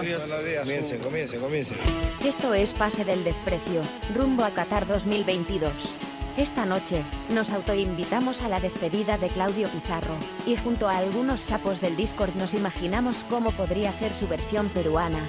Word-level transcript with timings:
Comiencen, 0.00 1.00
comiencen, 1.00 1.40
comiencen. 1.40 1.76
Esto 2.24 2.54
es 2.54 2.72
Pase 2.72 3.04
del 3.04 3.22
Desprecio, 3.22 3.82
rumbo 4.14 4.44
a 4.44 4.50
Qatar 4.50 4.86
2022. 4.86 5.94
Esta 6.38 6.64
noche, 6.64 7.02
nos 7.28 7.50
autoinvitamos 7.50 8.40
a 8.40 8.48
la 8.48 8.60
despedida 8.60 9.18
de 9.18 9.28
Claudio 9.28 9.68
Pizarro, 9.68 10.14
y 10.46 10.56
junto 10.56 10.88
a 10.88 10.96
algunos 10.96 11.40
sapos 11.40 11.82
del 11.82 11.96
Discord 11.96 12.34
nos 12.36 12.54
imaginamos 12.54 13.26
cómo 13.28 13.50
podría 13.50 13.92
ser 13.92 14.14
su 14.14 14.26
versión 14.26 14.70
peruana. 14.70 15.20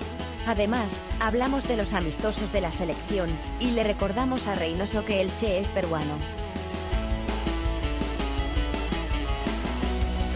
Además, 0.48 1.02
hablamos 1.20 1.68
de 1.68 1.76
los 1.76 1.92
amistosos 1.92 2.54
de 2.54 2.62
la 2.62 2.72
selección, 2.72 3.30
y 3.60 3.72
le 3.72 3.84
recordamos 3.84 4.48
a 4.48 4.56
Reynoso 4.56 5.04
que 5.04 5.20
el 5.20 5.36
Che 5.36 5.60
es 5.60 5.70
peruano. 5.70 6.16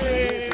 Esto 0.01 0.44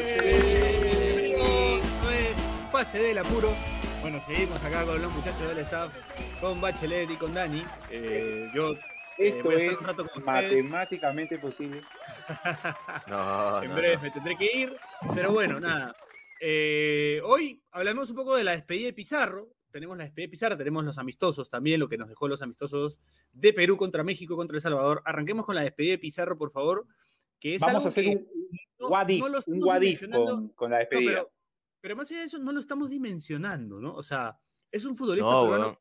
es 2.82 2.88
Pase 2.88 3.00
del 3.00 3.18
Apuro. 3.20 3.54
Bueno, 4.02 4.20
seguimos 4.22 4.64
acá 4.64 4.84
con 4.86 5.00
los 5.02 5.12
muchachos 5.12 5.48
del 5.48 5.60
staff, 5.60 5.94
con 6.40 6.60
Bachelet 6.60 7.10
y 7.12 7.16
con 7.16 7.34
Dani. 7.34 7.64
Eh, 7.92 8.50
yo 8.56 8.74
eh, 8.74 8.80
Esto 9.20 9.44
voy 9.44 9.56
a 9.56 9.58
estar 9.60 9.74
es 9.74 9.80
un 9.82 9.86
rato 9.88 10.08
con 10.08 10.18
ustedes. 10.18 10.64
matemáticamente 10.66 11.38
posible. 11.38 11.82
No, 13.08 13.62
En 13.64 13.70
no, 13.70 13.76
breve 13.76 13.96
no. 13.98 14.02
me 14.02 14.12
tendré 14.12 14.36
que 14.38 14.50
ir, 14.58 14.76
pero 15.14 15.32
bueno, 15.32 15.60
nada. 15.60 15.96
Eh, 16.40 17.22
hoy 17.24 17.62
hablamos 17.72 18.10
un 18.10 18.16
poco 18.16 18.36
de 18.36 18.44
la 18.44 18.52
despedida 18.54 18.88
de 18.88 18.94
Pizarro. 18.94 19.50
Tenemos 19.70 19.96
la 19.98 20.04
despedida 20.06 20.26
de 20.28 20.32
Pizarro, 20.32 20.58
tenemos 20.58 20.84
los 20.84 20.98
amistosos 20.98 21.50
también, 21.50 21.80
lo 21.80 21.88
que 21.88 21.98
nos 21.98 22.10
dejó 22.10 22.28
los 22.28 22.42
amistosos 22.42 23.00
de 23.32 23.54
Perú 23.54 23.78
contra 23.78 24.04
México, 24.04 24.36
contra 24.36 24.56
El 24.56 24.62
Salvador. 24.62 25.02
Arranquemos 25.06 25.46
con 25.46 25.56
la 25.56 25.62
despedida 25.62 25.92
de 25.92 25.98
Pizarro, 26.00 26.38
por 26.38 26.52
favor. 26.52 26.86
Que 27.40 27.56
es 27.56 27.62
Vamos 27.62 27.76
algo 27.78 27.88
a 27.88 27.90
hacer 27.90 28.04
que 28.06 28.10
un, 28.12 28.28
no- 28.80 28.88
what 28.90 29.08
if, 29.10 29.20
no 29.22 29.28
lo 29.30 29.34
un 29.34 29.40
estamos 29.40 29.68
what 29.68 29.76
if 29.78 29.82
dimensionando. 29.82 30.26
con, 30.36 30.50
con 30.50 30.72
la 30.72 30.78
No, 30.78 30.80
despedida. 30.80 31.12
pero, 31.12 31.32
pero 31.82 31.96
más 31.96 32.10
allá 32.12 32.22
de 32.22 32.26
eso, 32.28 32.40
no 32.40 32.52
lo 32.52 32.60
estamos 32.60 32.90
dimensionando, 32.90 33.82
¿no? 33.82 33.94
O 33.96 34.04
sea, 34.04 34.40
es 34.72 34.86
un 34.86 34.96
futbolista 34.96 35.30
No, 35.32 35.42
peruano 35.42 35.80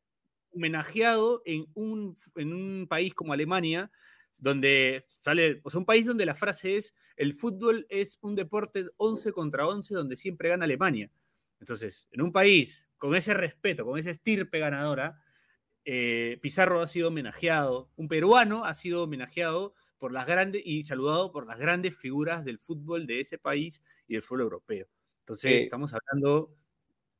homenajeado 0.53 1.41
en 1.45 1.67
un, 1.73 2.15
en 2.35 2.53
un 2.53 2.87
país 2.87 3.13
como 3.13 3.33
Alemania, 3.33 3.91
donde 4.37 5.05
sale, 5.07 5.61
o 5.63 5.69
sea, 5.69 5.79
un 5.79 5.85
país 5.85 6.05
donde 6.05 6.25
la 6.25 6.35
frase 6.35 6.75
es, 6.77 6.95
el 7.15 7.33
fútbol 7.33 7.85
es 7.89 8.17
un 8.21 8.35
deporte 8.35 8.85
11 8.97 9.31
contra 9.33 9.67
11 9.67 9.93
donde 9.93 10.15
siempre 10.15 10.49
gana 10.49 10.65
Alemania. 10.65 11.11
Entonces, 11.59 12.07
en 12.11 12.21
un 12.21 12.31
país 12.31 12.89
con 12.97 13.15
ese 13.15 13.33
respeto, 13.33 13.85
con 13.85 13.99
esa 13.99 14.09
estirpe 14.09 14.59
ganadora, 14.59 15.21
eh, 15.85 16.39
Pizarro 16.41 16.81
ha 16.81 16.87
sido 16.87 17.09
homenajeado, 17.09 17.91
un 17.95 18.07
peruano 18.07 18.65
ha 18.65 18.73
sido 18.73 19.03
homenajeado 19.03 19.75
por 19.97 20.11
las 20.11 20.25
grandes 20.27 20.63
y 20.65 20.83
saludado 20.83 21.31
por 21.31 21.45
las 21.47 21.59
grandes 21.59 21.95
figuras 21.95 22.43
del 22.45 22.59
fútbol 22.59 23.05
de 23.05 23.19
ese 23.19 23.37
país 23.37 23.83
y 24.07 24.15
del 24.15 24.23
fútbol 24.23 24.41
europeo. 24.41 24.87
Entonces, 25.21 25.51
Eh, 25.51 25.57
estamos 25.57 25.93
hablando 25.93 26.55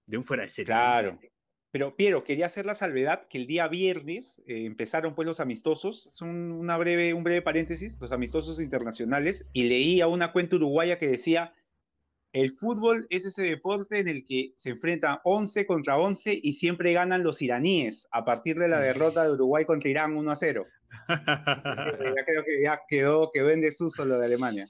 de 0.07 0.17
un 0.17 0.23
fuera 0.23 0.43
de 0.43 0.49
serie. 0.49 0.67
Claro. 0.67 1.19
Pero 1.71 1.95
Piero, 1.95 2.25
quería 2.25 2.47
hacer 2.47 2.65
la 2.65 2.75
salvedad 2.75 3.27
que 3.29 3.37
el 3.37 3.47
día 3.47 3.69
viernes 3.69 4.41
eh, 4.45 4.65
empezaron 4.65 5.15
pues 5.15 5.25
los 5.25 5.39
amistosos, 5.39 6.05
es 6.07 6.21
un, 6.21 6.51
una 6.51 6.77
breve, 6.77 7.13
un 7.13 7.23
breve 7.23 7.41
paréntesis, 7.41 7.97
los 8.01 8.11
amistosos 8.11 8.59
internacionales, 8.59 9.47
y 9.53 9.63
leía 9.63 10.07
una 10.07 10.33
cuenta 10.33 10.57
uruguaya 10.57 10.97
que 10.97 11.07
decía, 11.07 11.53
el 12.33 12.51
fútbol 12.51 13.07
es 13.09 13.25
ese 13.25 13.43
deporte 13.43 13.99
en 13.99 14.07
el 14.09 14.23
que 14.25 14.53
se 14.57 14.69
enfrentan 14.69 15.19
11 15.23 15.65
contra 15.65 15.97
11 15.97 16.39
y 16.41 16.53
siempre 16.53 16.93
ganan 16.93 17.23
los 17.23 17.41
iraníes 17.41 18.07
a 18.11 18.23
partir 18.25 18.57
de 18.57 18.69
la 18.69 18.79
derrota 18.79 19.23
de 19.23 19.31
Uruguay 19.31 19.65
contra 19.65 19.89
Irán 19.89 20.15
1 20.15 20.31
a 20.31 20.35
0. 20.35 20.65
ya 21.09 22.25
creo 22.25 22.43
que 22.45 22.63
ya 22.63 22.79
quedó, 22.87 23.31
quedó 23.33 23.49
en 23.49 23.61
desuso 23.61 24.05
lo 24.05 24.17
de 24.17 24.25
Alemania. 24.25 24.69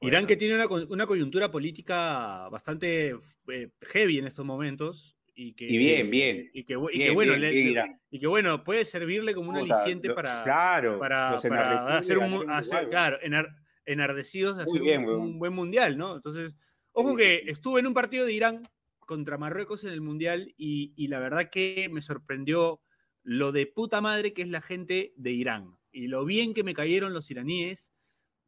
Irán 0.00 0.26
que 0.26 0.36
tiene 0.36 0.54
una, 0.54 0.66
una 0.66 1.06
coyuntura 1.06 1.50
política 1.50 2.48
bastante 2.50 3.14
eh, 3.48 3.70
heavy 3.82 4.18
en 4.18 4.26
estos 4.26 4.44
momentos. 4.44 5.16
Y, 5.34 5.52
que, 5.54 5.66
Y 5.66 5.78
bien, 5.78 6.10
bien. 6.10 6.50
Y 6.52 6.64
que, 6.64 6.76
bu- 6.76 6.90
y 6.92 6.98
Bien, 6.98 7.08
que 7.10 7.14
bueno, 7.14 7.32
bien, 7.32 7.40
le- 7.42 7.50
bien, 7.50 7.64
le- 7.66 7.70
Irán. 7.72 8.00
y 8.10 8.18
que 8.18 8.26
bueno, 8.26 8.64
puede 8.64 8.84
servirle 8.84 9.34
como 9.34 9.50
un 9.50 9.56
aliciente 9.56 10.08
lo- 10.08 10.14
para, 10.16 10.42
claro, 10.42 10.98
para, 10.98 11.34
hacer 11.34 11.50
un, 11.52 11.56
hacer- 11.58 12.16
Uruguay, 12.18 12.86
claro, 12.90 13.18
enar- 13.22 13.54
enardecidos 13.86 14.56
de 14.56 14.64
hacer 14.64 14.82
un, 14.82 15.38
buen 15.38 15.52
mundial, 15.52 15.96
¿no? 15.96 16.16
Entonces, 16.16 16.54
ojo 16.92 17.10
Sí, 17.10 17.16
que 17.24 17.40
sí. 17.44 17.50
estuve 17.50 17.80
en 17.80 17.86
un 17.86 17.94
partido 17.94 18.26
de 18.26 18.32
Irán 18.32 18.62
contra 18.98 19.38
Marruecos 19.38 19.84
en 19.84 19.92
el 19.92 20.00
mundial 20.00 20.52
y, 20.56 20.92
y 20.96 21.06
la 21.08 21.20
verdad 21.20 21.50
que 21.50 21.88
me 21.90 22.02
sorprendió 22.02 22.80
lo 23.22 23.52
de 23.52 23.66
puta 23.66 24.00
madre 24.00 24.32
que 24.32 24.42
es 24.42 24.48
la 24.48 24.60
gente 24.60 25.12
de 25.16 25.30
Irán 25.32 25.76
y 25.92 26.08
lo 26.08 26.24
bien 26.24 26.52
que 26.52 26.64
me 26.64 26.74
cayeron 26.74 27.12
los 27.12 27.30
iraníes. 27.30 27.92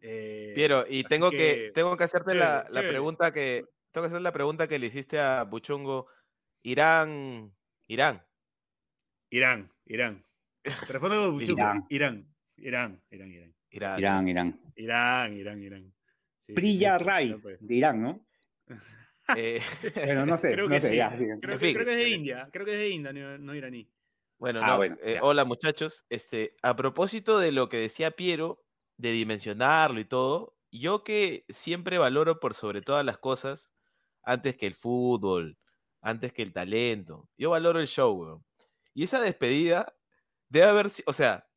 Eh, 0.00 0.52
Piero, 0.54 0.84
y 0.88 1.04
tengo 1.04 1.30
que, 1.30 1.36
que, 1.36 1.70
tengo 1.74 1.96
que 1.96 2.04
hacerte 2.04 2.34
la, 2.34 2.62
chévere, 2.62 2.64
la 2.64 2.70
chévere. 2.70 2.88
pregunta 2.90 3.32
que 3.32 3.64
tengo 3.92 4.04
que 4.06 4.08
hacer 4.12 4.22
la 4.22 4.32
pregunta 4.32 4.68
que 4.68 4.78
le 4.78 4.86
hiciste 4.86 5.18
a 5.18 5.44
Buchongo. 5.44 6.06
Irán, 6.62 7.52
Irán. 7.86 8.22
Irán, 9.30 9.72
Irán. 9.86 10.24
Te 10.62 10.70
respondo 10.92 11.16
con 11.20 11.32
Buchuco. 11.34 11.52
Irán. 11.60 11.84
Irán, 11.88 12.34
Irán, 12.56 13.02
Irán, 13.10 13.30
Irán. 13.32 13.54
Irán. 13.70 13.98
Irán, 13.98 14.28
Irán. 14.28 14.60
Irán, 14.76 15.32
Irán, 15.34 15.62
Irán. 15.62 15.94
Sí, 16.38 16.54
sí, 16.56 16.84
no, 17.30 17.40
pues. 17.40 17.58
de 17.66 17.74
Irán, 17.74 18.02
¿no? 18.02 18.26
Eh, 19.36 19.60
Bueno, 19.94 20.26
no 20.26 20.36
sé, 20.38 20.52
Creo 20.52 20.66
no 20.68 20.74
que 20.74 20.80
sé, 20.80 20.88
sí. 20.90 20.96
ya. 20.96 21.14
Creo 21.16 21.34
En 21.34 21.40
que, 21.40 21.58
fin. 21.58 21.74
creo 21.74 21.86
que 21.86 21.92
es 21.92 21.96
de 21.98 22.08
India, 22.10 22.48
creo 22.52 22.64
que 22.66 22.72
es 22.72 22.78
de 22.78 22.88
India, 22.88 23.12
no, 23.12 23.38
no 23.38 23.54
iraní. 23.54 23.88
bueno, 24.38 24.60
Ah, 24.62 24.68
no, 24.68 24.76
bueno, 24.78 24.96
eh, 25.02 25.18
hola 25.22 25.44
muchachos. 25.44 26.04
Este, 26.08 26.56
a 26.62 26.74
propósito 26.74 27.38
de 27.38 27.52
lo 27.52 27.68
que 27.68 27.76
decía 27.78 28.10
Piero, 28.10 28.64
de 29.00 29.12
dimensionarlo 29.12 30.00
y 30.00 30.04
todo, 30.04 30.56
yo 30.70 31.04
que 31.04 31.44
siempre 31.48 31.98
valoro 31.98 32.40
por 32.40 32.54
sobre 32.54 32.82
todas 32.82 33.04
las 33.04 33.18
cosas, 33.18 33.70
antes 34.22 34.56
que 34.56 34.66
el 34.66 34.74
fútbol, 34.74 35.58
antes 36.00 36.32
que 36.32 36.42
el 36.42 36.52
talento, 36.52 37.28
yo 37.36 37.50
valoro 37.50 37.80
el 37.80 37.86
show, 37.88 38.12
weón. 38.14 38.44
Y 38.94 39.04
esa 39.04 39.20
despedida 39.20 39.96
debe 40.48 40.66
haber, 40.66 40.90
o 41.06 41.12
sea, 41.12 41.48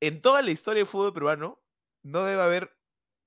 en 0.00 0.20
toda 0.20 0.42
la 0.42 0.50
historia 0.50 0.80
del 0.80 0.88
fútbol 0.88 1.14
peruano, 1.14 1.62
no 2.02 2.24
debe 2.24 2.42
haber 2.42 2.76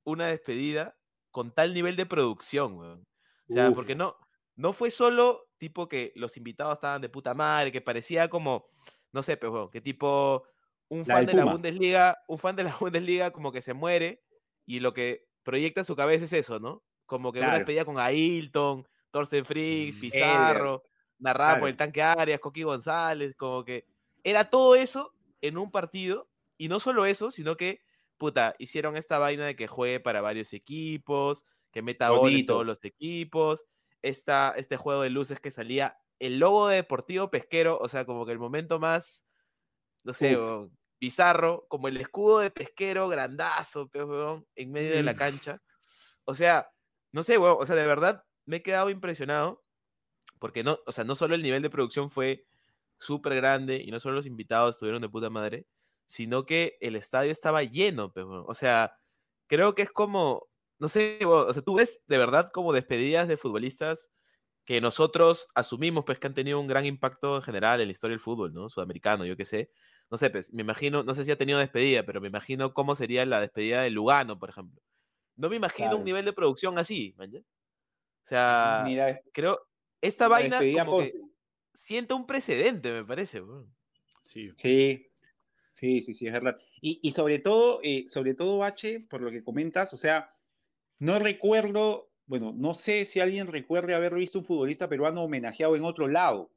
una 0.04 0.28
despedida 0.28 0.98
con 1.32 1.52
tal 1.54 1.74
nivel 1.74 1.96
de 1.96 2.06
producción, 2.06 2.78
weón. 2.78 3.08
O 3.50 3.54
sea, 3.54 3.72
Uf. 3.72 3.76
porque 3.76 3.96
no, 3.96 4.18
no 4.56 4.74
fue 4.74 4.92
solo 4.92 5.50
tipo 5.58 5.88
que 5.88 6.14
los 6.16 6.38
invitados 6.38 6.76
estaban 6.76 7.02
de 7.02 7.10
puta 7.10 7.34
madre, 7.34 7.72
que 7.72 7.82
parecía 7.82 8.30
como, 8.30 8.68
no 9.12 9.24
sé, 9.24 9.38
pues, 9.38 9.52
weón, 9.52 9.70
que 9.72 9.82
tipo 9.82 10.44
un 10.90 11.06
La 11.06 11.06
fan 11.06 11.26
de 11.26 11.34
la. 11.34 11.46
Bundesliga, 11.46 12.24
un 12.28 12.38
fan 12.40 12.56
de 12.56 12.64
la 12.64 12.76
Bundesliga 12.80 13.32
como 13.32 13.52
que 13.52 13.62
se 13.62 13.74
muere 13.74 14.24
y 14.66 14.80
lo 14.80 14.94
que 14.94 15.28
proyecta 15.44 15.82
en 15.82 15.86
su 15.86 15.96
cabeza 15.96 16.26
es 16.26 16.34
eso, 16.34 16.60
¿no? 16.60 16.84
Como 17.06 17.32
que 17.34 17.42
una 17.42 17.54
Claro. 17.54 17.56
despedida 17.56 17.86
con 17.86 18.00
Ailton, 18.00 18.88
Thorsten 19.12 19.46
Frick, 19.46 19.98
Mm, 19.98 20.00
Pizarro, 20.00 20.84
narrada 21.20 21.58
por 21.60 21.70
Claro. 21.70 21.70
el 21.70 21.78
tanque 21.78 22.02
Arias, 22.02 22.40
Coqui 22.40 22.64
González, 22.64 23.36
como 23.36 23.64
que 23.66 23.86
era 24.24 24.50
todo 24.50 24.76
eso 24.76 25.16
en 25.42 25.58
un 25.58 25.72
partido 25.72 26.30
y 26.58 26.68
no 26.70 26.80
solo 26.80 27.06
eso, 27.06 27.32
sino 27.32 27.56
que, 27.58 27.82
puta, 28.18 28.56
hicieron 28.60 28.98
esta 28.98 29.20
vaina 29.20 29.46
de 29.46 29.56
que 29.56 29.68
juegue 29.68 30.00
para 30.00 30.22
varios 30.22 30.54
equipos, 30.54 31.46
que 31.72 31.82
meta 31.82 32.10
gol 32.12 32.36
en 32.36 32.46
todos 32.46 32.66
los 32.66 32.84
equipos, 32.84 33.66
esta, 34.02 34.54
este 34.58 34.78
juego 34.78 35.02
de 35.04 35.10
luces 35.12 35.40
que 35.40 35.52
salía, 35.52 35.98
el 36.20 36.40
logo 36.40 36.68
de 36.68 36.78
Deportivo 36.78 37.30
Pesquero, 37.30 37.78
o 37.80 37.88
sea, 37.90 38.06
como 38.06 38.26
que 38.26 38.32
el 38.32 38.40
momento 38.40 38.80
más, 38.80 39.27
no 40.08 40.14
sé, 40.14 40.38
weón, 40.38 40.72
bizarro, 41.02 41.68
como 41.68 41.90
el 41.90 41.98
escudo 41.98 42.40
de 42.40 42.50
Pesquero 42.50 43.10
grandazo, 43.10 43.90
pe, 43.90 44.04
weón, 44.06 44.48
en 44.56 44.72
medio 44.72 44.96
de 44.96 45.04
la 45.04 45.14
cancha. 45.14 45.62
O 46.24 46.34
sea, 46.34 46.70
no 47.12 47.24
sé, 47.24 47.38
weón, 47.38 47.58
o 47.60 47.66
sea, 47.66 47.76
de 47.76 47.86
verdad 47.86 48.24
me 48.46 48.58
he 48.58 48.64
quedado 48.64 48.90
impresionado 48.90 49.64
porque 50.40 50.64
no, 50.64 50.80
o 50.86 50.92
sea, 50.94 51.04
no 51.04 51.16
solo 51.16 51.36
el 51.36 51.44
nivel 51.44 51.62
de 51.62 51.70
producción 51.70 52.10
fue 52.10 52.46
súper 53.00 53.36
grande 53.36 53.82
y 53.84 53.92
no 53.92 54.00
solo 54.00 54.16
los 54.16 54.26
invitados 54.26 54.76
estuvieron 54.76 55.02
de 55.02 55.10
puta 55.10 55.30
madre, 55.30 55.68
sino 56.08 56.46
que 56.46 56.78
el 56.80 56.96
estadio 56.96 57.34
estaba 57.34 57.64
lleno, 57.64 58.14
pe, 58.14 58.24
weón. 58.24 58.46
o 58.48 58.54
sea, 58.54 58.96
creo 59.48 59.76
que 59.76 59.82
es 59.82 59.92
como, 59.92 60.48
no 60.80 60.88
sé, 60.88 61.20
o 61.26 61.52
sea, 61.52 61.62
tú 61.62 61.76
ves 61.76 62.02
de 62.08 62.18
verdad 62.18 62.50
como 62.54 62.72
despedidas 62.72 63.28
de 63.28 63.36
futbolistas 63.36 64.10
que 64.68 64.82
nosotros 64.82 65.48
asumimos 65.56 66.04
pues 66.04 66.20
que 66.20 66.28
han 66.28 66.34
tenido 66.34 66.60
un 66.60 66.68
gran 66.68 66.86
impacto 66.86 67.38
en 67.38 67.42
general 67.42 67.80
en 67.80 67.88
la 67.88 67.94
historia 67.94 68.14
del 68.16 68.20
fútbol, 68.20 68.54
¿no? 68.54 68.68
Sudamericano, 68.68 69.26
yo 69.26 69.38
qué 69.38 69.46
sé. 69.46 69.72
No 70.10 70.18
sé, 70.18 70.30
pues, 70.30 70.54
me 70.54 70.62
imagino, 70.62 71.04
no 71.04 71.14
sé 71.14 71.26
si 71.26 71.32
ha 71.32 71.38
tenido 71.38 71.60
despedida, 71.60 72.06
pero 72.06 72.22
me 72.22 72.28
imagino 72.30 72.74
cómo 72.74 72.96
sería 72.96 73.26
la 73.26 73.42
despedida 73.42 73.82
de 73.82 73.90
Lugano, 73.90 74.40
por 74.40 74.50
ejemplo. 74.50 74.82
No 75.36 75.50
me 75.50 75.58
imagino 75.58 75.88
Claro. 75.88 75.98
un 75.98 76.06
nivel 76.06 76.26
de 76.26 76.34
producción 76.34 76.78
así. 76.80 77.16
O 77.20 77.26
sea, 78.24 78.84
Mira, 78.84 79.22
creo, 79.34 79.60
esta 80.02 80.28
vaina 80.28 80.70
como 80.72 80.98
que 80.98 81.14
sienta 81.74 82.16
un 82.16 82.26
precedente, 82.28 82.92
me 82.92 83.06
parece. 83.06 83.42
Sí. 84.24 84.52
Sí, 84.56 85.08
sí, 85.74 86.02
sí, 86.02 86.14
sí, 86.14 86.28
es 86.28 86.34
verdad. 86.34 86.58
Y, 86.82 87.00
y 87.04 87.12
sobre 87.14 87.40
todo, 87.40 87.82
eh, 87.84 88.06
sobre 88.08 88.34
todo, 88.36 88.60
Bache, 88.60 89.02
por 89.02 89.22
lo 89.22 89.32
que 89.32 89.44
comentas, 89.44 89.94
o 89.94 89.98
sea, 89.98 90.32
no 91.00 91.20
recuerdo, 91.20 92.12
bueno, 92.28 92.54
no 92.56 92.74
sé 92.76 93.06
si 93.06 93.20
alguien 93.22 93.48
recuerde 93.48 93.96
haber 93.96 94.16
visto 94.16 94.40
un 94.40 94.46
futbolista 94.46 94.90
peruano 94.90 95.24
homenajeado 95.24 95.76
en 95.76 95.86
otro 95.86 96.08
lado, 96.08 96.54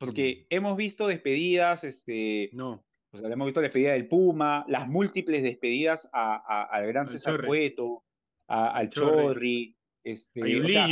Porque 0.00 0.46
hemos 0.50 0.76
visto 0.76 1.06
despedidas, 1.06 1.84
este, 1.84 2.48
No. 2.54 2.82
o 3.12 3.18
sea, 3.18 3.28
hemos 3.28 3.46
visto 3.46 3.60
la 3.60 3.66
despedida 3.66 3.92
del 3.92 4.08
Puma, 4.08 4.64
las 4.66 4.88
múltiples 4.88 5.42
despedidas 5.42 6.08
a, 6.12 6.36
a- 6.36 6.64
al 6.64 6.86
gran 6.86 7.06
Al 7.06 7.12
César. 7.12 7.44
Cueto, 7.46 8.02
a- 8.48 8.70
al 8.76 8.88
Chorri. 8.88 9.16
Chorri, 9.22 9.76
este, 10.02 10.40
un 10.58 10.64
o 10.64 10.68
sea. 10.68 10.88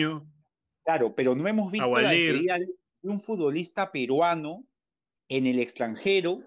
Claro, 0.85 1.15
pero 1.15 1.35
no 1.35 1.49
hemos 1.49 1.73
visto 1.73 1.99
la 1.99 2.11
despedida 2.11 2.59
de 2.59 2.69
un 3.03 3.21
futbolista 3.23 3.91
peruano 3.91 4.65
en 5.29 5.47
el 5.47 5.59
extranjero 5.61 6.43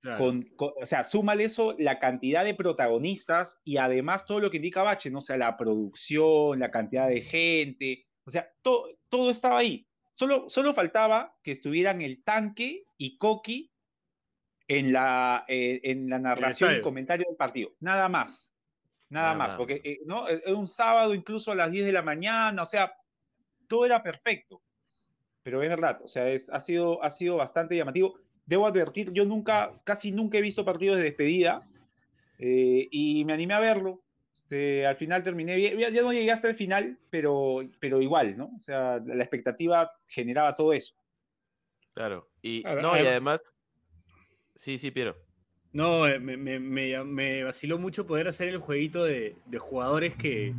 Claro. 0.00 0.18
con, 0.18 0.42
con- 0.56 0.72
o 0.80 0.86
sea, 0.86 1.02
súmale 1.02 1.44
eso, 1.44 1.74
la 1.78 1.98
cantidad 1.98 2.44
de 2.44 2.54
protagonistas 2.54 3.58
y 3.64 3.78
además 3.78 4.24
todo 4.26 4.38
lo 4.38 4.50
que 4.50 4.58
indica 4.58 4.82
Bache, 4.82 5.10
¿no? 5.10 5.18
O 5.18 5.22
sea, 5.22 5.36
la 5.36 5.56
producción, 5.56 6.60
la 6.60 6.70
cantidad 6.70 7.08
de 7.08 7.22
gente, 7.22 8.06
o 8.24 8.30
sea, 8.30 8.48
to- 8.62 8.88
todo 9.08 9.30
estaba 9.30 9.58
ahí. 9.58 9.86
Solo, 10.14 10.48
solo 10.48 10.74
faltaba 10.74 11.36
que 11.42 11.50
estuvieran 11.50 12.00
el 12.00 12.22
tanque 12.22 12.86
y 12.96 13.18
Coqui 13.18 13.72
en 14.68 14.92
la, 14.92 15.44
eh, 15.48 15.80
en 15.82 16.08
la 16.08 16.20
narración 16.20 16.76
y 16.76 16.80
comentario 16.80 17.26
del 17.28 17.36
partido. 17.36 17.72
Nada 17.80 18.08
más. 18.08 18.54
Nada 19.10 19.34
Nada 19.34 19.38
más, 19.38 19.54
porque 19.56 19.80
eh, 19.82 19.98
¿no? 20.06 20.28
era 20.28 20.54
un 20.54 20.68
sábado 20.68 21.14
incluso 21.14 21.50
a 21.50 21.56
las 21.56 21.70
10 21.70 21.86
de 21.86 21.92
la 21.92 22.02
mañana, 22.02 22.62
o 22.62 22.66
sea, 22.66 22.92
todo 23.66 23.84
era 23.84 24.04
perfecto. 24.04 24.62
Pero 25.42 25.60
es 25.62 25.68
verdad, 25.68 26.00
o 26.02 26.08
sea, 26.08 26.28
es, 26.30 26.48
ha, 26.48 26.60
sido, 26.60 27.02
ha 27.02 27.10
sido 27.10 27.36
bastante 27.36 27.76
llamativo. 27.76 28.14
Debo 28.46 28.68
advertir, 28.68 29.12
yo 29.12 29.24
nunca, 29.24 29.80
casi 29.82 30.12
nunca 30.12 30.38
he 30.38 30.42
visto 30.42 30.64
partidos 30.64 30.96
de 30.96 31.02
despedida 31.02 31.68
eh, 32.38 32.86
y 32.88 33.24
me 33.24 33.32
animé 33.32 33.54
a 33.54 33.60
verlo. 33.60 34.03
Este, 34.54 34.86
al 34.86 34.94
final 34.96 35.22
terminé 35.24 35.56
bien, 35.56 35.78
ya, 35.78 35.90
ya 35.90 36.02
no 36.02 36.12
llegué 36.12 36.30
hasta 36.30 36.48
el 36.48 36.54
final, 36.54 36.96
pero, 37.10 37.60
pero 37.80 38.00
igual, 38.00 38.36
¿no? 38.36 38.52
O 38.56 38.60
sea, 38.60 39.00
la, 39.04 39.16
la 39.16 39.24
expectativa 39.24 39.90
generaba 40.06 40.54
todo 40.54 40.72
eso. 40.72 40.94
Claro. 41.92 42.30
Y, 42.40 42.62
no, 42.62 42.96
y 42.96 43.00
adem- 43.00 43.08
además. 43.08 43.42
Sí, 44.54 44.78
sí, 44.78 44.92
Piero. 44.92 45.16
No, 45.72 46.06
eh, 46.06 46.20
me, 46.20 46.36
me, 46.36 46.60
me, 46.60 47.02
me 47.02 47.42
vaciló 47.42 47.78
mucho 47.78 48.06
poder 48.06 48.28
hacer 48.28 48.48
el 48.48 48.58
jueguito 48.58 49.04
de, 49.04 49.36
de 49.46 49.58
jugadores 49.58 50.14
que, 50.14 50.54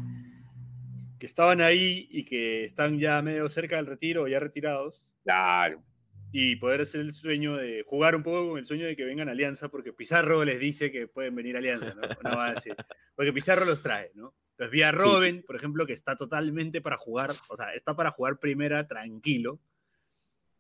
que 1.18 1.26
estaban 1.26 1.62
ahí 1.62 2.10
y 2.12 2.26
que 2.26 2.66
están 2.66 3.00
ya 3.00 3.22
medio 3.22 3.48
cerca 3.48 3.78
del 3.78 3.88
retiro 3.88 4.28
ya 4.28 4.40
retirados. 4.42 5.10
Claro. 5.24 5.82
Y 6.38 6.56
poder 6.58 6.82
hacer 6.82 7.02
el 7.02 7.14
sueño 7.14 7.56
de 7.56 7.84
jugar 7.88 8.16
un 8.16 8.22
poco 8.24 8.50
con 8.50 8.60
el 8.60 8.66
sueño 8.66 8.86
de 8.86 8.96
que 8.96 9.06
vengan 9.06 9.30
Alianza, 9.30 9.70
porque 9.70 9.94
Pizarro 9.94 10.44
les 10.44 10.60
dice 10.60 10.92
que 10.92 11.08
pueden 11.08 11.34
venir 11.36 11.56
Alianza, 11.56 11.94
¿no? 11.94 12.02
No 12.30 12.36
va 12.38 12.48
a 12.48 12.54
decir. 12.56 12.76
Porque 13.16 13.32
Pizarro 13.32 13.64
los 13.66 13.82
trae, 13.82 14.12
¿no? 14.16 14.36
Entonces 14.52 14.72
vi 14.72 14.82
a 14.82 14.92
Sí. 14.92 14.98
Robin, 14.98 15.44
por 15.44 15.56
ejemplo, 15.56 15.86
que 15.86 15.94
está 15.94 16.16
totalmente 16.16 16.82
para 16.82 16.98
jugar, 16.98 17.34
o 17.50 17.56
sea, 17.56 17.74
está 17.74 17.96
para 17.96 18.12
jugar 18.12 18.38
primera 18.40 18.86
tranquilo. 18.88 19.60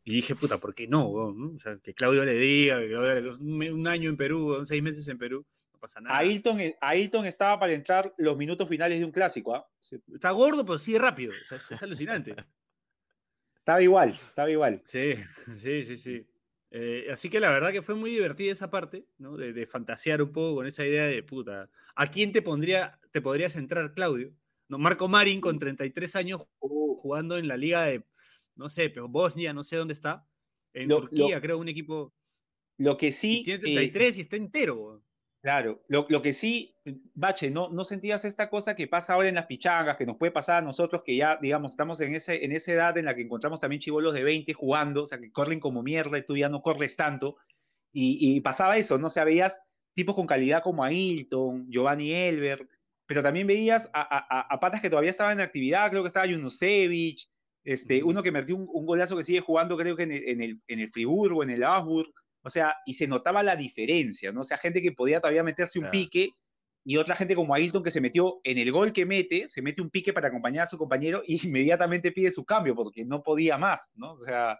Y 0.06 0.13
dije, 0.13 0.36
puta, 0.36 0.60
¿por 0.60 0.75
qué 0.75 0.88
no? 0.88 1.10
O 1.10 1.60
sea, 1.60 1.77
que 1.83 1.94
Claudio 1.94 2.24
le 2.24 2.33
diga, 2.36 2.80
que 2.80 2.89
Claudio 2.89 3.16
le- 3.16 3.30
un, 3.31 3.80
un 3.80 3.88
año 3.88 4.10
en 4.10 4.18
Perú, 4.18 4.51
weón, 4.51 4.68
seis 4.68 4.81
meses 4.83 5.07
en 5.07 5.18
Perú, 5.18 5.45
no 5.74 5.80
pasa 5.80 6.00
nada. 6.00 6.18
Ailton, 6.19 6.60
Ailton 6.80 7.25
estaba 7.25 7.60
para 7.60 7.74
entrar 7.74 8.13
los 8.18 8.38
minutos 8.38 8.69
finales 8.69 9.00
de 9.00 9.06
un 9.06 9.12
clásico, 9.12 9.56
¿ah? 9.56 9.68
Está 10.13 10.31
gordo, 10.31 10.63
pero 10.66 10.77
sigue 10.77 11.00
rápido. 11.00 11.33
o 11.33 11.48
sea, 11.50 11.57
es, 11.57 11.72
es 11.72 11.81
alucinante. 11.83 12.36
Estaba 13.66 13.82
igual, 13.82 14.10
estaba 14.12 14.52
igual. 14.52 14.80
Sí, 14.84 15.16
sí, 15.58 15.84
sí, 15.86 15.98
sí. 15.98 16.28
Eh, 16.70 17.08
así 17.12 17.30
que 17.30 17.40
la 17.40 17.50
verdad 17.50 17.72
que 17.72 17.82
fue 17.82 17.96
muy 17.96 18.12
divertida 18.12 18.52
esa 18.52 18.70
parte, 18.70 19.08
¿no? 19.18 19.38
De, 19.38 19.54
de 19.54 19.66
fantasear 19.66 20.22
un 20.22 20.32
poco 20.32 20.56
con 20.58 20.68
esa 20.68 20.86
idea 20.86 21.06
de 21.06 21.24
puta. 21.24 21.72
¿A 21.96 22.08
quién 22.08 22.32
te 22.32 22.42
pondría, 22.44 23.00
te 23.12 23.22
podrías 23.22 23.56
entrar, 23.56 23.94
Claudio? 23.94 24.34
¿No? 24.68 24.78
Marco 24.78 25.08
Marín 25.08 25.42
con 25.42 25.58
33 25.58 26.16
años 26.16 26.42
Uh, 26.60 26.96
jugando 26.98 27.38
en 27.38 27.48
la 27.48 27.58
liga 27.58 27.84
de, 27.86 28.06
no 28.56 28.70
sé, 28.70 28.90
pero 28.90 29.08
Bosnia, 29.08 29.54
no 29.54 29.64
sé 29.64 29.78
dónde 29.78 29.94
está. 29.94 30.28
En 30.74 30.90
Lo- 30.90 31.00
Turquía, 31.02 31.36
lo- 31.38 31.42
creo, 31.42 31.58
un 31.58 31.70
equipo. 31.70 32.14
Lo 32.78 32.98
que 32.98 33.08
Y 33.08 33.12
sí. 33.12 33.42
tiene 33.44 33.58
eh, 33.60 33.74
33 33.74 34.18
y 34.18 34.22
está 34.22 34.36
entero. 34.36 35.04
Claro, 35.46 35.84
lo, 35.90 36.08
lo 36.10 36.24
que 36.24 36.34
sí, 36.34 36.76
Bache, 37.14 37.52
¿no, 37.52 37.70
¿no 37.70 37.84
sentías 37.84 38.26
esta 38.26 38.50
cosa 38.50 38.76
que 38.76 38.88
pasa 38.88 39.14
ahora 39.14 39.30
en 39.30 39.36
las 39.36 39.46
pichangas, 39.46 39.96
que 39.96 40.08
nos 40.08 40.18
puede 40.18 40.32
pasar 40.32 40.64
a 40.64 40.66
nosotros 40.66 41.04
que 41.04 41.16
ya, 41.16 41.38
digamos, 41.40 41.74
estamos 41.74 42.02
en, 42.02 42.16
ese, 42.16 42.44
en 42.44 42.52
esa 42.52 42.72
edad 42.72 42.98
en 42.98 43.06
la 43.06 43.14
que 43.14 43.22
encontramos 43.22 43.60
también 43.60 43.80
chivolos 43.80 44.16
de 44.16 44.24
20 44.24 44.54
jugando, 44.56 45.04
o 45.04 45.08
sea, 45.08 45.20
que 45.20 45.32
corren 45.32 45.60
como 45.60 45.84
mierda 45.84 46.18
y 46.18 46.26
tú 46.26 46.36
ya 46.36 46.50
no 46.50 46.64
corres 46.64 46.96
tanto, 46.96 47.38
y, 47.92 48.38
y 48.38 48.42
pasaba 48.42 48.78
eso, 48.78 48.98
¿no? 49.00 49.08
O 49.08 49.10
sea, 49.12 49.26
veías 49.26 49.60
tipos 49.96 50.16
con 50.16 50.28
calidad 50.28 50.64
como 50.64 50.84
Ailton, 50.84 51.68
Giovanni 51.72 52.12
Elber, 52.14 52.68
pero 53.06 53.24
también 53.24 53.48
veías 53.48 53.90
a, 53.94 54.02
a- 54.02 54.48
a- 54.56 54.60
patas 54.60 54.82
que 54.82 54.90
todavía 54.90 55.12
estaban 55.12 55.40
en 55.40 55.46
actividad, 55.46 55.90
creo 55.92 56.04
que 56.04 56.08
estaba 56.10 56.28
Junusevich, 56.28 57.30
este, 57.64 58.04
uno 58.04 58.24
que 58.24 58.32
metió 58.32 58.56
un, 58.56 58.68
un 58.72 58.86
golazo 58.86 59.18
que 59.18 59.24
sigue 59.24 59.42
jugando, 59.42 59.78
creo 59.78 59.96
que 59.96 60.04
en 60.04 60.12
el, 60.12 60.30
en 60.30 60.42
el, 60.42 60.62
en 60.68 60.80
el 60.80 60.92
Friburgo, 60.92 61.44
en 61.44 61.52
el 61.52 61.64
Augsburg, 61.64 62.12
o 62.46 62.50
sea, 62.50 62.76
y 62.86 62.94
se 62.94 63.08
notaba 63.08 63.42
la 63.44 63.56
diferencia, 63.56 64.32
¿no? 64.32 64.42
O 64.42 64.44
sea, 64.46 64.58
gente 64.58 64.82
que 64.82 64.92
podía 64.92 65.20
todavía 65.20 65.44
meterse 65.44 65.80
un 65.80 65.84
Claro. 65.84 65.92
pique 65.92 66.30
y 66.86 66.98
otra 66.98 67.16
gente 67.16 67.34
como 67.36 67.56
Ailton 67.56 67.84
que 67.84 67.90
se 67.92 68.00
metió 68.00 68.40
en 68.44 68.60
el 68.60 68.72
gol 68.72 68.94
que 68.94 69.06
mete, 69.06 69.50
se 69.50 69.62
mete 69.64 69.82
un 69.82 69.90
pique 69.90 70.14
para 70.14 70.28
acompañar 70.28 70.66
a 70.66 70.70
su 70.70 70.78
compañero 70.78 71.24
y 71.26 71.38
inmediatamente 71.50 72.12
pide 72.12 72.32
su 72.32 72.46
cambio 72.46 72.76
porque 72.76 73.04
no 73.04 73.24
podía 73.24 73.58
más, 73.58 73.94
¿no? 73.98 74.14
O 74.14 74.20
sea, 74.20 74.60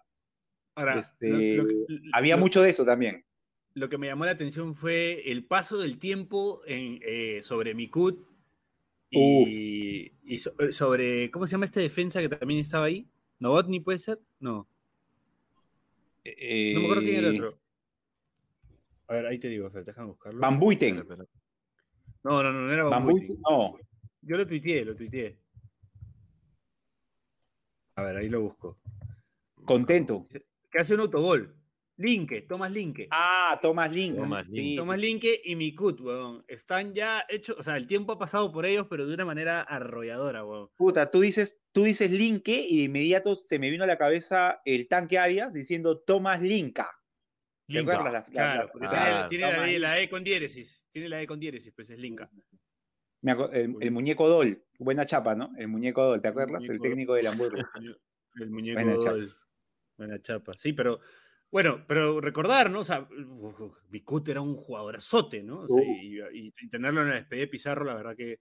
Ahora, 0.78 1.00
Este, 1.00 1.30
lo- 1.56 1.64
lo 1.64 1.70
que- 1.70 1.86
había 2.12 2.36
lo- 2.36 2.42
mucho 2.42 2.62
de 2.62 2.70
eso 2.72 2.84
también. 2.84 3.24
lo 3.76 3.88
que 3.88 3.98
me 3.98 4.08
llamó 4.08 4.26
la 4.26 4.32
atención 4.32 4.76
fue 4.76 5.22
el 5.32 5.46
paso 5.46 5.78
del 5.78 5.98
tiempo 6.00 6.62
en, 6.68 7.00
eh, 7.02 7.40
sobre 7.44 7.74
Mikut 7.74 8.28
y, 9.10 10.12
y 10.26 10.38
so- 10.40 10.54
eh, 10.60 10.72
sobre, 10.74 11.32
¿cómo 11.32 11.48
se 11.48 11.52
llama 11.54 11.64
este 11.66 11.80
defensa 11.80 12.20
que 12.20 12.28
también 12.28 12.60
estaba 12.60 12.86
ahí? 12.88 13.08
¿Novotny 13.40 13.80
puede 13.80 14.00
ser? 14.00 14.20
No, 14.40 14.68
no 16.26 16.80
me 16.80 16.86
acuerdo 16.86 17.04
quién 17.04 17.16
era 17.16 17.28
el 17.30 17.36
Eh, 17.36 17.40
otro. 17.40 17.60
A 19.08 19.14
ver, 19.14 19.26
ahí 19.28 19.40
te 19.40 19.48
digo, 19.48 19.70
Fer, 19.70 19.84
déjame 19.84 20.08
buscarlo. 20.08 20.40
Van 20.40 20.60
Buiten. 20.60 20.96
No, 22.24 22.44
no, 22.44 22.52
no, 22.52 22.62
no 22.62 22.74
era 22.74 22.84
Van 22.84 22.92
Van 22.92 23.04
Buiten. 23.06 23.28
Buiten, 23.28 23.42
no. 23.50 23.78
Yo 24.22 24.38
lo 24.38 24.48
tuiteé, 24.48 24.84
lo 24.86 24.96
tuiteé. 24.96 25.40
A 27.96 28.04
ver, 28.04 28.18
ahí 28.18 28.30
lo 28.30 28.42
busco. 28.42 28.80
Contento. 29.64 30.28
Que 30.30 30.80
hace 30.80 30.96
un 30.96 31.02
autogol. 31.02 31.56
Linke, 31.98 32.42
Tomás 32.42 32.72
Linke. 32.72 33.08
Ah, 33.12 33.58
Thomas 33.62 33.90
Link. 33.92 34.18
Thomas 34.18 34.46
Sí, 34.50 34.76
Tomás 34.76 35.00
sí. 35.00 35.06
Linke 35.06 35.42
y 35.46 35.56
Mikut, 35.56 36.02
weón. 36.02 36.44
Están 36.48 36.94
ya 36.94 37.24
hechos, 37.30 37.56
o 37.58 37.64
sea, 37.64 37.78
el 37.78 37.88
tiempo 37.88 38.12
ha 38.12 38.20
pasado 38.20 38.52
por 38.52 38.66
ellos, 38.66 38.88
pero 38.90 39.08
de 39.08 39.14
una 39.14 39.24
manera 39.24 39.62
arrolladora, 39.62 40.44
weón. 40.44 40.70
Puta, 40.76 41.10
tú 41.10 41.22
dices, 41.22 41.58
tú 41.72 41.84
dices 41.84 42.12
Linke 42.12 42.66
y 42.68 42.80
de 42.80 42.84
inmediato 42.84 43.36
se 43.36 43.60
me 43.60 43.70
vino 43.70 43.86
a 43.86 43.88
la 43.88 43.98
cabeza 43.98 44.62
el 44.66 44.90
tanque 44.90 45.18
Arias 45.18 45.54
diciendo 45.54 46.00
Thomas 46.00 46.42
Linka. 46.42 46.92
¿Te 47.68 47.74
Linka. 47.74 48.04
La- 48.04 48.12
la- 48.12 48.26
Claro, 48.26 48.64
la- 48.66 48.72
porque 48.72 48.88
Ah, 48.90 49.26
tiene, 49.30 49.48
tiene 49.50 49.80
la, 49.80 49.90
la 49.90 50.00
E 50.00 50.10
con 50.10 50.24
diéresis. 50.24 50.86
Tiene 50.92 51.10
la 51.10 51.22
E 51.22 51.28
con 51.28 51.40
diéresis, 51.40 51.74
pues 51.74 51.90
es 51.90 51.98
Linka. 52.00 52.30
El, 53.24 53.76
el 53.80 53.92
muñeco 53.92 54.30
Dol, 54.30 54.64
buena 54.78 55.06
chapa, 55.08 55.34
¿no? 55.34 55.52
El 55.58 55.68
muñeco 55.68 56.06
Dol, 56.06 56.22
¿te 56.22 56.28
acuerdas? 56.28 56.64
El 56.70 56.80
técnico 56.80 57.16
del 57.16 57.26
Hamburgo. 57.28 57.58
El 58.36 58.50
muñeco 58.52 58.80
Buena 58.82 58.98
chapa. 59.00 59.12
Dol. 59.18 59.30
Buena 59.98 60.22
chapa. 60.22 60.54
Sí, 60.58 60.74
pero 60.74 61.00
bueno, 61.50 61.86
pero 61.88 62.22
recordar, 62.22 62.70
¿no? 62.70 62.82
O 62.82 62.84
sea, 62.84 63.08
Mikut 63.90 64.28
era 64.30 64.42
un 64.42 64.56
jugadorazote, 64.56 65.42
¿no? 65.42 65.62
O 65.62 65.68
sea, 65.68 65.82
y, 65.84 66.20
y 66.34 66.70
tenerlo 66.70 67.02
en 67.02 67.10
la 67.10 67.16
despedida 67.16 67.46
de 67.46 67.48
Pizarro, 67.48 67.84
la 67.86 67.96
verdad 67.96 68.16
que. 68.16 68.40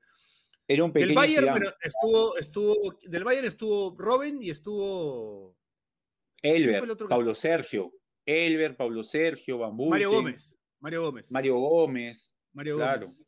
Era 0.66 0.82
un 0.84 0.92
Del 0.92 1.02
pequeño 1.02 1.20
Bayern, 1.20 1.44
Zidane. 1.44 1.58
bueno, 1.60 1.76
estuvo, 1.80 2.36
estuvo, 2.38 2.98
del 3.04 3.24
Bayern 3.24 3.46
estuvo 3.46 3.94
Robin 3.98 4.42
y 4.42 4.50
estuvo 4.50 5.56
Elber, 6.42 6.82
el 6.84 6.90
otro 6.90 7.06
que 7.06 7.10
Paulo 7.10 7.34
Sergio. 7.34 7.92
Elber, 8.26 8.76
Paulo 8.76 9.04
Sergio, 9.04 9.58
Bambú. 9.58 9.90
Mario 9.90 10.10
Gómez. 10.12 10.54
Mario 10.80 11.02
Gómez. 11.02 11.30
Mario 11.32 11.56
Gómez. 11.58 12.36
Mario 12.52 12.76
claro. 12.76 13.06
Gómez. 13.06 13.20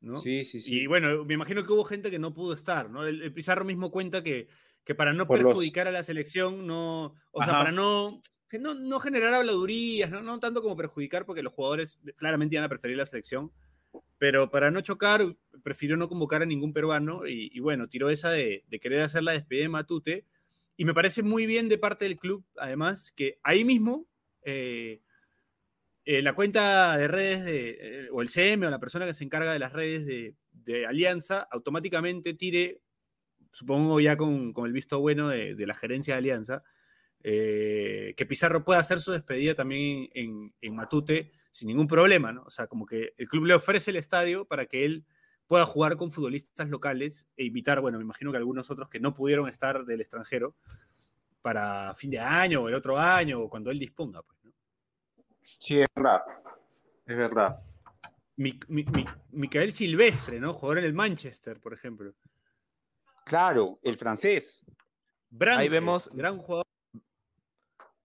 ¿no? 0.00 0.18
Sí, 0.18 0.44
sí, 0.44 0.60
sí. 0.60 0.80
Y 0.82 0.86
bueno, 0.86 1.24
me 1.24 1.34
imagino 1.34 1.64
que 1.64 1.72
hubo 1.72 1.84
gente 1.84 2.10
que 2.10 2.18
no 2.18 2.34
pudo 2.34 2.52
estar, 2.52 2.90
¿no? 2.90 3.06
El, 3.06 3.22
el 3.22 3.32
Pizarro 3.32 3.64
mismo 3.64 3.90
cuenta 3.90 4.22
que, 4.22 4.48
que 4.84 4.94
para 4.94 5.12
no 5.14 5.26
Por 5.26 5.38
los- 5.38 5.48
perjudicar 5.48 5.88
a 5.88 5.90
la 5.92 6.02
selección, 6.02 6.66
no, 6.66 7.14
o 7.32 7.42
sea, 7.42 7.52
para 7.52 7.72
no, 7.72 8.20
que 8.48 8.58
no, 8.58 8.74
no 8.74 9.00
generar 9.00 9.32
habladurías, 9.32 10.10
¿no? 10.10 10.20
no 10.22 10.38
tanto 10.40 10.60
como 10.60 10.76
perjudicar, 10.76 11.24
porque 11.24 11.42
los 11.42 11.54
jugadores 11.54 12.00
claramente 12.16 12.54
iban 12.56 12.66
a 12.66 12.68
preferir 12.68 12.98
la 12.98 13.06
selección, 13.06 13.50
pero 14.18 14.50
para 14.50 14.70
no 14.70 14.82
chocar, 14.82 15.34
prefirió 15.62 15.96
no 15.96 16.08
convocar 16.08 16.42
a 16.42 16.46
ningún 16.46 16.74
peruano 16.74 17.26
y, 17.26 17.48
y 17.52 17.60
bueno, 17.60 17.88
tiró 17.88 18.10
esa 18.10 18.30
de, 18.30 18.64
de 18.68 18.80
querer 18.80 19.00
hacer 19.00 19.22
la 19.22 19.32
despedida 19.32 19.62
de 19.64 19.68
Matute. 19.70 20.26
Y 20.76 20.84
me 20.84 20.94
parece 20.94 21.22
muy 21.22 21.46
bien 21.46 21.68
de 21.68 21.78
parte 21.78 22.04
del 22.04 22.16
club, 22.16 22.44
además, 22.56 23.12
que 23.12 23.38
ahí 23.42 23.64
mismo 23.64 24.08
eh, 24.42 25.02
eh, 26.04 26.20
la 26.22 26.34
cuenta 26.34 26.96
de 26.96 27.08
redes 27.08 27.44
de, 27.44 27.78
eh, 27.80 28.08
o 28.12 28.22
el 28.22 28.28
CM 28.28 28.66
o 28.66 28.70
la 28.70 28.80
persona 28.80 29.06
que 29.06 29.14
se 29.14 29.24
encarga 29.24 29.52
de 29.52 29.58
las 29.58 29.72
redes 29.72 30.04
de, 30.06 30.34
de 30.52 30.86
Alianza 30.86 31.46
automáticamente 31.50 32.34
tire, 32.34 32.82
supongo 33.52 34.00
ya 34.00 34.16
con, 34.16 34.52
con 34.52 34.66
el 34.66 34.72
visto 34.72 35.00
bueno 35.00 35.28
de, 35.28 35.54
de 35.54 35.66
la 35.66 35.74
gerencia 35.74 36.14
de 36.14 36.18
Alianza, 36.18 36.62
que 37.22 38.26
Pizarro 38.28 38.64
pueda 38.64 38.80
hacer 38.80 38.98
su 38.98 39.12
despedida 39.12 39.54
también 39.54 40.10
en, 40.12 40.52
en 40.60 40.74
Matute 40.74 41.32
sin 41.52 41.68
ningún 41.68 41.86
problema, 41.88 42.32
¿no? 42.32 42.42
O 42.42 42.50
sea, 42.50 42.66
como 42.66 42.84
que 42.84 43.14
el 43.16 43.28
club 43.28 43.46
le 43.46 43.54
ofrece 43.54 43.92
el 43.92 43.96
estadio 43.96 44.44
para 44.44 44.66
que 44.66 44.84
él 44.84 45.06
pueda 45.46 45.66
jugar 45.66 45.96
con 45.96 46.10
futbolistas 46.10 46.68
locales 46.70 47.26
e 47.36 47.44
invitar, 47.44 47.80
bueno, 47.80 47.98
me 47.98 48.04
imagino 48.04 48.30
que 48.30 48.38
algunos 48.38 48.70
otros 48.70 48.88
que 48.88 49.00
no 49.00 49.14
pudieron 49.14 49.48
estar 49.48 49.84
del 49.84 50.00
extranjero 50.00 50.56
para 51.42 51.94
fin 51.94 52.10
de 52.10 52.18
año 52.18 52.62
o 52.62 52.68
el 52.68 52.74
otro 52.74 52.98
año 52.98 53.40
o 53.40 53.48
cuando 53.50 53.70
él 53.70 53.78
disponga, 53.78 54.22
pues, 54.22 54.38
¿no? 54.44 54.52
Sí, 55.42 55.80
es 55.80 55.86
verdad. 55.94 56.22
Es 57.06 57.16
verdad. 57.16 57.60
Mi- 58.36 58.58
mi- 58.68 58.84
mi- 58.84 59.04
Micael 59.30 59.70
Silvestre, 59.70 60.40
¿no? 60.40 60.54
Jugador 60.54 60.78
en 60.78 60.84
el 60.86 60.94
Manchester, 60.94 61.60
por 61.60 61.74
ejemplo. 61.74 62.14
Claro, 63.26 63.78
el 63.82 63.98
francés. 63.98 64.64
Branges, 65.30 65.70
vemos- 65.70 66.10
gran 66.12 66.38
jugador. 66.38 66.64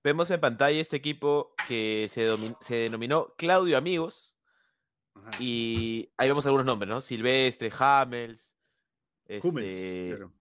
Vemos 0.04 0.30
en 0.32 0.40
pantalla 0.40 0.80
este 0.80 0.98
equipo 0.98 1.54
que 1.68 2.08
se, 2.10 2.28
se 2.62 2.76
denominó 2.76 3.34
Claudio 3.38 3.78
Amigos. 3.78 4.36
Ajá. 5.26 5.32
Y 5.40 6.12
ahí 6.18 6.28
vemos 6.28 6.46
algunos 6.46 6.66
nombres, 6.66 6.90
¿no? 6.90 7.02
Silvestre, 7.02 7.72
Hamels. 7.78 8.56
Hummels, 9.44 9.72
este, 9.72 10.08
claro. 10.16 10.34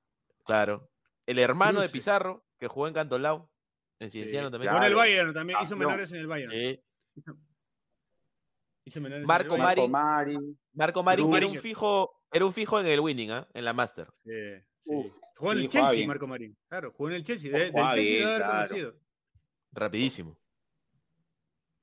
claro. 0.44 0.90
El 1.26 1.38
hermano 1.38 1.80
de 1.80 1.86
Cruce. 1.86 1.92
Pizarro, 1.98 2.46
que 2.58 2.68
jugó 2.68 2.88
en 2.88 2.94
Cantolao. 2.94 3.50
En 4.00 4.08
Sí, 4.10 4.18
Cienciano 4.18 4.50
también. 4.50 4.72
Jugó 4.72 4.82
en 4.84 4.90
el. 4.90 4.96
Bayern 4.96 5.34
también, 5.34 5.58
hizo 5.60 5.76
menores 5.76 6.10
en 6.12 6.20
el 6.20 6.26
Bayern. 6.26 6.50
Sí. 6.52 6.80
Hizo, 7.16 7.36
hizo 8.84 9.00
menores 9.00 9.18
en 9.18 9.22
el 9.22 9.26
Marco 9.26 9.58
Bayern. 9.58 9.90
Mari. 9.90 10.34
Marco 10.36 10.38
Mari. 10.42 10.56
Marco 10.72 11.02
Marín 11.02 11.30
que 11.30 11.36
era 11.36 11.46
un 11.48 11.58
fijo, 11.60 12.22
era 12.32 12.44
un 12.46 12.52
fijo 12.54 12.80
en 12.80 12.86
el 12.86 13.00
winning, 13.00 13.30
¿ah? 13.32 13.48
En 13.52 13.64
la 13.64 13.72
Master. 13.72 14.08
Sí, 14.24 14.32
jugó 15.36 15.52
en 15.52 15.58
sí, 15.58 15.64
el 15.64 15.70
Chelsea. 15.70 16.06
Marco 16.06 16.26
Marín. 16.26 16.56
Claro, 16.68 16.92
jugó 16.92 17.08
en 17.10 17.16
el 17.16 17.24
Chelsea. 17.24 17.50
De- 17.50 17.58
del 17.58 17.72
Chelsea 17.74 18.02
bien, 18.02 18.22
lo 18.22 18.28
haber 18.28 18.38
claro. 18.42 18.52
conocido. 18.68 18.94
Rapidísimo. 19.72 20.38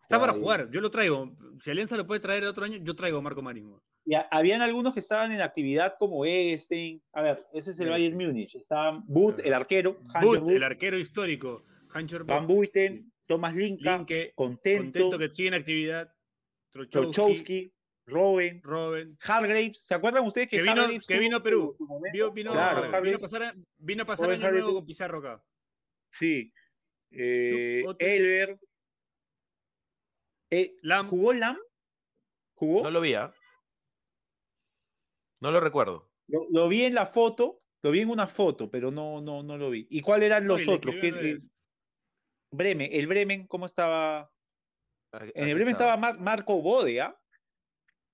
Está 0.06 0.20
para 0.20 0.34
jugar, 0.34 0.70
yo 0.70 0.82
lo 0.82 0.92
traigo. 0.92 1.32
Si 1.62 1.72
Alianza 1.72 1.98
lo 1.98 2.06
puede 2.06 2.20
traer 2.20 2.44
el 2.44 2.50
otro 2.50 2.64
año, 2.64 2.78
yo 2.82 2.96
traigo 2.96 3.18
a 3.18 3.22
Marco 3.22 3.42
Marín. 3.42 3.74
Y 4.06 4.14
habían 4.30 4.62
algunos 4.62 4.94
que 4.94 5.00
estaban 5.00 5.32
en 5.32 5.42
actividad 5.42 5.96
como 5.98 6.26
Esten. 6.26 7.02
A 7.12 7.24
ver, 7.24 7.44
ese 7.54 7.72
es 7.72 7.80
el 7.80 7.86
Sí, 7.88 7.90
Bayern 7.90 8.18
sí. 8.18 8.26
Múnich. 8.26 8.56
Estaban 8.56 9.04
Booth, 9.08 9.40
el 9.44 9.52
arquero, 9.54 9.98
Booth, 10.22 10.40
Booth, 10.42 10.50
el 10.52 10.64
arquero 10.64 10.98
histórico. 11.00 11.64
Hancher 11.90 12.24
Van 12.24 12.46
Buiten, 12.46 13.12
Thomas 13.26 13.56
Linka, 13.56 13.98
Linke, 13.98 14.34
Contento, 14.36 14.84
contento 14.84 15.18
que 15.18 15.30
sigue 15.32 15.48
en 15.48 15.54
actividad. 15.56 16.14
Trochowski, 16.70 17.12
Trochowski, 17.14 17.74
Robben, 18.06 18.62
Robin. 18.62 19.18
Hargraves. 19.22 19.80
¿Se 19.88 19.96
acuerdan 19.96 20.26
ustedes 20.28 20.50
que, 20.50 20.58
Que 20.58 20.64
vino- 20.64 20.88
que 21.08 21.18
vino 21.20 21.38
a 21.38 21.42
Perú. 21.44 21.76
Vino, 22.14 22.32
vino, 22.32 22.52
Claro, 22.52 23.02
vino 23.02 23.16
a 23.18 23.20
pasar, 23.20 23.44
a- 23.44 23.56
vino 23.78 24.04
a 24.04 24.06
pasar 24.06 24.30
año 24.30 24.52
nuevo 24.52 24.74
con 24.76 24.86
Pizarro 24.86 25.18
acá. 25.18 25.44
Sí. 26.20 26.54
Eh, 27.12 27.84
Elber. 27.98 28.60
Eh, 30.56 30.76
Lam, 30.84 31.10
¿Jugó 31.10 31.34
Lam? 31.34 31.58
¿Jugó? 32.54 32.84
No 32.84 32.92
lo 32.92 33.02
vi, 33.02 33.14
¿ah? 33.14 33.34
No 35.42 35.52
lo 35.52 35.60
recuerdo. 35.60 36.10
Lo, 36.28 36.48
lo 36.50 36.68
vi 36.70 36.84
en 36.84 36.94
la 36.96 37.08
foto, 37.08 37.62
lo 37.84 37.92
vi 37.92 38.00
en 38.02 38.10
una 38.10 38.28
foto, 38.28 38.72
pero 38.72 38.90
no, 38.90 39.22
no, 39.22 39.44
no 39.44 39.58
lo 39.58 39.70
vi. 39.70 39.86
¿Y 39.90 40.02
cuáles 40.02 40.28
eran 40.28 40.48
los 40.48 40.66
otros? 40.68 40.96
¿Qué- 40.96 41.08
escribió 41.10 41.32
en 41.36 41.38
eh, 41.38 41.50
Bremen, 42.52 42.90
el 42.92 43.08
Bremen, 43.08 43.48
¿cómo 43.48 43.66
estaba? 43.66 44.32
Aquí- 45.12 45.32
En 45.36 45.50
el 45.50 45.56
Bremen 45.56 45.74
estaba 45.74 45.98
Mar- 45.98 46.20
Marco 46.20 46.62
Bode, 46.62 47.02
¿ah? 47.02 47.20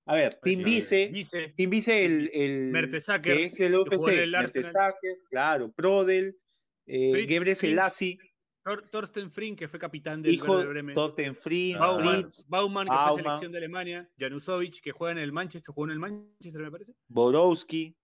A 0.08 0.16
ver, 0.16 0.40
Tim 0.42 0.64
Vice, 0.64 1.08
Vice, 1.10 1.54
Tim 1.56 1.70
Vice, 1.70 2.06
el, 2.06 2.32
el 2.34 2.72
Mertesacker, 2.72 3.38
que 3.38 3.46
es 3.46 3.60
el 3.60 3.72
que 3.74 3.78
OPC, 3.78 3.96
jugó 3.98 4.10
en 4.10 4.20
el 4.20 4.36
Arsenal. 4.36 4.74
Mertesacker, 4.74 5.18
claro, 5.30 5.72
Prodel, 5.74 6.40
eh, 6.88 7.12
Fritz, 7.12 7.30
Gebre 7.30 7.56
Selassie, 7.56 8.18
Thor- 8.64 8.88
Thorsten 8.92 9.32
Frink, 9.32 9.58
que 9.60 9.68
fue 9.68 9.80
capitán 9.80 10.22
del 10.22 10.36
hijo 10.36 10.52
Werder 10.52 10.68
Bremen. 10.70 10.94
Torten 10.96 11.36
Fritz, 11.36 11.80
Baumann, 11.80 12.22
Fritz, 12.24 12.46
Baumann, 12.48 12.88
que 12.88 12.94
fue 12.94 12.98
Baumann. 13.06 13.24
selección 13.24 13.52
de 13.52 13.58
Alemania. 13.58 14.10
Janusovic, 14.20 14.82
que 14.82 14.92
juega 14.92 15.14
en 15.14 15.18
el 15.18 15.32
Manchester, 15.32 15.74
jugó 15.74 15.86
en 15.88 15.92
el 15.92 16.00
Manchester, 16.00 16.62
me 16.62 16.72
parece. 16.72 16.94
Borowski, 17.08 17.96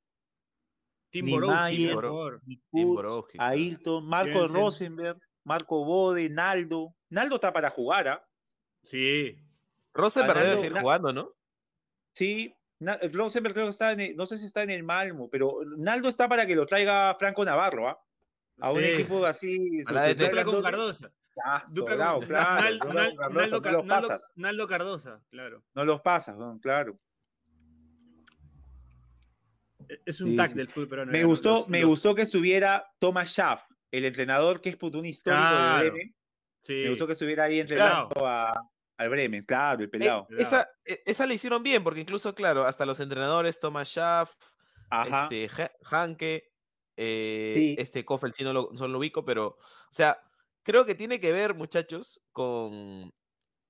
Tim 1.11 1.29
Borowski, 1.31 1.93
Boro-. 1.93 2.41
Tim 2.71 2.93
Borowski. 2.95 3.37
Ailton, 3.39 4.05
Marco 4.05 4.39
Jensen. 4.39 4.55
Rosenberg, 4.55 5.19
Marco 5.43 5.85
Bode, 5.85 6.29
Naldo. 6.29 6.95
Naldo 7.09 7.35
está 7.35 7.53
para 7.53 7.69
jugar, 7.69 8.07
¿ah? 8.07 8.27
Sí. 8.83 9.37
Rosenberg 9.93 10.39
debe 10.41 10.57
seguir 10.57 10.79
jugando, 10.79 11.13
¿no? 11.13 11.31
Sí, 12.13 12.53
Na- 12.79 12.99
Rosenberg 13.11 13.53
creo 13.55 13.65
que 13.67 13.71
está 13.71 13.91
en 13.93 13.99
el- 14.01 14.15
no 14.15 14.27
sé 14.27 14.37
si 14.37 14.45
está 14.45 14.61
en 14.63 14.69
el 14.69 14.83
Malmo, 14.83 15.29
pero 15.31 15.59
Naldo 15.77 16.09
está 16.09 16.27
para 16.29 16.45
que 16.45 16.55
lo 16.55 16.65
traiga 16.67 17.15
Franco 17.17 17.43
Navarro, 17.43 17.87
¿ah? 17.89 17.99
A 18.59 18.71
un 18.71 18.79
Sí. 18.81 18.85
equipo 18.85 19.25
así. 19.25 19.81
A 19.85 19.91
la 19.91 20.03
de 20.05 20.15
Dupla 20.15 20.43
con. 20.43 20.61
Cardosa. 20.61 21.11
Dupla 21.73 21.93
sobrado, 21.93 22.19
con 22.19 22.27
claro. 22.27 22.61
Nal- 22.63 22.79
no 22.79 22.93
Nal- 22.93 22.95
los- 23.05 23.15
Cardoso, 23.17 23.39
Naldo, 23.39 23.59
no 23.71 23.71
los 23.77 23.85
Naldo- 23.85 24.07
pasas, 24.07 24.31
Naldo 24.35 24.67
Cardosa, 24.67 25.21
claro. 25.29 25.63
no 25.75 25.85
los 25.85 26.01
pasas, 26.01 26.35
claro. 26.61 26.99
E- 29.89 30.01
Es 30.05 30.19
un 30.21 30.31
Sí, 30.31 30.35
tag 30.35 30.49
sí. 30.49 30.55
del 30.55 30.67
fútbol 30.67 30.87
peruano. 30.89 31.11
Me 31.11 31.19
ya, 31.19 31.25
gustó, 31.25 31.49
los- 31.51 31.69
me 31.69 31.79
los- 31.81 31.89
gustó 31.89 32.15
que 32.15 32.23
estuviera 32.23 32.85
Thomas 32.99 33.29
Schaff, 33.29 33.61
el 33.91 34.05
entrenador 34.05 34.61
que 34.61 34.69
es 34.69 34.77
un 34.81 35.05
histórico 35.05 35.41
Claro, 35.41 35.83
de 35.83 35.89
Bremen. 35.91 36.15
Sí. 36.63 36.73
Me 36.83 36.89
gustó 36.89 37.07
que 37.07 37.13
estuviera 37.13 37.43
ahí 37.45 37.59
entrenando 37.59 38.27
a, 38.27 38.53
al 38.97 39.09
Bremen, 39.09 39.43
claro, 39.43 39.79
el 39.81 39.85
Eh, 39.85 39.89
pelado. 39.89 40.27
Esa, 40.37 40.67
eh, 40.85 41.01
esa 41.05 41.25
la 41.27 41.33
hicieron 41.33 41.63
bien, 41.63 41.83
porque 41.83 42.01
incluso, 42.01 42.33
claro, 42.35 42.65
hasta 42.65 42.85
los 42.85 42.99
entrenadores, 42.99 43.59
Thomas 43.59 43.87
Schaff, 43.89 44.33
Ajá. 44.89 45.29
este, 45.31 45.49
Hanke, 45.83 46.49
eh, 46.97 47.53
Sí. 47.53 47.75
este 47.77 48.05
Kofel, 48.05 48.33
sí 48.33 48.43
no 48.43 48.53
lo, 48.53 48.69
no 48.73 48.87
lo 48.87 48.99
ubico, 48.99 49.25
pero, 49.25 49.47
o 49.57 49.57
sea, 49.91 50.23
creo 50.63 50.85
que 50.85 50.95
tiene 50.95 51.19
que 51.19 51.31
ver, 51.31 51.55
muchachos, 51.55 52.21
con, 52.33 53.13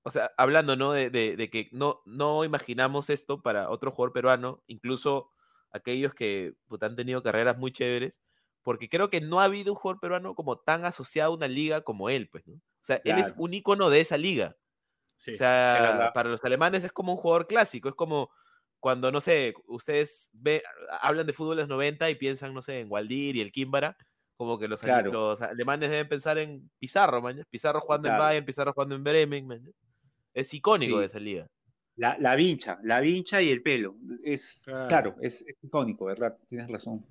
o 0.04 0.10
sea, 0.10 0.32
hablando, 0.38 0.76
¿no? 0.76 0.92
De, 0.92 1.10
de- 1.10 1.36
de 1.36 1.50
que 1.50 1.68
no, 1.72 2.02
no 2.06 2.44
imaginamos 2.44 3.10
esto 3.10 3.42
para 3.42 3.70
otro 3.70 3.90
jugador 3.92 4.12
peruano, 4.14 4.62
incluso 4.66 5.30
aquellos 5.70 6.14
que 6.14 6.54
puta, 6.68 6.86
han 6.86 6.96
tenido 6.96 7.22
carreras 7.22 7.58
muy 7.58 7.72
chéveres, 7.72 8.20
porque 8.62 8.88
creo 8.88 9.10
que 9.10 9.20
no 9.20 9.40
ha 9.40 9.44
habido 9.44 9.72
un 9.72 9.78
jugador 9.78 10.00
peruano 10.00 10.34
como 10.34 10.58
tan 10.58 10.84
asociado 10.84 11.32
a 11.32 11.36
una 11.36 11.48
liga 11.48 11.82
como 11.82 12.10
él, 12.10 12.28
pues, 12.30 12.46
¿no? 12.46 12.56
O 12.56 12.60
sea, 12.88 13.00
él 13.04 13.18
es 13.18 13.34
un 13.36 13.54
ícono 13.54 13.90
de 13.90 14.00
esa 14.00 14.16
liga. 14.18 14.56
Sí. 15.16 15.32
O 15.32 15.34
sea, 15.34 16.10
para 16.14 16.28
los 16.30 16.44
alemanes 16.44 16.84
es 16.84 16.92
como 16.92 17.12
un 17.12 17.18
jugador 17.18 17.46
clásico, 17.46 17.88
es 17.88 17.94
como 17.94 18.30
cuando, 18.80 19.10
no 19.10 19.20
sé, 19.20 19.54
ustedes 19.66 20.30
ve, 20.32 20.62
hablan 21.00 21.26
de 21.26 21.32
fútbol 21.32 21.56
de 21.56 21.62
los 21.62 21.68
90 21.68 22.08
y 22.10 22.14
piensan, 22.14 22.54
no 22.54 22.62
sé, 22.62 22.80
en 22.80 22.88
Waldir 22.90 23.36
y 23.36 23.40
el 23.40 23.50
Kimbara, 23.52 23.96
como 24.36 24.58
que 24.58 24.68
los, 24.68 24.82
ale- 24.84 24.92
Claro. 24.92 25.12
los 25.12 25.42
alemanes 25.42 25.90
deben 25.90 26.08
pensar 26.08 26.38
en 26.38 26.70
Pizarro, 26.78 27.20
maña. 27.20 27.44
Pizarro 27.50 27.80
jugando 27.80 28.08
en. 28.08 28.18
Bayern, 28.18 28.46
Pizarro 28.46 28.72
jugando 28.72 28.94
en 28.94 29.02
Bremen, 29.04 29.46
maña. 29.46 29.70
Es 30.32 30.54
icónico 30.54 30.94
Sí. 30.96 31.00
de 31.00 31.06
esa 31.06 31.18
liga. 31.18 31.46
La, 31.96 32.16
la 32.18 32.36
vincha, 32.36 32.78
la 32.84 33.00
vincha 33.00 33.42
y 33.42 33.50
el 33.50 33.62
pelo. 33.62 33.96
Es, 34.22 34.62
Claro. 34.64 34.88
claro, 34.88 35.16
es, 35.20 35.42
es 35.42 35.56
icónico, 35.62 36.04
¿verdad? 36.04 36.38
Tienes 36.46 36.70
razón. 36.70 37.04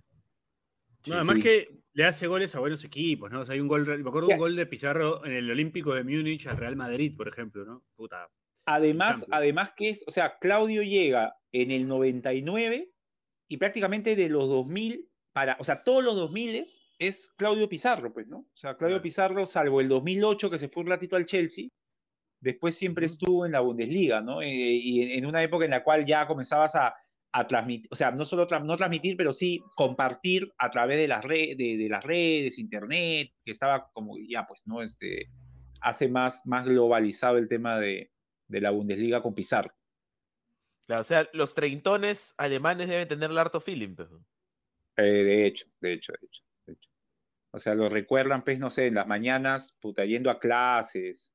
No, 1.07 1.15
además 1.15 1.35
sí. 1.37 1.41
que 1.41 1.67
le 1.93 2.05
hace 2.05 2.27
goles 2.27 2.55
a 2.55 2.59
buenos 2.59 2.83
equipos, 2.85 3.29
¿no? 3.29 3.41
O 3.41 3.45
sea, 3.45 3.53
hay 3.55 3.59
un 3.59 3.67
gol, 3.67 3.85
me 3.85 3.93
acuerdo 4.09 4.27
de 4.29 4.33
un 4.35 4.39
gol 4.39 4.55
de 4.55 4.65
Pizarro 4.65 5.25
en 5.25 5.33
el 5.33 5.51
Olímpico 5.51 5.93
de 5.93 6.03
Múnich 6.03 6.47
al 6.47 6.55
Real 6.57 6.75
Madrid, 6.77 7.15
por 7.17 7.27
ejemplo, 7.27 7.65
¿no? 7.65 7.83
Puta. 7.95 8.29
Además, 8.67 9.09
Champions. 9.21 9.29
además 9.33 9.71
que 9.75 9.89
es, 9.89 10.03
o 10.07 10.11
sea, 10.11 10.37
Claudio 10.39 10.83
llega 10.83 11.35
en 11.51 11.71
el 11.71 11.87
99 11.87 12.91
y 13.47 13.57
prácticamente 13.57 14.15
de 14.15 14.29
los 14.29 14.47
2000 14.49 15.09
para, 15.33 15.55
o 15.59 15.63
sea, 15.63 15.83
todos 15.83 16.03
los 16.03 16.15
2000 16.15 16.63
es 16.99 17.29
Claudio 17.37 17.69
Pizarro, 17.69 18.13
pues, 18.13 18.27
¿no? 18.27 18.39
O 18.39 18.55
sea, 18.57 18.75
Claudio. 18.75 19.01
Pizarro, 19.01 19.45
salvo 19.45 19.81
el 19.81 19.87
2008 19.87 20.49
que 20.49 20.57
se 20.57 20.67
fue 20.69 20.83
un 20.83 20.89
ratito 20.89 21.15
al 21.15 21.25
Chelsea, 21.25 21.69
después 22.41 22.75
siempre 22.75 23.05
estuvo 23.05 23.45
en 23.45 23.51
la 23.53 23.61
Bundesliga, 23.61 24.19
¿no? 24.21 24.41
Eh, 24.41 24.47
y 24.49 25.01
en, 25.01 25.11
en 25.19 25.25
una 25.25 25.41
época 25.43 25.65
en 25.65 25.71
la 25.71 25.83
cual 25.83 26.05
ya 26.05 26.27
comenzabas 26.27 26.75
a, 26.75 26.93
a 27.31 27.47
transmitir, 27.47 27.87
o 27.91 27.95
sea, 27.95 28.11
no 28.11 28.25
solo 28.25 28.47
tra- 28.47 28.63
no 28.65 28.77
transmitir, 28.77 29.15
pero 29.15 29.31
sí 29.31 29.61
compartir 29.75 30.51
a 30.57 30.69
través 30.71 30.97
de 30.97 31.07
las, 31.07 31.23
re- 31.23 31.55
de, 31.55 31.77
de 31.77 31.87
las 31.89 32.03
redes, 32.03 32.57
internet, 32.59 33.31
que 33.45 33.51
estaba 33.51 33.89
como 33.93 34.15
ya, 34.27 34.45
pues, 34.47 34.63
¿no? 34.65 34.81
Este, 34.81 35.27
hace 35.81 36.09
más, 36.09 36.41
más 36.45 36.65
globalizado 36.65 37.37
el 37.37 37.47
tema 37.47 37.79
de, 37.79 38.11
de 38.47 38.61
la 38.61 38.71
Bundesliga 38.71 39.21
con 39.21 39.33
Pizarro. 39.35 39.73
Claro, 40.85 41.01
o 41.01 41.03
sea, 41.03 41.29
los 41.33 41.53
treintones 41.53 42.33
alemanes 42.37 42.87
deben 42.87 43.07
tener 43.07 43.29
el 43.31 43.37
harto 43.37 43.59
feeling, 43.59 43.95
pues. 43.95 44.09
Eh, 44.97 45.03
de 45.03 45.45
hecho, 45.45 45.65
de 45.81 45.93
hecho, 45.93 46.13
de 46.13 46.25
hecho, 46.25 46.41
de 46.65 46.73
hecho. 46.73 46.89
O 47.51 47.59
sea, 47.59 47.75
lo 47.75 47.89
recuerdan, 47.89 48.43
pues, 48.43 48.57
no 48.59 48.69
sé, 48.69 48.87
en 48.87 48.95
las 48.95 49.07
mañanas, 49.07 49.77
puta, 49.81 50.05
yendo 50.05 50.29
a 50.31 50.39
clases. 50.39 51.33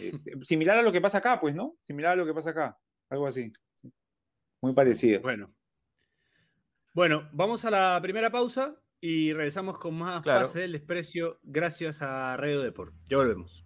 Este, 0.00 0.32
similar 0.44 0.78
a 0.78 0.82
lo 0.82 0.92
que 0.92 1.00
pasa 1.00 1.18
acá, 1.18 1.40
pues, 1.40 1.54
¿no? 1.54 1.76
Similar 1.82 2.12
a 2.12 2.16
lo 2.16 2.26
que 2.26 2.34
pasa 2.34 2.50
acá. 2.50 2.78
Algo 3.10 3.26
así. 3.26 3.52
sí. 3.74 3.92
Muy 4.62 4.72
parecido. 4.72 5.20
Bueno. 5.20 5.54
Bueno, 6.94 7.28
vamos 7.32 7.64
a 7.66 7.70
la 7.70 7.98
primera 8.00 8.30
pausa 8.30 8.74
y 9.00 9.34
regresamos 9.34 9.78
con 9.78 9.98
más 9.98 10.22
Claro. 10.22 10.40
pase 10.46 10.60
del 10.60 10.72
desprecio 10.72 11.38
gracias 11.42 12.00
a 12.00 12.36
Radio 12.38 12.62
Deport. 12.62 12.94
Ya 13.06 13.18
volvemos. 13.18 13.65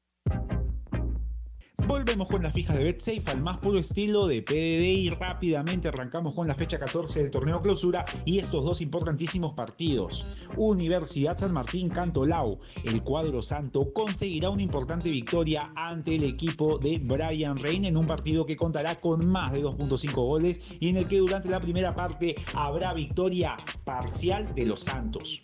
Volvemos 1.91 2.29
con 2.29 2.41
las 2.41 2.53
fijas 2.53 2.77
de 2.77 2.85
BetSafe 2.85 3.31
al 3.31 3.41
más 3.41 3.57
puro 3.57 3.77
estilo 3.77 4.25
de 4.25 4.41
PDD 4.41 4.97
y 4.97 5.09
rápidamente 5.09 5.89
arrancamos 5.89 6.33
con 6.33 6.47
la 6.47 6.55
fecha 6.55 6.79
14 6.79 7.21
del 7.21 7.31
torneo 7.31 7.61
clausura 7.61 8.05
y 8.23 8.39
estos 8.39 8.63
dos 8.63 8.79
importantísimos 8.79 9.55
partidos. 9.55 10.25
Universidad 10.55 11.37
San 11.37 11.51
Martín 11.51 11.89
Cantolao. 11.89 12.59
El 12.85 13.03
cuadro 13.03 13.41
santo 13.41 13.91
conseguirá 13.91 14.51
una 14.51 14.61
importante 14.61 15.09
victoria 15.09 15.73
ante 15.75 16.15
el 16.15 16.23
equipo 16.23 16.77
de 16.77 16.97
Brian 16.97 17.57
Rein 17.57 17.83
en 17.83 17.97
un 17.97 18.07
partido 18.07 18.45
que 18.45 18.55
contará 18.55 19.01
con 19.01 19.25
más 19.25 19.51
de 19.51 19.61
2.5 19.61 20.13
goles 20.13 20.61
y 20.79 20.87
en 20.87 20.95
el 20.95 21.07
que 21.09 21.17
durante 21.17 21.49
la 21.49 21.59
primera 21.59 21.93
parte 21.93 22.37
habrá 22.53 22.93
victoria 22.93 23.57
parcial 23.83 24.55
de 24.55 24.65
los 24.65 24.79
Santos. 24.79 25.43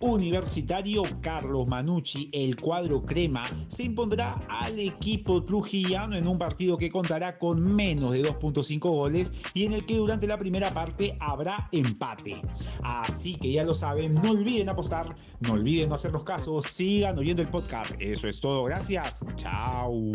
Universitario 0.00 1.02
Carlos 1.20 1.66
Manucci, 1.66 2.30
el 2.32 2.56
cuadro 2.56 3.04
crema, 3.04 3.42
se 3.68 3.82
impondrá 3.82 4.40
al 4.48 4.78
equipo 4.78 5.42
trujillano 5.58 6.14
en 6.14 6.28
un 6.28 6.38
partido 6.38 6.78
que 6.78 6.88
contará 6.88 7.36
con 7.36 7.74
menos 7.74 8.12
de 8.12 8.22
2.5 8.22 8.78
goles 8.80 9.32
y 9.54 9.64
en 9.64 9.72
el 9.72 9.84
que 9.84 9.96
durante 9.96 10.26
la 10.28 10.38
primera 10.38 10.72
parte 10.72 11.16
habrá 11.18 11.68
empate. 11.72 12.40
Así 12.84 13.34
que 13.34 13.50
ya 13.50 13.64
lo 13.64 13.74
saben, 13.74 14.14
no 14.14 14.30
olviden 14.30 14.68
apostar, 14.68 15.16
no 15.40 15.54
olviden 15.54 15.88
no 15.88 15.96
hacernos 15.96 16.22
caso, 16.22 16.62
sigan 16.62 17.18
oyendo 17.18 17.42
el 17.42 17.48
podcast. 17.48 18.00
Eso 18.00 18.28
es 18.28 18.40
todo, 18.40 18.64
gracias. 18.64 19.24
Chao. 19.36 20.12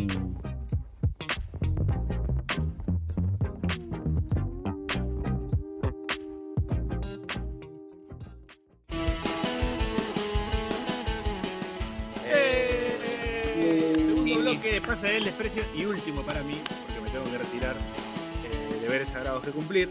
Pasa 14.81 15.11
el 15.11 15.23
desprecio 15.23 15.63
y 15.75 15.85
último 15.85 16.23
para 16.23 16.41
mí, 16.43 16.55
porque 16.85 17.01
me 17.01 17.09
tengo 17.09 17.25
que 17.25 17.37
retirar 17.37 17.75
eh, 17.75 18.79
deberes 18.81 19.09
sagrados 19.09 19.43
que 19.43 19.51
cumplir. 19.51 19.89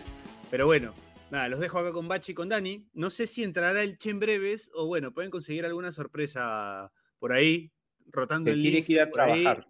Pero 0.51 0.67
bueno, 0.67 0.93
nada, 1.31 1.49
los 1.49 1.61
dejo 1.61 1.79
acá 1.79 1.93
con 1.93 2.09
Bachi 2.09 2.33
y 2.33 2.35
con 2.35 2.49
Dani. 2.49 2.89
No 2.93 3.11
sé 3.11 3.27
si 3.27 3.45
entrará 3.45 3.83
el 3.83 3.97
Che 3.97 4.11
en 4.11 4.19
breves 4.19 4.71
o 4.75 4.87
bueno, 4.87 5.13
pueden 5.13 5.31
conseguir 5.31 5.65
alguna 5.67 5.93
sorpresa 5.93 6.93
por 7.19 7.33
ahí, 7.33 7.73
rotando 8.07 8.51
el 8.51 8.63
link. 8.63 8.87
que 8.87 8.93
ir 8.95 9.01
a 9.01 9.11
trabajar. 9.11 9.69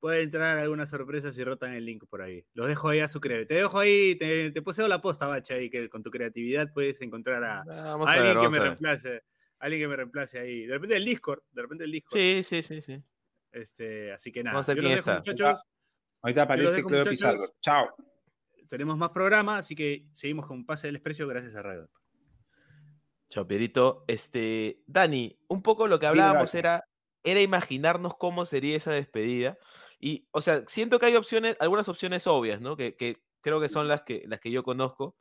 Puede 0.00 0.22
entrar 0.22 0.58
alguna 0.58 0.86
sorpresa 0.86 1.32
si 1.32 1.44
rotan 1.44 1.74
el 1.74 1.84
link 1.84 2.04
por 2.08 2.22
ahí. 2.22 2.44
Los 2.54 2.66
dejo 2.66 2.88
ahí 2.88 2.98
a 2.98 3.06
su 3.06 3.20
creo. 3.20 3.46
Te 3.46 3.54
dejo 3.54 3.78
ahí, 3.78 4.16
te, 4.16 4.50
te 4.50 4.62
poseo 4.62 4.88
la 4.88 5.00
posta, 5.00 5.28
Bachi, 5.28 5.52
ahí 5.52 5.70
que 5.70 5.88
con 5.88 6.02
tu 6.02 6.10
creatividad 6.10 6.72
puedes 6.72 7.00
encontrar 7.00 7.44
a, 7.44 7.60
alguien 7.60 8.34
ver, 8.34 8.38
que 8.38 8.48
me 8.48 8.58
reemplace. 8.58 9.22
Alguien 9.60 9.82
que 9.82 9.88
me 9.88 9.96
reemplace 9.96 10.40
ahí. 10.40 10.66
De 10.66 10.74
repente 10.74 10.96
el 10.96 11.04
Discord, 11.04 11.42
de 11.52 11.62
repente 11.62 11.84
el 11.84 11.92
Discord. 11.92 12.18
Sí, 12.18 12.42
sí, 12.42 12.62
sí, 12.64 12.82
sí. 12.82 13.00
Este, 13.52 14.12
así 14.12 14.32
que 14.32 14.42
nada. 14.42 14.54
Vamos 14.54 14.68
a 14.68 14.74
ver 14.74 14.82
yo 14.84 14.88
los 14.88 15.02
quién 15.02 15.04
dejo, 15.06 15.18
está. 15.18 15.32
muchachos. 15.32 15.62
Ahorita 16.22 16.42
aparece 16.42 16.82
Claudio. 16.84 17.10
Pizarro. 17.10 17.44
Chao. 17.60 17.94
Tenemos 18.68 18.96
más 18.96 19.10
programa, 19.10 19.58
así 19.58 19.74
que 19.74 20.06
seguimos 20.12 20.46
con 20.46 20.64
Pase 20.64 20.86
del 20.86 20.94
Desprecio 20.94 21.26
gracias 21.28 21.54
a 21.56 21.62
Radio. 21.62 21.90
Chao, 23.28 23.46
Pierito. 23.46 24.04
Este, 24.08 24.82
Dani, 24.86 25.38
un 25.48 25.62
poco 25.62 25.86
lo 25.88 25.98
que 25.98 26.06
hablábamos 26.06 26.54
era, 26.54 26.84
era 27.22 27.40
imaginarnos 27.40 28.14
cómo 28.16 28.44
sería 28.44 28.76
esa 28.76 28.92
despedida. 28.92 29.58
Y, 29.98 30.26
o 30.32 30.40
sea, 30.40 30.64
siento 30.66 30.98
que 30.98 31.06
hay 31.06 31.16
opciones, 31.16 31.56
algunas 31.60 31.88
opciones 31.88 32.26
obvias, 32.26 32.60
¿no? 32.60 32.76
Que, 32.76 32.96
que 32.96 33.22
creo 33.40 33.60
que 33.60 33.68
son 33.68 33.88
las 33.88 34.02
que, 34.02 34.22
las 34.26 34.40
que 34.40 34.50
yo 34.50 34.62
conozco, 34.62 35.16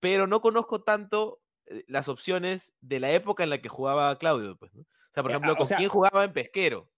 pero 0.00 0.26
no 0.26 0.40
conozco 0.40 0.82
tanto 0.82 1.40
eh, 1.66 1.84
las 1.86 2.08
opciones 2.08 2.74
de 2.80 3.00
la 3.00 3.10
época 3.12 3.44
en 3.44 3.50
la 3.50 3.58
que 3.60 3.68
jugaba 3.68 4.18
Claudio, 4.18 4.56
pues, 4.56 4.74
¿no? 4.74 4.82
O 4.82 5.12
sea, 5.12 5.22
por 5.22 5.30
ejemplo, 5.32 5.52
o 5.52 5.56
¿con 5.56 5.66
sea- 5.66 5.76
quién 5.76 5.88
jugaba 5.90 6.24
en 6.24 6.32
Pesquero? 6.32 6.90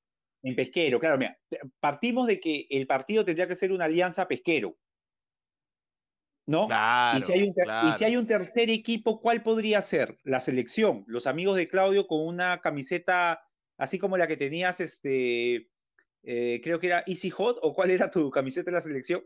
En 0.45 0.55
pesquero, 0.55 1.01
claro, 1.01 1.19
mira. 1.19 1.39
Partimos 1.81 2.27
de 2.27 2.39
que 2.39 2.67
el 2.71 2.87
partido 2.87 3.25
tendría 3.25 3.49
que 3.49 3.57
ser 3.57 3.73
una 3.73 3.87
alianza 3.87 4.29
pesquero. 4.29 4.77
¿No? 6.47 6.67
Claro, 6.67 7.19
y, 7.19 7.23
si 7.23 7.33
hay 7.33 7.43
un 7.43 7.55
ter- 7.55 7.65
y 7.65 7.67
claro. 7.67 7.99
si 7.99 8.05
hay 8.05 8.17
un 8.19 8.27
tercer 8.27 8.69
equipo, 8.69 9.21
¿cuál 9.21 9.43
podría 9.43 9.81
ser? 9.81 10.21
La 10.23 10.41
selección. 10.41 11.05
Los 11.07 11.27
amigos 11.27 11.57
de 11.57 11.69
Claudio 11.69 12.07
con 12.07 12.27
una 12.27 12.61
camiseta 12.61 13.43
así 13.79 13.99
como 13.99 14.17
la 14.17 14.27
que 14.27 14.37
tenías, 14.37 14.81
este, 14.81 15.71
eh, 16.23 16.61
creo 16.63 16.79
que 16.79 16.89
era 16.89 17.05
Easy 17.07 17.31
Hot, 17.31 17.59
o 17.63 17.75
cuál 17.75 17.91
era 17.91 18.11
tu 18.11 18.31
camiseta 18.31 18.71
de 18.71 18.77
la 18.77 18.81
selección? 18.83 19.25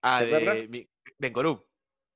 Ah, 0.00 0.22
de, 0.22 0.68
mi- 0.68 0.88
de 1.18 1.26
Encorup. 1.26 1.66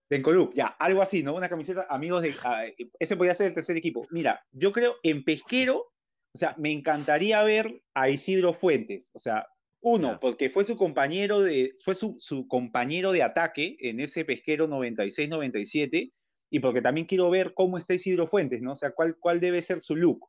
De 0.08 0.16
Encorup, 0.18 0.54
ya, 0.54 0.66
algo 0.66 1.02
así, 1.02 1.22
¿no? 1.22 1.34
Una 1.34 1.48
camiseta, 1.48 1.86
amigos 1.90 2.22
de. 2.22 2.34
ah, 2.44 2.64
ese 2.98 3.16
podría 3.16 3.34
ser 3.34 3.48
el 3.48 3.54
tercer 3.54 3.76
equipo. 3.76 4.06
Mira, 4.10 4.46
yo 4.52 4.72
creo 4.72 4.96
en 5.02 5.24
pesquero, 5.24 5.91
o 6.34 6.38
sea, 6.38 6.54
me 6.58 6.72
encantaría 6.72 7.42
ver 7.42 7.82
a 7.94 8.08
Isidro 8.08 8.54
Fuentes. 8.54 9.10
O 9.14 9.18
sea, 9.18 9.46
uno, 9.80 10.18
porque 10.20 10.48
fue 10.48 10.64
su 10.64 10.76
compañero 10.76 11.40
de, 11.40 11.74
fue 11.84 11.94
su, 11.94 12.16
su 12.20 12.46
compañero 12.46 13.12
de 13.12 13.22
ataque 13.22 13.76
en 13.80 14.00
ese 14.00 14.24
pesquero 14.24 14.68
96-97, 14.68 16.12
y 16.50 16.60
porque 16.60 16.82
también 16.82 17.06
quiero 17.06 17.30
ver 17.30 17.52
cómo 17.54 17.78
está 17.78 17.94
Isidro 17.94 18.26
Fuentes, 18.28 18.60
¿no? 18.62 18.72
O 18.72 18.76
sea, 18.76 18.92
cuál, 18.92 19.16
cuál 19.18 19.40
debe 19.40 19.62
ser 19.62 19.80
su 19.80 19.96
look. 19.96 20.28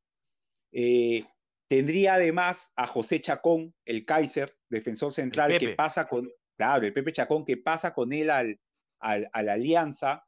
Eh, 0.71 1.25
tendría 1.67 2.15
además 2.15 2.71
a 2.75 2.88
José 2.88 3.21
Chacón, 3.21 3.73
el 3.86 4.06
Kaiser, 4.06 4.56
defensor 4.69 5.13
central, 5.13 5.51
que 5.60 5.75
pasa 5.75 6.08
con, 6.08 6.30
claro, 6.58 6.86
el 6.86 6.93
Pepe 6.93 7.13
Chacón, 7.13 7.45
que 7.45 7.58
pasa 7.58 7.93
con 7.93 8.12
él 8.13 8.30
al, 8.30 8.60
al- 8.99 9.30
a 9.34 9.43
la 9.43 9.54
Alianza. 9.54 10.25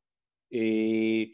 Eh, 0.52 1.32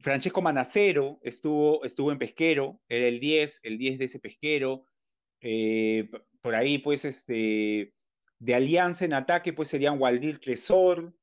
Francesco 0.00 0.42
Manacero 0.42 1.18
estuvo, 1.22 1.84
estuvo 1.84 2.12
en 2.12 2.18
Pesquero, 2.18 2.80
era 2.88 3.06
el 3.06 3.20
10, 3.20 3.60
el 3.62 3.78
10 3.78 3.98
de 3.98 4.04
ese 4.04 4.18
Pesquero. 4.18 4.84
Eh, 5.40 6.10
por 6.40 6.54
ahí, 6.54 6.78
pues, 6.78 7.04
este, 7.04 7.94
de 8.38 8.54
Alianza 8.54 9.04
en 9.04 9.14
ataque, 9.14 9.52
pues 9.52 9.68
serían 9.68 10.00
Waldir 10.00 10.38
Tresor, 10.38 11.14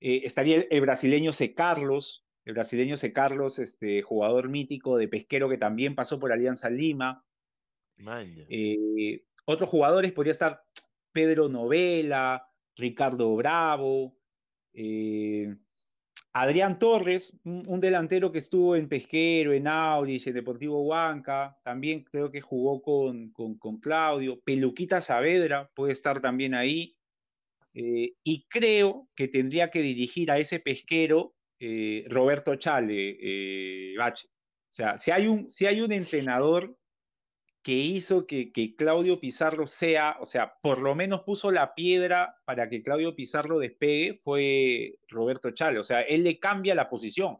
eh, 0.00 0.22
estaría 0.24 0.56
el, 0.56 0.68
el 0.70 0.80
brasileño 0.80 1.32
C. 1.32 1.54
Carlos, 1.54 2.26
el 2.44 2.54
brasileño 2.54 2.96
C. 2.96 3.12
Carlos, 3.12 3.58
este, 3.58 4.02
jugador 4.02 4.48
mítico 4.48 4.96
de 4.96 5.08
Pesquero 5.08 5.48
que 5.48 5.58
también 5.58 5.94
pasó 5.94 6.18
por 6.18 6.32
Alianza 6.32 6.70
Lima. 6.70 7.24
Eh, 8.48 9.24
otros 9.46 9.68
jugadores 9.68 10.12
podría 10.12 10.32
estar 10.32 10.62
Pedro 11.12 11.48
Novela, 11.48 12.48
Ricardo 12.76 13.34
Bravo, 13.36 14.16
eh, 14.72 15.56
Adrián 16.38 16.78
Torres, 16.78 17.32
un, 17.44 17.80
delantero 17.80 18.30
que 18.30 18.40
estuvo 18.40 18.76
en 18.76 18.90
Pesquero, 18.90 19.54
en 19.54 19.66
Aurich, 19.66 20.26
en 20.26 20.34
Deportivo 20.34 20.82
Huanca, 20.82 21.56
también 21.64 22.04
creo 22.04 22.30
que 22.30 22.42
jugó 22.42 22.82
con, 22.82 23.30
con, 23.30 23.56
con 23.56 23.78
Claudio, 23.80 24.38
Peluquita 24.40 25.00
Saavedra 25.00 25.70
puede 25.74 25.94
estar 25.94 26.20
también 26.20 26.52
ahí, 26.52 26.94
eh, 27.72 28.12
y 28.22 28.46
creo 28.48 29.08
que 29.16 29.28
tendría 29.28 29.70
que 29.70 29.80
dirigir 29.80 30.30
a 30.30 30.36
ese 30.36 30.60
pesquero 30.60 31.34
eh, 31.58 32.04
Roberto 32.10 32.54
Chale, 32.56 33.16
eh, 33.18 33.94
Bache. 33.96 34.28
O 34.28 34.74
sea, 34.76 34.98
si 34.98 35.12
hay 35.12 35.28
un, 35.28 35.48
si 35.48 35.64
hay 35.64 35.80
un 35.80 35.90
entrenador 35.90 36.76
que 37.66 37.72
hizo 37.72 38.28
que, 38.28 38.52
que 38.52 38.76
Claudio 38.76 39.18
Pizarro 39.18 39.66
sea, 39.66 40.18
o 40.20 40.24
sea, 40.26 40.54
por 40.62 40.78
lo 40.80 40.94
menos 40.94 41.22
puso 41.22 41.50
la 41.50 41.74
piedra 41.74 42.36
para 42.44 42.68
que 42.68 42.80
Claudio 42.80 43.16
Pizarro 43.16 43.58
despegue, 43.58 44.20
fue 44.22 45.00
Roberto 45.08 45.50
Chale. 45.50 45.80
O 45.80 45.82
sea, 45.82 46.02
él 46.02 46.22
le 46.22 46.38
cambia 46.38 46.76
la 46.76 46.88
posición. 46.88 47.38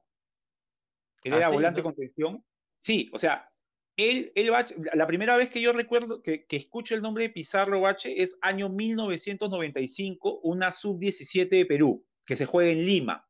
Él 1.22 1.32
Ah, 1.34 1.36
era 1.36 1.48
sí, 1.50 1.54
volante 1.54 1.80
¿no? 1.80 1.84
contención. 1.84 2.44
Sí, 2.76 3.08
o 3.12 3.20
sea, 3.20 3.48
él, 3.96 4.32
él 4.34 4.50
Bache- 4.50 4.74
la 4.94 5.06
primera 5.06 5.36
vez 5.36 5.48
que 5.48 5.60
yo 5.60 5.72
recuerdo 5.72 6.20
que, 6.24 6.44
que 6.44 6.56
escucho 6.56 6.96
el 6.96 7.02
nombre 7.02 7.22
de 7.28 7.30
Pizarro 7.30 7.80
Bache 7.82 8.20
es 8.20 8.36
año 8.42 8.68
1995, 8.68 10.40
una 10.42 10.72
sub-17 10.72 11.48
de 11.50 11.66
Perú, 11.66 12.04
que 12.24 12.34
se 12.34 12.46
juega 12.46 12.72
en 12.72 12.84
Lima. 12.84 13.28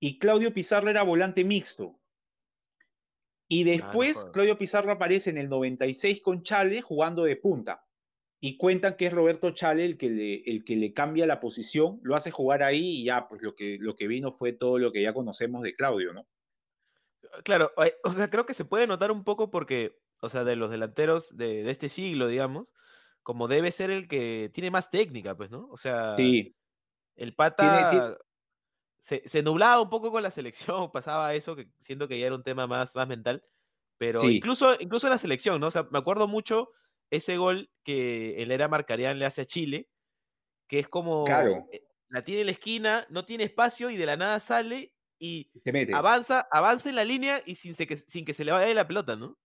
Y 0.00 0.20
Claudio 0.20 0.54
Pizarro 0.54 0.90
era 0.90 1.02
volante 1.02 1.42
mixto. 1.42 1.98
Y 3.48 3.64
después 3.64 4.16
jodas. 4.16 4.32
Claudio 4.32 4.58
Pizarro 4.58 4.92
aparece 4.92 5.30
en 5.30 5.38
el 5.38 5.48
96 5.48 6.20
con 6.22 6.42
Chale 6.42 6.80
jugando 6.82 7.24
de 7.24 7.36
punta. 7.36 7.84
Y 8.40 8.56
cuentan 8.58 8.96
que 8.96 9.06
es 9.06 9.12
Roberto 9.12 9.52
Chale 9.52 9.84
el 9.86 9.96
que 9.96 10.10
le, 10.10 10.42
el 10.44 10.64
que 10.64 10.76
le 10.76 10.92
cambia 10.92 11.26
la 11.26 11.40
posición, 11.40 11.98
lo 12.02 12.14
hace 12.14 12.30
jugar 12.30 12.62
ahí 12.62 13.00
y 13.00 13.04
ya, 13.04 13.26
pues 13.28 13.42
lo 13.42 13.54
que, 13.54 13.78
lo 13.80 13.96
que 13.96 14.06
vino 14.06 14.32
fue 14.32 14.52
todo 14.52 14.78
lo 14.78 14.92
que 14.92 15.02
ya 15.02 15.14
conocemos 15.14 15.62
de 15.62 15.74
Claudio, 15.74 16.12
¿no? 16.12 16.26
Claro, 17.42 17.72
eh, 17.84 17.94
o 18.04 18.12
sea, 18.12 18.28
creo 18.28 18.44
que 18.44 18.52
se 18.54 18.66
puede 18.66 18.86
notar 18.86 19.10
un 19.10 19.24
poco 19.24 19.50
porque, 19.50 19.96
o 20.20 20.28
sea, 20.28 20.44
de 20.44 20.56
los 20.56 20.70
delanteros 20.70 21.36
de, 21.36 21.62
de 21.62 21.70
este 21.70 21.88
siglo, 21.88 22.28
digamos, 22.28 22.68
como 23.22 23.48
debe 23.48 23.70
ser 23.70 23.90
el 23.90 24.08
que 24.08 24.50
tiene 24.52 24.70
más 24.70 24.90
técnica, 24.90 25.34
pues, 25.34 25.50
¿no? 25.50 25.66
O 25.70 25.78
sea, 25.78 26.14
Sí, 26.16 26.54
el 27.16 27.34
pata 27.34 27.90
tiene- 27.90 28.14
Se, 29.04 29.22
se 29.28 29.42
nublaba 29.42 29.82
un 29.82 29.90
poco 29.90 30.10
con 30.10 30.22
la 30.22 30.30
selección, 30.30 30.90
pasaba 30.92 31.34
eso, 31.34 31.56
que 31.56 31.68
siento 31.78 32.08
que 32.08 32.18
ya 32.18 32.26
era 32.26 32.34
un 32.36 32.42
tema 32.44 32.66
más, 32.66 32.94
más 32.96 33.06
mental, 33.08 33.44
pero 33.98 34.20
Sí. 34.20 34.30
incluso, 34.30 34.76
incluso 34.80 35.06
en 35.08 35.12
la 35.12 35.18
selección, 35.18 35.60
¿no? 35.60 35.68
O 35.68 35.70
sea, 35.72 35.88
me 35.92 35.98
acuerdo 35.98 36.28
mucho 36.28 36.70
ese 37.10 37.36
gol 37.38 37.70
que 37.84 38.42
en 38.42 38.48
la 38.48 38.54
era 38.54 38.68
Marcarián 38.68 39.18
le 39.18 39.26
hace 39.26 39.42
a 39.42 39.46
Chile, 39.46 39.90
que 40.68 40.78
es 40.80 40.88
como, 40.88 41.24
Claro. 41.26 41.66
eh, 41.72 41.82
la 42.08 42.24
tiene 42.24 42.42
en 42.42 42.46
la 42.48 42.52
esquina, 42.52 43.06
no 43.10 43.24
tiene 43.26 43.44
espacio 43.44 43.90
y 43.90 43.96
de 43.96 44.06
la 44.06 44.16
nada 44.16 44.40
sale 44.40 44.94
y 45.18 45.52
se 45.64 45.72
mete. 45.72 45.92
avanza, 45.92 46.46
avanza 46.50 46.88
en 46.90 46.96
la 46.96 47.04
línea 47.04 47.42
y 47.46 47.56
sin, 47.56 47.74
se 47.74 47.86
sin 48.08 48.24
que 48.24 48.34
se 48.34 48.44
le 48.44 48.52
vaya 48.52 48.72
la 48.74 48.86
pelota, 48.88 49.16
¿no? 49.16 49.38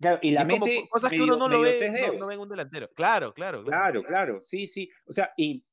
Claro, 0.00 0.18
y 0.22 0.30
la 0.32 0.44
mete 0.44 0.86
cosas 0.88 1.12
que 1.12 1.22
uno 1.22 1.36
no 1.36 1.48
lo 1.48 1.60
ve, 1.60 1.90
no 2.16 2.26
ve 2.28 2.34
en 2.34 2.40
un 2.40 2.48
delantero. 2.48 2.88
Claro, 2.94 3.34
claro, 3.34 3.64
claro. 3.64 3.78
Claro, 3.80 4.02
claro, 4.02 4.40
sí, 4.40 4.66
sí. 4.66 4.90
O 5.06 5.12
sea, 5.12 5.32
y 5.36 5.64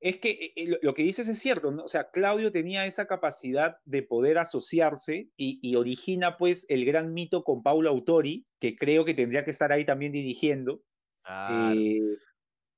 es 0.00 0.18
que 0.18 0.30
eh, 0.30 0.52
eh, 0.56 0.66
lo, 0.66 0.78
lo 0.82 0.94
que 0.94 1.02
dices 1.02 1.28
es 1.28 1.38
cierto, 1.38 1.70
¿no? 1.70 1.84
O 1.84 1.88
sea, 1.88 2.10
Claudio 2.10 2.50
tenía 2.50 2.86
esa 2.86 3.06
capacidad 3.06 3.76
de 3.84 4.02
poder 4.02 4.38
asociarse 4.38 5.28
y, 5.36 5.58
y 5.62 5.76
origina 5.76 6.36
pues 6.38 6.64
el 6.68 6.84
gran 6.84 7.12
mito 7.12 7.44
con 7.44 7.62
Paulo 7.62 7.90
Autori, 7.90 8.44
que 8.58 8.76
creo 8.76 9.04
que 9.04 9.14
tendría 9.14 9.44
que 9.44 9.50
estar 9.50 9.70
ahí 9.72 9.84
también 9.84 10.12
dirigiendo. 10.12 10.82
Claro. 11.22 11.74
Eh, 11.78 12.00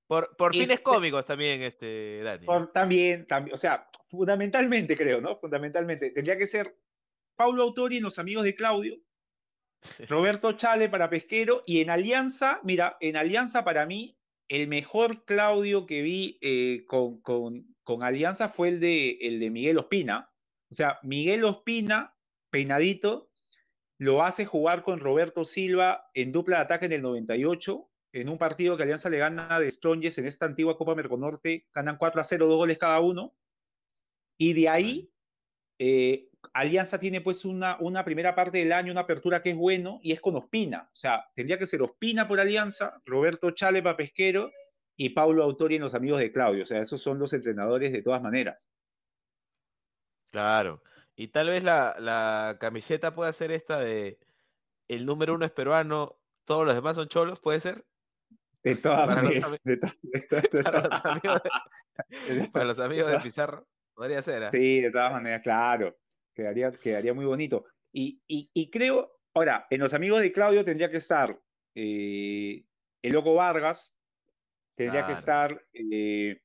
Por, 0.09 0.37
por 0.37 0.53
fines 0.53 0.71
este- 0.71 0.83
cómicos 0.83 1.25
también, 1.25 1.63
este, 1.63 2.23
Dani. 2.23 2.45
por- 2.45 2.73
también, 2.73 3.27
también, 3.27 3.55
o 3.55 3.57
sea, 3.57 3.89
fundamentalmente 4.11 4.97
creo, 4.97 5.21
¿no? 5.21 5.39
Fundamentalmente. 5.39 6.11
Tendría 6.11 6.37
que 6.37 6.47
ser 6.47 6.77
Paulo 7.37 7.63
Autori 7.63 7.97
en 7.99 8.03
Los 8.03 8.19
Amigos 8.19 8.45
de 8.45 8.55
Claudio, 8.55 8.97
Roberto 10.09 10.53
Chale 10.59 10.89
para 10.89 11.09
Pesquero 11.09 11.63
y 11.67 11.81
en 11.81 11.91
Alianza, 11.91 12.61
mira, 12.65 12.97
en 13.01 13.17
Alianza 13.17 13.65
para 13.65 13.87
mí, 13.87 14.17
el 14.53 14.69
mejor 14.69 15.25
Claudio 15.25 15.87
que 15.87 16.03
vi 16.03 16.39
eh, 16.43 16.85
con, 16.87 18.03
Alianza 18.03 18.51
fue 18.51 18.69
el 18.69 18.81
de, 18.81 19.17
el 19.23 19.41
de 19.41 19.49
Miguel 19.49 19.79
Ospina. 19.79 20.31
O 20.71 20.75
sea, 20.75 20.99
Miguel 21.03 21.45
Ospina, 21.45 22.15
peinadito, 22.51 23.31
lo 23.97 24.23
hace 24.23 24.45
jugar 24.45 24.83
con 24.83 25.01
Roberto 25.01 25.47
Silva 25.47 26.05
en 26.13 26.33
dupla 26.33 26.57
de 26.57 26.63
ataque 26.65 26.85
en 26.85 26.93
el 26.93 27.01
98, 27.01 27.91
en 28.13 28.29
un 28.29 28.37
partido 28.37 28.77
que 28.77 28.83
Alianza 28.83 29.09
le 29.09 29.17
gana 29.17 29.59
de 29.59 29.71
Strongest 29.71 30.19
en 30.19 30.27
esta 30.27 30.45
antigua 30.45 30.77
Copa 30.77 30.95
Merconorte, 30.95 31.67
ganan 31.73 31.97
4 31.97 32.21
a 32.21 32.25
0, 32.25 32.47
dos 32.47 32.59
goles 32.59 32.77
cada 32.77 33.01
uno. 33.01 33.35
Y 34.37 34.53
de 34.53 34.69
ahí, 34.69 35.12
eh, 35.85 36.29
Alianza 36.53 37.01
tiene 37.01 37.23
pues 37.23 37.45
una, 37.45 37.77
una 37.81 38.05
primera 38.05 38.37
parte 38.37 38.59
del 38.59 38.73
año, 38.73 38.93
una 38.93 39.01
apertura 39.01 39.43
que 39.43 39.51
es 39.51 39.57
bueno, 39.57 39.99
y 40.01 40.13
es 40.13 40.21
con 40.21 40.37
Ospina. 40.37 40.89
O 40.93 40.95
sea, 40.95 41.27
tendría 41.35 41.59
que 41.59 41.67
ser 41.67 41.83
Ospina 41.83 42.29
por 42.29 42.39
Alianza, 42.39 43.03
Roberto 43.05 43.51
Chale 43.51 43.83
para 43.83 43.97
Pesquero 43.97 44.53
y 44.97 45.09
Paulo 45.09 45.43
Autori 45.43 45.75
en 45.75 45.83
los 45.83 45.97
amigos 45.97 46.21
de 46.21 46.31
Claudio. 46.31 46.63
O 46.63 46.67
sea, 46.67 46.81
esos 46.81 47.03
son 47.03 47.19
los 47.19 47.33
entrenadores 47.33 47.93
de 47.93 48.01
todas 48.01 48.23
maneras. 48.23 48.71
Claro. 50.31 50.85
Y 51.17 51.29
tal 51.29 51.49
vez 51.49 51.65
la, 51.65 51.97
la 51.99 52.59
camiseta 52.61 53.13
pueda 53.13 53.33
ser 53.33 53.51
esta 53.51 53.81
de 53.81 54.21
el 54.87 55.05
número 55.05 55.35
uno 55.35 55.47
es 55.47 55.53
peruano, 55.53 56.17
todos 56.45 56.65
los 56.65 56.77
demás 56.77 56.95
son 56.95 57.09
cholos, 57.09 57.41
¿puede 57.41 57.59
ser? 57.59 57.85
De 58.63 58.77
todas 58.77 59.09
maneras. 59.09 59.59
para 62.53 62.67
los 62.67 62.79
amigos 62.79 63.11
de 63.11 63.19
Pizarro. 63.19 63.67
Podría 63.95 64.23
ser, 64.23 64.45
¿ah? 64.45 64.51
Sí, 64.51 64.81
de 64.81 64.91
todas 64.91 65.13
maneras, 65.13 65.43
claro. 65.43 65.97
Quedaría, 66.35 66.73
quedaría 66.73 67.15
muy 67.15 67.25
bonito. 67.27 67.65
Y, 67.93 68.23
y, 68.27 68.51
y 68.55 68.71
creo, 68.71 69.21
ahora, 69.35 69.67
en 69.71 69.81
los 69.81 69.93
amigos 69.95 70.23
de 70.23 70.33
Claudio 70.33 70.65
tendría 70.65 70.91
que 70.91 70.97
estar 70.97 71.39
eh, 71.75 72.65
el 73.03 73.13
Loco 73.13 73.35
Vargas, 73.35 74.01
tendría 74.75 75.07
que 75.07 75.13
estar. 75.13 75.63
eh, 75.75 76.41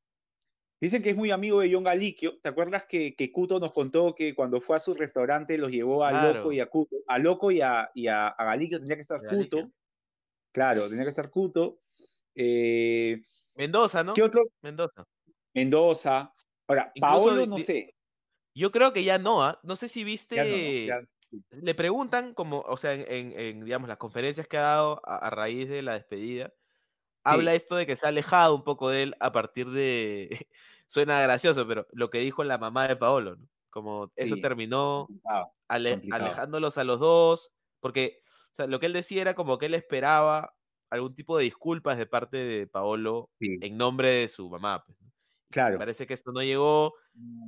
dicen 0.80 1.02
que 1.02 1.12
es 1.12 1.16
muy 1.16 1.32
amigo 1.32 1.62
de 1.62 1.72
John 1.74 1.84
Galiquio. 1.86 2.40
¿Te 2.42 2.50
acuerdas 2.50 2.86
que, 2.88 3.16
que 3.16 3.32
Cuto 3.32 3.60
nos 3.60 3.72
contó 3.72 4.14
que 4.14 4.36
cuando 4.36 4.60
fue 4.62 4.76
a 4.76 4.80
su 4.80 4.94
restaurante 4.94 5.58
los 5.58 5.72
llevó 5.72 6.04
a 6.04 6.10
Claro. 6.10 6.40
Loco 6.40 6.52
y 6.52 6.60
a 6.60 6.66
Cuto? 6.70 6.98
A 7.08 7.18
Loco 7.18 7.50
y 7.52 7.62
a, 7.62 7.90
y 7.96 8.08
a, 8.08 8.28
a 8.28 8.46
Galiquio 8.46 8.78
tendría 8.78 8.98
que 8.98 9.02
estar 9.02 9.22
Galiquio. 9.22 9.62
Cuto. 9.64 9.74
Claro, 10.52 10.82
tendría 10.82 11.04
que 11.06 11.10
estar 11.10 11.30
Cuto. 11.30 11.80
Eh, 12.36 13.22
Mendoza, 13.56 14.04
¿no? 14.04 14.14
¿Qué 14.14 14.22
otro? 14.24 14.44
Mendoza. 14.62 15.06
Mendoza. 15.54 16.34
Ahora, 16.68 16.92
Paolo, 17.00 17.46
no 17.46 17.58
sé. 17.60 17.96
Yo 18.56 18.72
creo 18.72 18.94
que 18.94 19.04
ya 19.04 19.18
no, 19.20 19.44
¿ah? 19.44 19.60
No 19.64 19.76
sé 19.76 19.88
si 19.88 20.04
viste. 20.04 20.36
Ya 20.36 20.44
no, 20.46 20.52
no, 20.52 21.04
ya- 21.04 21.08
Le 21.52 21.76
preguntan, 21.76 22.34
como, 22.34 22.62
o 22.62 22.78
sea, 22.78 22.94
en, 22.94 23.64
digamos, 23.66 23.88
las 23.90 23.98
conferencias 23.98 24.48
que 24.48 24.58
ha 24.58 24.62
dado 24.62 25.02
a, 25.06 25.18
a 25.18 25.30
raíz 25.30 25.70
de 25.70 25.82
la 25.82 25.94
despedida, 25.94 26.54
habla 27.24 27.54
esto 27.56 27.76
de 27.76 27.86
que 27.86 27.96
se 27.98 28.06
ha 28.06 28.10
alejado 28.10 28.56
un 28.56 28.64
poco 28.64 28.90
de 28.90 29.04
él 29.04 29.16
a 29.20 29.32
partir 29.32 29.70
de. 29.70 30.30
Suena 30.88 31.22
gracioso, 31.22 31.68
pero 31.68 31.88
lo 31.92 32.10
que 32.10 32.20
dijo 32.20 32.44
la 32.46 32.58
mamá 32.58 32.88
de 32.88 32.96
Paolo, 32.96 33.36
¿no? 33.38 33.48
Como 33.72 34.12
eso 34.16 34.36
Sí. 34.36 34.42
terminó 34.42 35.06
complicado. 35.08 35.54
ale- 35.68 35.92
complicado. 35.94 36.26
alejándolos 36.26 36.78
a 36.78 36.84
los 36.86 37.00
dos, 37.00 37.52
porque 37.82 38.22
o 38.54 38.56
sea, 38.56 38.68
lo 38.68 38.80
que 38.80 38.88
él 38.88 38.94
decía 38.94 39.22
era 39.22 39.36
como 39.36 39.58
que 39.58 39.68
él 39.68 39.74
esperaba 39.76 40.56
algún 40.90 41.16
tipo 41.16 41.38
de 41.38 41.44
disculpas 41.46 41.98
de 41.98 42.06
parte 42.08 42.38
de 42.38 42.68
Paolo 42.68 43.30
Sí, 43.40 43.58
en 43.62 43.78
nombre 43.78 44.08
de 44.10 44.28
su 44.30 44.50
mamá. 44.50 44.84
pues. 44.86 44.98
Claro. 45.50 45.78
Parece 45.78 46.06
que 46.08 46.14
esto 46.14 46.32
no 46.32 46.42
llegó 46.42 46.94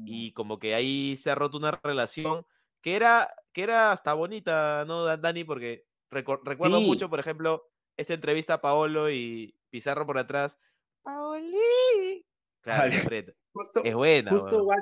y 0.06 0.32
como 0.34 0.60
que 0.60 0.76
ahí 0.76 1.18
se 1.18 1.30
ha 1.32 1.36
roto 1.36 1.58
una 1.58 1.80
relación 1.84 2.46
que 2.82 2.96
era, 2.96 3.34
que 3.54 3.64
era 3.64 3.92
hasta 3.92 4.14
bonita, 4.14 4.86
¿no, 4.88 5.04
Da- 5.04 5.18
Dani? 5.18 5.44
Porque 5.44 5.86
reco- 6.12 6.42
recuerdo 6.44 6.80
Sí. 6.80 6.86
mucho, 6.86 7.10
por 7.10 7.20
ejemplo, 7.20 7.64
esta 7.98 8.14
entrevista 8.14 8.56
a 8.56 8.62
Paolo 8.62 9.10
y 9.12 9.56
Pizarro 9.70 10.06
por 10.06 10.18
atrás. 10.18 10.58
Paoli. 11.04 12.26
Claro, 12.62 12.92
Vale. 13.04 13.36
Justo, 13.54 13.82
Es 13.84 13.94
buena. 13.96 14.32
justo. 14.32 14.66
Ba- 14.66 14.76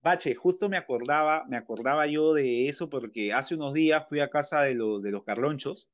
Bache, 0.00 0.34
justo 0.34 0.68
me 0.68 0.76
acordaba, 0.76 1.44
me 1.48 1.56
acordaba 1.56 2.06
yo 2.06 2.32
de 2.32 2.68
eso 2.68 2.88
porque 2.88 3.32
hace 3.32 3.54
unos 3.56 3.74
días 3.74 4.06
fui 4.08 4.20
a 4.20 4.30
casa 4.30 4.62
de 4.62 4.74
los 4.74 5.02
de 5.02 5.10
los 5.10 5.24
Carlonchos 5.24 5.90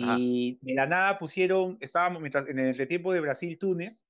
Ajá. 0.00 0.16
y 0.18 0.58
de 0.62 0.74
la 0.74 0.86
nada 0.86 1.18
pusieron, 1.18 1.76
estábamos 1.80 2.20
mientras, 2.20 2.48
en 2.48 2.58
el 2.58 2.68
entretiempo 2.68 3.12
de 3.12 3.20
Brasil-Túnez, 3.20 4.04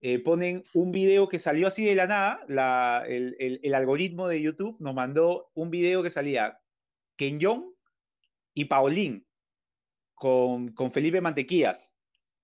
eh, 0.00 0.20
ponen 0.22 0.64
un 0.74 0.92
video 0.92 1.28
que 1.28 1.38
salió 1.38 1.66
así 1.68 1.84
de 1.84 1.94
la 1.94 2.06
nada, 2.06 3.04
el, 3.06 3.36
el- 3.38 3.74
algoritmo 3.74 4.28
de 4.28 4.40
YouTube 4.42 4.76
nos 4.80 4.94
mandó 4.94 5.50
un 5.54 5.70
video 5.70 6.02
que 6.02 6.10
salía 6.10 6.60
Kenyon 7.16 7.74
y 8.54 8.66
Paulín 8.66 9.26
con, 10.14 10.72
con 10.72 10.92
Felipe 10.92 11.20
Mantequías. 11.20 11.96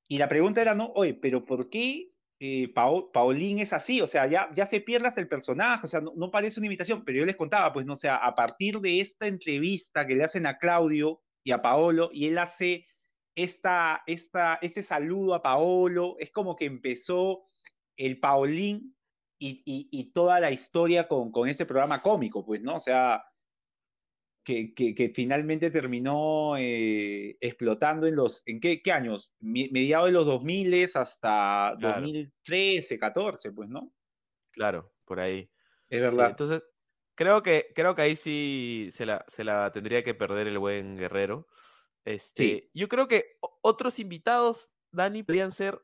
Y 0.09 0.19
la 0.19 0.29
pregunta 0.29 0.61
era, 0.61 0.75
no, 0.75 0.93
oye, 0.95 1.15
pero 1.15 1.45
¿por 1.45 1.71
qué 1.71 2.11
eh, 2.39 2.73
Paulín 2.75 3.59
es 3.61 3.73
así? 3.73 4.01
O 4.01 4.07
sea, 4.07 4.27
ya, 4.27 4.51
ya 4.55 4.67
se 4.67 4.81
pierde 4.81 5.09
hasta 5.09 5.21
el 5.21 5.29
personaje, 5.29 5.87
o 5.87 5.89
sea, 5.89 6.01
no, 6.01 6.31
parece 6.31 6.61
una 6.61 6.67
imitación, 6.67 7.05
pero 7.05 7.19
yo 7.21 7.25
les 7.25 7.37
contaba, 7.37 7.73
pues, 7.73 7.87
no 7.87 7.95
o 7.95 7.97
a 8.17 8.35
partir 8.35 8.81
de 8.81 9.01
esta 9.01 9.27
entrevista 9.27 10.07
que 10.07 10.15
le 10.15 10.25
hacen 10.25 10.47
a 10.47 10.59
Claudio 10.59 11.23
y 11.43 11.53
a 11.53 11.63
Paolo, 11.63 12.11
y 12.13 12.27
él 12.27 12.39
hace 12.39 12.87
esta, 13.35 14.03
esta, 14.07 14.59
este 14.63 14.83
saludo 14.83 15.35
a 15.35 15.43
Paolo, 15.43 16.17
es 16.19 16.31
como 16.33 16.57
que 16.57 16.67
empezó 16.67 17.45
el 17.97 18.21
Paulín 18.21 18.97
y, 19.39 19.63
y- 19.67 19.89
y 19.91 20.13
toda 20.13 20.41
la 20.41 20.51
historia 20.51 21.09
con, 21.09 21.31
con 21.33 21.49
ese 21.49 21.67
programa 21.67 22.03
cómico, 22.03 22.45
pues, 22.47 22.63
¿no? 22.63 22.77
O 22.77 22.81
sea, 22.81 23.25
que, 24.45 24.75
que- 24.75 24.95
que 24.95 25.11
finalmente 25.11 25.71
terminó 25.71 26.57
eh, 26.59 27.37
explotando 27.41 28.07
en 28.07 28.17
los, 28.17 28.43
¿en 28.47 28.61
qué, 28.61 28.83
qué 28.83 28.93
años? 28.93 29.37
Mediados 29.41 30.07
de 30.09 30.13
los 30.13 30.27
2000 30.27 30.97
hasta 30.97 31.77
Claro. 31.79 32.01
2013, 32.03 32.99
14, 32.99 33.53
pues, 33.53 33.69
¿no? 33.69 33.95
Claro, 34.53 34.95
por 35.05 35.21
ahí. 35.21 35.51
Es 35.89 36.03
Sí, 36.09 36.17
verdad. 36.17 36.31
entonces, 36.31 36.63
creo 37.15 37.43
que, 37.43 37.73
creo 37.75 37.95
que 37.95 38.03
ahí 38.03 38.17
sí 38.17 38.91
se 38.93 39.07
la, 39.07 39.25
se 39.29 39.45
la 39.45 39.73
tendría 39.73 40.05
que 40.05 40.15
perder 40.15 40.47
el 40.49 40.59
buen 40.59 40.97
Guerrero. 40.97 41.49
Este, 42.05 42.71
Yo 42.75 42.89
creo 42.89 43.09
que 43.09 43.39
otros 43.63 43.99
invitados, 43.99 44.71
Dani, 44.93 45.23
podrían 45.23 45.53
ser 45.53 45.81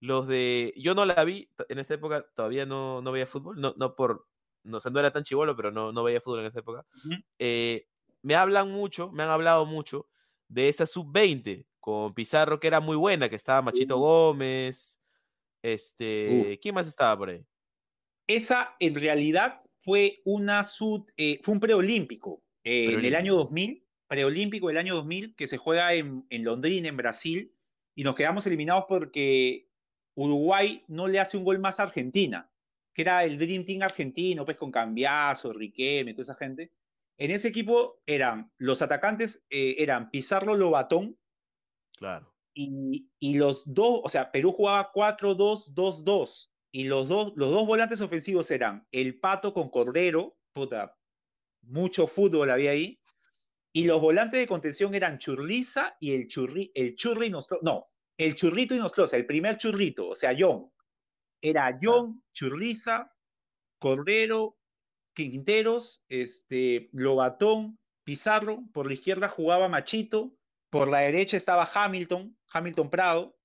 los 0.00 0.28
de. 0.28 0.72
Yo 0.76 0.94
no 0.94 1.04
la 1.04 1.24
vi, 1.24 1.50
en 1.68 1.78
esa 1.78 1.94
época 1.94 2.26
todavía 2.34 2.66
no, 2.66 3.02
no 3.02 3.12
veía 3.12 3.26
fútbol, 3.26 3.60
no, 3.60 3.74
no 3.76 3.94
por. 3.96 4.28
No 4.62 4.80
sé, 4.80 4.90
no 4.90 4.98
era 4.98 5.10
tan 5.12 5.24
chivolo, 5.24 5.54
pero 5.56 5.70
no, 5.70 5.92
no 5.92 6.02
veía 6.02 6.20
fútbol 6.20 6.40
en 6.40 6.46
esa 6.46 6.60
época. 6.60 6.86
Eh, 7.38 7.86
me 8.22 8.34
hablan 8.34 8.70
mucho, 8.70 9.10
me 9.12 9.22
han 9.22 9.28
hablado 9.28 9.66
mucho 9.66 10.08
de 10.48 10.68
esa 10.68 10.86
sub-20 10.86 11.66
con 11.80 12.14
Pizarro, 12.14 12.60
que 12.60 12.66
era 12.66 12.80
muy 12.80 12.96
buena, 12.96 13.28
que 13.28 13.36
estaba 13.36 13.60
Machito. 13.60 13.98
Gómez. 13.98 14.98
Este, 15.62 16.58
¿quién 16.62 16.74
más 16.74 16.86
estaba 16.86 17.16
por 17.16 17.30
ahí? 17.30 17.44
Esa 18.26 18.74
en 18.80 18.94
realidad 18.94 19.58
fue 19.78 20.20
una 20.24 20.64
sud, 20.64 21.02
eh, 21.16 21.40
fue 21.42 21.54
un 21.54 21.60
preolímpico 21.60 22.42
eh, 22.62 22.92
en 22.92 23.04
el 23.04 23.14
año 23.14 23.34
2000, 23.34 23.83
preolímpico 24.06 24.68
del 24.68 24.76
año 24.78 24.94
2000 24.96 25.34
que 25.34 25.48
se 25.48 25.56
juega 25.58 25.94
en, 25.94 26.26
en 26.30 26.44
Londrina, 26.44 26.88
en 26.88 26.96
Brasil, 26.96 27.54
y 27.94 28.04
nos 28.04 28.14
quedamos 28.14 28.46
eliminados 28.46 28.84
porque 28.88 29.68
Uruguay 30.14 30.84
no 30.88 31.08
le 31.08 31.20
hace 31.20 31.36
un 31.36 31.44
gol 31.44 31.58
más 31.58 31.78
a 31.80 31.84
Argentina, 31.84 32.50
que 32.92 33.02
era 33.02 33.24
el 33.24 33.38
Dream 33.38 33.64
Team 33.64 33.82
argentino, 33.82 34.44
pues 34.44 34.56
con 34.56 34.70
Cambiazo, 34.70 35.52
Riquelme, 35.52 36.12
toda 36.12 36.22
esa 36.22 36.34
gente. 36.34 36.72
En 37.18 37.30
ese 37.30 37.48
equipo 37.48 38.02
eran 38.06 38.52
los 38.58 38.82
atacantes, 38.82 39.44
eh, 39.50 39.76
eran 39.78 40.10
Pizarro 40.10 40.54
Lobatón, 40.54 41.16
Claro. 41.96 42.34
y, 42.54 43.08
y 43.20 43.34
los 43.34 43.62
dos, 43.72 44.00
o 44.02 44.08
sea, 44.08 44.32
Perú 44.32 44.52
jugaba 44.52 44.90
4-2-2-2 44.92 46.50
y 46.72 46.84
los 46.84 47.08
dos, 47.08 47.32
los 47.36 47.50
dos 47.50 47.66
volantes 47.66 48.00
ofensivos 48.00 48.50
eran 48.50 48.86
el 48.90 49.18
Pato 49.20 49.54
con 49.54 49.70
Cordero, 49.70 50.36
puta, 50.52 50.96
mucho 51.62 52.06
fútbol 52.08 52.50
había 52.50 52.72
ahí, 52.72 53.00
y 53.76 53.86
los 53.86 54.00
volantes 54.00 54.38
de 54.38 54.46
contención 54.46 54.94
eran 54.94 55.18
Churliza 55.18 55.96
y 55.98 56.14
el 56.14 56.28
Churri, 56.28 56.70
el 56.76 56.94
Churri 56.94 57.28
Nostro, 57.28 57.58
no, 57.62 57.88
el 58.16 58.36
Churrito 58.36 58.72
y 58.72 58.78
Nostroza, 58.78 59.16
el 59.16 59.26
primer 59.26 59.58
Churrito, 59.58 60.08
o 60.08 60.14
sea, 60.14 60.34
John. 60.38 60.70
Era 61.42 61.76
John, 61.82 62.22
Churliza, 62.32 63.12
Cordero, 63.80 64.56
Quinteros, 65.12 66.04
este, 66.08 66.88
Lobatón, 66.92 67.80
Pizarro, 68.04 68.62
por 68.72 68.86
la 68.86 68.94
izquierda 68.94 69.28
jugaba 69.28 69.68
Machito, 69.68 70.36
por 70.70 70.88
la 70.88 71.00
derecha 71.00 71.36
estaba 71.36 71.68
Hamilton, 71.74 72.38
Hamilton 72.52 72.90
Prado, 72.90 73.36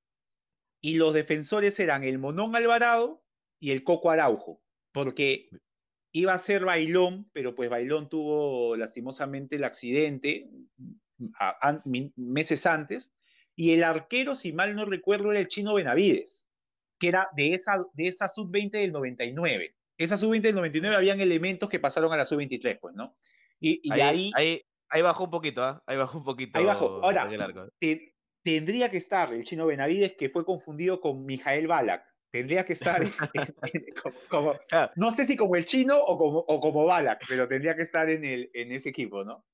y 0.79 0.93
los 0.97 1.15
defensores 1.15 1.79
eran 1.79 2.03
el 2.03 2.19
Monón 2.19 2.55
Alvarado 2.55 3.23
y 3.59 3.71
el 3.71 3.83
Coco 3.83 4.11
Araujo, 4.11 4.61
porque 4.91 5.49
iba 6.11 6.33
a 6.33 6.37
ser 6.37 6.65
Bailón, 6.65 7.29
pero 7.33 7.55
pues 7.55 7.69
Bailón 7.69 8.09
tuvo 8.09 8.75
lastimosamente 8.75 9.55
el 9.57 9.63
accidente 9.63 10.49
meses 12.15 12.65
antes, 12.65 13.11
y 13.55 13.73
el 13.73 13.83
arquero, 13.83 14.35
si 14.35 14.53
mal 14.53 14.75
no 14.75 14.85
recuerdo, 14.85 15.31
era 15.31 15.39
el 15.41 15.49
chino 15.49 15.73
Benavides, 15.73 16.47
que 16.97 17.09
era 17.09 17.27
de 17.35 17.53
esa, 17.53 17.83
de 17.93 18.07
esa 18.07 18.29
sub-20 18.29 18.71
del 18.71 18.93
99. 18.93 19.75
Esa 19.97 20.15
sub-20 20.15 20.41
del 20.41 20.55
99 20.55 20.95
habían 20.95 21.19
elementos 21.19 21.69
que 21.69 21.79
pasaron 21.79 22.13
a 22.13 22.17
la 22.17 22.25
sub-23, 22.25 22.79
pues, 22.79 22.95
¿no? 22.95 23.17
Y, 23.59 23.91
ahí, 23.91 24.31
ahí, 24.33 24.61
ahí, 24.87 25.01
bajó 25.01 25.25
un 25.25 25.31
poquito, 25.31 25.61
¿ah? 25.61 25.83
Ahí 25.85 25.97
bajó 25.97 26.19
un 26.19 26.23
poquito. 26.23 26.57
Ahí 26.57 26.63
bajó. 26.63 27.03
Ahora, 27.03 27.27
tendría 28.43 28.89
que 28.89 28.97
estar 28.97 29.33
el 29.33 29.43
chino 29.43 29.65
Benavides, 29.65 30.15
que 30.17 30.29
fue 30.29 30.45
confundido 30.45 31.01
con 31.01 31.25
Mijael 31.25 31.67
Balak. 31.67 32.08
Tendría 32.31 32.63
que 32.63 32.73
estar 32.73 33.01
como, 34.29 34.55
no 34.95 35.11
sé 35.11 35.25
si 35.25 35.35
como 35.35 35.55
el 35.55 35.65
chino 35.65 35.97
o 35.97 36.17
como, 36.17 36.39
o 36.39 36.59
como 36.59 36.85
Balak, 36.85 37.25
pero 37.27 37.47
tendría 37.47 37.75
que 37.75 37.81
estar 37.81 38.09
en, 38.09 38.23
el, 38.23 38.51
en 38.53 38.71
ese 38.71 38.89
equipo, 38.89 39.23
¿no? 39.23 39.45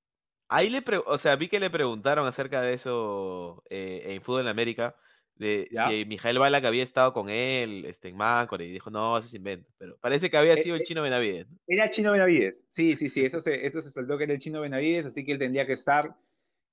Ahí 0.47 0.69
le, 0.69 0.83
o 1.05 1.17
sea, 1.17 1.35
vi 1.37 1.47
que 1.47 1.59
le 1.59 1.69
preguntaron 1.69 2.27
acerca 2.27 2.61
de 2.61 2.73
eso 2.73 3.63
eh, 3.69 4.03
en 4.09 4.21
Fútbol 4.21 4.41
en 4.41 4.47
América, 4.47 4.95
de 5.35 5.67
si 5.87 6.05
Mijael 6.05 6.39
Balak 6.39 6.65
había 6.65 6.83
estado 6.83 7.13
con 7.13 7.29
él 7.29 7.85
este, 7.85 8.09
en 8.09 8.17
Máncora, 8.17 8.63
y 8.63 8.71
dijo, 8.71 8.89
no, 8.89 9.17
eso 9.17 9.27
es 9.27 9.33
invento. 9.33 9.69
Pero 9.77 9.97
parece 9.99 10.29
que 10.29 10.37
había 10.37 10.53
e, 10.53 10.57
sido 10.57 10.75
el 10.75 10.81
e 10.81 10.85
chino 10.85 11.01
Benavides. 11.01 11.47
Era 11.67 11.85
el 11.85 11.91
chino 11.91 12.11
Benavides, 12.11 12.65
sí, 12.69 12.95
sí, 12.95 13.09
sí, 13.09 13.25
eso 13.25 13.41
se, 13.41 13.65
eso 13.65 13.81
se 13.81 13.89
soltó 13.89 14.17
que 14.17 14.25
era 14.25 14.33
el 14.33 14.39
chino 14.39 14.61
Benavides, 14.61 15.05
así 15.05 15.25
que 15.25 15.31
él 15.31 15.39
tendría 15.39 15.65
que 15.65 15.73
estar, 15.73 16.15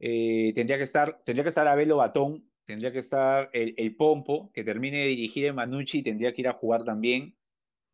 eh, 0.00 0.52
tendría 0.54 0.78
que 0.78 0.84
estar, 0.84 1.22
tendría 1.24 1.44
que 1.44 1.50
estar 1.50 1.66
Abelo 1.66 1.96
Batón, 1.96 2.44
tendría 2.64 2.92
que 2.92 2.98
estar 2.98 3.50
el, 3.52 3.74
el, 3.76 3.96
Pompo, 3.96 4.50
que 4.52 4.64
termine 4.64 4.98
de 4.98 5.08
dirigir 5.08 5.46
en 5.46 5.54
Manucci 5.54 5.98
y 5.98 6.02
tendría 6.02 6.32
que 6.32 6.42
ir 6.42 6.48
a 6.48 6.54
jugar 6.54 6.84
también. 6.84 7.36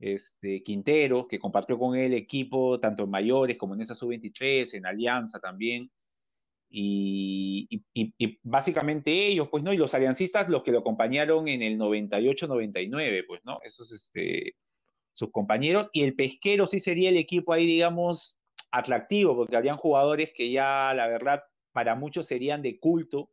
Este, 0.01 0.63
Quintero, 0.63 1.27
que 1.27 1.41
compartió 1.41 1.79
con 1.79 1.97
él 1.97 2.15
equipo 2.15 2.79
tanto 2.79 3.05
en 3.05 3.11
mayores 3.11 3.57
como 3.59 3.75
en 3.75 3.81
esa 3.81 3.95
sub-23, 3.95 4.75
en 4.75 4.87
Alianza 4.87 5.41
también. 5.41 5.91
Y, 6.71 7.83
básicamente 8.43 9.27
ellos, 9.29 9.49
pues, 9.51 9.65
¿no? 9.65 9.73
Y 9.73 9.79
los 9.79 9.95
aliancistas, 9.95 10.51
los 10.51 10.63
que 10.63 10.73
lo 10.73 10.81
acompañaron 10.81 11.49
en 11.49 11.63
el 11.63 11.79
98-99, 11.79 13.25
pues, 13.27 13.41
¿no? 13.45 13.61
Esos, 13.65 13.91
este, 13.93 14.55
sus 15.13 15.31
compañeros. 15.33 15.91
Y 15.93 16.03
el 16.03 16.15
pesquero 16.15 16.67
sí 16.67 16.81
sería 16.81 17.09
el 17.09 17.17
equipo 17.17 17.53
ahí, 17.53 17.67
digamos, 17.67 18.39
atractivo, 18.71 19.35
porque 19.37 19.57
habrían 19.57 19.77
jugadores 19.77 20.33
que 20.35 20.51
ya, 20.51 20.93
la 20.95 21.07
verdad, 21.07 21.43
para 21.73 21.95
muchos 21.95 22.27
serían 22.27 22.63
de 22.63 22.79
culto. 22.79 23.31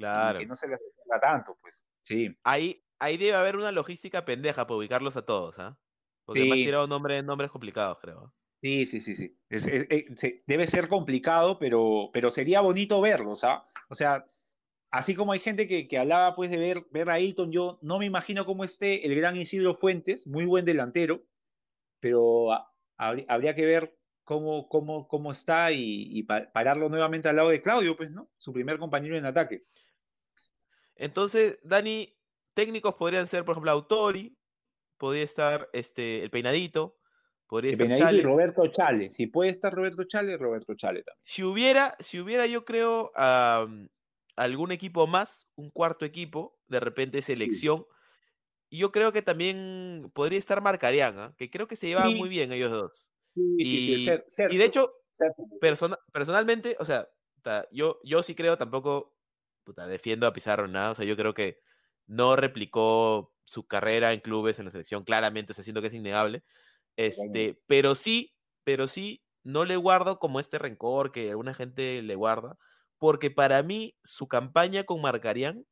Claro. 0.00 0.38
Que 0.38 0.46
no 0.46 0.54
se 0.54 0.66
les 0.66 0.80
tanto, 1.20 1.58
pues, 1.60 1.84
sí. 2.00 2.34
Ahí, 2.42 2.82
ahí 2.98 3.18
debe 3.18 3.34
haber 3.34 3.56
una 3.56 3.70
logística 3.70 4.24
pendeja 4.24 4.66
para 4.66 4.78
ubicarlos 4.78 5.16
a 5.18 5.26
todos, 5.26 5.58
¿ah? 5.58 5.78
Porque 6.24 6.44
me 6.44 6.52
han 6.52 6.64
tirado 6.64 6.86
nombres, 6.86 7.22
nombres 7.22 7.50
complicados, 7.50 7.98
creo. 8.00 8.32
Sí, 8.62 8.86
sí, 8.86 9.00
sí, 9.00 9.14
sí. 9.14 9.38
Eh, 9.50 10.42
debe 10.46 10.66
ser 10.68 10.88
complicado, 10.88 11.58
pero, 11.58 12.08
pero 12.14 12.30
sería 12.30 12.62
bonito 12.62 13.00
verlos, 13.02 13.44
¿ah? 13.44 13.66
O 13.90 13.94
sea, 13.94 14.26
así 14.90 15.14
como 15.14 15.32
hay 15.32 15.40
gente 15.40 15.68
que, 15.68 15.86
que 15.86 15.98
hablaba 15.98 16.34
pues 16.34 16.50
de 16.50 16.56
ver, 16.56 16.86
ver 16.90 17.10
a 17.10 17.20
Hilton, 17.20 17.52
yo 17.52 17.78
no 17.82 17.98
me 17.98 18.06
imagino 18.06 18.46
cómo 18.46 18.64
esté 18.64 19.06
el 19.06 19.14
gran 19.14 19.36
Isidro 19.36 19.74
Fuentes, 19.76 20.26
muy 20.26 20.46
buen 20.46 20.64
delantero, 20.64 21.26
pero 22.00 22.48
habría 22.96 23.54
que 23.54 23.66
ver 23.66 23.98
cómo, 24.24 24.68
cómo, 24.68 25.08
cómo 25.08 25.32
está 25.32 25.72
y, 25.72 26.22
pararlo 26.22 26.88
nuevamente 26.88 27.28
al 27.28 27.36
lado 27.36 27.48
de 27.48 27.60
Claudio, 27.60 27.96
pues, 27.96 28.12
¿no? 28.12 28.30
Su 28.36 28.52
primer 28.52 28.78
compañero 28.78 29.18
en 29.18 29.26
ataque. 29.26 29.64
Entonces, 31.00 31.58
Dani, 31.64 32.16
técnicos 32.54 32.94
podrían 32.94 33.26
ser, 33.26 33.44
por 33.44 33.54
ejemplo, 33.54 33.72
Autori, 33.72 34.36
podría 34.98 35.24
estar 35.24 35.68
este, 35.72 36.22
el 36.22 36.30
peinadito, 36.30 37.00
Podría 37.50 37.72
estar 37.72 37.92
Chale. 37.94 38.22
Roberto 38.22 38.64
Chale. 38.68 39.10
Si 39.10 39.26
puede 39.26 39.50
estar 39.50 39.74
Roberto 39.74 40.04
Chale, 40.04 40.36
Roberto 40.36 40.72
Chale 40.76 41.02
también. 41.02 41.20
Si 41.24 41.42
hubiera, 41.42 41.96
si 41.98 42.20
hubiera 42.20 42.46
yo 42.46 42.64
creo, 42.64 43.10
algún 44.36 44.70
equipo 44.70 45.08
más, 45.08 45.48
un 45.56 45.70
cuarto 45.70 46.04
equipo, 46.04 46.56
de 46.68 46.78
repente 46.78 47.22
selección, 47.22 47.86
yo 48.70 48.92
creo 48.92 49.10
que 49.10 49.22
también 49.22 50.12
podría 50.14 50.38
estar 50.38 50.62
Marcarián, 50.62 51.18
¿ah? 51.18 51.34
que 51.36 51.50
creo 51.50 51.66
que 51.66 51.74
se 51.74 51.88
llevaban 51.88 52.16
muy 52.16 52.28
bien 52.28 52.52
ellos 52.52 52.70
dos. 52.70 53.10
y, 53.34 54.06
y, 54.06 54.56
de 54.56 54.64
hecho, 54.64 54.94
personalmente, 56.12 56.76
o 56.78 56.84
sea, 56.84 57.08
yo, 57.72 57.98
yo 58.04 58.22
sí 58.22 58.36
creo 58.36 58.58
tampoco, 58.58 59.12
puta, 59.64 59.86
defiendo 59.86 60.26
a 60.26 60.32
Pizarro 60.32 60.68
nada, 60.68 60.92
o 60.92 60.94
sea, 60.94 61.04
yo 61.04 61.16
creo 61.16 61.34
que 61.34 61.60
no 62.06 62.36
replicó 62.36 63.32
su 63.44 63.66
carrera 63.66 64.12
en 64.12 64.20
clubes 64.20 64.58
en 64.58 64.66
la 64.66 64.70
selección, 64.70 65.04
claramente, 65.04 65.52
o 65.52 65.54
sea, 65.54 65.64
siento 65.64 65.80
que 65.80 65.88
es 65.88 65.94
innegable. 65.94 66.42
Este, 66.96 67.60
pero 67.66 67.94
sí, 67.94 68.34
pero 68.64 68.88
sí, 68.88 69.22
no 69.42 69.64
le 69.64 69.76
guardo 69.76 70.18
como 70.18 70.40
este 70.40 70.58
rencor 70.58 71.12
que 71.12 71.30
alguna 71.30 71.54
gente 71.54 72.02
le 72.02 72.14
guarda, 72.14 72.58
porque 72.98 73.30
para 73.30 73.62
mí 73.62 73.96
su 74.04 74.28
campaña 74.28 74.84
con 74.84 75.00
Marcarián 75.00 75.66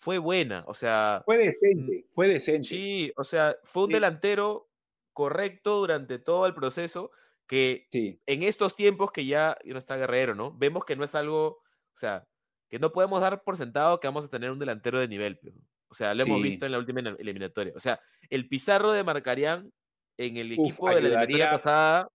fue 0.00 0.18
buena, 0.18 0.62
o 0.66 0.74
sea... 0.74 1.22
Fue 1.24 1.38
decente, 1.38 2.06
fue 2.14 2.28
decente. 2.28 2.68
Sí, 2.68 3.12
o 3.16 3.24
sea, 3.24 3.56
fue 3.64 3.84
un 3.84 3.90
delantero 3.90 4.68
correcto 5.12 5.78
durante 5.78 6.18
todo 6.18 6.46
el 6.46 6.54
proceso, 6.54 7.10
que 7.48 7.88
en 7.92 8.42
estos 8.42 8.76
tiempos 8.76 9.10
que 9.10 9.26
ya 9.26 9.56
no 9.64 9.78
está 9.78 9.96
Guerrero, 9.96 10.34
¿no? 10.34 10.52
Vemos 10.56 10.84
que 10.84 10.94
no 10.94 11.02
es 11.02 11.14
algo, 11.14 11.46
o 11.46 11.96
sea, 11.96 12.28
que 12.68 12.78
no 12.78 12.92
podemos 12.92 13.20
dar 13.20 13.42
por 13.42 13.56
sentado 13.56 14.00
que 14.00 14.08
vamos 14.08 14.26
a 14.26 14.30
tener 14.30 14.50
un 14.50 14.58
delantero 14.58 15.00
de 15.00 15.08
nivel, 15.08 15.40
o 15.88 15.94
sea, 15.94 16.14
lo 16.14 16.22
hemos 16.22 16.42
visto 16.42 16.66
en 16.66 16.72
la 16.72 16.78
última 16.78 17.00
eliminatoria. 17.00 17.72
O 17.74 17.80
sea, 17.80 18.00
el 18.28 18.48
Pizarro 18.48 18.92
de 18.92 19.04
Marcarián 19.04 19.72
en 20.18 20.36
el 20.36 20.52
equipo 20.52 20.88
de 20.88 21.00
la 21.00 21.08
eliminatoria 21.08 21.50
pasada. 21.52 22.08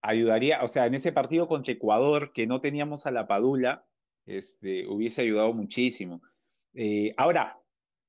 Ayudaría, 0.00 0.62
o 0.62 0.68
sea, 0.68 0.86
en 0.86 0.94
ese 0.94 1.10
partido 1.10 1.48
contra 1.48 1.72
Ecuador, 1.72 2.32
que 2.32 2.46
no 2.46 2.60
teníamos 2.60 3.06
a 3.06 3.10
la 3.10 3.26
Padula, 3.26 3.84
este, 4.26 4.86
hubiese 4.86 5.22
ayudado 5.22 5.52
muchísimo. 5.52 6.22
Eh, 6.74 7.14
ahora, 7.16 7.58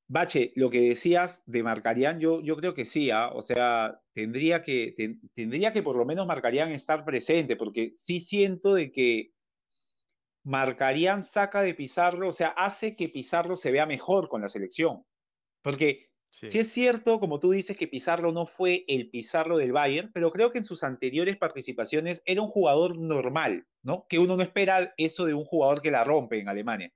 Bache, 0.08 0.52
lo 0.56 0.70
que 0.70 0.82
decías 0.82 1.42
de 1.48 1.64
Marcarían, 1.64 2.20
yo, 2.20 2.42
yo 2.42 2.56
creo 2.58 2.74
que 2.74 2.86
sí, 2.86 3.10
¿ah? 3.10 3.30
o 3.30 3.42
sea, 3.42 4.02
tendría 4.14 4.62
que, 4.62 5.18
tendría 5.34 5.74
que 5.74 5.82
por 5.82 5.96
lo 5.96 6.06
menos 6.06 6.28
Marcarían 6.28 6.72
estar 6.72 7.06
presente, 7.06 7.56
porque 7.56 7.92
sí 7.96 8.20
siento 8.20 8.76
de 8.76 8.92
que 8.92 9.32
Marcarían 10.44 11.24
saca 11.24 11.62
de 11.62 11.74
Pizarro, 11.74 12.30
o 12.30 12.34
sea, 12.34 12.50
hace 12.50 12.96
que 12.96 13.10
Pizarro 13.10 13.58
se 13.58 13.72
vea 13.72 13.86
mejor 13.86 14.30
con 14.30 14.42
la 14.42 14.50
selección. 14.50 15.06
Porque 15.62 16.10
Sí. 16.32 16.48
es 16.60 16.72
cierto, 16.72 17.20
como 17.20 17.40
tú 17.40 17.52
dices, 17.52 17.76
que 17.76 17.88
Pizarro 17.88 18.32
no 18.32 18.46
fue 18.46 18.86
el 18.88 19.10
Pizarro 19.10 19.58
del 19.58 19.72
Bayern, 19.72 20.12
pero 20.14 20.32
creo 20.32 20.52
que 20.52 20.60
en 20.60 20.64
sus 20.64 20.84
anteriores 20.84 21.38
participaciones 21.38 22.22
era 22.26 22.42
un 22.42 22.50
jugador 22.50 22.98
normal, 22.98 23.66
¿no? 23.82 24.06
Que 24.08 24.20
uno 24.20 24.38
no 24.38 24.44
espera 24.44 24.94
eso 24.98 25.26
de 25.26 25.34
un 25.34 25.44
jugador 25.44 25.82
que 25.82 25.92
la 25.92 26.04
rompe 26.04 26.40
en 26.40 26.48
Alemania. 26.48 26.94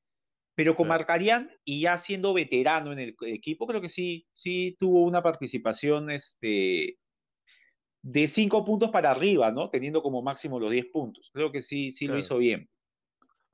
Pero 0.55 0.75
con 0.75 0.87
Marcarian 0.87 1.49
y 1.65 1.81
ya 1.81 1.97
siendo 1.97 2.31
veterano 2.33 2.93
en 2.93 2.99
el 2.99 3.15
equipo, 3.21 3.65
creo 3.65 3.81
que 3.81 3.89
sí, 3.89 4.27
sí 4.33 4.77
tuvo 4.79 5.03
una 5.03 5.23
participación 5.23 6.11
este, 6.11 6.99
de 8.03 8.27
cinco 8.27 8.63
puntos 8.63 8.91
para 8.91 9.09
arriba, 9.09 9.51
¿no? 9.51 9.71
Teniendo 9.71 10.03
como 10.03 10.21
máximo 10.21 10.59
los 10.59 10.71
diez 10.71 10.85
puntos. 10.93 11.31
Creo 11.33 11.51
que 11.51 11.63
sí, 11.63 11.91
sí 11.91 12.05
lo 12.05 12.19
hizo 12.19 12.37
bien. 12.37 12.69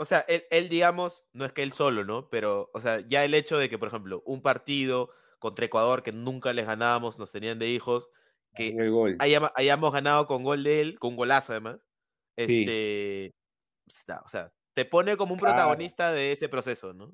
O 0.01 0.05
sea, 0.05 0.21
él, 0.29 0.45
él, 0.49 0.69
digamos, 0.69 1.25
no 1.33 1.43
es 1.43 1.51
que 1.51 1.61
él 1.61 1.73
solo, 1.73 2.05
¿no? 2.05 2.29
Pero, 2.29 2.71
o 2.73 2.79
sea, 2.79 3.01
ya 3.01 3.25
el 3.25 3.33
hecho 3.33 3.57
de 3.57 3.69
que, 3.69 3.77
por 3.77 3.89
ejemplo, 3.89 4.23
un 4.25 4.41
partido 4.41 5.09
contra 5.39 5.65
Ecuador, 5.65 6.03
que 6.03 6.13
nunca 6.13 6.53
les 6.53 6.65
ganábamos, 6.65 7.19
nos 7.19 7.33
tenían 7.33 7.59
de 7.59 7.67
hijos, 7.67 8.09
que 8.55 8.73
hayamos, 9.19 9.91
ganado 9.91 10.25
con 10.25 10.43
gol 10.43 10.63
de 10.63 10.79
él, 10.79 10.99
con 10.99 11.11
un 11.11 11.17
golazo 11.17 11.51
además. 11.51 11.79
Este, 12.37 13.35
o 14.23 14.29
sea, 14.29 14.53
te 14.73 14.85
pone 14.85 15.17
como 15.17 15.33
un 15.33 15.39
protagonista 15.39 16.13
de 16.13 16.31
ese 16.31 16.47
proceso, 16.47 16.93
¿no? 16.93 17.13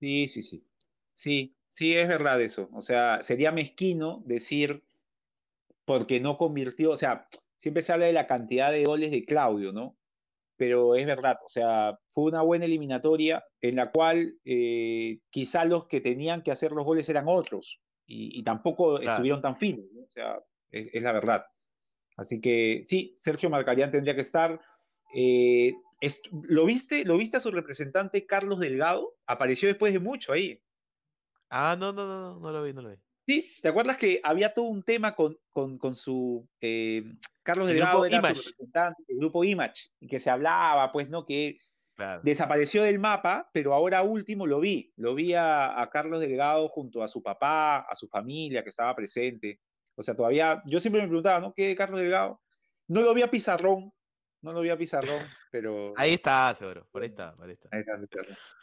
Sí, 0.00 0.26
sí, 0.26 0.42
sí. 0.42 0.66
Sí, 1.12 1.54
sí, 1.68 1.94
es 1.94 2.08
verdad 2.08 2.40
eso. 2.40 2.70
O 2.72 2.80
sea, 2.80 3.22
sería 3.22 3.52
mezquino 3.52 4.22
decir 4.24 4.82
porque 5.84 6.18
no 6.18 6.38
convirtió, 6.38 6.92
o 6.92 6.96
sea, 6.96 7.28
siempre 7.56 7.82
se 7.82 7.92
habla 7.92 8.06
de 8.06 8.14
la 8.14 8.26
cantidad 8.26 8.72
de 8.72 8.84
goles 8.84 9.10
de 9.10 9.26
Claudio, 9.26 9.72
¿no? 9.72 9.98
Pero 10.56 10.94
es 10.94 11.06
verdad, 11.06 11.38
o 11.44 11.48
sea, 11.48 11.98
fue 12.08 12.24
una 12.24 12.42
buena 12.42 12.66
eliminatoria 12.66 13.44
en 13.60 13.76
la 13.76 13.90
cual 13.90 14.34
eh, 14.44 15.18
quizá 15.30 15.64
los 15.64 15.86
que 15.86 16.00
tenían 16.00 16.42
que 16.42 16.52
hacer 16.52 16.72
los 16.72 16.84
goles 16.84 17.08
eran 17.08 17.24
otros 17.26 17.80
y, 18.06 18.42
tampoco 18.42 19.00
estuvieron 19.00 19.40
tan 19.40 19.56
finos, 19.56 19.86
o 19.86 20.10
sea, 20.10 20.38
es, 20.70 21.02
la 21.02 21.12
verdad. 21.12 21.44
Así 22.16 22.40
que 22.40 22.82
sí, 22.84 23.14
Sergio 23.16 23.48
Marcarián 23.48 23.90
tendría 23.90 24.14
que 24.14 24.20
estar. 24.20 24.60
Eh, 25.14 25.72
¿Lo 26.48 26.66
viste? 26.66 27.04
¿Lo 27.04 27.16
viste 27.16 27.38
a 27.38 27.40
su 27.40 27.50
representante 27.50 28.26
Carlos 28.26 28.60
Delgado? 28.60 29.14
Apareció 29.26 29.68
después 29.68 29.94
de 29.94 30.00
mucho 30.00 30.32
ahí. 30.32 30.60
Ah, 31.48 31.76
no, 31.78 31.92
no, 31.92 32.06
no, 32.06 32.40
no 32.40 32.52
lo 32.52 32.62
vi, 32.62 32.72
no 32.74 32.82
lo 32.82 32.90
vi. 32.90 32.96
Sí, 33.26 33.50
¿te 33.62 33.68
acuerdas 33.68 33.96
que 33.96 34.20
había 34.22 34.52
todo 34.52 34.66
un 34.66 34.82
tema 34.82 35.14
con, 35.14 35.36
con, 35.50 35.78
con 35.78 35.94
su 35.94 36.48
eh, 36.60 37.04
Carlos 37.42 37.68
Delgado 37.68 38.04
era 38.04 38.20
su 38.20 38.26
representante, 38.26 39.02
el 39.08 39.16
grupo 39.18 39.44
Image, 39.44 39.90
y 40.00 40.08
que 40.08 40.18
se 40.18 40.30
hablaba, 40.30 40.90
pues, 40.92 41.08
¿no? 41.08 41.24
Que 41.24 41.58
Claro. 41.94 42.22
desapareció 42.24 42.82
del 42.82 42.98
mapa, 42.98 43.50
pero 43.52 43.74
ahora 43.74 44.02
último 44.02 44.46
lo 44.46 44.60
vi. 44.60 44.92
Lo 44.96 45.14
vi 45.14 45.34
a, 45.34 45.80
a 45.80 45.90
Carlos 45.90 46.20
Delgado 46.20 46.68
junto 46.68 47.02
a 47.02 47.08
su 47.08 47.22
papá, 47.22 47.80
a 47.80 47.94
su 47.94 48.08
familia 48.08 48.62
que 48.62 48.70
estaba 48.70 48.96
presente. 48.96 49.60
O 49.94 50.02
sea, 50.02 50.16
todavía, 50.16 50.62
yo 50.66 50.80
siempre 50.80 51.02
me 51.02 51.08
preguntaba, 51.08 51.40
¿no? 51.40 51.52
¿Qué 51.52 51.76
Carlos 51.76 52.00
Delgado? 52.00 52.40
No 52.88 53.02
lo 53.02 53.12
vi 53.12 53.22
a 53.22 53.30
Pizarrón, 53.30 53.92
no 54.40 54.52
lo 54.52 54.62
vi 54.62 54.70
a 54.70 54.78
Pizarrón, 54.78 55.20
pero... 55.50 55.92
Ahí 55.96 56.14
está, 56.14 56.54
seguro. 56.54 56.88
Por 56.90 57.02
ahí 57.02 57.10
está, 57.10 57.34
por 57.36 57.46
ahí 57.46 57.52
está. 57.52 57.68
Ahí 57.70 57.80
está 57.80 57.98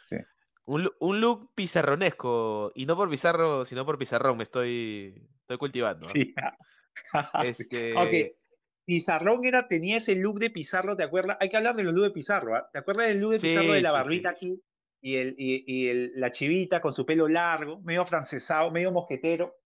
sí. 0.04 0.16
Un, 0.64 0.90
un 1.00 1.20
look 1.20 1.52
pizarronesco. 1.54 2.72
Y 2.74 2.86
no 2.86 2.96
por 2.96 3.10
pizarro, 3.10 3.64
sino 3.64 3.84
por 3.84 3.98
pizarrón. 3.98 4.36
Me 4.36 4.44
estoy, 4.44 5.14
estoy 5.40 5.58
cultivando. 5.58 6.06
¿no? 6.06 6.12
Sí. 6.12 6.34
Este, 7.44 7.94
Aunque 7.96 8.36
Pizarrón 8.84 9.44
era, 9.44 9.68
tenía 9.68 9.98
ese 9.98 10.16
look 10.16 10.38
de 10.40 10.50
Pizarro, 10.50 10.96
¿te 10.96 11.04
acuerdas? 11.04 11.36
Hay 11.40 11.48
que 11.48 11.56
hablar 11.56 11.76
de 11.76 11.84
los 11.84 11.94
looks 11.94 12.08
de 12.08 12.14
Pizarro, 12.14 12.56
¿ah? 12.56 12.68
¿Te 12.72 12.80
acuerdas 12.80 13.06
del 13.08 13.20
look 13.20 13.32
de 13.32 13.40
Sí, 13.40 13.46
Pizarro 13.48 13.72
de 13.72 13.80
la 13.80 13.92
barbita 13.92 14.30
sí. 14.30 14.34
aquí? 14.34 14.62
Y, 15.00 15.16
el, 15.16 15.34
y, 15.38 15.64
y 15.66 15.88
el- 15.88 16.12
la 16.16 16.30
chivita 16.32 16.80
con 16.80 16.92
su 16.92 17.06
pelo 17.06 17.28
largo, 17.28 17.80
medio 17.82 18.04
francesado, 18.04 18.70
medio 18.70 18.90
mosquetero, 18.92 19.56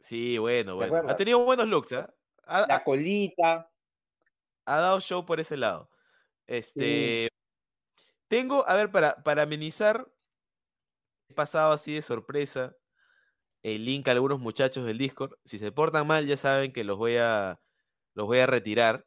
Sí, 0.00 0.36
bueno, 0.38 0.74
bueno. 0.74 1.08
Ha 1.08 1.16
tenido 1.16 1.44
buenos 1.44 1.66
looks, 1.68 1.92
¿ah? 1.92 2.12
Ha, 2.44 2.66
la 2.66 2.82
colita. 2.82 3.70
ha 4.66 4.76
dado 4.76 5.00
show 5.00 5.24
por 5.24 5.38
ese 5.38 5.56
lado. 5.56 5.88
Este. 6.46 7.28
Tengo, 8.32 8.66
a 8.66 8.74
ver, 8.76 8.90
para, 8.90 9.22
para 9.22 9.42
amenizar, 9.42 10.10
he 11.28 11.34
pasado 11.34 11.70
así 11.72 11.92
de 11.92 12.00
sorpresa 12.00 12.74
el 13.62 13.84
link 13.84 14.08
a 14.08 14.12
algunos 14.12 14.40
muchachos 14.40 14.86
del 14.86 14.96
Discord. 14.96 15.34
Si 15.44 15.58
se 15.58 15.70
portan 15.70 16.06
mal, 16.06 16.26
ya 16.26 16.38
saben 16.38 16.72
que 16.72 16.82
los 16.82 16.96
voy 16.96 17.18
a, 17.18 17.60
los 18.14 18.26
voy 18.26 18.38
a 18.38 18.46
retirar. 18.46 19.06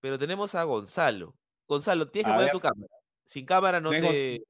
Pero 0.00 0.18
tenemos 0.18 0.54
a 0.54 0.64
Gonzalo. 0.64 1.34
Gonzalo, 1.66 2.10
tienes 2.10 2.26
que 2.26 2.32
A 2.32 2.34
poner 2.34 2.48
ver. 2.48 2.52
tu 2.52 2.60
cámara. 2.60 2.94
Sin 3.24 3.46
cámara 3.46 3.80
no 3.80 3.88
No 3.90 3.96
es 3.96 4.02
te. 4.02 4.44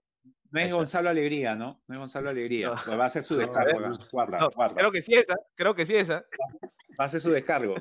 No 0.50 0.60
es. 0.60 0.72
Gonzalo 0.72 1.08
Alegría, 1.08 1.54
¿no? 1.54 1.80
No 1.86 1.94
es 1.94 1.98
Gonzalo 2.00 2.30
Alegría. 2.30 2.70
No. 2.70 2.74
Pues 2.84 2.84
Va 2.98 3.04
a 3.04 3.06
hacer 3.06 3.22
su 3.22 3.36
descargo. 3.36 3.78
no. 3.82 3.96
Guarda, 4.10 4.38
No, 4.40 4.50
guarda. 4.50 4.74
creo 4.74 4.90
que 4.90 5.02
sí 5.02 5.14
esa, 5.14 5.36
creo 5.54 5.76
que 5.76 5.86
sí 5.86 5.94
esa. 5.94 6.24
Va 6.98 7.04
a 7.04 7.06
hacer 7.06 7.20
su 7.20 7.30
descargo. 7.30 7.76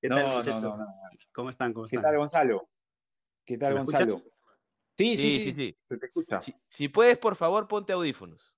¿Qué 0.00 0.08
No, 0.08 0.16
tal, 0.16 0.46
no, 0.46 0.60
no, 0.62 0.76
no. 0.78 0.86
¿Cómo 1.32 1.48
están? 1.48 1.72
¿Cómo 1.72 1.86
¿Qué 1.86 1.94
están? 1.94 2.10
tal, 2.10 2.18
Gonzalo? 2.18 2.68
¿Qué 3.44 3.56
tal, 3.56 3.68
¿Se 3.68 3.74
me 3.74 3.80
escucha? 3.82 4.22
Sí, 5.00 5.10
sí, 5.12 5.16
Sí, 5.16 5.30
sí, 5.30 5.40
sí, 5.40 5.52
sí. 5.54 5.76
Se 5.88 5.96
te 5.96 6.06
escucha. 6.06 6.40
Si, 6.42 6.54
si 6.68 6.88
puedes, 6.88 7.16
por 7.16 7.34
favor, 7.36 7.66
ponte 7.68 7.92
audífonos. 7.94 8.54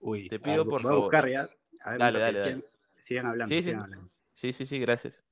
Uy, 0.00 0.28
Te 0.28 0.36
a 0.36 0.40
pido, 0.40 0.64
por 0.64 0.72
voy 0.72 0.80
a 0.80 0.82
favor. 0.82 1.00
buscar 1.02 1.28
ya. 1.30 1.48
A 1.82 1.90
ver, 1.92 1.98
Dale, 2.00 2.18
dale. 2.18 2.40
Sigan, 2.44 2.62
sigan 2.98 3.26
hablando, 3.26 3.54
Sí, 3.54 3.58
sí. 3.62 3.68
sigan 3.68 3.82
hablando. 3.82 4.10
Sí, 4.32 4.52
sí, 4.52 4.66
sí, 4.66 4.78
gracias. 4.80 5.24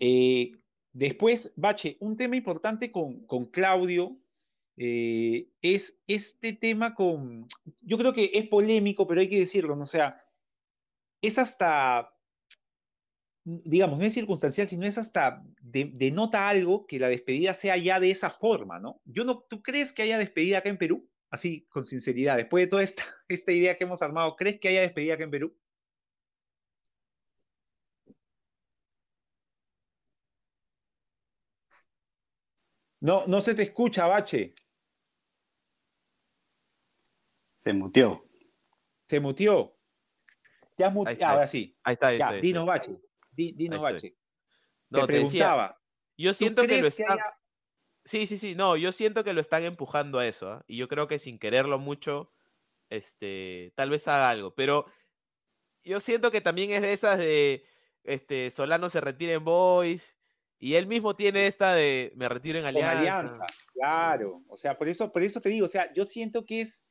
Eh, 0.00 0.52
después, 0.92 1.52
Bache, 1.56 1.96
un 2.00 2.16
tema 2.16 2.36
importante 2.36 2.90
con, 2.92 3.26
con 3.26 3.46
Claudio 3.46 4.16
eh, 4.76 5.48
es 5.60 5.98
este 6.06 6.52
tema 6.52 6.94
con, 6.94 7.46
yo 7.82 7.98
creo 7.98 8.12
que 8.12 8.30
es 8.32 8.48
polémico, 8.48 9.06
pero 9.06 9.20
hay 9.20 9.28
que 9.28 9.40
decirlo, 9.40 9.76
¿no? 9.76 9.82
O 9.82 9.86
sea, 9.86 10.22
es 11.20 11.36
hasta, 11.38 12.14
digamos, 13.44 13.98
no 13.98 14.04
es 14.04 14.14
circunstancial, 14.14 14.68
sino 14.68 14.86
es 14.86 14.98
hasta, 14.98 15.42
de- 15.62 15.90
denota 15.94 16.48
algo 16.48 16.86
que 16.86 16.98
la 16.98 17.08
despedida 17.08 17.54
sea 17.54 17.76
ya 17.76 18.00
de 18.00 18.10
esa 18.10 18.30
forma, 18.30 18.78
¿no? 18.78 19.00
Yo 19.04 19.24
no, 19.24 19.40
¿tú 19.48 19.62
crees 19.62 19.92
que 19.92 20.02
haya 20.02 20.18
despedida 20.18 20.58
acá 20.58 20.68
en 20.68 20.78
Perú? 20.78 21.08
Así, 21.30 21.66
con 21.70 21.86
sinceridad, 21.86 22.36
después 22.36 22.64
de 22.64 22.68
toda 22.68 22.82
esta, 22.82 23.02
esta 23.28 23.52
idea 23.52 23.76
que 23.76 23.84
hemos 23.84 24.02
armado, 24.02 24.36
¿crees 24.36 24.60
que 24.60 24.68
haya 24.68 24.82
despedida 24.82 25.14
acá 25.14 25.24
en 25.24 25.30
Perú? 25.30 25.56
No, 33.00 33.26
no 33.26 33.40
se 33.40 33.54
te 33.54 33.62
escucha, 33.62 34.06
Bache. 34.06 34.52
Se 37.56 37.72
muteó. 37.72 38.24
Se 39.06 39.20
mutió. 39.20 39.74
Te 40.76 40.84
has 40.84 40.94
ahora 41.22 41.46
sí. 41.46 41.76
Ahí 41.82 41.94
está, 41.94 42.08
ahí 42.08 42.18
Ya, 42.18 42.36
está, 42.36 42.60
ahí. 42.60 42.66
Bache. 42.66 43.09
Di- 43.40 43.52
dinos, 43.52 43.82
Ahí 43.84 43.94
estoy. 43.96 44.10
Bache. 44.10 44.20
No, 44.90 45.00
te 45.00 45.06
te 45.06 45.12
decía, 45.20 45.28
preguntaba. 45.46 45.80
yo 46.16 46.30
¿tú 46.32 46.36
siento 46.38 46.62
que 46.66 46.76
lo 46.76 46.82
que 46.82 46.88
están. 46.88 47.12
haya- 47.12 47.36
Sí, 48.04 48.26
sí, 48.26 48.38
sí, 48.38 48.54
no, 48.54 48.76
yo 48.76 48.92
siento 48.92 49.22
que 49.24 49.32
lo 49.34 49.40
están 49.40 49.64
empujando 49.64 50.18
a 50.18 50.26
eso, 50.26 50.50
¿ah? 50.52 50.64
Y 50.66 50.76
yo 50.78 50.88
creo 50.88 51.06
que 51.06 51.18
sin 51.18 51.38
quererlo 51.38 51.78
mucho, 51.78 52.32
este, 52.88 53.72
tal 53.76 53.90
vez 53.90 54.08
haga 54.08 54.30
algo, 54.30 54.54
pero 54.54 54.86
yo 55.84 56.00
siento 56.00 56.30
que 56.30 56.40
también 56.40 56.70
es 56.70 56.82
de 56.82 56.92
esas 56.92 57.18
de, 57.18 57.64
este, 58.04 58.50
Solano 58.50 58.88
se 58.90 59.00
retira 59.00 59.34
en 59.34 59.44
Boys, 59.44 60.16
y 60.58 60.74
él 60.74 60.86
mismo 60.86 61.14
tiene 61.14 61.46
esta 61.46 61.74
de, 61.74 62.12
me 62.16 62.28
retiro 62.28 62.58
en 62.58 62.64
con 62.64 62.68
Alianza. 62.76 63.18
Alianza? 63.20 63.46
Claro. 63.74 64.42
O 64.48 64.56
sea, 64.56 64.76
por 64.76 64.88
eso, 64.88 65.10
por 65.12 65.22
eso 65.22 65.40
te 65.40 65.48
digo, 65.48 65.64
o 65.66 65.68
sea, 65.68 65.92
yo 65.94 66.04
siento 66.04 66.44
que 66.44 66.62
es 66.62 66.84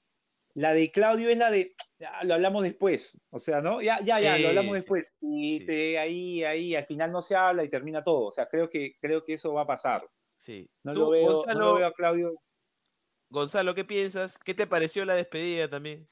la 0.60 0.74
de 0.74 0.92
Claudio 0.92 1.30
es 1.30 1.38
la 1.38 1.50
de, 1.50 1.74
ya, 1.98 2.22
lo 2.24 2.34
hablamos 2.34 2.64
después. 2.64 3.18
O 3.30 3.40
sea, 3.40 3.62
¿no? 3.62 3.82
Ya, 3.82 4.02
ya, 4.04 4.20
ya, 4.20 4.36
Sí, 4.36 4.42
lo 4.42 4.50
hablamos 4.50 4.72
sí, 4.72 4.76
después. 4.76 5.14
Y 5.22 5.60
sí. 5.60 5.66
te, 5.66 6.00
ahí, 6.00 6.44
ahí, 6.44 6.76
al 6.76 6.86
final 6.86 7.14
no 7.14 7.22
se 7.22 7.34
habla 7.34 7.64
y 7.64 7.70
termina 7.70 8.04
todo. 8.04 8.26
O 8.26 8.32
sea, 8.32 8.46
creo 8.50 8.70
que, 8.70 8.98
creo 9.00 9.24
que 9.24 9.36
eso 9.36 9.54
va 9.54 9.62
a 9.62 9.68
pasar. 9.68 10.06
Sí. 10.36 10.70
No, 10.84 10.94
Tú, 10.94 11.00
lo 11.00 11.10
veo, 11.12 11.46
no 11.46 11.54
lo 11.54 11.74
veo 11.76 11.88
a 11.88 11.94
Claudio. 11.94 12.36
Gonzalo, 13.30 13.74
¿qué 13.74 13.86
piensas? 13.86 14.38
¿Qué 14.38 14.54
te 14.54 14.68
pareció 14.68 15.06
la 15.06 15.14
despedida 15.14 15.70
también? 15.70 16.10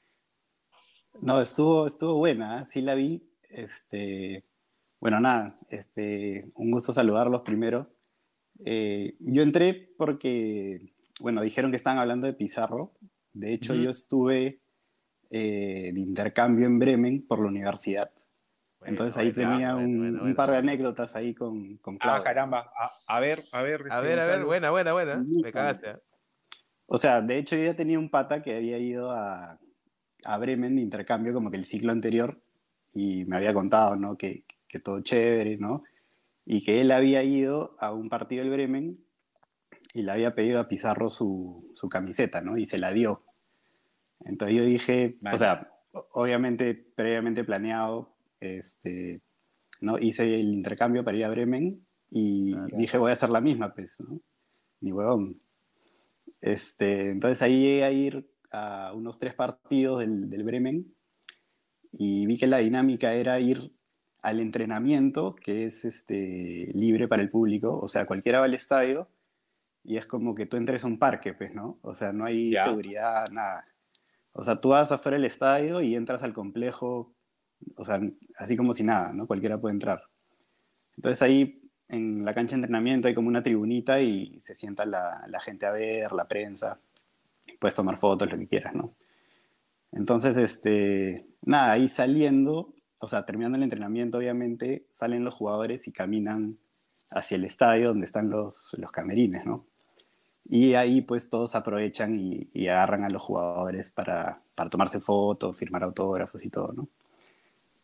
No, 1.20 1.42
estuvo, 1.42 1.86
estuvo 1.86 2.14
buena, 2.14 2.62
¿eh? 2.62 2.64
sí 2.64 2.80
la 2.80 2.94
vi. 2.94 3.30
Este, 3.50 4.46
bueno, 4.98 5.20
nada, 5.20 5.58
este, 5.68 6.50
un 6.54 6.70
gusto 6.70 6.94
saludarlos 6.94 7.42
primero. 7.42 7.90
Eh, 8.64 9.14
yo 9.20 9.42
entré 9.42 9.74
porque, 9.98 10.78
bueno, 11.20 11.42
dijeron 11.42 11.70
que 11.70 11.76
estaban 11.76 11.98
hablando 11.98 12.26
de 12.26 12.32
Pizarro. 12.32 12.94
De 13.38 13.52
hecho, 13.52 13.74
yo 13.74 13.90
estuve 13.90 14.60
eh, 15.30 15.90
de 15.92 16.00
intercambio 16.00 16.66
en 16.66 16.78
Bremen 16.78 17.26
por 17.26 17.40
la 17.40 17.48
universidad. 17.48 18.10
Entonces 18.84 19.16
ahí 19.16 19.32
bueno, 19.32 19.50
tenía 19.50 19.74
bueno, 19.74 19.88
un, 19.88 19.98
bueno, 19.98 20.12
un 20.14 20.20
bueno, 20.20 20.36
par 20.36 20.50
de 20.50 20.56
anécdotas 20.58 21.16
ahí 21.16 21.34
con, 21.34 21.76
con 21.78 21.98
Ah, 22.00 22.20
caramba. 22.22 22.70
A, 22.78 23.16
a 23.16 23.20
ver, 23.20 23.44
a 23.52 23.62
ver. 23.62 23.82
A 23.90 23.96
este, 23.96 24.08
ver, 24.08 24.20
a 24.20 24.26
ver, 24.26 24.44
buena, 24.44 24.70
buena, 24.70 24.92
buena. 24.92 25.24
Me 25.26 25.52
cagaste. 25.52 25.88
¿ah? 25.90 26.00
O 26.86 26.96
sea, 26.96 27.20
de 27.20 27.38
hecho 27.38 27.56
yo 27.56 27.64
ya 27.64 27.76
tenía 27.76 27.98
un 27.98 28.10
pata 28.10 28.42
que 28.42 28.56
había 28.56 28.78
ido 28.78 29.10
a, 29.10 29.58
a 30.24 30.38
Bremen 30.38 30.76
de 30.76 30.82
intercambio 30.82 31.34
como 31.34 31.50
que 31.50 31.56
el 31.56 31.64
ciclo 31.64 31.92
anterior 31.92 32.40
y 32.94 33.24
me 33.26 33.36
había 33.36 33.52
contado, 33.52 33.96
¿no? 33.96 34.16
Que, 34.16 34.44
que 34.66 34.78
todo 34.78 35.00
chévere, 35.02 35.58
¿no? 35.58 35.82
Y 36.46 36.64
que 36.64 36.80
él 36.80 36.90
había 36.90 37.22
ido 37.22 37.76
a 37.78 37.92
un 37.92 38.08
partido 38.08 38.42
del 38.42 38.52
Bremen 38.52 38.98
y 39.92 40.02
le 40.02 40.12
había 40.12 40.34
pedido 40.34 40.60
a 40.60 40.68
Pizarro 40.68 41.08
su, 41.08 41.70
su 41.74 41.88
camiseta, 41.88 42.40
¿no? 42.40 42.56
Y 42.56 42.66
se 42.66 42.78
la 42.78 42.92
dio. 42.92 43.22
Entonces 44.24 44.56
yo 44.56 44.64
dije, 44.64 45.16
Vale. 45.22 45.34
o 45.34 45.38
sea, 45.38 45.72
obviamente 46.12 46.74
previamente 46.74 47.44
planeado, 47.44 48.14
este, 48.40 49.20
¿no? 49.80 49.98
Hice 49.98 50.34
el 50.34 50.52
intercambio 50.52 51.04
para 51.04 51.16
ir 51.16 51.24
a 51.24 51.30
Bremen 51.30 51.86
y 52.10 52.52
Claro. 52.52 52.68
dije, 52.76 52.98
voy 52.98 53.10
a 53.10 53.14
hacer 53.14 53.30
la 53.30 53.40
misma, 53.40 53.74
pues, 53.74 54.00
¿no? 54.00 54.20
Ni 54.80 54.92
huevón. 54.92 55.40
Este, 56.40 57.10
entonces 57.10 57.42
ahí 57.42 57.60
llegué 57.60 57.84
a 57.84 57.90
ir 57.90 58.30
a 58.50 58.92
unos 58.94 59.18
tres 59.18 59.34
partidos 59.34 60.00
del, 60.00 60.30
del 60.30 60.44
Bremen 60.44 60.94
y 61.92 62.26
vi 62.26 62.38
que 62.38 62.46
la 62.46 62.58
dinámica 62.58 63.14
era 63.14 63.40
ir 63.40 63.72
al 64.22 64.40
entrenamiento, 64.40 65.34
que 65.36 65.64
es 65.64 65.84
este, 65.84 66.70
libre 66.74 67.06
para 67.08 67.22
el 67.22 67.30
público, 67.30 67.78
o 67.78 67.88
sea, 67.88 68.04
cualquiera 68.06 68.40
va 68.40 68.46
al 68.46 68.54
estadio 68.54 69.08
y 69.84 69.96
es 69.96 70.06
como 70.06 70.34
que 70.34 70.46
tú 70.46 70.56
entres 70.56 70.84
a 70.84 70.86
un 70.88 70.98
parque, 70.98 71.34
pues, 71.34 71.54
¿no? 71.54 71.78
O 71.82 71.94
sea, 71.94 72.12
no 72.12 72.24
hay 72.24 72.50
Ya. 72.52 72.64
seguridad, 72.64 73.28
nada. 73.30 73.64
O 74.32 74.44
sea, 74.44 74.60
tú 74.60 74.70
vas 74.70 74.92
afuera 74.92 75.16
del 75.16 75.24
estadio 75.24 75.80
y 75.80 75.94
entras 75.94 76.22
al 76.22 76.32
complejo, 76.32 77.12
o 77.76 77.84
sea, 77.84 78.00
así 78.36 78.56
como 78.56 78.72
si 78.72 78.84
nada, 78.84 79.12
¿no? 79.12 79.26
Cualquiera 79.26 79.60
puede 79.60 79.74
entrar. 79.74 80.02
Entonces 80.96 81.22
ahí 81.22 81.54
en 81.88 82.24
la 82.24 82.34
cancha 82.34 82.50
de 82.50 82.56
entrenamiento 82.56 83.08
hay 83.08 83.14
como 83.14 83.28
una 83.28 83.42
tribunita 83.42 84.00
y 84.00 84.40
se 84.40 84.54
sienta 84.54 84.84
la, 84.84 85.40
gente 85.42 85.66
a 85.66 85.72
ver, 85.72 86.12
la 86.12 86.28
prensa, 86.28 86.80
puedes 87.58 87.74
tomar 87.74 87.96
fotos, 87.96 88.30
lo 88.30 88.38
que 88.38 88.46
quieras, 88.46 88.74
¿no? 88.74 88.94
Entonces, 89.92 90.36
este, 90.36 91.26
nada, 91.42 91.72
ahí 91.72 91.88
saliendo, 91.88 92.74
o 92.98 93.06
sea, 93.06 93.24
terminando 93.24 93.56
el 93.56 93.62
entrenamiento, 93.62 94.18
obviamente, 94.18 94.86
salen 94.90 95.24
los 95.24 95.34
jugadores 95.34 95.88
y 95.88 95.92
caminan 95.92 96.58
hacia 97.10 97.36
el 97.36 97.44
estadio 97.44 97.88
donde 97.88 98.04
están 98.04 98.28
los, 98.28 98.76
los 98.78 98.92
camerines, 98.92 99.46
¿no? 99.46 99.67
Y 100.50 100.74
ahí 100.74 101.02
pues 101.02 101.28
todos 101.28 101.54
aprovechan 101.54 102.14
y, 102.14 102.48
y 102.54 102.68
agarran 102.68 103.04
a 103.04 103.10
los 103.10 103.20
jugadores 103.22 103.90
para, 103.90 104.38
para 104.56 104.70
tomarse 104.70 104.98
fotos, 104.98 105.54
firmar 105.56 105.82
autógrafos 105.82 106.44
y 106.44 106.48
todo, 106.50 106.72
¿no? 106.72 106.88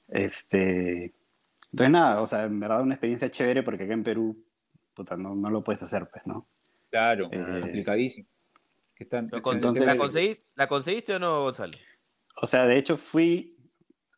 Este, 0.08 1.12
entonces 1.72 1.90
nada, 1.90 2.20
o 2.20 2.26
sea, 2.26 2.44
en 2.44 2.60
verdad 2.60 2.82
una 2.82 2.94
experiencia 2.94 3.30
chévere 3.30 3.62
porque 3.62 3.84
acá 3.84 3.94
en 3.94 4.04
Perú, 4.04 4.36
puta, 4.94 5.16
no, 5.16 5.34
no 5.34 5.50
lo 5.50 5.62
puedes 5.64 5.82
hacer, 5.82 6.08
pues, 6.10 6.26
¿no? 6.26 6.46
Claro, 6.90 7.28
Eh, 7.32 7.60
complicadísimo. 7.60 8.26
Que 8.94 9.04
están, 9.04 9.24
Lo 9.24 9.38
están- 9.38 9.42
con- 9.42 9.56
Entonces- 9.56 9.86
¿La, 9.86 9.96
conseguiste, 9.96 10.44
¿La 10.54 10.68
conseguiste 10.68 11.14
o 11.14 11.18
no, 11.18 11.42
Gonzalo? 11.42 11.72
O 12.40 12.46
sea, 12.46 12.66
de 12.66 12.78
hecho 12.78 12.96
fui 12.96 13.56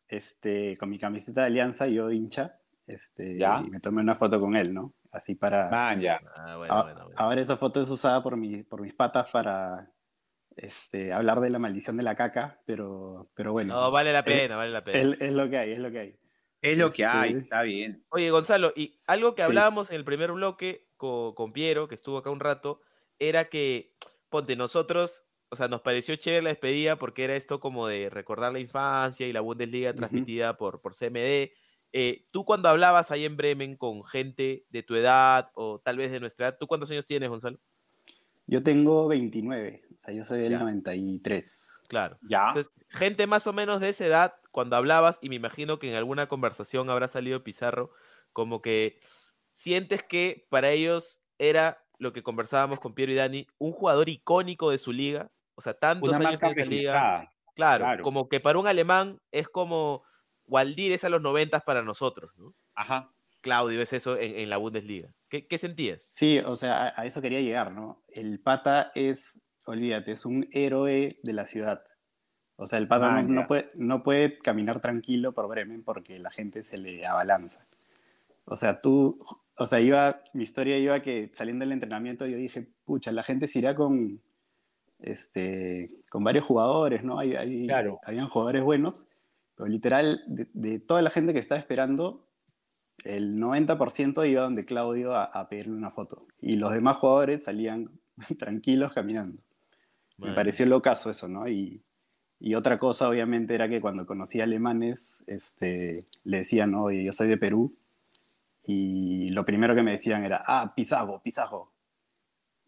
este, 0.07 0.77
con 0.77 0.89
mi 0.89 0.99
camiseta 0.99 1.41
de 1.41 1.47
Alianza, 1.47 1.87
yo 1.87 2.11
hincha, 2.11 2.57
este, 2.85 3.37
Ya. 3.37 3.61
y 3.65 3.69
me 3.71 3.79
tomé 3.81 4.01
una 4.01 4.15
foto 4.15 4.39
con 4.39 4.55
él, 4.55 4.73
¿no? 4.73 4.93
Así 5.11 5.35
para... 5.35 5.69
Man, 5.69 5.99
ya. 6.01 6.19
Ah, 6.35 6.57
bueno, 6.57 6.73
A- 6.73 6.83
bueno, 6.83 7.03
bueno. 7.05 7.15
Ahora 7.19 7.41
esa 7.41 7.57
foto 7.57 7.81
es 7.81 7.89
usada 7.89 8.21
por, 8.23 8.37
mi- 8.37 8.63
por 8.63 8.81
mis 8.81 8.93
patas 8.93 9.29
para 9.31 9.91
este, 10.55 11.13
hablar 11.13 11.39
de 11.41 11.49
la 11.49 11.59
maldición 11.59 11.95
de 11.95 12.03
la 12.03 12.15
caca, 12.15 12.59
pero, 12.65 13.29
pero 13.35 13.51
bueno, 13.51 13.75
No, 13.75 13.91
vale 13.91 14.11
la 14.11 14.19
es- 14.19 14.25
pena, 14.25 14.55
vale 14.55 14.71
la 14.71 14.83
pena. 14.83 14.97
es, 14.97 15.21
es 15.21 15.33
lo 15.33 15.49
que 15.49 15.57
hay, 15.57 15.71
es 15.71 15.79
lo 15.79 15.91
que 15.91 15.99
hay. 15.99 16.19
Es 16.61 16.77
lo 16.77 16.87
que 16.91 17.03
Este- 17.03 17.17
hay, 17.17 17.33
está 17.33 17.61
bien. 17.61 18.03
Oye, 18.09 18.31
Gonzalo, 18.31 18.73
y 18.75 18.97
algo 19.07 19.35
que 19.35 19.43
Sí. 19.43 19.45
hablábamos 19.45 19.89
en 19.91 19.97
el 19.97 20.05
primer 20.05 20.31
bloque 20.31 20.87
co- 20.97 21.35
con, 21.35 21.53
Piero, 21.53 21.87
que 21.87 21.95
estuvo 21.95 22.17
acá 22.17 22.31
un 22.31 22.39
rato, 22.39 22.81
era 23.19 23.45
que, 23.45 23.93
ponte, 24.29 24.55
nosotros, 24.55 25.23
o 25.49 25.55
sea, 25.55 25.67
nos 25.67 25.81
pareció 25.81 26.15
chévere 26.15 26.41
la 26.41 26.49
despedida 26.49 26.95
porque 26.95 27.23
era 27.23 27.35
esto 27.35 27.59
como 27.59 27.87
de 27.87 28.09
recordar 28.09 28.51
la 28.51 28.59
infancia 28.59 29.27
y 29.27 29.33
la 29.33 29.41
Bundesliga 29.41 29.93
transmitida 29.93 30.57
por, 30.57 30.81
por 30.81 30.93
CMD. 30.95 31.51
Eh, 31.99 32.25
tú 32.31 32.45
cuando 32.45 32.69
hablabas 32.69 33.09
ahí 33.09 33.25
en 33.25 33.37
Bremen 33.37 33.75
con 33.75 34.03
gente 34.03 34.67
de 34.69 34.83
tu 34.83 34.93
edad 34.93 35.49
o 35.55 35.79
tal 35.79 35.97
vez 35.97 36.11
de 36.11 36.19
nuestra 36.19 36.49
edad, 36.49 36.57
¿tú 36.59 36.67
cuántos 36.67 36.91
años 36.91 37.07
tienes, 37.07 37.27
Gonzalo? 37.27 37.57
Yo 38.45 38.61
tengo 38.61 39.07
29, 39.07 39.81
o 39.95 39.97
sea, 39.97 40.13
yo 40.13 40.23
soy 40.23 40.41
del 40.41 40.51
Ya. 40.51 40.59
93. 40.59 41.81
Claro. 41.87 42.19
Ya. 42.21 42.49
Entonces, 42.49 42.71
gente 42.89 43.25
más 43.25 43.47
o 43.47 43.51
menos 43.53 43.81
de 43.81 43.89
esa 43.89 44.05
edad, 44.05 44.35
cuando 44.51 44.75
hablabas, 44.75 45.17
y 45.23 45.29
me 45.29 45.37
imagino 45.37 45.79
que 45.79 45.89
en 45.89 45.95
alguna 45.95 46.27
conversación 46.27 46.91
habrá 46.91 47.07
salido 47.07 47.43
Pizarro, 47.43 47.89
como 48.31 48.61
que 48.61 48.99
sientes 49.53 50.03
que 50.03 50.45
para 50.51 50.69
ellos 50.69 51.23
era 51.39 51.83
lo 51.97 52.13
que 52.13 52.21
conversábamos 52.21 52.79
con 52.79 52.93
Piero 52.93 53.11
y 53.11 53.15
Dani, 53.15 53.47
un 53.57 53.71
jugador 53.71 54.07
icónico 54.07 54.69
de 54.69 54.77
su 54.77 54.91
liga, 54.91 55.31
o 55.55 55.61
sea, 55.61 55.73
tantos 55.73 56.09
Una 56.09 56.29
años 56.29 56.43
marca 56.43 56.51
en 56.51 56.59
esa 56.59 56.69
liga, 56.69 57.33
claro. 57.55 58.03
como 58.03 58.29
que 58.29 58.39
para 58.39 58.59
un 58.59 58.67
alemán 58.67 59.19
es 59.31 59.49
como 59.49 60.03
Waldir 60.47 60.91
es 60.93 61.03
a 61.03 61.09
los 61.09 61.21
noventas 61.21 61.63
para 61.63 61.81
nosotros, 61.81 62.31
¿no? 62.37 62.53
Ajá. 62.75 63.11
Claudio 63.41 63.81
es 63.81 63.93
eso 63.93 64.17
en, 64.17 64.35
en 64.35 64.49
la 64.49 64.57
Bundesliga. 64.57 65.13
¿Qué, 65.29 65.45
qué 65.47 65.57
sentías? 65.57 66.07
Sí, 66.11 66.39
o 66.39 66.55
sea, 66.55 66.87
a, 66.87 67.01
a 67.01 67.05
eso 67.05 67.21
quería 67.21 67.41
llegar, 67.41 67.71
¿no? 67.71 68.01
El 68.07 68.39
pata 68.39 68.91
es, 68.95 69.39
olvídate, 69.65 70.11
es 70.11 70.25
un 70.25 70.47
héroe 70.51 71.19
de 71.21 71.33
la 71.33 71.45
ciudad. 71.45 71.83
O 72.55 72.65
sea, 72.65 72.79
el 72.79 72.87
pata 72.87 73.21
no, 73.21 73.27
no 73.41 73.47
puede, 73.47 73.69
no 73.75 74.01
puede 74.03 74.39
caminar 74.39 74.79
tranquilo 74.81 75.31
por 75.33 75.47
Bremen 75.47 75.83
porque 75.83 76.17
la 76.19 76.31
gente 76.31 76.63
se 76.63 76.77
le 76.79 77.05
abalanza. 77.05 77.67
O 78.45 78.55
sea, 78.57 78.81
tú, 78.81 79.23
o 79.57 79.65
sea, 79.67 79.79
iba, 79.79 80.17
mi 80.33 80.43
historia 80.43 80.77
iba 80.79 80.99
que 81.01 81.29
saliendo 81.35 81.63
del 81.63 81.73
entrenamiento 81.73 82.25
yo 82.25 82.35
dije, 82.37 82.67
pucha, 82.85 83.11
la 83.11 83.21
gente 83.21 83.47
se 83.47 83.59
irá 83.59 83.75
con, 83.75 84.19
este, 84.99 85.91
con 86.09 86.23
varios 86.23 86.45
jugadores, 86.45 87.03
¿no? 87.03 87.19
Hay, 87.19 87.35
hay- 87.35 87.67
Claro. 87.67 87.99
Habían 88.03 88.27
jugadores 88.27 88.63
buenos, 88.63 89.07
pero 89.57 89.67
literal, 89.67 90.23
de, 90.27 90.47
de 90.53 90.79
toda 90.79 91.01
la 91.01 91.09
gente 91.09 91.33
que 91.33 91.39
estaba 91.39 91.59
esperando, 91.59 92.27
el 93.03 93.37
90% 93.37 94.29
iba 94.29 94.43
donde 94.43 94.65
Claudio 94.65 95.13
a, 95.13 95.25
a 95.25 95.49
pedirle 95.49 95.73
una 95.73 95.89
foto. 95.89 96.27
Y 96.39 96.57
los 96.57 96.71
demás 96.71 96.97
jugadores 96.97 97.43
salían 97.43 97.89
tranquilos 98.37 98.93
caminando. 98.93 99.41
Me 100.17 100.33
pareció 100.33 100.65
locazo 100.65 101.11
eso, 101.11 101.27
¿no? 101.27 101.47
Y, 101.47 101.83
y 102.39 102.55
otra 102.55 102.77
cosa, 102.77 103.09
obviamente, 103.09 103.53
era 103.55 103.69
que 103.69 103.81
cuando 103.81 104.05
conocí 104.05 104.41
alemanes, 104.41 105.23
este, 105.27 106.05
le 106.23 106.37
decían, 106.39 106.71
¿no? 106.71 106.85
Oye, 106.85 107.03
yo 107.03 107.13
soy 107.13 107.27
de 107.27 107.37
Perú. 107.37 107.75
Y 108.63 109.29
lo 109.29 109.45
primero 109.45 109.75
que 109.75 109.83
me 109.83 109.91
decían 109.91 110.25
era, 110.25 110.43
ah, 110.45 110.73
Pizarro, 110.75 111.21
Pizarro. 111.21 111.71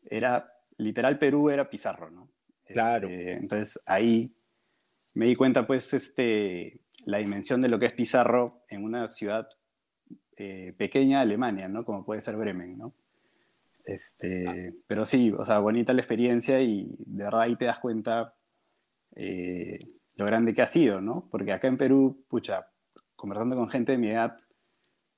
Era, 0.06 0.52
literal, 0.78 1.18
Perú 1.18 1.50
era 1.50 1.70
Pizarro, 1.70 2.10
¿no? 2.10 2.30
Claro. 2.66 3.08
Este, 3.10 3.34
entonces 3.34 3.80
ahí 3.86 4.32
me 5.16 5.26
di 5.26 5.36
cuenta, 5.36 5.66
pues, 5.66 5.93
este, 5.93 6.82
la 7.05 7.18
dimensión 7.20 7.62
de 7.62 7.70
lo 7.70 7.80
que 7.80 7.88
es 7.88 7.93
Pizarro 7.93 8.64
en 8.68 8.84
una 8.84 9.07
ciudad 9.07 9.49
eh, 10.38 10.74
pequeña 10.78 11.18
de 11.18 11.24
Alemania, 11.24 11.68
¿no? 11.68 11.84
Como 11.84 12.05
puede 12.05 12.22
ser 12.22 12.38
Bremen, 12.38 12.78
¿no? 12.78 12.93
Este, 13.84 14.74
pero 14.88 15.05
sí, 15.05 15.34
o 15.38 15.43
sea, 15.43 15.60
bonita 15.60 15.93
la 15.93 16.01
experiencia 16.01 16.62
y 16.62 16.95
de 16.99 17.24
verdad 17.24 17.41
ahí 17.41 17.55
te 17.55 17.66
das 17.66 17.80
cuenta 17.80 18.36
eh, 19.16 19.80
lo 20.16 20.26
grande 20.26 20.53
que 20.53 20.62
ha 20.62 20.68
sido, 20.68 21.01
¿no? 21.01 21.28
Porque 21.32 21.51
acá 21.51 21.68
en 21.68 21.78
Perú, 21.78 22.24
pucha, 22.28 22.68
conversando 23.16 23.55
con 23.55 23.68
gente 23.68 23.93
de 23.93 23.97
mi 23.97 24.10
edad, 24.10 24.38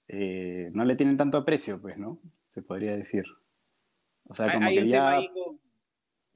eh, 0.08 0.70
no 0.74 0.86
le 0.86 0.96
tienen 0.96 1.18
tanto 1.18 1.38
aprecio, 1.38 1.82
pues, 1.82 1.98
¿no? 1.98 2.20
Se 2.48 2.62
podría 2.62 2.96
decir. 2.96 3.26
O 4.26 4.36
sea, 4.36 4.46
Hay, 4.46 4.54
como 4.54 4.68
hay 4.68 4.76
que 4.76 4.84
un 4.84 4.88
ya... 4.88 4.98
tema 4.98 5.12
ahí 5.18 5.30
con, 5.34 5.60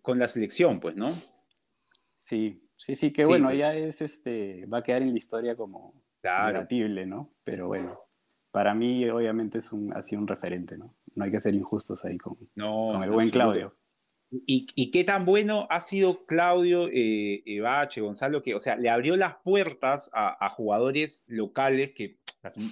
con 0.01 0.19
la 0.19 0.27
selección, 0.27 0.79
pues, 0.79 0.95
¿no? 0.95 1.17
Sí, 2.19 2.64
sí, 2.77 2.95
sí, 2.95 3.11
que 3.11 3.23
Sí, 3.23 3.27
bueno, 3.27 3.47
pues. 3.47 3.57
ya 3.59 3.73
es, 3.75 4.01
este, 4.01 4.65
va 4.67 4.79
a 4.79 4.83
quedar 4.83 5.01
en 5.01 5.11
la 5.11 5.17
historia 5.17 5.55
como 5.55 5.93
Claro. 6.21 6.53
debatible, 6.53 7.05
¿no? 7.05 7.33
Pero 7.43 7.67
bueno, 7.67 7.99
para 8.51 8.73
mí 8.73 9.07
obviamente 9.09 9.59
es 9.59 9.71
un, 9.71 9.93
ha 9.95 10.01
sido 10.01 10.21
un 10.21 10.27
referente, 10.27 10.77
¿no? 10.77 10.95
No 11.15 11.23
hay 11.23 11.31
que 11.31 11.39
ser 11.41 11.53
injustos 11.53 12.03
ahí 12.05 12.17
con, 12.17 12.37
No, 12.55 12.89
con 12.93 13.03
el 13.03 13.09
en 13.09 13.13
buen. 13.13 13.29
Claudio. 13.29 13.75
¿Y, 14.31 14.65
y 14.75 14.89
qué 14.91 15.03
tan 15.03 15.23
bueno 15.23 15.67
ha 15.69 15.79
sido 15.79 16.25
Claudio 16.25 16.87
eh, 16.91 17.43
Ebache, 17.45 18.01
Gonzalo, 18.01 18.41
que, 18.41 18.55
o 18.55 18.59
sea, 18.59 18.75
le 18.75 18.89
abrió 18.89 19.15
las 19.15 19.35
puertas 19.43 20.09
a, 20.13 20.43
a 20.43 20.49
jugadores 20.49 21.23
locales 21.27 21.91
que 21.93 22.17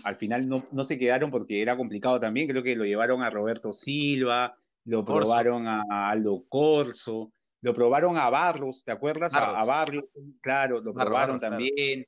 al 0.03 0.15
final 0.17 0.49
no, 0.49 0.65
no 0.71 0.83
se 0.83 0.97
quedaron 0.97 1.31
porque 1.31 1.61
era 1.61 1.77
complicado 1.77 2.19
también. 2.19 2.47
Creo 2.49 2.63
que 2.63 2.75
lo 2.75 2.85
llevaron 2.85 3.21
a 3.21 3.29
Roberto 3.29 3.71
Silva, 3.71 4.57
lo 4.83 5.05
Corso. 5.05 5.19
probaron 5.21 5.67
a 5.67 6.09
Aldo 6.09 6.43
Corso, 6.49 7.31
lo 7.63 7.73
probaron 7.73 8.17
a 8.17 8.29
Barros, 8.29 8.83
¿te 8.83 8.91
acuerdas? 8.91 9.33
A- 9.33 9.39
A, 9.59 9.63
Barros. 9.63 9.67
Barrios, 9.67 10.05
claro, 10.41 10.81
lo 10.81 10.93
Barros, 10.93 11.09
probaron 11.09 11.11
Barros, 11.13 11.39
claro. 11.39 11.55
también. 11.57 12.05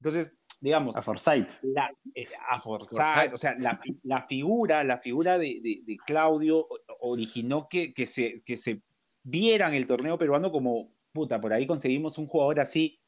Entonces, 0.00 0.36
digamos, 0.60 0.96
A 0.96 1.02
Forsyth. 1.02 1.60
la, 1.62 1.90
eh, 2.14 2.26
a 2.50 2.60
Forsyth, 2.60 2.90
Forsyth. 2.90 3.32
o 3.32 3.36
sea, 3.38 3.56
la, 3.58 3.78
fi- 3.78 3.98
la 4.02 4.26
figura, 4.26 4.84
la 4.84 4.98
figura 4.98 5.38
de, 5.38 5.60
de- 5.62 5.80
de 5.82 5.96
Claudio 6.06 6.66
originó 7.00 7.68
que, 7.68 7.94
que, 7.94 8.04
se, 8.06 8.42
que 8.42 8.56
se 8.58 8.82
vieran 9.22 9.72
el 9.72 9.86
torneo 9.86 10.18
peruano 10.18 10.52
como, 10.52 10.92
puta, 11.12 11.40
por 11.40 11.52
ahí 11.54 11.66
conseguimos 11.66 12.18
un 12.18 12.26
jugador 12.26 12.60
así, 12.60 13.00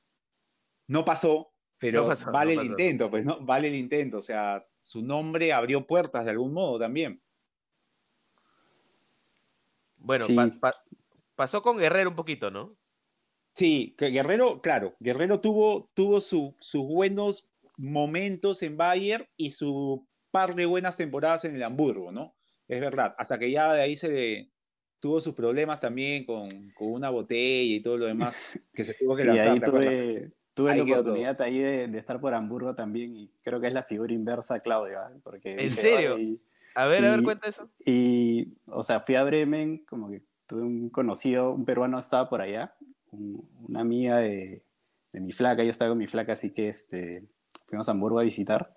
no 0.87 1.05
pasó, 1.05 1.53
pero 1.79 2.03
No 2.03 2.09
pasó, 2.09 2.33
vale 2.33 2.55
no 2.57 2.63
el 2.63 2.69
pasó. 2.69 2.81
intento, 2.81 3.11
pues, 3.11 3.25
¿no? 3.27 3.41
Vale 3.45 3.69
el 3.69 3.75
intento, 3.75 4.17
o 4.19 4.23
sea, 4.23 4.67
su 4.81 5.03
nombre 5.03 5.53
abrió 5.53 5.87
puertas 5.87 6.25
de 6.25 6.31
algún 6.31 6.55
modo 6.55 6.79
también. 6.79 7.21
Bueno, 9.99 10.25
Sí. 10.25 10.35
pa- 10.35 10.49
pa- 10.61 10.73
pasó 11.41 11.63
con 11.63 11.79
Guerrero 11.79 12.11
un 12.11 12.17
poquito, 12.17 12.51
¿no? 12.51 12.79
Sí, 13.55 13.95
que 13.99 14.07
Guerrero, 14.11 14.61
claro, 14.63 14.97
Guerrero 15.01 15.41
tuvo, 15.41 15.91
tuvo 15.95 16.21
su- 16.21 16.57
sus 16.61 16.83
buenos 16.87 17.49
momentos 17.77 18.63
en 18.63 18.77
Bayern 18.77 19.27
y 19.37 19.51
su 19.53 20.09
par 20.31 20.55
de 20.55 20.67
buenas 20.67 20.97
temporadas 20.97 21.45
en 21.45 21.57
el 21.57 21.63
Hamburgo, 21.63 22.13
¿no? 22.13 22.37
Es 22.69 22.81
verdad, 22.81 23.15
hasta 23.19 23.39
que 23.39 23.51
ya 23.51 23.73
de 23.75 23.83
ahí 23.83 23.97
se 23.97 24.09
le- 24.09 24.53
tuvo 25.01 25.21
sus 25.21 25.35
problemas 25.35 25.81
también 25.81 26.25
con, 26.25 26.71
con 26.73 26.93
una 26.93 27.11
botella 27.11 27.75
y 27.77 27.83
todo 27.83 27.97
lo 27.99 28.07
demás 28.07 28.37
que 28.75 28.85
se 28.85 28.95
tuvo 28.95 29.17
que 29.17 29.25
Sí, 29.25 29.25
lanzar, 29.25 29.59
ahí 29.61 29.63
tuve, 29.63 30.33
tuve 30.55 30.75
Ahí 30.75 30.79
la 30.87 31.03
todo. 31.03 31.25
oportunidad 31.25 31.41
ahí 31.43 31.59
de, 31.59 31.89
de 31.89 31.99
estar 31.99 32.21
por 32.21 32.35
Hamburgo 32.35 32.75
también 32.75 33.17
y 33.17 33.33
creo 33.43 33.61
que 33.61 33.67
es 33.69 33.73
la 33.75 33.85
figura 33.85 34.13
inversa 34.15 34.57
a 34.57 34.61
Claudio, 34.61 34.99
¿ah? 35.01 35.13
Porque 35.25 35.57
¿En 35.57 35.75
dije, 35.75 35.83
serio? 35.83 36.17
"Ay", 36.17 36.41
A 36.75 36.87
ver, 36.87 37.05
a 37.05 37.11
ver, 37.11 37.23
cuenta 37.23 37.49
eso. 37.49 37.71
Y, 37.85 38.57
o 38.67 38.83
sea, 38.83 39.01
fui 39.01 39.15
a 39.17 39.25
Bremen, 39.25 39.85
como 39.87 40.11
que 40.11 40.23
tuve 40.51 40.63
un 40.63 40.91
conocido, 40.91 41.53
un 41.53 41.65
peruano 41.65 41.99
estaba 41.99 42.29
por 42.29 42.43
allá, 42.43 42.75
un- 43.13 43.49
una 43.69 43.81
amiga 43.81 44.19
de, 44.19 44.65
de 45.13 45.21
mi 45.21 45.33
flaca, 45.33 45.63
yo 45.63 45.71
estaba 45.71 45.91
con 45.93 45.99
mi 45.99 46.09
flaca, 46.09 46.33
así 46.33 46.51
que 46.51 46.69
este, 46.69 47.25
fuimos 47.69 47.89
a 47.89 47.93
Hamburgo 47.93 48.19
a 48.19 48.25
visitar. 48.25 48.77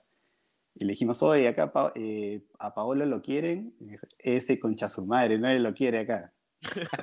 Y 0.75 0.85
le 0.85 0.91
dijimos, 0.91 1.21
oye, 1.23 1.47
acá 1.47 1.71
Pa- 1.73 1.91
eh, 1.95 2.41
a 2.59 2.73
Paolo 2.73 3.05
lo 3.05 3.21
quieren. 3.21 3.75
Ese 4.19 4.59
concha 4.59 4.87
su 4.89 5.05
madre, 5.05 5.37
nadie 5.37 5.59
lo 5.59 5.73
quiere 5.73 5.99
acá. 5.99 6.31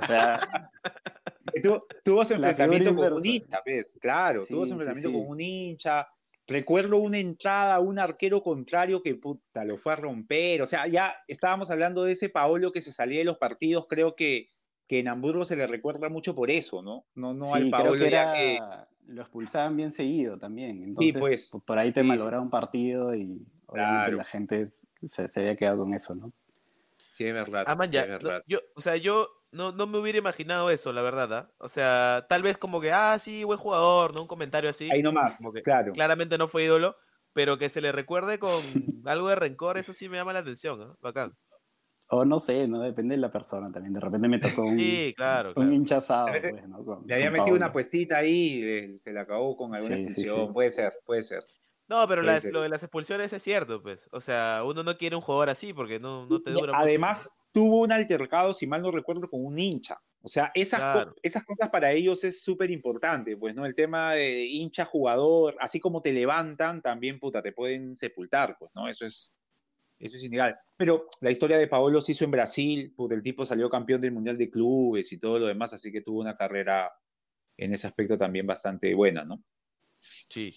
O 0.03 0.07
sea, 0.07 0.71
Tuvo, 1.62 1.85
tuvo 2.05 2.25
su 2.25 2.35
enfrentamiento 2.35 2.95
con 2.95 3.12
un 3.12 3.27
hincha, 3.27 3.61
¿ves? 3.66 3.97
Claro, 4.01 4.47
tuvo 4.47 4.64
su 4.66 4.73
enfrentamiento 4.73 5.11
sí. 5.11 5.14
con 5.14 5.29
un 5.29 5.41
hincha. 5.41 6.07
Recuerdo 6.47 6.97
una 6.99 7.18
entrada 7.18 7.81
un 7.81 7.99
arquero 7.99 8.43
contrario 8.43 9.03
que 9.03 9.14
puta, 9.16 9.64
lo 9.64 9.77
fue 9.77 9.93
a 9.93 9.97
romper. 9.97 10.62
O 10.62 10.66
sea, 10.66 10.87
ya 10.87 11.14
estábamos 11.29 11.71
hablando 11.71 12.05
de 12.05 12.12
ese 12.12 12.29
Paolo 12.29 12.73
que 12.73 12.83
se 12.83 12.93
salía 12.93 13.18
de 13.18 13.25
los 13.25 13.37
partidos. 13.39 13.87
Creo 13.89 14.14
que, 14.14 14.49
que 14.91 14.99
en 14.99 15.07
Hamburgo 15.07 15.45
se 15.45 15.55
le 15.55 15.68
recuerda 15.68 16.09
mucho 16.09 16.34
por 16.34 16.51
eso, 16.51 16.82
¿no? 16.82 17.07
No, 17.14 17.32
no 17.32 17.55
al 17.55 17.62
sí, 17.62 17.70
creo 17.70 17.84
Paolo 17.84 17.93
que 18.05 18.11
ya 18.11 18.34
era, 18.34 18.34
que. 18.34 19.12
lo 19.12 19.22
expulsaban 19.22 19.76
bien 19.76 19.93
seguido 19.93 20.36
también. 20.36 20.82
Entonces, 20.82 21.16
pues. 21.16 21.53
por 21.64 21.78
ahí 21.78 21.93
te 21.93 22.01
Sí, 22.01 22.05
sí. 22.07 22.09
malograba 22.09 22.43
un 22.43 22.51
partido 22.51 23.14
y 23.14 23.47
obviamente 23.66 24.11
Claro. 24.11 24.16
la 24.16 24.24
gente 24.24 24.66
se, 25.07 25.28
se 25.28 25.41
había 25.41 25.55
quedado 25.55 25.78
con 25.78 25.95
eso, 25.95 26.16
¿no? 26.16 26.32
Sí, 27.12 27.24
es 27.24 27.32
verdad. 27.32 27.62
Ah, 27.68 27.76
man, 27.76 27.88
sí, 27.88 27.95
ya. 27.95 28.03
es 28.03 28.09
no, 28.20 28.30
verdad. 28.30 28.43
yo, 28.49 28.59
o 28.74 28.80
sea, 28.80 28.97
yo 28.97 29.28
no, 29.53 29.70
no 29.70 29.86
me 29.86 29.99
hubiera 29.99 30.18
imaginado 30.18 30.70
eso, 30.70 30.93
la 30.93 31.03
verdad. 31.03 31.32
¿ah? 31.34 31.53
O 31.59 31.68
sea, 31.68 32.26
tal 32.28 32.43
vez 32.43 32.59
como 32.59 32.80
que, 32.80 32.91
ah, 32.91 33.16
sí, 33.20 33.45
buen 33.45 33.61
jugador, 33.61 34.12
¿no? 34.12 34.22
Un 34.22 34.26
comentario 34.26 34.70
así. 34.70 34.91
Ahí 34.91 35.05
nomás, 35.05 35.36
como 35.36 35.53
que 35.53 35.62
claro. 35.62 35.93
Claramente 35.93 36.36
no 36.36 36.49
fue 36.49 36.64
ídolo, 36.64 36.97
pero 37.32 37.59
que 37.59 37.68
se 37.68 37.80
le 37.80 37.93
recuerde 37.93 38.41
con 38.41 38.51
algo 39.07 39.28
de 39.28 39.36
rencor, 39.36 39.78
eso 39.78 39.93
sí 39.93 40.09
me 40.09 40.16
llama 40.16 40.32
la 40.32 40.41
atención, 40.41 40.82
¿ah? 40.82 40.97
Bacán. 41.01 41.36
O 42.13 42.25
no 42.25 42.39
sé, 42.39 42.67
no 42.69 42.81
depende 42.83 43.15
de 43.15 43.21
la 43.21 43.31
persona 43.31 43.71
también. 43.71 43.93
De 43.95 44.01
repente 44.01 44.29
me 44.29 44.39
tocó 44.39 44.63
un, 44.67 44.77
Sí, 44.79 45.15
claro, 45.17 45.51
un 45.51 45.55
claro. 45.55 45.73
hincha 45.73 45.97
asado, 45.99 46.27
De 46.27 46.33
repente 46.33 46.61
pues, 46.63 46.69
¿no? 46.71 46.85
Con- 46.85 47.07
Le 47.07 47.15
había 47.15 47.31
metido 47.31 47.45
Paolo. 47.47 47.57
una 47.57 47.73
puestita 47.73 48.19
ahí 48.19 48.31
y 48.59 48.63
le- 48.63 48.99
se 48.99 49.13
la 49.13 49.23
acabó 49.23 49.57
con 49.57 49.75
alguna 49.75 49.97
Sí, 49.97 50.03
expulsión. 50.03 50.47
sí. 50.49 50.53
Puede 50.53 50.73
ser, 50.73 50.93
puede 51.07 51.23
ser. 51.23 51.45
No, 51.89 52.07
pero 52.07 52.23
ser. 52.41 52.53
lo 52.53 52.61
de 52.63 52.69
las 52.69 52.83
expulsiones 52.83 53.33
es 53.33 53.43
cierto, 53.43 53.83
pues. 53.83 54.09
O 54.13 54.21
sea, 54.21 54.63
uno 54.65 54.83
no 54.85 54.97
quiere 54.97 55.17
un 55.17 55.23
jugador 55.23 55.51
así 55.51 55.73
porque 55.73 55.99
no, 55.99 56.27
no 56.27 56.41
te 56.41 56.51
dura 56.53 56.73
mucho. 56.73 56.77
Además, 56.77 57.29
tuvo 57.53 57.81
un 57.81 57.91
altercado, 57.91 58.55
si 58.55 58.67
mal 58.67 58.81
no 58.83 58.93
recuerdo, 58.93 59.29
con 59.29 59.45
un 59.45 59.59
hincha. 59.59 59.99
O 60.23 60.29
sea, 60.29 60.53
esas, 60.55 60.81
co- 61.07 61.15
esas 61.23 61.43
cosas 61.45 61.71
para 61.71 61.91
ellos 61.93 62.23
es 62.25 62.43
súper 62.43 62.71
importante, 62.71 63.37
pues, 63.37 63.55
¿no? 63.57 63.67
El 63.67 63.75
tema 63.75 64.13
de 64.13 64.45
hincha 64.45 64.85
jugador, 64.85 65.57
así 65.61 65.81
como 65.81 66.01
te 66.01 66.13
levantan, 66.13 66.81
también, 66.83 67.19
puta, 67.19 67.43
te 67.43 67.53
pueden 67.53 67.97
sepultar, 67.97 68.57
pues, 68.59 68.71
¿no? 68.75 68.87
Eso 68.87 69.05
es, 69.07 69.33
eso 70.01 70.16
es 70.16 70.24
ilegal. 70.24 70.59
Pero 70.76 71.09
la 71.20 71.30
historia 71.30 71.59
de 71.59 71.68
Paolo 71.68 72.01
se 72.01 72.12
hizo 72.12 72.24
en 72.24 72.30
Brasil, 72.30 72.92
puta, 72.96 73.14
el 73.14 73.22
tipo 73.22 73.44
salió 73.44 73.68
campeón 73.68 74.01
del 74.01 74.12
Mundial 74.12 74.38
de 74.38 74.51
Clubes 74.51 75.12
y 75.12 75.18
todo 75.18 75.38
lo 75.38 75.46
demás, 75.46 75.74
así 75.74 75.92
que 75.92 76.01
tuvo 76.01 76.20
una 76.20 76.36
carrera 76.36 76.90
en 77.59 77.74
ese 77.74 77.86
aspecto 77.86 78.16
también 78.16 78.46
bastante 78.46 78.94
buena, 78.94 79.24
¿no? 79.24 79.44
Sí. 80.30 80.55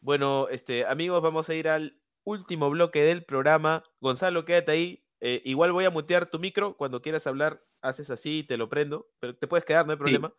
Bueno, 0.00 0.48
este, 0.48 0.86
amigos, 0.86 1.20
vamos 1.20 1.48
a 1.48 1.54
ir 1.54 1.68
al 1.68 2.00
último 2.22 2.70
bloque 2.70 3.02
del 3.02 3.24
programa. 3.24 3.82
Gonzalo, 4.00 4.44
quédate 4.44 4.72
ahí. 4.72 5.04
Eh, 5.20 5.42
igual 5.44 5.72
voy 5.72 5.84
a 5.84 5.90
mutear 5.90 6.30
tu 6.30 6.38
micro. 6.38 6.76
Cuando 6.76 7.02
quieras 7.02 7.26
hablar, 7.26 7.58
haces 7.80 8.10
así, 8.10 8.44
te 8.44 8.56
lo 8.56 8.68
prendo. 8.68 9.10
Pero 9.18 9.36
te 9.36 9.48
puedes 9.48 9.64
quedar, 9.64 9.86
no 9.86 9.92
hay 9.92 9.98
problema. 9.98 10.32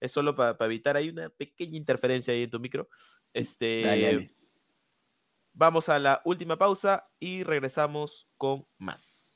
Es 0.00 0.12
solo 0.12 0.34
para 0.34 0.56
evitar 0.64 0.96
ahí 0.96 1.10
una 1.10 1.28
pequeña 1.28 1.76
interferencia 1.76 2.32
ahí 2.32 2.44
en 2.44 2.50
tu 2.50 2.60
micro. 2.60 2.88
Este, 3.34 3.82
Dale, 3.82 4.06
dale. 4.06 4.34
Vamos 5.52 5.88
a 5.88 5.98
la 5.98 6.22
última 6.24 6.56
pausa 6.56 7.08
y 7.18 7.42
regresamos 7.42 8.28
con 8.36 8.66
más. 8.78 9.30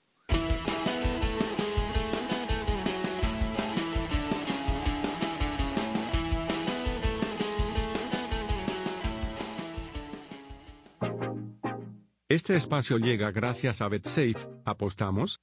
Este 12.29 12.57
espacio 12.57 12.99
llega 12.99 13.31
gracias 13.31 13.81
a 13.81 13.89
BetSafe. 13.89 14.49
¿Apostamos? 14.65 15.41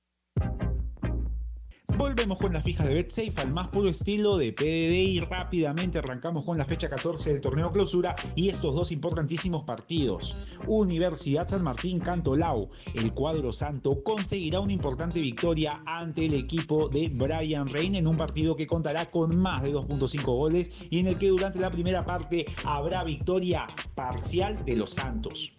Volvemos 2.02 2.40
con 2.40 2.52
las 2.52 2.64
fijas 2.64 2.88
de 2.88 2.96
BetSafe 2.96 3.42
al 3.42 3.54
más 3.54 3.68
puro 3.68 3.88
estilo 3.88 4.36
de 4.36 4.52
PDD 4.52 5.08
y 5.08 5.20
rápidamente 5.20 6.00
arrancamos 6.00 6.44
con 6.44 6.58
la 6.58 6.66
fecha 6.66 6.90
14 6.90 7.32
del 7.32 7.42
torneo 7.42 7.72
clausura 7.72 8.16
y 8.36 8.50
estos 8.50 8.74
dos 8.74 8.92
importantísimos 8.92 9.66
partidos. 9.66 10.36
Universidad 10.66 11.48
San 11.48 11.62
Martín 11.62 12.00
Cantolao. 12.00 12.72
El 12.96 13.14
cuadro 13.14 13.54
santo 13.54 14.02
conseguirá 14.02 14.62
una 14.62 14.74
importante 14.74 15.22
victoria 15.22 15.84
ante 15.86 16.26
el 16.26 16.34
equipo 16.34 16.90
de 16.90 17.08
Brian 17.10 17.70
Rein 17.70 17.94
en 17.94 18.08
un 18.08 18.18
partido 18.18 18.56
que 18.56 18.66
contará 18.66 19.12
con 19.12 19.36
más 19.36 19.62
de 19.62 19.72
2.5 19.72 20.24
goles 20.24 20.72
y 20.90 20.98
en 20.98 21.06
el 21.06 21.20
que 21.20 21.30
durante 21.30 21.60
la 21.60 21.70
primera 21.70 22.04
parte 22.04 22.48
habrá 22.66 23.04
victoria 23.04 23.68
parcial 23.94 24.66
de 24.66 24.76
los 24.76 24.90
Santos. 24.90 25.54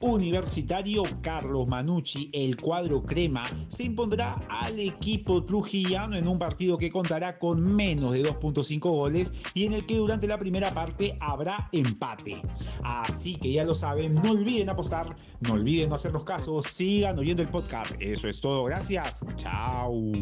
Universitario 0.00 1.02
Carlos 1.22 1.66
Manucci, 1.66 2.30
el 2.32 2.56
cuadro 2.56 3.02
crema, 3.02 3.44
se 3.68 3.82
impondrá 3.84 4.40
al 4.48 4.78
equipo 4.78 5.44
trujillano 5.58 6.16
en 6.16 6.28
un 6.28 6.38
partido 6.38 6.78
que 6.78 6.90
contará 6.90 7.36
con 7.36 7.74
menos 7.74 8.12
de 8.12 8.22
2.5 8.22 8.80
goles 8.80 9.32
y 9.54 9.66
en 9.66 9.72
el 9.72 9.84
que 9.86 9.96
durante 9.96 10.28
la 10.28 10.38
primera 10.38 10.72
parte 10.72 11.16
habrá 11.20 11.68
empate. 11.72 12.40
Así 12.84 13.34
que 13.34 13.52
ya 13.52 13.64
lo 13.64 13.74
saben, 13.74 14.14
no 14.14 14.30
olviden 14.30 14.68
apostar, 14.68 15.16
no 15.40 15.54
olviden 15.54 15.88
no 15.88 15.96
hacernos 15.96 16.22
caso, 16.22 16.62
sigan 16.62 17.18
oyendo 17.18 17.42
el 17.42 17.48
podcast. 17.48 18.00
Eso 18.00 18.28
es 18.28 18.40
todo, 18.40 18.64
gracias. 18.64 19.24
Chao. 19.36 20.12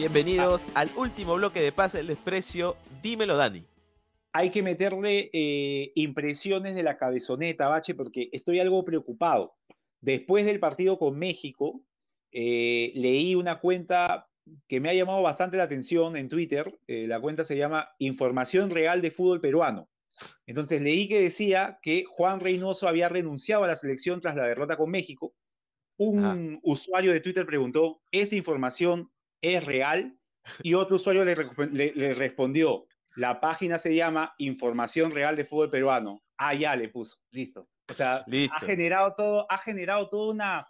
Bienvenidos 0.00 0.64
al 0.72 0.88
último 0.96 1.34
bloque 1.34 1.60
de 1.60 1.72
Pase 1.72 2.00
el 2.00 2.06
Desprecio. 2.06 2.74
Dímelo, 3.02 3.36
Dani. 3.36 3.62
hay 4.32 4.50
que 4.50 4.62
meterle 4.62 5.28
eh, 5.30 5.92
impresiones 5.94 6.74
de 6.74 6.82
la 6.82 6.96
cabezoneta, 6.96 7.68
Bache, 7.68 7.94
porque 7.94 8.30
estoy 8.32 8.60
algo 8.60 8.82
preocupado. 8.82 9.56
Después 10.00 10.46
del 10.46 10.58
partido 10.58 10.98
con 10.98 11.18
México, 11.18 11.82
eh, 12.32 12.92
leí 12.94 13.34
una 13.34 13.60
cuenta 13.60 14.26
que 14.66 14.80
me 14.80 14.88
ha 14.88 14.94
llamado 14.94 15.20
bastante 15.20 15.58
la 15.58 15.64
atención 15.64 16.16
en 16.16 16.30
Twitter. 16.30 16.78
eh, 16.86 17.06
la 17.06 17.20
cuenta 17.20 17.44
se 17.44 17.58
llama 17.58 17.90
Información 17.98 18.70
Real 18.70 19.02
de 19.02 19.10
Fútbol 19.10 19.42
Peruano. 19.42 19.90
Entonces 20.46 20.80
leí 20.80 21.08
que 21.08 21.20
decía 21.20 21.78
que 21.82 22.04
Juan 22.06 22.40
Reynoso 22.40 22.88
había 22.88 23.10
renunciado 23.10 23.64
a 23.64 23.68
la 23.68 23.76
selección 23.76 24.22
tras 24.22 24.34
la 24.34 24.46
derrota 24.46 24.78
con 24.78 24.90
México. 24.90 25.34
Un 25.98 26.58
usuario 26.62 27.12
de 27.12 27.20
Twitter 27.20 27.44
preguntó, 27.44 28.00
¿esta 28.10 28.34
información 28.34 29.10
es 29.42 29.64
real? 29.64 30.16
Y 30.62 30.74
otro 30.74 30.96
usuario 30.96 31.24
le, 31.24 31.36
le- 31.72 31.92
le 31.94 32.14
respondió, 32.14 32.86
la 33.16 33.40
página 33.40 33.78
se 33.78 33.94
llama 33.94 34.34
Información 34.38 35.12
Real 35.12 35.36
de 35.36 35.44
Fútbol 35.44 35.70
Peruano. 35.70 36.22
Ah, 36.38 36.54
ya 36.54 36.74
le 36.76 36.88
puso, 36.88 37.16
listo. 37.30 37.68
O 37.90 37.94
sea, 37.94 38.24
Listo. 38.26 38.56
ha 38.56 38.60
generado 38.60 39.14
todo, 39.16 39.46
ha 39.50 39.58
generado 39.58 40.08
toda 40.08 40.32
una, 40.32 40.68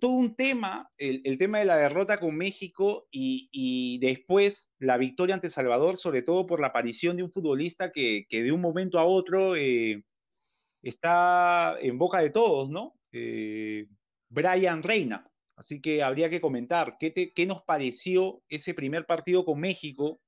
todo 0.00 0.12
un 0.12 0.36
tema, 0.36 0.88
el, 0.96 1.20
el 1.24 1.36
tema 1.36 1.58
de 1.58 1.64
la 1.64 1.76
derrota 1.76 2.20
con 2.20 2.36
México 2.36 3.08
y, 3.10 3.48
y 3.52 3.98
después 3.98 4.70
la 4.78 4.96
victoria 4.96 5.34
ante 5.34 5.50
Salvador, 5.50 5.98
sobre 5.98 6.22
todo 6.22 6.46
por 6.46 6.60
la 6.60 6.68
aparición 6.68 7.16
de 7.16 7.24
un 7.24 7.32
futbolista 7.32 7.90
que, 7.90 8.24
que 8.28 8.42
de 8.44 8.52
un 8.52 8.60
momento 8.60 8.98
a 9.00 9.04
otro 9.04 9.56
eh, 9.56 10.04
está 10.82 11.76
en 11.80 11.98
boca 11.98 12.20
de 12.20 12.30
todos, 12.30 12.70
¿no? 12.70 12.94
Eh, 13.12 13.86
Brian 14.28 14.82
Reina. 14.82 15.29
Así 15.60 15.82
que 15.82 16.02
habría 16.02 16.30
que 16.30 16.40
comentar 16.40 16.96
qué, 16.98 17.10
te- 17.10 17.34
qué 17.34 17.44
nos 17.44 17.62
pareció 17.62 18.42
ese 18.48 18.72
primer 18.72 19.04
partido 19.04 19.44
con 19.44 19.60
México 19.60 20.18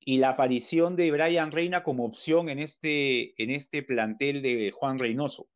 y 0.00 0.18
la 0.18 0.30
aparición 0.30 0.96
de 0.96 1.12
Brian 1.12 1.52
Reina 1.52 1.84
como 1.84 2.04
opción 2.04 2.48
en 2.48 2.58
este, 2.58 3.40
en 3.40 3.50
este 3.50 3.84
plantel 3.84 4.42
de 4.42 4.72
Juan 4.72 4.98
Reynoso. 4.98 5.48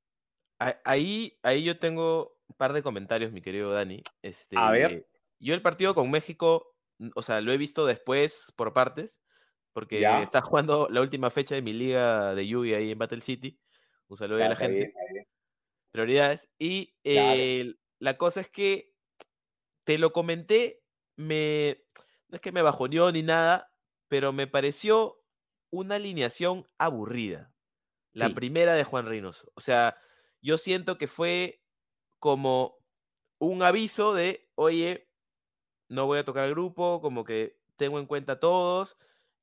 Ahí, 0.85 1.37
ahí 1.43 1.65
yo 1.65 1.81
tengo 1.81 2.39
un 2.47 2.55
par 2.57 2.73
de 2.73 2.85
comentarios, 2.85 3.33
mi 3.33 3.43
querido 3.43 3.73
Dani. 3.73 4.03
Este, 4.23 4.57
A 4.57 4.71
ver. 4.71 5.09
Yo 5.41 5.55
el 5.55 5.63
partido 5.63 5.97
con 5.97 6.09
México, 6.09 6.77
o 7.17 7.23
sea, 7.23 7.41
lo 7.41 7.53
he 7.53 7.57
visto 7.57 7.85
después 7.87 8.53
por 8.55 8.73
partes, 8.73 9.21
porque 9.73 9.99
Ya. 9.99 10.23
está 10.23 10.43
jugando 10.43 10.87
la 10.89 11.01
última 11.01 11.31
fecha 11.31 11.57
de 11.57 11.63
mi 11.63 11.73
liga 11.73 12.37
de 12.37 12.47
lluvia 12.47 12.77
ahí 12.77 12.93
en 12.93 12.99
Battle 12.99 13.21
City. 13.21 13.59
Un 14.07 14.17
saludo 14.17 14.45
a 14.45 14.49
la 14.49 14.55
gente. 14.55 14.77
bien, 14.77 14.89
está 14.91 15.01
bien. 15.13 15.27
Prioridades. 15.91 16.49
Y 16.59 16.95
eh, 17.03 17.75
la 17.99 18.17
cosa 18.17 18.41
es 18.41 18.49
que 18.49 18.92
te 19.85 19.99
lo 19.99 20.13
comenté, 20.13 20.83
me, 21.17 21.85
no 22.29 22.37
es 22.37 22.41
que 22.43 22.53
me 22.53 22.63
bajoneó 22.63 23.11
ni 23.13 23.23
nada, 23.23 23.73
pero 24.09 24.33
me 24.33 24.47
pareció 24.47 25.23
una 25.71 25.97
alineación 25.97 26.67
aburrida. 26.79 27.55
La 28.13 28.29
Sí. 28.29 28.35
primera 28.35 28.75
de 28.75 28.85
Juan 28.85 29.07
Reynoso. 29.07 29.51
O 29.55 29.61
sea, 29.61 29.97
yo 30.43 30.59
siento 30.59 30.99
que 30.99 31.09
fue 31.09 31.63
como 32.19 32.77
un 33.39 33.63
aviso 33.63 34.15
de, 34.15 34.51
oye, 34.55 35.09
no 35.89 36.07
voy 36.07 36.19
a 36.19 36.25
tocar 36.25 36.45
al 36.45 36.53
grupo, 36.53 37.01
como 37.01 37.25
que 37.25 37.59
tengo 37.77 37.99
en 37.99 38.07
cuenta 38.07 38.35
a 38.35 38.41
todos, 38.41 38.97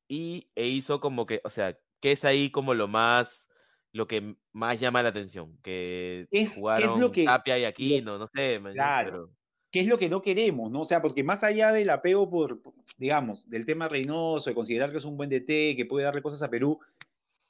y 0.08 0.52
e 0.56 0.68
hizo 0.68 1.00
como 1.02 1.26
que, 1.26 1.42
o 1.44 1.50
sea, 1.50 1.80
que 2.02 2.12
es 2.14 2.26
ahí 2.26 2.52
como 2.52 2.74
lo 2.74 2.88
más, 2.88 3.50
lo 3.92 4.08
que 4.08 4.38
más 4.54 4.80
llama 4.80 5.04
la 5.04 5.10
atención, 5.10 5.58
que 5.64 6.22
Es- 6.22 6.28
¿qué 6.32 6.42
es 6.44 6.56
lo 6.56 6.62
jugaron 6.62 7.12
que- 7.12 7.26
Tapia 7.26 7.58
y 7.60 7.66
Aquino, 7.66 8.18
no 8.20 8.28
sé. 8.34 8.62
Claro. 8.74 9.12
Pero- 9.12 9.39
¿Qué 9.72 9.82
es 9.82 9.88
lo 9.88 9.98
que 10.00 10.10
no 10.10 10.22
queremos, 10.22 10.72
no? 10.72 10.82
O 10.82 10.86
sea, 10.86 11.02
porque 11.02 11.24
más 11.24 11.44
allá 11.44 11.72
del 11.72 11.90
apego 11.92 12.30
por, 12.30 12.62
digamos, 12.98 13.48
del 13.50 13.66
tema 13.66 13.88
Reynoso, 13.88 14.50
de 14.50 14.56
considerar 14.56 14.92
que 14.92 14.98
es 14.98 15.06
un 15.06 15.16
buen 15.18 15.30
DT, 15.30 15.76
que 15.76 15.86
puede 15.88 16.06
darle 16.06 16.22
cosas 16.24 16.42
a 16.42 16.50
Perú, 16.50 16.80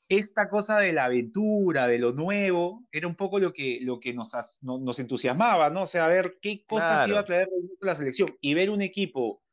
esta 0.09 0.49
cosa 0.49 0.79
de 0.79 0.91
la 0.91 1.05
aventura, 1.05 1.87
de 1.87 1.99
lo 1.99 2.11
nuevo, 2.13 2.83
era 2.91 3.07
un 3.07 3.15
poco 3.15 3.39
lo 3.39 3.53
que, 3.53 3.79
lo 3.81 3.99
que 3.99 4.13
nos, 4.13 4.31
no- 4.61 4.79
nos 4.79 4.99
entusiasmaba, 4.99 5.69
¿no? 5.69 5.83
O 5.83 5.87
sea, 5.87 6.07
ver 6.07 6.39
qué 6.41 6.65
cosas 6.65 7.07
iba 7.07 7.19
a 7.19 7.25
traer 7.25 7.47
la 7.79 7.95
selección 7.95 8.35
y 8.41 8.53
ver 8.53 8.69
un 8.71 8.81
equipo 8.81 9.43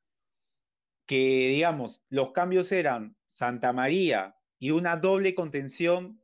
que, 1.07 1.49
digamos, 1.51 2.05
los 2.09 2.33
cambios 2.33 2.73
eran 2.73 3.17
Santa 3.27 3.73
María 3.73 4.37
y 4.59 4.71
una 4.71 4.97
doble 4.97 5.35
contención, 5.35 6.21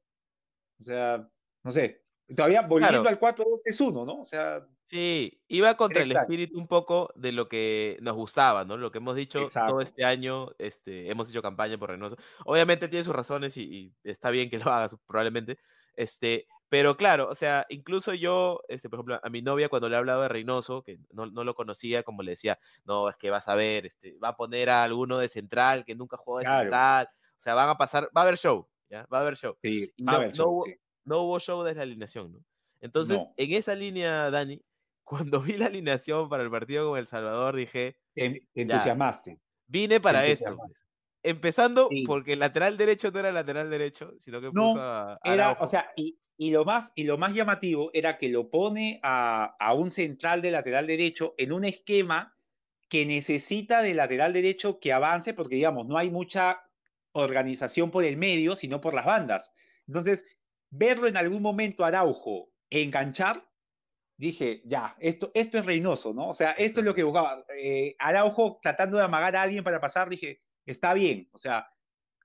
o 0.81 0.83
sea, 0.83 1.31
no 1.63 1.71
sé, 1.71 2.02
todavía 2.35 2.63
volviendo 2.63 3.03
Claro. 3.03 3.09
al 3.09 3.19
4-2-3-1, 3.19 4.05
¿no? 4.05 4.21
O 4.21 4.25
sea, 4.25 4.67
Sí, 4.85 5.41
iba 5.49 5.75
contra 5.77 6.03
el 6.03 6.13
espíritu 6.13 6.59
un 6.59 6.69
poco 6.69 7.11
de 7.15 7.33
lo 7.33 7.49
que 7.49 7.97
nos 8.03 8.15
gustaba, 8.15 8.65
¿no? 8.67 8.77
Lo 8.77 8.91
que 8.93 8.99
hemos 8.99 9.17
dicho 9.17 9.39
Exacto. 9.41 9.73
todo 9.73 9.81
este 9.81 10.05
año, 10.05 10.51
este, 10.59 11.11
hemos 11.11 11.31
hecho 11.31 11.41
campaña 11.41 11.79
por 11.79 11.89
Reynoso. 11.91 12.17
Obviamente 12.45 12.89
tiene 12.89 13.03
sus 13.05 13.15
razones 13.15 13.57
y, 13.57 13.63
y 13.65 13.95
está 14.11 14.29
bien 14.31 14.51
que 14.51 14.59
lo 14.59 14.71
hagas, 14.71 14.95
probablemente. 15.07 15.59
Este, 15.95 16.47
pero 16.69 16.97
claro, 16.97 17.29
o 17.31 17.35
sea, 17.35 17.65
incluso 17.71 18.13
yo, 18.13 18.61
este, 18.69 18.91
por 18.91 18.99
ejemplo, 18.99 19.21
a 19.23 19.31
mi 19.31 19.41
novia 19.41 19.69
cuando 19.71 19.89
le 19.89 19.97
hablaba 19.97 20.25
de 20.25 20.29
Reynoso, 20.29 20.83
que 20.83 20.99
no, 21.11 21.27
no 21.27 21.43
lo 21.45 21.55
conocía, 21.55 22.03
como 22.03 22.23
le 22.23 22.33
decía, 22.33 22.59
no, 22.85 23.09
es 23.09 23.17
que 23.17 23.31
vas 23.31 23.49
a 23.49 23.55
ver, 23.55 23.87
este, 23.87 24.19
va 24.19 24.29
a 24.29 24.37
poner 24.37 24.69
a 24.71 24.83
alguno 24.85 25.19
de 25.19 25.29
central 25.29 25.85
que 25.87 25.95
nunca 25.95 26.17
jugó 26.19 26.39
de 26.41 26.45
Claro. 26.45 26.61
central, 26.65 27.09
o 27.39 27.41
sea, 27.41 27.55
van 27.55 27.69
a 27.71 27.79
pasar, 27.79 28.11
va 28.15 28.21
a 28.23 28.25
haber 28.25 28.37
show. 28.37 28.69
¿ya? 28.91 29.07
Va 29.13 29.19
a 29.19 29.21
haber 29.23 29.37
show. 29.37 29.57
Sí, 29.63 29.91
Y 29.97 30.05
a 30.07 30.13
no, 30.13 30.19
ver, 30.19 30.37
no 30.37 30.61
sí. 30.65 30.77
No 31.05 31.21
hubo 31.23 31.39
show 31.41 31.63
desde 31.63 31.77
la 31.79 31.83
alineación, 31.85 32.33
¿no? 32.33 32.45
Entonces, 32.81 33.19
No. 33.23 33.35
en 33.37 33.53
esa 33.55 33.75
línea, 33.75 34.31
Dani, 34.31 34.63
cuando 35.05 35.41
vi 35.41 35.55
la 35.57 35.67
alineación 35.67 36.29
para 36.29 36.43
el 36.45 36.51
partido 36.51 36.91
con 36.91 36.99
El 36.99 37.07
Salvador, 37.07 37.57
dije, 37.57 37.97
Te, 38.15 38.43
entusiasmaste. 38.55 39.41
vine 39.67 40.01
para 40.01 40.27
esto. 40.27 40.57
Empezando 41.25 41.89
Sí. 41.91 42.05
porque 42.07 42.33
el 42.35 42.41
lateral 42.41 42.77
derecho 42.77 43.11
no 43.13 43.21
era 43.21 43.31
lateral 43.33 43.71
derecho, 43.71 44.15
sino 44.19 44.41
que 44.41 44.47
No, 44.53 44.73
puso 44.73 44.81
a 44.83 45.19
Era, 45.25 45.53
o 45.61 45.67
sea, 45.67 45.93
y, 45.97 46.19
y 46.37 46.51
lo 46.51 46.65
más, 46.65 46.91
y 46.97 47.05
lo 47.05 47.17
más 47.19 47.35
llamativo 47.35 47.91
era 47.95 48.19
que 48.19 48.29
lo 48.29 48.51
pone 48.51 48.99
a, 49.05 49.55
a 49.61 49.75
un 49.75 49.93
central 49.93 50.43
de 50.43 50.51
lateral 50.51 50.87
derecho 50.89 51.35
en 51.39 51.53
un 51.53 51.65
esquema 51.65 52.37
que 52.89 53.07
necesita 53.07 53.83
de 53.83 53.95
lateral 53.95 54.33
derecho 54.33 54.81
que 54.81 54.93
avance, 54.93 55.33
porque 55.35 55.55
digamos, 55.57 55.87
no 55.87 55.97
hay 55.97 56.11
mucha 56.11 56.61
organización 57.13 57.91
por 57.91 58.05
el 58.05 58.17
medio, 58.17 58.57
sino 58.57 58.81
por 58.81 58.95
las 58.95 59.07
bandas. 59.07 59.53
Entonces, 59.87 60.25
verlo 60.73 61.07
en 61.07 61.17
algún 61.17 61.43
momento 61.43 61.85
Araujo 61.85 62.51
enganchar, 62.71 63.47
dije, 64.17 64.63
ya, 64.65 64.97
esto, 64.99 65.31
esto 65.35 65.59
es 65.59 65.67
Reynoso, 65.67 66.15
¿no? 66.15 66.31
O 66.31 66.35
sea, 66.35 66.53
esto 66.53 66.81
es 66.81 66.87
lo 66.87 66.95
que 66.95 67.03
buscaba. 67.03 67.45
Eh, 67.57 67.95
Araujo 67.99 68.59
tratando 68.63 68.97
de 68.97 69.05
amagar 69.05 69.37
a 69.37 69.43
alguien 69.43 69.63
para 69.63 69.81
pasar, 69.81 70.09
dije, 70.09 70.41
está 70.67 70.95
bien, 70.95 71.29
o 71.33 71.39
sea, 71.39 71.69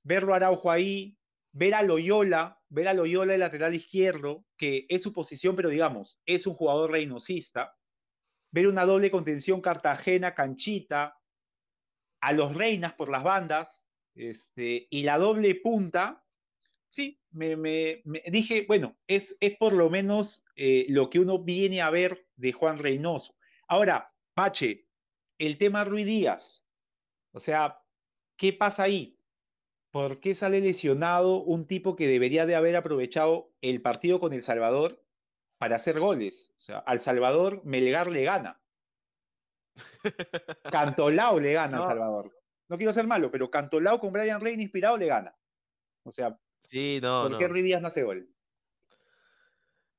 verlo 0.03 0.33
a 0.33 0.37
Araujo 0.37 0.71
ahí, 0.71 1.17
ver 1.51 1.75
a 1.75 1.83
Loyola, 1.83 2.61
ver 2.69 2.87
a 2.87 2.93
Loyola 2.93 3.33
el 3.33 3.41
lateral 3.41 3.75
izquierdo, 3.75 4.45
que 4.57 4.85
es 4.89 5.03
su 5.03 5.11
posición, 5.11 5.55
pero 5.55 5.69
digamos, 5.69 6.21
es 6.25 6.47
un 6.47 6.53
jugador 6.53 6.91
reinosista, 6.91 7.75
ver 8.51 8.67
una 8.67 8.85
doble 8.85 9.11
contención 9.11 9.59
Cartagena, 9.59 10.33
Canchita, 10.33 11.17
a 12.21 12.31
los 12.31 12.55
Reinas 12.55 12.93
por 12.93 13.09
las 13.09 13.23
bandas, 13.23 13.87
este, 14.15 14.87
y 14.89 15.03
la 15.03 15.17
doble 15.17 15.55
punta, 15.55 16.23
sí, 16.89 17.21
me, 17.31 17.55
me- 17.55 18.01
me 18.05 18.21
dije, 18.31 18.65
bueno, 18.67 18.97
es, 19.07 19.35
es 19.39 19.57
por 19.57 19.73
lo 19.73 19.89
menos 19.89 20.45
eh, 20.55 20.85
lo 20.89 21.09
que 21.09 21.19
uno 21.19 21.43
viene 21.43 21.81
a 21.81 21.89
ver 21.89 22.27
de 22.35 22.53
Juan 22.53 22.79
Reynoso. 22.79 23.35
Ahora, 23.67 24.13
Pache, 24.33 24.87
el 25.37 25.57
tema 25.57 25.83
Ruiz 25.83 26.05
Díaz, 26.05 26.67
o 27.31 27.39
sea, 27.39 27.81
¿qué 28.37 28.53
pasa 28.53 28.83
ahí? 28.83 29.19
¿Por 29.91 30.19
qué 30.21 30.35
sale 30.35 30.61
lesionado 30.61 31.43
un 31.43 31.67
tipo 31.67 31.95
que 31.95 32.07
debería 32.07 32.45
de 32.45 32.55
haber 32.55 32.75
aprovechado 32.75 33.53
el 33.61 33.81
partido 33.81 34.19
con 34.19 34.33
El 34.33 34.43
Salvador 34.43 35.03
para 35.57 35.77
hacer 35.77 35.99
goles? 35.99 36.53
O 36.57 36.61
sea, 36.61 36.79
al 36.79 37.01
Salvador 37.01 37.61
Melgar 37.65 38.09
le 38.11 38.23
gana. 38.23 38.61
Cantolao 40.71 41.39
le 41.39 41.53
gana 41.53 41.77
No. 41.77 41.83
al 41.83 41.89
Salvador. 41.89 42.33
No 42.69 42.77
quiero 42.77 42.93
ser 42.93 43.07
malo, 43.07 43.31
pero 43.31 43.49
Cantolao 43.49 43.99
con 43.99 44.11
Brian 44.11 44.41
Reina 44.41 44.61
inspirado 44.63 44.97
le 44.97 45.05
gana. 45.07 45.35
O 46.03 46.11
sea, 46.11 46.39
Sí, 46.63 46.99
no, 47.01 47.27
¿por 47.29 47.37
qué. 47.37 47.47
Ruiz 47.47 47.63
Díaz 47.63 47.81
no 47.81 47.87
hace 47.87 48.03
gol? 48.03 48.27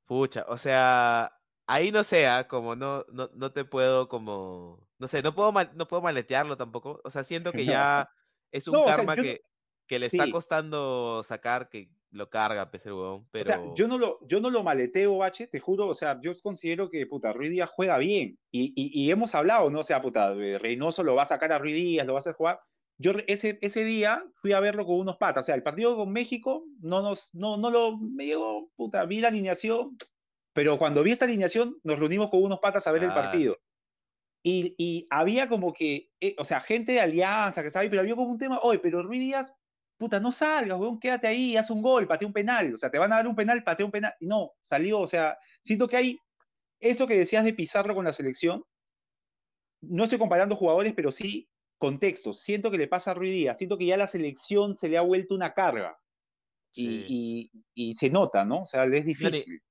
Pucha, 0.06 0.44
o 0.48 0.56
sea, 0.56 1.32
ahí 1.66 1.92
no 1.92 2.02
sea, 2.02 2.48
como 2.48 2.74
no, 2.76 3.04
no, 3.12 3.30
no 3.34 3.52
te 3.52 3.64
puedo 3.64 4.09
como, 4.09 4.88
no 4.98 5.06
sé, 5.06 5.22
no 5.22 5.34
puedo 5.34 5.52
mal- 5.52 5.72
no 5.74 5.86
puedo 5.86 6.02
maletearlo 6.02 6.56
tampoco. 6.56 7.00
O 7.04 7.11
sea, 7.11 7.24
siento 7.24 7.52
que 7.52 7.64
ya 7.66 8.09
es 8.52 8.66
un 8.68 8.72
No, 8.74 8.82
o 8.82 8.84
sea, 8.86 8.96
karma 8.96 9.16
yo 9.16 9.22
que, 9.22 9.40
que 9.86 9.98
le 9.98 10.06
está 10.06 10.24
costando 10.30 11.22
sacar, 11.22 11.68
que 11.68 11.90
lo 12.11 12.30
carga, 12.30 12.70
pese 12.70 12.88
el 12.88 12.94
huevón, 12.94 13.28
O 13.34 13.44
sea, 13.44 13.59
pero 13.59 13.74
yo 13.74 13.86
no 13.86 13.98
lo, 13.98 14.18
yo 14.26 14.40
no 14.40 14.48
lo 14.48 14.62
maleteo, 14.62 15.22
H, 15.22 15.46
te 15.48 15.61
juro, 15.61 15.88
o 15.88 15.94
sea, 15.94 16.18
yo 16.22 16.32
considero 16.42 16.88
que, 16.88 17.06
puta, 17.06 17.34
Ruiz 17.34 17.50
Díaz 17.50 17.70
juega 17.70 17.98
bien. 17.98 18.38
Y, 18.50 18.72
y, 18.74 19.04
y 19.04 19.11
hemos 19.11 19.34
hablado, 19.34 19.68
¿no? 19.68 19.80
O 19.80 19.84
sea, 19.84 20.00
puta, 20.00 20.32
Reynoso 20.32 21.02
lo 21.04 21.14
va 21.16 21.24
a 21.24 21.26
sacar 21.26 21.52
a 21.52 21.59
Ruiz 21.59 21.74
Díaz, 21.74 22.06
lo 22.06 22.14
va 22.14 22.18
a 22.18 22.20
hacer 22.20 22.32
jugar. 22.32 22.61
Yo 22.99 23.12
ese, 23.28 23.59
ese 23.62 23.84
día 23.84 24.24
fui 24.34 24.53
a 24.53 24.61
verlo 24.61 24.84
con 24.84 24.96
unos 24.99 25.16
patas. 25.16 25.44
O 25.44 25.46
sea, 25.46 25.55
el 25.55 25.62
partido 25.62 25.96
con 25.96 26.12
México 26.12 26.64
no 26.80 27.01
nos, 27.01 27.32
no, 27.32 27.57
no 27.57 27.70
lo, 27.70 27.96
me 27.96 28.26
llegó, 28.26 28.70
puta, 28.76 29.05
vi 29.05 29.20
la 29.20 29.28
alineación, 29.28 29.96
pero 30.53 30.78
cuando 30.78 31.05
vi 31.05 31.12
esta 31.12 31.24
alineación 31.24 31.76
nos 31.84 31.99
reunimos 31.99 32.28
con 32.28 32.42
unos 32.42 32.59
patas 32.59 32.86
a 32.86 32.92
ver 32.92 33.05
el 33.05 33.12
Claro. 33.12 33.22
partido. 33.22 33.57
Y, 34.42 34.74
y 34.78 35.07
había 35.11 35.49
como 35.49 35.72
que, 35.72 36.11
eh, 36.20 36.34
o 36.38 36.44
sea, 36.44 36.61
gente 36.61 36.92
de 36.92 37.01
Alianza 37.01 37.62
que 37.62 37.76
ahí, 37.78 37.88
pero 37.88 38.03
había 38.03 38.16
como 38.16 38.30
un 38.32 38.38
tema, 38.38 38.59
oye, 38.62 38.78
pero 38.80 39.03
Ruiz 39.03 39.20
Díaz, 39.20 39.53
puta, 39.96 40.20
no 40.20 40.32
salgas, 40.32 40.78
weón, 40.78 40.99
quédate 40.99 41.26
ahí, 41.26 41.57
haz 41.57 41.70
un 41.70 41.82
gol, 41.82 42.07
patea 42.07 42.26
un 42.26 42.32
penal, 42.32 42.74
o 42.74 42.78
sea, 42.78 42.90
te 42.90 42.99
van 42.99 43.12
a 43.12 43.16
dar 43.16 43.28
un 43.28 43.36
penal, 43.36 43.62
patea 43.62 43.86
un 43.86 43.92
penal. 43.92 44.14
Y 44.20 44.26
no, 44.26 44.53
salió, 44.62 45.01
o 45.01 45.07
sea, 45.07 45.38
siento 45.64 45.88
que 45.88 45.96
hay 45.96 46.18
eso 46.80 47.07
que 47.07 47.18
decías 47.18 47.44
de 47.44 47.55
Pizarro 47.55 47.94
con 47.94 48.05
la 48.05 48.12
selección, 48.12 48.64
no 49.80 50.05
estoy 50.05 50.18
comparando 50.18 50.57
jugadores, 50.57 50.92
pero 50.94 51.12
sí 51.12 51.49
contextos. 51.79 52.41
Siento 52.41 52.70
que 52.70 52.79
le 52.79 52.89
pasa 52.89 53.12
a 53.12 53.14
Díaz, 53.18 53.59
siento 53.59 53.79
que 53.79 53.87
ya 53.87 53.97
la 53.97 54.07
selección 54.07 54.74
se 54.74 54.89
le 54.89 54.99
ha 54.99 55.03
vuelto 55.03 55.35
una 55.35 55.55
carga. 55.55 55.99
Y, 56.74 56.85
Sí. 56.87 57.05
y- 57.09 57.51
y 57.74 57.95
se 57.95 58.11
nota, 58.11 58.45
¿no? 58.45 58.62
O 58.62 58.64
sea, 58.64 58.85
le 58.85 58.99
es 58.99 59.07
difícil. 59.07 59.62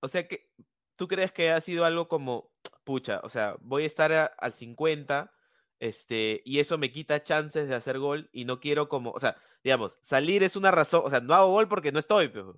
O 0.00 0.08
sea 0.08 0.26
que, 0.26 0.48
¿tú 0.96 1.06
crees 1.08 1.32
que 1.32 1.50
ha 1.50 1.60
sido 1.60 1.84
algo 1.84 2.08
como, 2.08 2.52
pucha, 2.84 3.20
o 3.22 3.28
sea, 3.28 3.56
voy 3.60 3.82
a 3.84 3.86
estar 3.86 4.12
a- 4.12 4.26
al 4.26 4.54
50, 4.54 5.32
este, 5.80 6.40
y 6.44 6.58
eso 6.60 6.78
me 6.78 6.90
quita 6.90 7.22
chances 7.22 7.68
de 7.68 7.74
hacer 7.74 7.98
gol 7.98 8.30
y 8.32 8.44
no 8.46 8.60
quiero 8.60 8.88
como, 8.88 9.10
o 9.10 9.20
sea, 9.20 9.36
digamos, 9.62 9.98
salir 10.00 10.42
es 10.42 10.56
una 10.56 10.70
razón, 10.70 11.02
o 11.04 11.10
sea, 11.10 11.20
no 11.20 11.34
hago 11.34 11.52
gol 11.52 11.68
porque 11.68 11.92
no 11.92 11.98
estoy, 11.98 12.28
pero, 12.28 12.56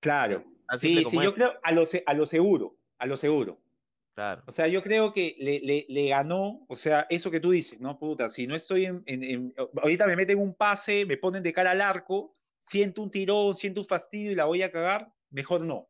Claro. 0.00 0.42
Sí, 0.78 1.04
sí, 1.04 1.16
yo 1.22 1.32
creo 1.34 1.54
a 1.62 1.70
lo, 1.72 1.84
a 2.06 2.14
lo 2.14 2.26
seguro, 2.26 2.76
a 2.98 3.06
lo 3.06 3.16
seguro. 3.16 3.60
Claro. 4.18 4.42
O 4.46 4.52
sea, 4.52 4.66
yo 4.66 4.82
creo 4.82 5.12
que 5.12 5.36
le, 5.38 5.60
le- 5.60 5.86
le 5.88 6.08
ganó, 6.08 6.64
o 6.68 6.74
sea, 6.74 7.06
eso 7.08 7.30
que 7.30 7.38
tú 7.40 7.52
dices, 7.52 7.80
¿no? 7.80 7.98
Puta, 7.98 8.30
si 8.30 8.46
no 8.48 8.56
estoy 8.56 8.86
en, 8.86 9.02
en- 9.06 9.22
en- 9.22 9.54
Ahorita 9.80 10.06
me 10.06 10.16
meten 10.16 10.38
un 10.38 10.54
pase, 10.54 11.06
me 11.06 11.16
ponen 11.16 11.42
de 11.44 11.52
cara 11.52 11.70
al 11.70 11.80
arco, 11.80 12.34
siento 12.58 13.02
un 13.02 13.10
tirón, 13.12 13.54
siento 13.54 13.82
un 13.82 13.86
fastidio 13.86 14.32
y 14.32 14.34
la 14.34 14.46
voy 14.46 14.62
a 14.62 14.72
cagar, 14.72 15.12
mejor 15.30 15.60
no. 15.60 15.88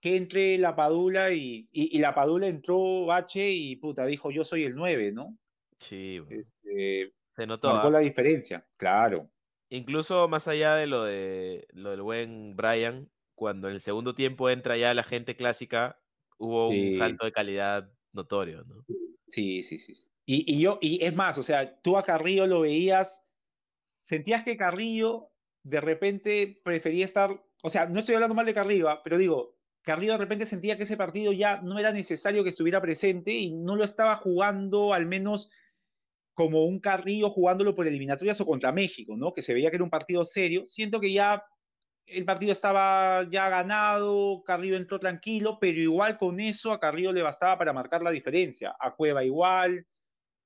Que 0.00 0.16
entre 0.16 0.58
la 0.58 0.74
Padula 0.74 1.32
y, 1.32 1.68
y, 1.70 1.96
y 1.96 2.00
la 2.00 2.14
Padula 2.14 2.48
entró 2.48 3.12
H 3.12 3.48
y 3.50 3.76
puta, 3.76 4.06
dijo 4.06 4.30
yo 4.32 4.44
soy 4.44 4.64
el 4.64 4.74
9, 4.74 5.12
¿no? 5.12 5.38
Sí, 5.78 6.18
weón. 6.20 6.40
Este, 6.40 7.12
se 7.36 7.46
notó. 7.46 7.72
marcó 7.72 7.88
¿ah? 7.88 7.92
la 7.92 7.98
diferencia, 8.00 8.66
claro. 8.76 9.30
Incluso 9.68 10.26
más 10.28 10.48
allá 10.48 10.74
de 10.74 10.86
lo 10.86 11.04
de 11.04 11.66
lo 11.70 11.90
del 11.90 12.02
buen 12.02 12.56
Brian, 12.56 13.10
cuando 13.34 13.68
en 13.68 13.74
el 13.74 13.80
segundo 13.80 14.14
tiempo 14.14 14.48
entra 14.50 14.76
ya 14.76 14.94
la 14.94 15.02
gente 15.02 15.36
clásica, 15.36 16.00
hubo 16.38 16.68
un 16.68 16.92
salto 16.92 17.24
de 17.24 17.32
calidad 17.32 17.90
notorio, 18.12 18.64
¿no? 18.64 18.84
Sí, 19.28 19.62
sí, 19.62 19.78
sí. 19.78 19.94
sí. 19.94 20.08
Y, 20.24 20.56
y 20.56 20.60
yo, 20.60 20.78
y 20.80 21.04
es 21.04 21.14
más, 21.14 21.38
o 21.38 21.42
sea, 21.42 21.80
tú 21.82 21.96
a 21.96 22.02
Carrillo 22.02 22.46
lo 22.46 22.60
veías, 22.60 23.22
sentías 24.02 24.42
que 24.42 24.56
Carrillo 24.56 25.30
de 25.62 25.80
repente 25.80 26.60
prefería 26.64 27.04
estar, 27.04 27.42
o 27.62 27.70
sea, 27.70 27.86
no 27.86 28.00
estoy 28.00 28.16
hablando 28.16 28.34
mal 28.34 28.46
de 28.46 28.54
Carrillo, 28.54 28.88
ah, 28.88 29.02
pero 29.04 29.18
digo, 29.18 29.56
Carrillo 29.82 30.12
de 30.12 30.18
repente 30.18 30.46
sentía 30.46 30.76
que 30.76 30.82
ese 30.82 30.96
partido 30.96 31.32
ya 31.32 31.60
no 31.62 31.78
era 31.78 31.92
necesario 31.92 32.42
que 32.42 32.50
estuviera 32.50 32.80
presente 32.80 33.32
y 33.32 33.52
no 33.52 33.76
lo 33.76 33.84
estaba 33.84 34.16
jugando 34.16 34.92
al 34.92 35.06
menos 35.06 35.48
como 36.34 36.64
un 36.64 36.80
Carrillo 36.80 37.30
jugándolo 37.30 37.76
por 37.76 37.86
eliminatorias 37.86 38.40
o 38.40 38.46
contra 38.46 38.72
México, 38.72 39.16
¿no? 39.16 39.32
Que 39.32 39.42
se 39.42 39.54
veía 39.54 39.70
que 39.70 39.76
era 39.76 39.84
un 39.84 39.90
partido 39.90 40.24
serio. 40.24 40.66
Siento 40.66 40.98
que 40.98 41.12
ya 41.12 41.44
el 42.06 42.24
partido 42.24 42.52
estaba 42.52 43.28
ya 43.28 43.48
ganado, 43.48 44.42
Carrillo 44.44 44.76
entró 44.76 44.98
tranquilo, 45.00 45.58
pero 45.60 45.78
igual 45.78 46.18
con 46.18 46.38
eso 46.40 46.70
a 46.72 46.78
Carrillo 46.80 47.12
le 47.12 47.22
bastaba 47.22 47.58
para 47.58 47.72
marcar 47.72 48.02
la 48.02 48.10
diferencia. 48.10 48.76
A 48.78 48.94
Cueva 48.94 49.24
igual, 49.24 49.86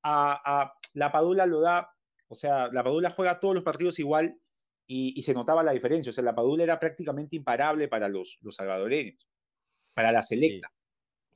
a, 0.03 0.73
la 0.95 1.13
Padula 1.13 1.47
lo 1.47 1.61
da, 1.61 1.93
o 2.29 2.35
sea, 2.35 2.69
la 2.73 2.83
Padula 2.83 3.11
juega 3.11 3.41
todos 3.41 3.55
los 3.55 3.65
partidos 3.65 3.99
igual 3.99 4.39
y, 4.87 5.21
se 5.23 5.35
notaba 5.35 5.63
la 5.63 5.73
diferencia. 5.73 6.11
O 6.11 6.13
sea, 6.13 6.25
la 6.25 6.35
Padula 6.35 6.65
era 6.65 6.81
prácticamente 6.81 7.37
imparable 7.37 7.89
para 7.89 8.09
los, 8.09 8.39
salvadoreños, 8.51 9.29
para 9.95 10.13
la 10.13 10.23
selecta. 10.23 10.73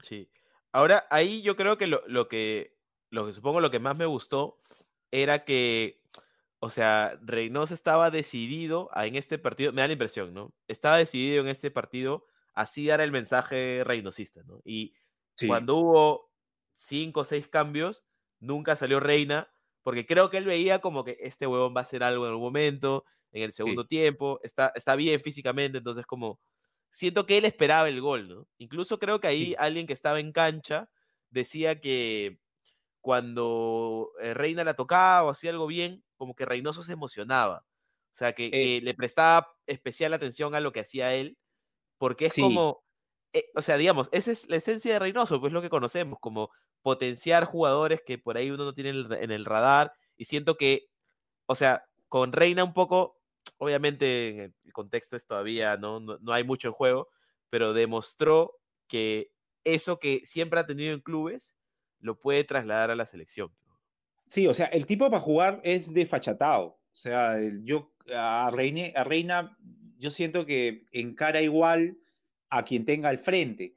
Sí. 0.00 0.28
Ahora, 0.72 1.06
ahí 1.10 1.42
yo 1.42 1.54
creo 1.54 1.76
que 1.76 1.84
que, 1.84 2.76
lo 3.10 3.26
que 3.26 3.32
supongo 3.32 3.60
lo 3.60 3.70
que 3.70 3.78
más 3.78 3.96
me 3.96 4.06
gustó 4.06 4.58
era 5.10 5.44
que, 5.44 6.03
o 6.64 6.70
sea, 6.70 7.18
Reynoso 7.22 7.74
estaba 7.74 8.10
decidido 8.10 8.90
a, 8.92 9.06
en 9.06 9.16
este 9.16 9.38
partido, 9.38 9.72
me 9.72 9.82
da 9.82 9.86
la 9.88 9.92
impresión, 9.94 10.34
¿no? 10.34 10.54
Estaba 10.68 10.98
decidido 10.98 11.42
en 11.42 11.48
este 11.48 11.70
partido 11.70 12.26
así 12.54 12.86
dar 12.86 13.00
el 13.00 13.12
mensaje 13.12 13.82
reinosista, 13.84 14.42
¿no? 14.44 14.60
Y 14.64 14.94
Sí. 15.36 15.44
cuando 15.44 15.76
hubo 15.76 16.32
cinco 16.74 17.20
o 17.20 17.24
seis 17.24 17.48
cambios, 17.48 18.04
nunca 18.40 18.76
salió 18.76 19.00
Reina, 19.00 19.50
porque 19.82 20.06
creo 20.06 20.30
que 20.30 20.38
él 20.38 20.46
veía 20.46 20.80
como 20.80 21.04
que 21.04 21.16
este 21.20 21.46
huevón 21.46 21.74
va 21.76 21.80
a 21.80 21.82
hacer 21.84 22.02
algo 22.02 22.24
en 22.24 22.30
algún 22.30 22.44
momento, 22.44 23.04
en 23.32 23.42
el 23.42 23.52
segundo 23.52 23.86
tiempo, 23.86 24.40
está, 24.42 24.72
está 24.74 24.96
bien 24.96 25.20
físicamente, 25.20 25.78
entonces 25.78 26.06
como 26.06 26.40
siento 26.90 27.26
que 27.26 27.38
él 27.38 27.44
esperaba 27.44 27.88
el 27.88 28.00
gol, 28.00 28.28
¿no? 28.28 28.48
Incluso 28.58 28.98
creo 28.98 29.20
que 29.20 29.26
ahí 29.28 29.54
Sí. 29.54 29.58
alguien 29.58 29.86
que 29.86 29.92
estaba 29.92 30.20
en 30.20 30.32
cancha 30.32 30.88
decía 31.30 31.80
que 31.80 32.40
cuando 33.04 34.12
eh, 34.18 34.32
Reina 34.32 34.64
la 34.64 34.72
tocaba 34.76 35.24
o 35.24 35.30
hacía 35.30 35.50
algo 35.50 35.66
bien, 35.66 36.02
como 36.16 36.34
que 36.34 36.46
Reynoso 36.46 36.82
se 36.82 36.94
emocionaba. 36.94 37.66
O 38.12 38.14
sea, 38.16 38.32
que, 38.32 38.46
Eh. 38.46 38.50
que 38.50 38.80
le 38.82 38.94
prestaba 38.94 39.46
especial 39.66 40.14
atención 40.14 40.54
a 40.54 40.60
lo 40.60 40.72
que 40.72 40.80
hacía 40.80 41.14
él, 41.14 41.36
porque 41.98 42.26
es 42.26 42.32
Sí. 42.34 42.40
como, 42.42 42.82
eh, 43.34 43.44
o 43.56 43.60
sea, 43.62 43.76
digamos, 43.76 44.08
esa 44.12 44.32
es 44.32 44.48
la 44.48 44.56
esencia 44.56 44.94
de 44.94 44.98
Reynoso, 45.00 45.38
pues 45.38 45.52
lo 45.52 45.60
que 45.62 45.68
conocemos, 45.70 46.18
como 46.18 46.50
potenciar 46.82 47.44
jugadores 47.44 48.00
que 48.06 48.16
por 48.18 48.38
ahí 48.38 48.50
uno 48.50 48.64
no 48.64 48.74
tiene 48.74 48.90
en 48.90 49.30
el, 49.32 49.44
radar, 49.44 49.92
y 50.16 50.24
siento 50.26 50.56
que, 50.56 50.86
o 51.46 51.54
sea, 51.56 51.84
con 52.08 52.32
Reina 52.32 52.64
un 52.64 52.74
poco 52.74 53.18
obviamente 53.58 54.28
en 54.30 54.54
el 54.64 54.72
contexto 54.72 55.16
es 55.16 55.26
todavía, 55.26 55.76
¿no? 55.76 56.00
No, 56.00 56.18
no 56.22 56.32
hay 56.32 56.44
mucho 56.44 56.68
en 56.68 56.74
juego, 56.74 57.08
pero 57.50 57.74
demostró 57.74 58.58
que 58.88 59.30
eso 59.64 59.98
que 60.00 60.22
siempre 60.24 60.60
ha 60.60 60.66
tenido 60.66 60.94
en 60.94 61.00
clubes 61.02 61.54
lo 62.04 62.20
puede 62.20 62.44
trasladar 62.44 62.90
a 62.90 62.96
la 62.96 63.06
selección. 63.06 63.50
Sí, 64.26 64.46
o 64.46 64.54
sea, 64.54 64.66
el 64.66 64.86
tipo 64.86 65.10
para 65.10 65.20
jugar 65.20 65.60
es 65.64 65.92
desfachatado. 65.92 66.66
O 66.66 66.96
sea, 66.96 67.36
yo 67.62 67.92
a 68.14 68.46
a 68.46 68.50
Reina, 68.50 69.56
yo 69.98 70.10
siento 70.10 70.44
que 70.44 70.86
encara 70.92 71.40
igual 71.40 71.96
a 72.50 72.64
quien 72.64 72.84
tenga 72.84 73.08
al 73.08 73.18
frente. 73.18 73.74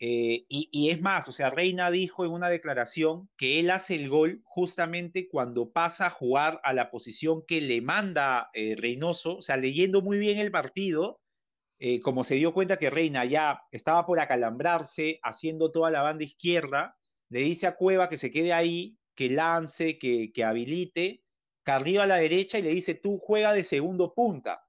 Eh, 0.00 0.46
y, 0.48 0.68
y 0.70 0.90
es 0.90 1.00
más, 1.00 1.28
o 1.28 1.32
sea, 1.32 1.50
Reina 1.50 1.90
dijo 1.90 2.24
en 2.24 2.30
una 2.30 2.48
declaración 2.48 3.28
que 3.36 3.58
él 3.58 3.70
hace 3.70 3.96
el 3.96 4.08
gol 4.08 4.42
justamente 4.44 5.28
cuando 5.28 5.72
pasa 5.72 6.06
a 6.06 6.10
jugar 6.10 6.60
a 6.62 6.72
la 6.72 6.90
posición 6.90 7.44
que 7.46 7.60
le 7.60 7.80
manda 7.80 8.48
eh, 8.54 8.76
Reynoso, 8.78 9.38
o 9.38 9.42
sea, 9.42 9.56
leyendo 9.56 10.00
muy 10.00 10.18
bien 10.18 10.38
el 10.38 10.52
partido, 10.52 11.20
eh, 11.80 12.00
como 12.00 12.24
se 12.24 12.36
dio 12.36 12.54
cuenta 12.54 12.78
que 12.78 12.90
Reina 12.90 13.24
ya 13.24 13.62
estaba 13.72 14.06
por 14.06 14.20
acalambrarse, 14.20 15.18
haciendo 15.22 15.72
toda 15.72 15.90
la 15.90 16.02
banda 16.02 16.24
izquierda, 16.24 16.97
le 17.28 17.40
dice 17.40 17.66
a 17.66 17.76
Cueva 17.76 18.08
que 18.08 18.18
se 18.18 18.30
quede 18.30 18.52
ahí, 18.52 18.98
que 19.14 19.30
lance, 19.30 19.98
que, 19.98 20.32
que 20.32 20.44
habilite, 20.44 21.24
Carrillo 21.64 22.02
a 22.02 22.06
la 22.06 22.16
derecha 22.16 22.58
y 22.58 22.62
le 22.62 22.70
dice, 22.70 22.94
tú 22.94 23.18
juega 23.18 23.52
de 23.52 23.64
segundo 23.64 24.14
punta. 24.14 24.66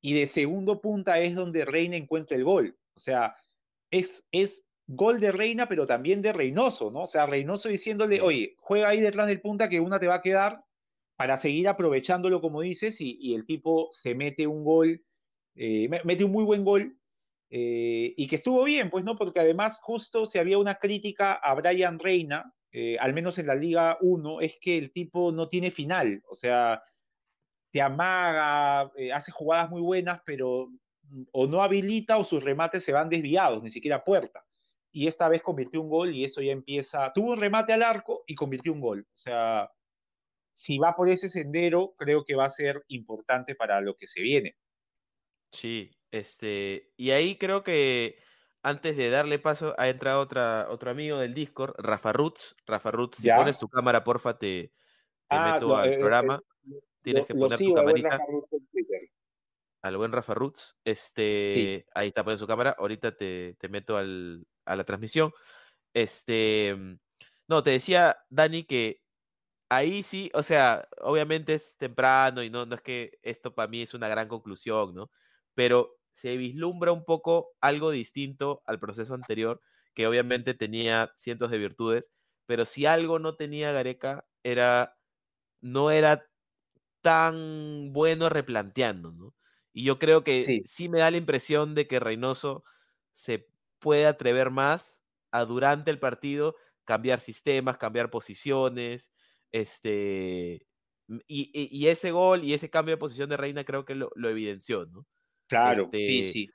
Y 0.00 0.14
de 0.14 0.26
segundo 0.26 0.80
punta 0.80 1.20
es 1.20 1.34
donde 1.34 1.64
Reina 1.64 1.96
encuentra 1.96 2.36
el 2.36 2.44
gol. 2.44 2.78
O 2.94 3.00
sea, 3.00 3.36
es, 3.90 4.26
es 4.32 4.64
gol 4.86 5.20
de 5.20 5.32
Reina, 5.32 5.68
pero 5.68 5.86
también 5.86 6.22
de 6.22 6.32
Reynoso, 6.32 6.90
¿no? 6.90 7.02
O 7.04 7.06
sea, 7.06 7.26
Reynoso 7.26 7.68
diciéndole, 7.68 8.20
oye, 8.20 8.54
juega 8.58 8.88
ahí 8.88 9.00
detrás 9.00 9.28
del 9.28 9.40
punta 9.40 9.68
que 9.68 9.80
una 9.80 10.00
te 10.00 10.06
va 10.08 10.16
a 10.16 10.22
quedar 10.22 10.64
para 11.16 11.36
seguir 11.36 11.68
aprovechándolo, 11.68 12.40
como 12.40 12.60
dices, 12.62 13.00
y, 13.00 13.16
y 13.20 13.34
el 13.34 13.46
tipo 13.46 13.88
se 13.92 14.14
mete 14.14 14.46
un 14.46 14.64
gol, 14.64 15.02
eh, 15.54 15.88
me- 15.88 16.02
mete 16.04 16.24
un 16.24 16.32
muy 16.32 16.44
buen 16.44 16.64
gol, 16.64 16.98
eh, 17.54 18.14
y 18.16 18.28
que 18.28 18.36
estuvo 18.36 18.64
bien, 18.64 18.88
pues, 18.88 19.04
¿no? 19.04 19.14
Porque 19.14 19.38
además 19.38 19.78
justo 19.82 20.24
si 20.24 20.38
había 20.38 20.56
una 20.56 20.76
crítica 20.76 21.34
a 21.34 21.54
Brian 21.54 21.98
Reina, 21.98 22.50
eh, 22.72 22.96
al 22.98 23.12
menos 23.12 23.38
en 23.38 23.46
la 23.46 23.54
Liga 23.54 23.98
1, 24.00 24.40
es 24.40 24.56
que 24.58 24.78
el 24.78 24.90
tipo 24.90 25.32
no 25.32 25.48
tiene 25.48 25.70
final, 25.70 26.22
o 26.30 26.34
sea, 26.34 26.82
te 27.70 27.82
amaga, 27.82 28.90
eh, 28.96 29.12
hace 29.12 29.32
jugadas 29.32 29.68
muy 29.68 29.82
buenas, 29.82 30.22
pero 30.24 30.70
o 31.32 31.46
no 31.46 31.60
habilita 31.60 32.16
o 32.16 32.24
sus 32.24 32.42
remates 32.42 32.84
se 32.84 32.92
van 32.92 33.10
desviados, 33.10 33.62
ni 33.62 33.70
siquiera 33.70 34.02
puerta. 34.02 34.46
Y 34.90 35.06
esta 35.06 35.28
vez 35.28 35.42
convirtió 35.42 35.82
un 35.82 35.90
gol 35.90 36.14
y 36.14 36.24
eso 36.24 36.40
ya 36.40 36.52
empieza. 36.52 37.12
Tuvo 37.12 37.32
un 37.32 37.40
remate 37.40 37.74
al 37.74 37.82
arco 37.82 38.24
y 38.26 38.34
convirtió 38.34 38.72
un 38.72 38.80
gol. 38.80 39.06
O 39.12 39.18
sea, 39.18 39.70
si 40.54 40.78
va 40.78 40.96
por 40.96 41.10
ese 41.10 41.28
sendero, 41.28 41.92
creo 41.98 42.24
que 42.24 42.34
va 42.34 42.46
a 42.46 42.50
ser 42.50 42.82
importante 42.88 43.54
para 43.54 43.82
lo 43.82 43.94
que 43.94 44.06
se 44.06 44.22
viene. 44.22 44.56
Sí, 45.50 45.90
este, 46.12 46.92
y 46.96 47.10
ahí 47.10 47.36
creo 47.36 47.64
que 47.64 48.18
antes 48.62 48.96
de 48.96 49.10
darle 49.10 49.40
paso 49.40 49.74
ha 49.78 49.88
entrado 49.88 50.20
otra, 50.20 50.68
otro 50.70 50.90
amigo 50.92 51.18
del 51.18 51.34
Discord, 51.34 51.74
Rafa 51.78 52.12
Roots. 52.12 52.54
Rafa 52.66 52.92
Roots, 52.92 53.16
si 53.18 53.26
¿Ya? 53.26 53.36
pones 53.36 53.58
tu 53.58 53.68
cámara, 53.68 54.04
porfa, 54.04 54.38
te, 54.38 54.72
te 55.28 55.36
Ah, 55.36 55.54
meto 55.54 55.76
al 55.76 55.88
eh, 55.90 55.94
eh, 55.94 55.98
programa. 55.98 56.40
Tienes 57.02 57.22
Lo- 57.22 57.26
que 57.26 57.34
poner 57.34 57.58
tu 57.58 57.74
camarita. 57.74 58.20
Al 59.82 59.96
buen 59.96 60.12
Rafa 60.12 60.34
Roots. 60.34 60.78
Este, 60.84 61.86
ahí 61.94 62.08
está 62.08 62.22
poniendo 62.22 62.44
su 62.44 62.46
cámara. 62.46 62.76
Ahorita 62.78 63.16
te, 63.16 63.56
te 63.58 63.68
meto 63.68 63.96
al, 63.96 64.46
a 64.64 64.76
la 64.76 64.84
transmisión. 64.84 65.32
Este, 65.92 66.76
no, 67.48 67.62
te 67.64 67.70
decía, 67.70 68.18
Dani, 68.30 68.64
que 68.64 69.02
ahí 69.68 70.02
sí, 70.04 70.30
o 70.34 70.42
sea, 70.42 70.88
obviamente 71.00 71.54
es 71.54 71.76
temprano 71.78 72.42
y 72.42 72.50
no, 72.50 72.66
no 72.66 72.76
es 72.76 72.82
que 72.82 73.18
esto 73.22 73.54
para 73.54 73.68
mí 73.68 73.82
es 73.82 73.94
una 73.94 74.08
gran 74.08 74.28
conclusión, 74.28 74.94
¿no? 74.94 75.10
Pero 75.54 75.98
se 76.14 76.36
vislumbra 76.36 76.92
un 76.92 77.04
poco 77.04 77.50
algo 77.60 77.90
distinto 77.90 78.62
al 78.66 78.78
proceso 78.80 79.14
anterior, 79.14 79.60
que 79.94 80.06
obviamente 80.06 80.54
tenía 80.54 81.12
cientos 81.16 81.50
de 81.50 81.58
virtudes, 81.58 82.12
pero 82.46 82.64
si 82.66 82.86
algo 82.86 83.18
no 83.18 83.36
tenía 83.36 83.72
Gareca, 83.72 84.26
era, 84.42 84.96
no 85.62 85.90
era 85.90 86.30
tan 87.02 87.92
bueno 87.92 88.28
replanteando, 88.28 89.12
¿no? 89.12 89.34
Y 89.72 89.84
yo 89.84 89.98
creo 89.98 90.22
que 90.24 90.56
Sí. 90.56 90.64
sí 90.64 90.88
me 90.88 91.00
da 91.00 91.10
la 91.10 91.16
impresión 91.16 91.74
de 91.74 91.88
que 91.88 92.00
Reynoso 92.00 92.64
se 93.12 93.48
puede 93.78 94.06
atrever 94.06 94.50
más 94.50 95.04
a 95.30 95.44
durante 95.44 95.90
el 95.90 95.98
partido 95.98 96.56
cambiar 96.84 97.20
sistemas, 97.20 97.78
cambiar 97.78 98.10
posiciones, 98.10 99.12
este, 99.52 100.66
m- 101.08 101.22
y, 101.26 101.50
y- 101.54 101.68
y 101.70 101.88
ese 101.88 102.10
gol 102.12 102.44
y 102.44 102.54
ese 102.54 102.70
cambio 102.70 102.94
de 102.94 102.98
posición 103.00 103.30
de 103.30 103.36
Reina 103.38 103.64
creo 103.64 103.84
que 103.84 103.94
lo, 103.94 104.10
lo 104.14 104.28
evidenció, 104.28 104.84
¿no? 104.86 105.06
Claro, 105.52 105.88
sí, 105.92 106.20
Este, 106.20 106.32
sí. 106.32 106.50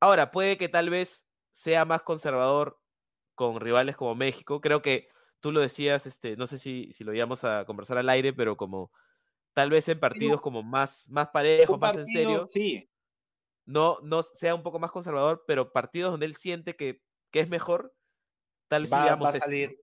Ahora, 0.00 0.30
puede 0.30 0.56
que 0.56 0.68
tal 0.68 0.90
vez 0.90 1.26
sea 1.50 1.84
más 1.84 2.02
conservador 2.02 2.80
con 3.34 3.60
rivales 3.60 3.96
como 3.96 4.14
México. 4.14 4.60
Creo 4.60 4.82
que 4.82 5.08
tú 5.40 5.52
lo 5.52 5.60
decías, 5.60 6.06
este, 6.06 6.36
no 6.36 6.46
sé 6.46 6.58
si, 6.58 6.92
si 6.92 7.04
lo 7.04 7.14
íbamos 7.14 7.44
a 7.44 7.64
conversar 7.64 7.98
al 7.98 8.08
aire, 8.08 8.32
pero 8.32 8.56
como 8.56 8.92
tal 9.54 9.70
vez 9.70 9.88
en 9.88 10.00
partidos 10.00 10.40
como 10.40 10.62
más, 10.62 11.08
más 11.10 11.28
parejos, 11.28 11.78
más 11.78 11.96
en 11.96 12.06
serio, 12.06 12.46
Sí, 12.46 12.88
no, 13.64 13.98
no 14.02 14.22
sea 14.22 14.54
un 14.54 14.62
poco 14.62 14.78
más 14.78 14.90
conservador, 14.90 15.44
pero 15.46 15.72
partidos 15.72 16.10
donde 16.10 16.26
él 16.26 16.36
siente 16.36 16.74
que, 16.76 17.02
que 17.30 17.40
es 17.40 17.48
mejor, 17.48 17.94
tal 18.68 18.82
vez 18.82 18.90
sí 18.90 18.96
va, 18.96 19.12
a 19.12 19.32
salir. 19.32 19.78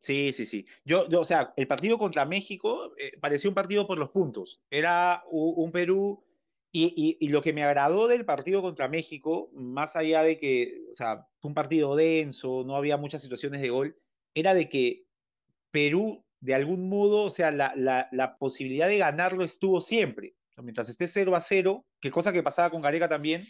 Sí, 0.00 0.32
sí, 0.32 0.46
sí. 0.46 0.66
Yo, 0.84 1.08
yo, 1.08 1.20
o 1.20 1.24
sea, 1.24 1.52
el 1.56 1.66
partido 1.66 1.98
contra 1.98 2.24
México 2.24 2.92
eh, 2.98 3.18
parecía 3.20 3.50
un 3.50 3.54
partido 3.54 3.86
por 3.86 3.98
los 3.98 4.10
puntos. 4.10 4.62
Era 4.70 5.24
un, 5.30 5.72
Perú. 5.72 6.24
Y, 6.70 6.92
y- 6.96 7.16
y 7.26 7.30
lo 7.30 7.40
que 7.42 7.52
me 7.54 7.64
agradó 7.64 8.08
del 8.08 8.24
partido 8.26 8.60
contra 8.62 8.88
México, 8.88 9.50
más 9.54 9.96
allá 9.96 10.22
de 10.22 10.38
que, 10.38 10.82
o 10.90 10.94
sea, 10.94 11.26
fue 11.40 11.48
un 11.50 11.54
partido 11.54 11.96
denso, 11.96 12.62
no 12.66 12.76
había 12.76 12.96
muchas 12.98 13.22
situaciones 13.22 13.60
de 13.62 13.70
gol, 13.70 13.96
era 14.34 14.52
de 14.54 14.68
que 14.68 15.06
Perú, 15.70 16.24
de 16.40 16.54
algún 16.54 16.88
modo, 16.88 17.24
o 17.24 17.30
sea, 17.30 17.50
la, 17.50 17.74
la, 17.76 18.08
la 18.12 18.36
posibilidad 18.38 18.88
de 18.88 18.98
ganarlo 18.98 19.44
estuvo 19.44 19.80
siempre. 19.80 20.36
O 20.50 20.54
sea, 20.54 20.64
mientras 20.64 20.88
esté 20.88 21.06
0 21.08 21.34
a 21.36 21.40
0, 21.40 21.86
que 22.00 22.10
cosa 22.10 22.32
que 22.32 22.42
pasaba 22.42 22.70
con 22.70 22.82
Gareca 22.82 23.08
también, 23.08 23.46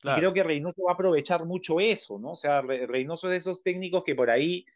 Claro. 0.00 0.18
creo 0.18 0.32
que 0.32 0.42
Reynoso 0.42 0.82
va 0.84 0.92
a 0.92 0.94
aprovechar 0.94 1.44
mucho 1.44 1.78
eso, 1.78 2.18
¿no? 2.18 2.32
O 2.32 2.36
sea, 2.36 2.60
Re- 2.60 2.88
Reynoso 2.88 3.28
es 3.28 3.32
de 3.32 3.36
esos 3.38 3.62
técnicos 3.62 4.02
que 4.04 4.16
por 4.16 4.30
ahí 4.30 4.66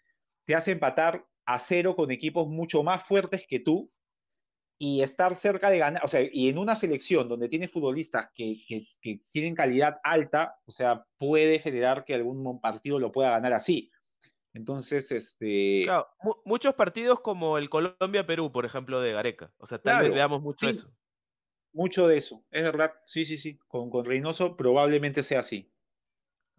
te 0.44 0.54
hace 0.54 0.70
empatar 0.72 1.26
a 1.44 1.58
cero 1.58 1.96
con 1.96 2.10
equipos 2.12 2.46
mucho 2.48 2.82
más 2.84 3.04
fuertes 3.06 3.44
que 3.48 3.58
tú 3.60 3.90
y 4.78 5.02
estar 5.02 5.34
cerca 5.36 5.70
de 5.70 5.78
ganar, 5.78 6.04
o 6.04 6.08
sea, 6.08 6.20
y 6.30 6.48
en 6.48 6.58
una 6.58 6.76
selección 6.76 7.28
donde 7.28 7.48
tienes 7.48 7.72
futbolistas 7.72 8.30
que, 8.34 8.56
que, 8.68 8.86
que 9.00 9.20
tienen 9.30 9.54
calidad 9.54 9.98
alta, 10.04 10.56
o 10.66 10.72
sea, 10.72 11.06
puede 11.18 11.58
generar 11.60 12.04
que 12.04 12.14
algún 12.14 12.60
partido 12.60 12.98
lo 12.98 13.12
pueda 13.12 13.30
ganar 13.30 13.52
así. 13.54 13.90
Entonces, 14.54 15.12
este, 15.12 15.84
Claro, 15.84 16.08
mu- 16.22 16.34
muchos 16.44 16.74
partidos 16.74 17.20
como 17.20 17.58
el 17.58 17.70
Colombia-Perú, 17.70 18.50
por 18.52 18.64
ejemplo, 18.66 19.00
de 19.00 19.12
Gareca. 19.12 19.52
O 19.58 19.66
sea, 19.66 19.78
tal 19.78 19.98
vez 19.98 20.12
veamos 20.12 20.42
mucho 20.42 20.66
sí. 20.66 20.70
eso. 20.78 20.90
mucho 21.72 22.08
de 22.08 22.16
eso, 22.16 22.44
es 22.50 22.62
verdad, 22.64 22.94
sí, 23.06 23.24
sí, 23.24 23.38
sí, 23.38 23.56
con, 23.68 23.88
con 23.90 24.04
Reynoso 24.04 24.56
probablemente 24.56 25.22
sea 25.22 25.40
así. 25.40 25.72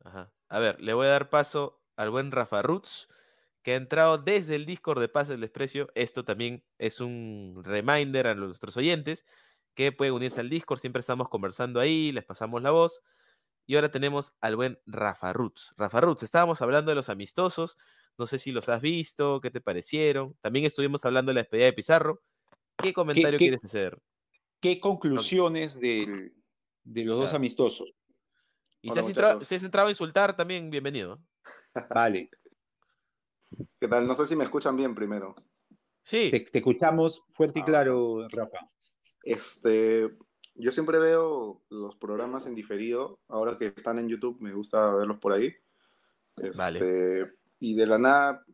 Ajá. 0.03 0.34
A 0.49 0.59
ver, 0.59 0.80
le 0.82 0.93
voy 0.93 1.05
a 1.07 1.09
dar 1.11 1.30
paso 1.30 1.84
al 1.95 2.09
buen 2.09 2.32
Rafa 2.32 2.61
Roots, 2.61 3.09
que 3.68 3.74
ha 3.74 3.76
entrado 3.76 4.18
desde 4.18 4.55
el 4.55 4.65
Discord 4.65 5.01
de 5.01 5.09
Paz 5.09 5.28
del 5.28 5.41
Desprecio. 5.41 5.89
Esto 5.93 6.24
también 6.24 6.63
es 6.78 7.01
un 7.01 7.61
reminder 7.65 8.28
a 8.28 8.34
nuestros 8.34 8.78
oyentes 8.78 9.26
que 9.74 9.91
pueden 9.91 10.13
unirse 10.13 10.39
al 10.39 10.49
Discord. 10.49 10.80
Siempre 10.80 11.01
estamos 11.01 11.28
conversando 11.28 11.82
ahí, 11.82 12.13
les 12.13 12.24
pasamos 12.24 12.61
la 12.61 12.72
voz. 12.72 13.03
Y 13.65 13.76
ahora 13.76 13.91
tenemos 13.91 14.32
al 14.39 14.55
buen 14.55 14.80
Rafa 14.86 15.34
Roots. 15.34 15.74
Rafa 15.76 15.99
Roots, 15.99 16.24
estábamos 16.24 16.61
hablando 16.61 16.91
de 16.91 16.95
los 16.95 17.09
amistosos. 17.09 17.78
No 18.18 18.26
sé 18.26 18.39
si 18.39 18.53
los 18.53 18.70
has 18.70 18.80
visto, 18.80 19.41
qué 19.41 19.51
te 19.51 19.59
parecieron. 19.59 20.38
También 20.39 20.63
estuvimos 20.63 21.03
hablando 21.03 21.32
de 21.32 21.34
la 21.34 21.41
despedida 21.41 21.65
de 21.65 21.74
Pizarro. 21.74 22.22
¿Qué 22.78 22.93
comentario 22.93 23.38
qué- 23.38 23.47
quieres 23.49 23.65
hacer? 23.65 23.99
¿Qué 24.61 24.80
conclusiones 24.80 25.78
del- 25.82 26.34
de 26.86 27.03
los 27.03 27.20
dos 27.20 27.34
amistosos? 27.34 27.89
Y 28.82 28.91
Hola, 28.91 28.93
si 28.93 28.99
has, 29.01 29.07
entrado, 29.09 29.41
si 29.41 29.55
has 29.55 29.63
entrado 29.63 29.88
a 29.89 29.91
insultar, 29.91 30.38
también 30.38 30.70
bienvenido. 30.70 31.20
Vale, 31.93 32.30
¿Qué 33.79 33.87
tal? 33.87 34.07
No 34.07 34.15
sé 34.15 34.25
si 34.25 34.35
me 34.35 34.43
escuchan 34.43 34.75
bien 34.75 34.95
primero. 34.95 35.35
Sí, 36.03 36.31
te, 36.31 36.39
te 36.39 36.59
escuchamos 36.59 37.23
fuerte 37.33 37.59
y 37.59 37.61
Ah, 37.63 37.65
claro, 37.65 38.27
Rafa. 38.29 38.69
Este, 39.23 40.09
yo 40.55 40.71
siempre 40.71 40.99
veo 40.99 41.61
los 41.69 41.95
programas 41.95 42.45
en 42.45 42.53
diferido. 42.53 43.19
Ahora 43.27 43.57
que 43.57 43.67
están 43.67 43.99
en 43.99 44.07
YouTube, 44.07 44.39
me 44.41 44.53
gusta 44.53 44.95
verlos 44.95 45.17
por 45.19 45.33
ahí. 45.33 45.53
Este, 46.37 46.57
Vale. 46.57 47.33
Y 47.59 47.75
de 47.75 47.85
la 47.87 47.97
nada 47.97 48.45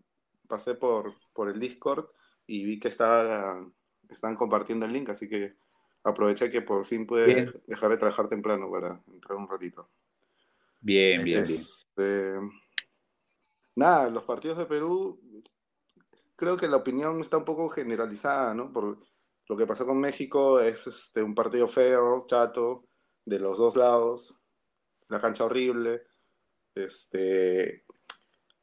pasé 0.48 0.76
por, 0.76 1.16
por 1.34 1.50
el 1.50 1.60
Discord 1.60 2.08
y 2.48 2.64
vi 2.64 2.80
que 2.80 2.88
estaba, 2.88 3.66
están 4.10 4.36
compartiendo 4.36 4.86
el 4.86 4.94
link, 4.94 5.10
así 5.10 5.28
que 5.28 5.56
aproveché 6.04 6.50
que 6.50 6.62
por 6.62 6.86
fin 6.86 7.06
pude 7.06 7.26
Bien. 7.26 7.64
dejar 7.68 7.90
de 7.92 7.98
trabajar 7.98 8.30
temprano 8.30 8.70
para 8.72 9.02
entrar 9.08 9.38
un 9.38 9.48
ratito. 9.48 9.90
Bien, 10.82 11.24
bien, 11.24 11.46
bien. 11.46 12.63
Nada, 13.76 14.10
los 14.10 14.24
partidos 14.24 14.58
de 14.58 14.66
Perú, 14.66 15.20
creo 16.36 16.58
que 16.58 16.68
la 16.68 16.78
opinión 16.78 17.20
está 17.22 17.38
un 17.38 17.46
poco 17.46 17.70
generalizada, 17.70 18.54
¿no? 18.54 18.72
Por, 18.72 19.00
lo 19.48 19.58
que 19.58 19.68
pasó 19.68 19.86
con 19.86 20.00
México 20.00 20.60
es 20.60 20.88
este, 20.88 21.22
un 21.22 21.36
partido 21.36 21.68
feo, 21.68 22.26
chato, 22.28 22.86
de 23.26 23.40
los 23.40 23.58
dos 23.58 23.76
lados, 23.76 24.36
la 25.10 25.20
cancha 25.20 25.46
horrible. 25.46 26.04
Este, 26.76 27.84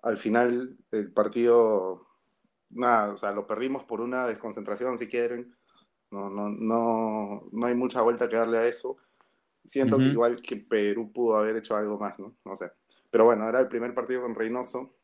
al 0.03 0.17
final 0.17 0.77
el 0.91 1.13
partido, 1.13 2.07
nada, 2.71 3.13
o 3.13 3.17
sea, 3.19 3.33
lo 3.33 3.47
perdimos 3.47 3.85
por 3.85 4.01
una 4.01 4.27
desconcentración, 4.27 4.99
si 4.99 5.07
quieren. 5.07 5.55
No, 6.11 6.29
no, 6.29 6.49
no, 6.49 7.49
no 7.53 7.67
hay 7.67 7.75
mucha 7.75 8.03
vuelta 8.03 8.29
que 8.29 8.37
darle 8.37 8.59
a 8.59 8.67
eso. 8.67 8.97
Siento 9.65 9.99
que 9.99 10.05
igual 10.05 10.41
que 10.41 10.57
Perú 10.57 11.13
pudo 11.13 11.37
haber 11.37 11.57
hecho 11.57 11.77
algo 11.77 11.99
más, 11.99 12.19
¿no? 12.19 12.35
No 12.45 12.57
sé. 12.57 12.73
Pero 13.11 13.27
bueno, 13.27 13.47
era 13.49 13.61
el 13.61 13.69
primer 13.69 13.95
partido 13.95 14.23
con 14.23 14.35
Reynoso. 14.35 14.97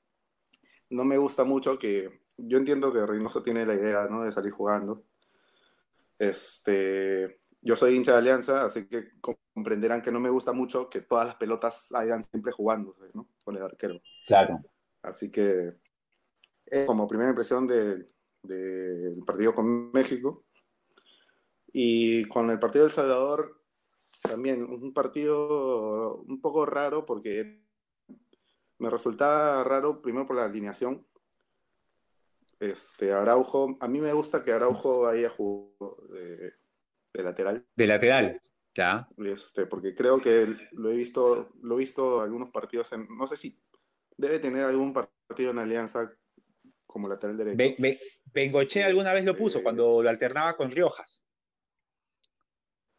No 0.91 1.05
me 1.05 1.19
gusta 1.19 1.45
mucho 1.45 1.79
que. 1.79 2.21
Yo 2.39 2.59
entiendo 2.59 2.93
que 2.93 3.05
Reynoso 3.07 3.43
tiene 3.43 3.65
la 3.65 3.75
idea, 3.75 4.07
¿no? 4.11 4.23
De 4.23 4.33
salir 4.33 4.53
jugando. 4.53 5.05
Este. 6.19 7.41
Yo 7.63 7.75
soy 7.75 7.97
hincha 7.97 8.13
de 8.13 8.19
Alianza, 8.19 8.65
así 8.65 8.87
que 8.87 9.09
comprenderán 9.21 10.01
que 10.03 10.13
no 10.13 10.21
me 10.21 10.31
gusta 10.31 10.53
mucho 10.53 10.89
que 10.89 11.01
todas 11.01 11.27
las 11.27 11.35
pelotas 11.37 11.93
hayan 11.95 12.23
siempre 12.23 12.53
jugando, 12.53 12.97
¿no? 13.13 13.29
Con 13.43 13.57
el 13.57 13.63
arquero. 13.63 14.01
Claro. 14.27 14.61
Así 15.03 15.31
que, 15.33 15.73
eh, 16.67 16.85
como 16.87 17.09
primera 17.09 17.31
impresión 17.31 17.67
de- 17.67 18.09
del 18.43 19.19
partido 19.27 19.53
con 19.55 19.91
México. 19.93 20.45
Y 21.73 22.25
con 22.27 22.51
el 22.51 22.59
partido 22.59 22.85
del 22.85 22.93
Salvador, 22.93 23.61
también 24.23 24.63
un 24.63 24.93
partido 24.95 26.19
un 26.23 26.41
poco 26.41 26.65
raro 26.67 27.05
porque 27.05 27.66
me 28.79 28.91
resultaba 28.91 29.63
raro 29.65 30.01
primero 30.03 30.27
por 30.27 30.37
la 30.37 30.45
alineación. 30.45 31.07
Este, 32.59 33.13
Araujo, 33.13 33.77
a 33.81 33.89
mí 33.89 34.01
me 34.01 34.13
gusta 34.13 34.43
que 34.43 34.53
Araujo 34.53 35.07
haya 35.07 35.29
jugado 35.29 35.97
de, 36.11 36.55
de 37.13 37.23
lateral. 37.23 37.67
De 37.75 37.87
lateral. 37.87 38.43
Ya. 38.75 39.09
Este, 39.19 39.67
porque 39.67 39.95
creo 39.95 40.21
que 40.21 40.55
lo 40.73 40.91
he 40.91 40.97
visto, 40.97 41.51
lo 41.63 41.77
he 41.77 41.79
visto 41.79 42.21
algunos 42.21 42.51
partidos 42.51 42.93
en, 42.93 43.07
no 43.17 43.27
sé 43.27 43.37
si 43.37 43.59
debe 44.17 44.39
tener 44.39 44.65
algún 44.65 44.93
partido 44.93 45.51
en 45.51 45.59
Alianza 45.59 46.13
como 46.87 47.09
lateral 47.09 47.37
derecho. 47.37 47.57
Be- 47.57 47.77
Be- 47.79 48.01
Bengoche 48.33 48.85
alguna 48.85 49.13
vez 49.15 49.25
lo 49.25 49.37
puso 49.37 49.59
Este- 49.59 49.63
cuando 49.63 50.03
lo 50.03 50.09
alternaba 50.11 50.57
con 50.57 50.71
Riojas. 50.71 51.25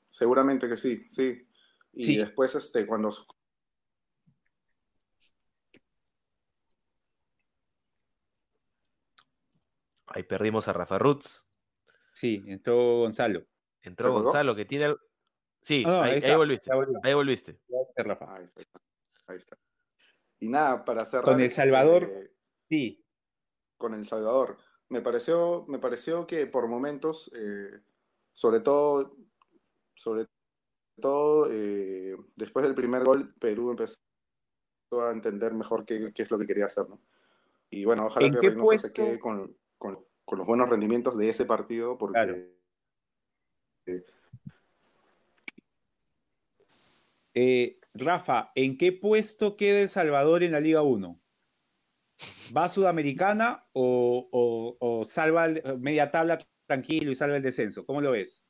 Seguramente 0.08 0.68
que 0.68 0.78
sí, 0.78 1.06
sí. 1.10 1.48
Y 1.94 2.04
Sí. 2.06 2.18
después, 2.18 2.54
este, 2.56 2.86
cuando 2.86 3.12
Ahí 10.08 10.24
perdimos 10.24 10.68
a 10.68 10.74
Rafa 10.74 10.98
Roots. 10.98 11.48
Sí, 12.14 12.44
entró 12.48 13.00
Gonzalo. 13.00 13.46
Entró. 13.82 14.12
Gonzalo, 14.14 14.56
que 14.56 14.66
tiene... 14.66 14.96
Sí, 15.62 15.84
Ah, 15.86 15.90
no, 15.90 16.02
ahí, 16.02 16.10
ahí 16.10 16.16
ahí 16.16 16.18
está, 16.24 16.38
volviste. 16.38 16.72
Ahí 17.04 17.14
volviste. 17.14 17.60
Rafa. 17.98 18.36
ahí 18.38 18.46
está, 18.46 18.62
ahí 19.28 19.38
está. 19.38 19.58
Y 20.40 20.50
nada, 20.50 20.86
para 20.86 21.06
cerrar 21.06 21.26
Con 21.26 21.40
El 21.40 21.48
este, 21.48 21.56
Salvador. 21.62 22.32
Sí. 22.70 23.04
con 23.78 23.94
El 23.94 24.06
Salvador, 24.06 24.58
me 24.90 25.02
pareció, 25.02 25.66
me 25.68 25.80
pareció 25.80 26.26
que 26.26 26.48
por 26.48 26.68
momentos, 26.68 27.30
eh, 27.36 27.82
sobre 28.34 28.60
todo, 28.62 29.16
sobre 29.96 30.26
todo 31.02 31.50
eh, 31.52 32.16
después 32.36 32.64
del 32.66 32.76
primer 32.76 33.04
gol, 33.04 33.34
Perú 33.40 33.72
empezó 33.72 33.98
a 35.06 35.12
entender 35.12 35.54
mejor 35.54 35.86
qué, 35.86 36.12
qué 36.14 36.24
es 36.24 36.32
lo 36.32 36.40
que 36.40 36.48
quería 36.48 36.66
hacer, 36.66 36.88
¿no? 36.90 37.02
Y 37.70 37.84
bueno, 37.84 38.06
ojalá 38.06 38.28
¿En 38.28 38.34
que 38.34 38.40
qué 38.40 38.50
Reynoso 38.50 38.72
se 38.72 38.94
puesto? 38.94 38.94
quede 38.94 39.20
con, 39.20 39.58
con- 39.78 40.04
con 40.26 40.38
los 40.40 40.48
buenos 40.48 40.70
rendimientos 40.70 41.18
de 41.18 41.30
ese 41.30 41.46
partido, 41.46 41.98
porque 41.98 42.14
Claro. 42.14 42.34
eh, 43.86 44.04
Eh, 47.40 47.80
Rafa, 47.94 48.52
¿en 48.56 48.78
qué 48.80 48.92
puesto 48.92 49.58
queda 49.58 49.82
El 49.82 49.90
Salvador 49.90 50.42
en 50.44 50.52
la 50.54 50.60
Liga 50.60 50.82
1? 50.82 51.22
¿Va 52.56 52.66
a 52.66 52.70
Sudamericana 52.70 53.68
o, 53.74 54.28
o- 54.32 54.78
o 54.80 55.06
salva 55.06 55.46
el- 55.46 55.78
media 55.80 56.10
tabla 56.10 56.40
tranquilo 56.66 57.12
y 57.12 57.16
salva 57.16 57.38
el 57.38 57.44
descenso? 57.44 57.86
¿Cómo 57.86 58.02
lo 58.02 58.12
ves? 58.12 58.44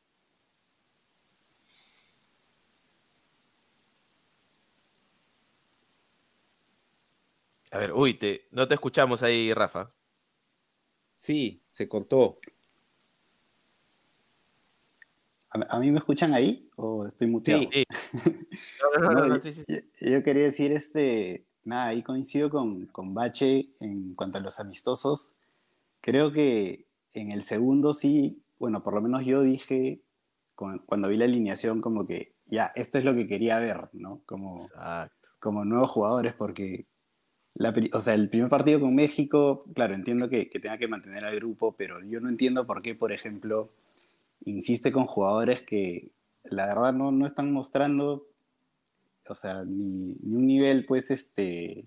A 7.72 7.80
ver, 7.80 7.92
uy, 7.92 8.14
te, 8.14 8.48
no 8.52 8.68
te 8.68 8.76
escuchamos 8.76 9.22
ahí, 9.22 9.54
Rafa. 9.54 9.94
Sí, 11.18 11.62
se 11.70 11.88
cortó. 11.90 12.40
¿A, 15.50 15.76
a 15.76 15.80
mí 15.80 15.92
me 15.92 15.98
escuchan 16.00 16.34
ahí 16.34 16.70
o 16.76 17.06
estoy 17.06 17.28
muteado? 17.28 17.64
Sí. 17.72 17.84
No, 18.82 19.00
no, 19.02 19.14
no, 19.14 19.20
No, 19.22 19.28
no, 19.28 19.36
yo, 19.36 19.42
sí, 19.42 19.54
sí. 19.54 19.64
yo- 19.68 20.08
yo 20.10 20.24
quería 20.24 20.44
decir, 20.46 20.72
este, 20.72 21.46
nada, 21.64 21.88
ahí 21.88 22.04
coincido 22.04 22.50
con, 22.50 22.86
con 22.88 23.14
Bache 23.14 23.70
en 23.80 24.14
cuanto 24.16 24.38
a 24.38 24.42
los 24.42 24.60
amistosos. 24.60 25.34
Creo 26.02 26.32
que 26.32 26.86
en 27.14 27.32
el 27.32 27.44
segundo 27.44 27.94
sí, 27.94 28.42
bueno, 28.60 28.84
por 28.84 28.94
lo 28.94 29.02
menos 29.02 29.26
yo 29.26 29.42
dije, 29.42 30.02
con- 30.56 30.80
cuando 30.80 31.10
vi 31.10 31.18
la 31.18 31.26
alineación, 31.26 31.82
como 31.82 32.06
que 32.06 32.34
ya, 32.46 32.72
esto 32.76 32.98
es 32.98 33.04
lo 33.06 33.14
que 33.14 33.28
quería 33.28 33.60
ver, 33.60 33.90
¿no? 33.94 34.22
Como, 34.26 34.56
Exacto. 34.58 35.30
como 35.40 35.66
nuevos 35.66 35.90
jugadores, 35.90 36.34
porque 36.36 36.86
la, 37.60 37.74
o 37.94 38.02
sea, 38.02 38.14
el 38.14 38.30
primer 38.30 38.50
partido 38.50 38.80
con 38.80 38.94
México, 38.96 39.66
claro, 39.76 39.96
entiendo 39.96 40.30
que, 40.30 40.50
que 40.50 40.60
tenga 40.60 40.78
que 40.78 40.88
mantener 40.88 41.26
al 41.26 41.36
grupo, 41.36 41.76
pero 41.76 42.04
yo 42.04 42.20
no 42.20 42.30
entiendo 42.30 42.66
por 42.68 42.82
qué, 42.82 42.94
por 42.96 43.12
ejemplo, 43.12 43.72
insiste 44.46 44.92
con 44.92 45.06
jugadores 45.06 45.62
que 45.62 46.12
la 46.44 46.68
verdad 46.68 46.94
no, 46.94 47.12
no 47.12 47.26
están 47.26 47.52
mostrando, 47.52 48.28
o 49.28 49.36
sea, 49.36 49.64
ni, 49.66 50.16
ni 50.22 50.36
un 50.36 50.46
nivel, 50.48 50.86
pues, 50.86 51.10
este, 51.12 51.86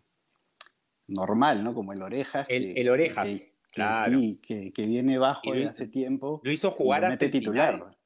normal, 1.07 1.65
¿no? 1.65 1.75
Como 1.75 1.93
el 1.93 2.03
Orejas. 2.03 2.47
El- 2.49 2.75
que- 2.75 2.81
el 2.81 2.89
Orejas, 2.91 3.27
que- 3.29 3.53
claro. 3.71 4.19
sí, 4.19 4.41
que, 4.43 4.73
que 4.73 4.87
viene 4.87 5.19
bajo 5.19 5.53
de 5.55 5.67
hace 5.67 5.87
tiempo. 5.87 6.41
Lo 6.45 6.53
hizo 6.53 6.71
jugar 6.71 7.05
hasta 7.05 7.25
el 7.25 7.31
titular. 7.31 7.75
final. 7.79 7.97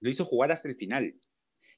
Lo 0.00 0.10
hizo 0.10 0.24
jugar 0.24 0.52
hasta 0.52 0.68
el 0.68 0.76
final. 0.76 1.14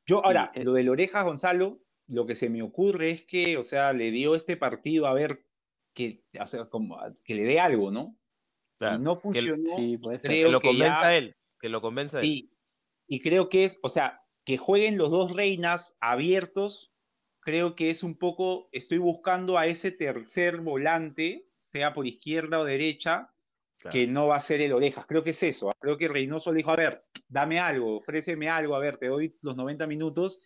Yo, 0.07 0.19
Sí, 0.19 0.23
ahora, 0.25 0.51
eh. 0.55 0.65
lo 0.65 0.73
del 0.75 0.89
Orejas 0.89 1.25
Gonzalo, 1.25 1.79
lo 2.09 2.27
que 2.27 2.35
se 2.35 2.49
me 2.49 2.63
ocurre 2.63 3.11
es 3.11 3.25
que, 3.25 3.57
o 3.57 3.63
sea, 3.63 3.93
le 3.93 4.11
dio 4.11 4.35
este 4.35 4.57
partido 4.57 5.07
a 5.07 5.13
ver 5.15 5.45
que, 5.95 6.25
o 6.41 6.47
sea, 6.47 6.67
como, 6.67 6.99
que 7.25 7.35
le 7.35 7.45
dé 7.45 7.61
algo, 7.61 7.91
¿no? 7.91 8.17
Claro, 8.79 8.99
y 8.99 9.03
no 9.03 9.15
que- 9.17 9.21
funcionó. 9.21 9.77
Sí, 9.77 9.99
puede 9.99 10.19
ser. 10.19 10.31
Que 10.31 10.37
creo 10.41 10.51
lo 10.51 10.61
que 10.61 10.69
convenza 10.69 11.03
ya- 11.03 11.17
él. 11.17 11.37
Que 11.61 11.69
lo 11.69 11.81
convenza 11.81 12.21
él. 12.21 12.25
Sí, 12.25 12.51
y 13.07 13.21
creo 13.21 13.49
que 13.49 13.65
es, 13.65 13.79
o 13.83 13.89
sea, 13.89 14.23
que 14.45 14.57
jueguen 14.59 14.97
los 14.97 15.11
dos 15.11 15.35
reinas 15.35 15.97
abiertos, 16.01 16.95
creo 17.41 17.75
que 17.77 17.91
es 17.91 18.03
un 18.03 18.17
poco, 18.17 18.69
estoy 18.73 18.99
buscando 18.99 19.59
a 19.59 19.67
ese 19.67 19.91
tercer 19.91 20.59
volante, 20.61 21.47
sea 21.59 21.93
por 21.95 22.07
izquierda 22.07 22.59
o 22.61 22.65
derecha, 22.65 23.31
Claro. 23.81 23.93
que 23.93 24.07
no 24.09 24.27
va 24.27 24.37
a 24.37 24.41
ser 24.41 24.61
el 24.61 24.73
Orejas. 24.73 25.07
Creo 25.07 25.23
que 25.23 25.31
es 25.31 25.43
eso. 25.43 25.71
Creo 25.79 25.97
que 25.97 26.09
Reynoso 26.09 26.51
le 26.53 26.59
dijo, 26.59 26.71
a 26.73 26.77
ver, 26.77 27.05
dame 27.29 27.61
algo, 27.61 27.97
ofréceme 27.99 28.49
algo, 28.49 28.75
a 28.75 28.81
ver, 28.81 28.97
te 28.99 29.07
doy 29.07 29.37
los 29.41 29.55
90 29.57 29.87
minutos. 29.87 30.41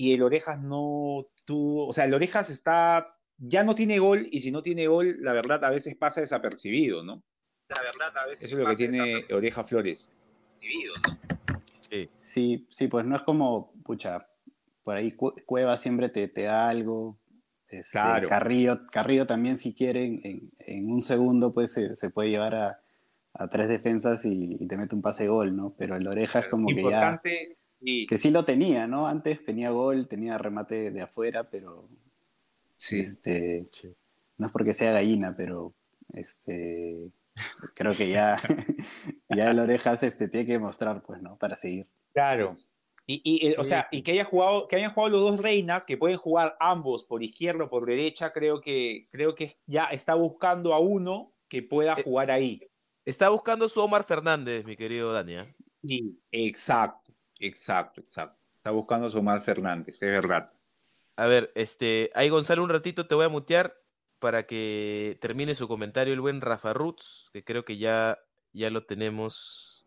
Y 0.00 0.14
el 0.14 0.22
Orejas 0.22 0.58
no 0.62 1.26
tuvo, 1.44 1.86
o 1.88 1.92
sea, 1.92 2.06
el 2.06 2.14
Orejas 2.14 2.48
está, 2.48 3.18
ya 3.36 3.64
no 3.64 3.74
tiene 3.74 3.98
gol, 3.98 4.26
y 4.30 4.40
si 4.40 4.50
no 4.50 4.62
tiene 4.62 4.86
gol, 4.86 5.18
la 5.20 5.34
verdad 5.34 5.62
a 5.62 5.68
veces 5.68 5.94
pasa 5.94 6.22
desapercibido, 6.22 7.02
¿no? 7.04 7.22
La 7.68 7.82
verdad 7.82 8.16
a 8.16 8.26
veces 8.26 8.46
Eso 8.46 8.56
es 8.56 8.62
lo 8.62 8.70
que 8.70 8.76
tiene 8.76 9.26
Oreja 9.30 9.62
Flores. 9.64 10.08
Sí. 11.90 12.08
Sí, 12.18 12.66
sí, 12.70 12.88
pues 12.88 13.04
no 13.04 13.14
es 13.14 13.20
como, 13.24 13.74
pucha, 13.84 14.26
por 14.84 14.96
ahí 14.96 15.10
Cu- 15.12 15.34
Cueva 15.44 15.76
siempre 15.76 16.08
te, 16.08 16.28
te 16.28 16.44
da 16.44 16.70
algo. 16.70 17.18
este, 17.68 17.90
Claro. 17.92 18.28
Carrillo, 18.30 18.80
Carrillo 18.90 19.26
también, 19.26 19.58
si 19.58 19.74
quieren, 19.74 20.18
en, 20.24 20.50
en 20.66 20.90
un 20.90 21.02
segundo 21.02 21.52
pues 21.52 21.74
se, 21.74 21.94
se 21.94 22.08
puede 22.08 22.30
llevar 22.30 22.54
a, 22.54 22.80
a 23.34 23.48
tres 23.48 23.68
defensas 23.68 24.24
y, 24.24 24.56
y 24.58 24.66
te 24.66 24.78
mete 24.78 24.94
un 24.94 25.02
pase 25.02 25.28
gol, 25.28 25.54
¿no? 25.54 25.74
Pero 25.76 25.96
el 25.96 26.06
Oreja 26.06 26.38
es 26.38 26.48
como 26.48 26.68
que 26.74 26.82
ya, 26.88 27.20
Que 28.06 28.18
sí 28.18 28.30
lo 28.30 28.44
tenía, 28.44 28.86
¿no? 28.86 29.06
Antes 29.06 29.44
tenía 29.44 29.70
gol, 29.70 30.08
tenía 30.08 30.38
remate 30.38 30.90
de 30.90 31.02
afuera, 31.02 31.50
pero 31.50 31.88
sí. 32.76 33.00
este, 33.00 33.70
Sí. 33.70 33.96
no 34.38 34.46
es 34.48 34.52
porque 34.52 34.74
sea 34.74 34.92
gallina, 34.92 35.34
pero 35.36 35.74
este, 36.14 37.12
creo 37.74 37.96
que 37.96 38.08
ya, 38.10 38.38
ya 39.28 39.50
el 39.52 39.60
Orejas 39.60 40.02
este, 40.04 40.28
tiene 40.28 40.46
que 40.46 40.52
demostrar, 40.54 41.02
pues, 41.04 41.22
¿no? 41.22 41.38
Para 41.38 41.56
seguir. 41.56 41.88
Claro. 42.12 42.56
Y, 43.06 43.20
y, 43.24 43.48
eh, 43.48 43.56
o 43.58 43.64
sea, 43.64 43.88
y 43.90 44.02
que 44.02 44.12
haya 44.12 44.24
jugado, 44.24 44.68
que 44.68 44.76
hayan 44.76 44.92
jugado 44.92 45.10
los 45.10 45.20
dos 45.22 45.40
reinas, 45.40 45.84
que 45.84 45.96
pueden 45.96 46.16
jugar 46.18 46.56
ambos 46.60 47.04
por 47.04 47.22
izquierda 47.22 47.64
o 47.64 47.70
por 47.70 47.86
derecha, 47.86 48.32
creo 48.32 48.60
que, 48.60 49.08
creo 49.10 49.34
que 49.34 49.56
ya 49.66 49.84
está 49.86 50.14
buscando 50.14 50.74
a 50.74 50.78
uno 50.80 51.34
que 51.48 51.62
pueda 51.62 51.96
Eh, 51.96 52.02
jugar 52.04 52.30
ahí. 52.30 52.60
Está 53.04 53.28
buscando 53.28 53.68
su 53.68 53.80
Omar 53.80 54.04
Fernández, 54.04 54.64
mi 54.64 54.76
querido 54.76 55.12
Dani. 55.12 55.36
¿ah? 55.36 55.46
Sí, 55.82 56.20
exacto, 56.30 57.14
exacto, 57.40 58.00
exacto. 58.00 58.38
Está 58.54 58.70
buscando 58.70 59.08
a 59.08 59.18
Omar 59.18 59.42
Fernández, 59.42 60.02
es 60.02 60.10
verdad. 60.10 60.52
A 61.16 61.26
ver, 61.26 61.50
este, 61.54 62.10
ahí 62.14 62.28
Gonzalo, 62.28 62.62
un 62.62 62.70
ratito 62.70 63.06
te 63.06 63.14
voy 63.14 63.26
a 63.26 63.28
mutear 63.28 63.76
para 64.18 64.46
que 64.46 65.18
termine 65.20 65.54
su 65.54 65.66
comentario 65.66 66.14
el 66.14 66.20
buen 66.20 66.40
Rafa 66.40 66.72
Roots, 66.72 67.30
que 67.32 67.42
creo 67.42 67.64
que 67.64 67.78
ya, 67.78 68.18
ya 68.52 68.70
lo 68.70 68.84
tenemos 68.84 69.86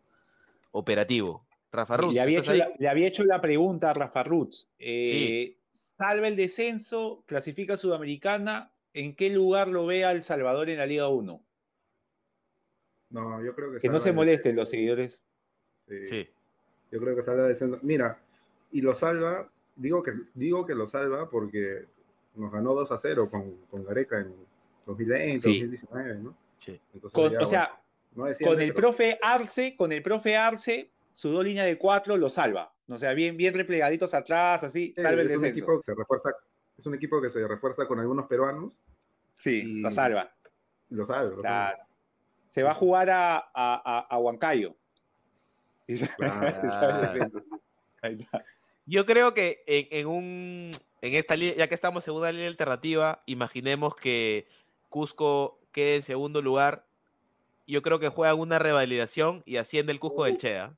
operativo. 0.72 1.48
Rafa 1.72 1.98
Ruz, 1.98 2.14
le, 2.14 2.22
había 2.22 2.40
¿estás 2.40 2.56
hecho 2.56 2.66
la, 2.66 2.76
le 2.78 2.88
había 2.88 3.08
hecho 3.08 3.24
la 3.24 3.42
pregunta 3.42 3.90
a 3.90 3.94
Rafa 3.94 4.24
Ruz. 4.24 4.70
Eh, 4.78 5.58
Salva 5.72 6.28
el 6.28 6.36
descenso, 6.36 7.24
clasifica 7.26 7.76
a 7.76 7.78
Sudamericana. 7.78 8.72
¿En 8.94 9.16
qué 9.16 9.30
lugar 9.32 9.68
lo 9.68 9.88
ve 9.88 10.06
a 10.06 10.12
El 10.12 10.24
Salvador 10.24 10.70
en 10.70 10.78
la 10.78 10.86
Liga 10.86 11.08
1? 11.08 11.44
No, 13.10 13.44
yo 13.44 13.56
creo 13.56 13.72
que 13.72 13.80
Que 13.80 13.90
no 13.90 14.00
se 14.00 14.10
el 14.10 14.16
molesten 14.16 14.56
los 14.56 14.70
seguidores. 14.70 15.26
Sí. 16.06 16.30
Yo 16.94 17.00
creo 17.00 17.16
que 17.16 17.24
salva 17.24 17.44
el 17.44 17.50
descenso. 17.50 17.80
Mira, 17.82 18.20
y 18.72 18.82
lo 18.82 18.94
salva, 18.94 19.50
digo 19.76 20.04
que, 20.04 20.14
digo 20.36 20.64
que 20.64 20.76
lo 20.76 20.86
salva 20.86 21.28
porque 21.28 21.88
nos 22.36 22.52
ganó 22.52 22.76
2 22.76 22.92
a 22.92 22.98
0 22.98 23.30
con, 23.32 23.56
con 23.72 23.84
Gareca 23.84 24.20
en 24.20 24.32
2020, 24.86 25.40
Sí. 25.40 25.60
2019, 25.62 26.16
¿no? 26.20 26.38
Sí. 26.58 26.80
Entonces, 26.94 27.16
Con- 27.16 27.32
ya, 27.32 27.40
o 27.42 27.46
sea, 27.48 27.82
no 28.16 28.26
con 28.44 28.62
el 28.62 28.74
pero- 28.74 28.76
profe 28.76 29.18
Arce, 29.24 29.76
con 29.76 29.92
el 29.92 30.04
profe 30.04 30.38
Arce, 30.38 30.92
su 31.16 31.30
dos 31.30 31.44
líneas 31.44 31.66
de 31.66 31.80
cuatro 31.80 32.16
lo 32.16 32.30
salva. 32.30 32.72
O 32.88 32.98
sea, 33.00 33.14
bien, 33.14 33.38
bien 33.38 33.56
replegaditos 33.56 34.14
atrás, 34.14 34.64
así, 34.64 34.94
Sí, 34.96 35.02
salva 35.02 35.22
el 35.24 35.32
es 35.32 35.38
un 35.40 35.46
equipo 35.46 35.78
que 35.78 35.84
se 35.84 35.96
refuerza, 35.96 36.30
es 36.78 36.86
un 36.86 36.94
equipo 36.94 37.20
que 37.20 37.30
se 37.30 37.48
refuerza 37.48 37.88
con 37.88 38.00
algunos 38.00 38.28
peruanos 38.28 38.72
Sí, 39.38 39.64
lo 39.82 39.90
salva. 39.90 40.32
lo 40.90 41.06
sabe, 41.08 41.30
lo 41.32 41.38
Claro. 41.42 41.78
sabe. 41.78 41.90
Se 42.50 42.62
va 42.62 42.70
a 42.72 42.76
jugar 42.76 43.10
a, 43.10 43.38
a, 43.38 43.44
a, 43.54 44.00
a 44.10 44.18
Huancayo. 44.20 44.76
Y. 45.88 45.94
Ahí 48.02 48.18
está. 48.20 48.44
Yo 48.86 49.06
creo 49.06 49.34
que 49.34 49.64
en, 49.66 49.88
en 49.92 50.08
un 50.08 50.72
en 51.02 51.14
esta 51.16 51.36
línea, 51.36 51.56
ya 51.56 51.68
que 51.68 51.76
estamos 51.76 52.08
en 52.08 52.14
una 52.14 52.32
línea 52.32 52.48
alternativa, 52.48 53.24
imaginemos 53.26 53.96
que 53.96 54.48
Cusco 54.90 55.60
quede 55.72 55.96
en 55.96 56.02
segundo 56.02 56.42
lugar. 56.42 56.86
Yo 57.68 57.82
creo 57.82 58.00
que 58.00 58.10
juegan 58.10 58.40
una 58.40 58.60
revalidación 58.60 59.42
y 59.46 59.58
asciende 59.58 59.92
el 59.92 60.00
Cusco 60.00 60.26
del 60.26 60.38
Che, 60.38 60.60
¿ah? 60.60 60.74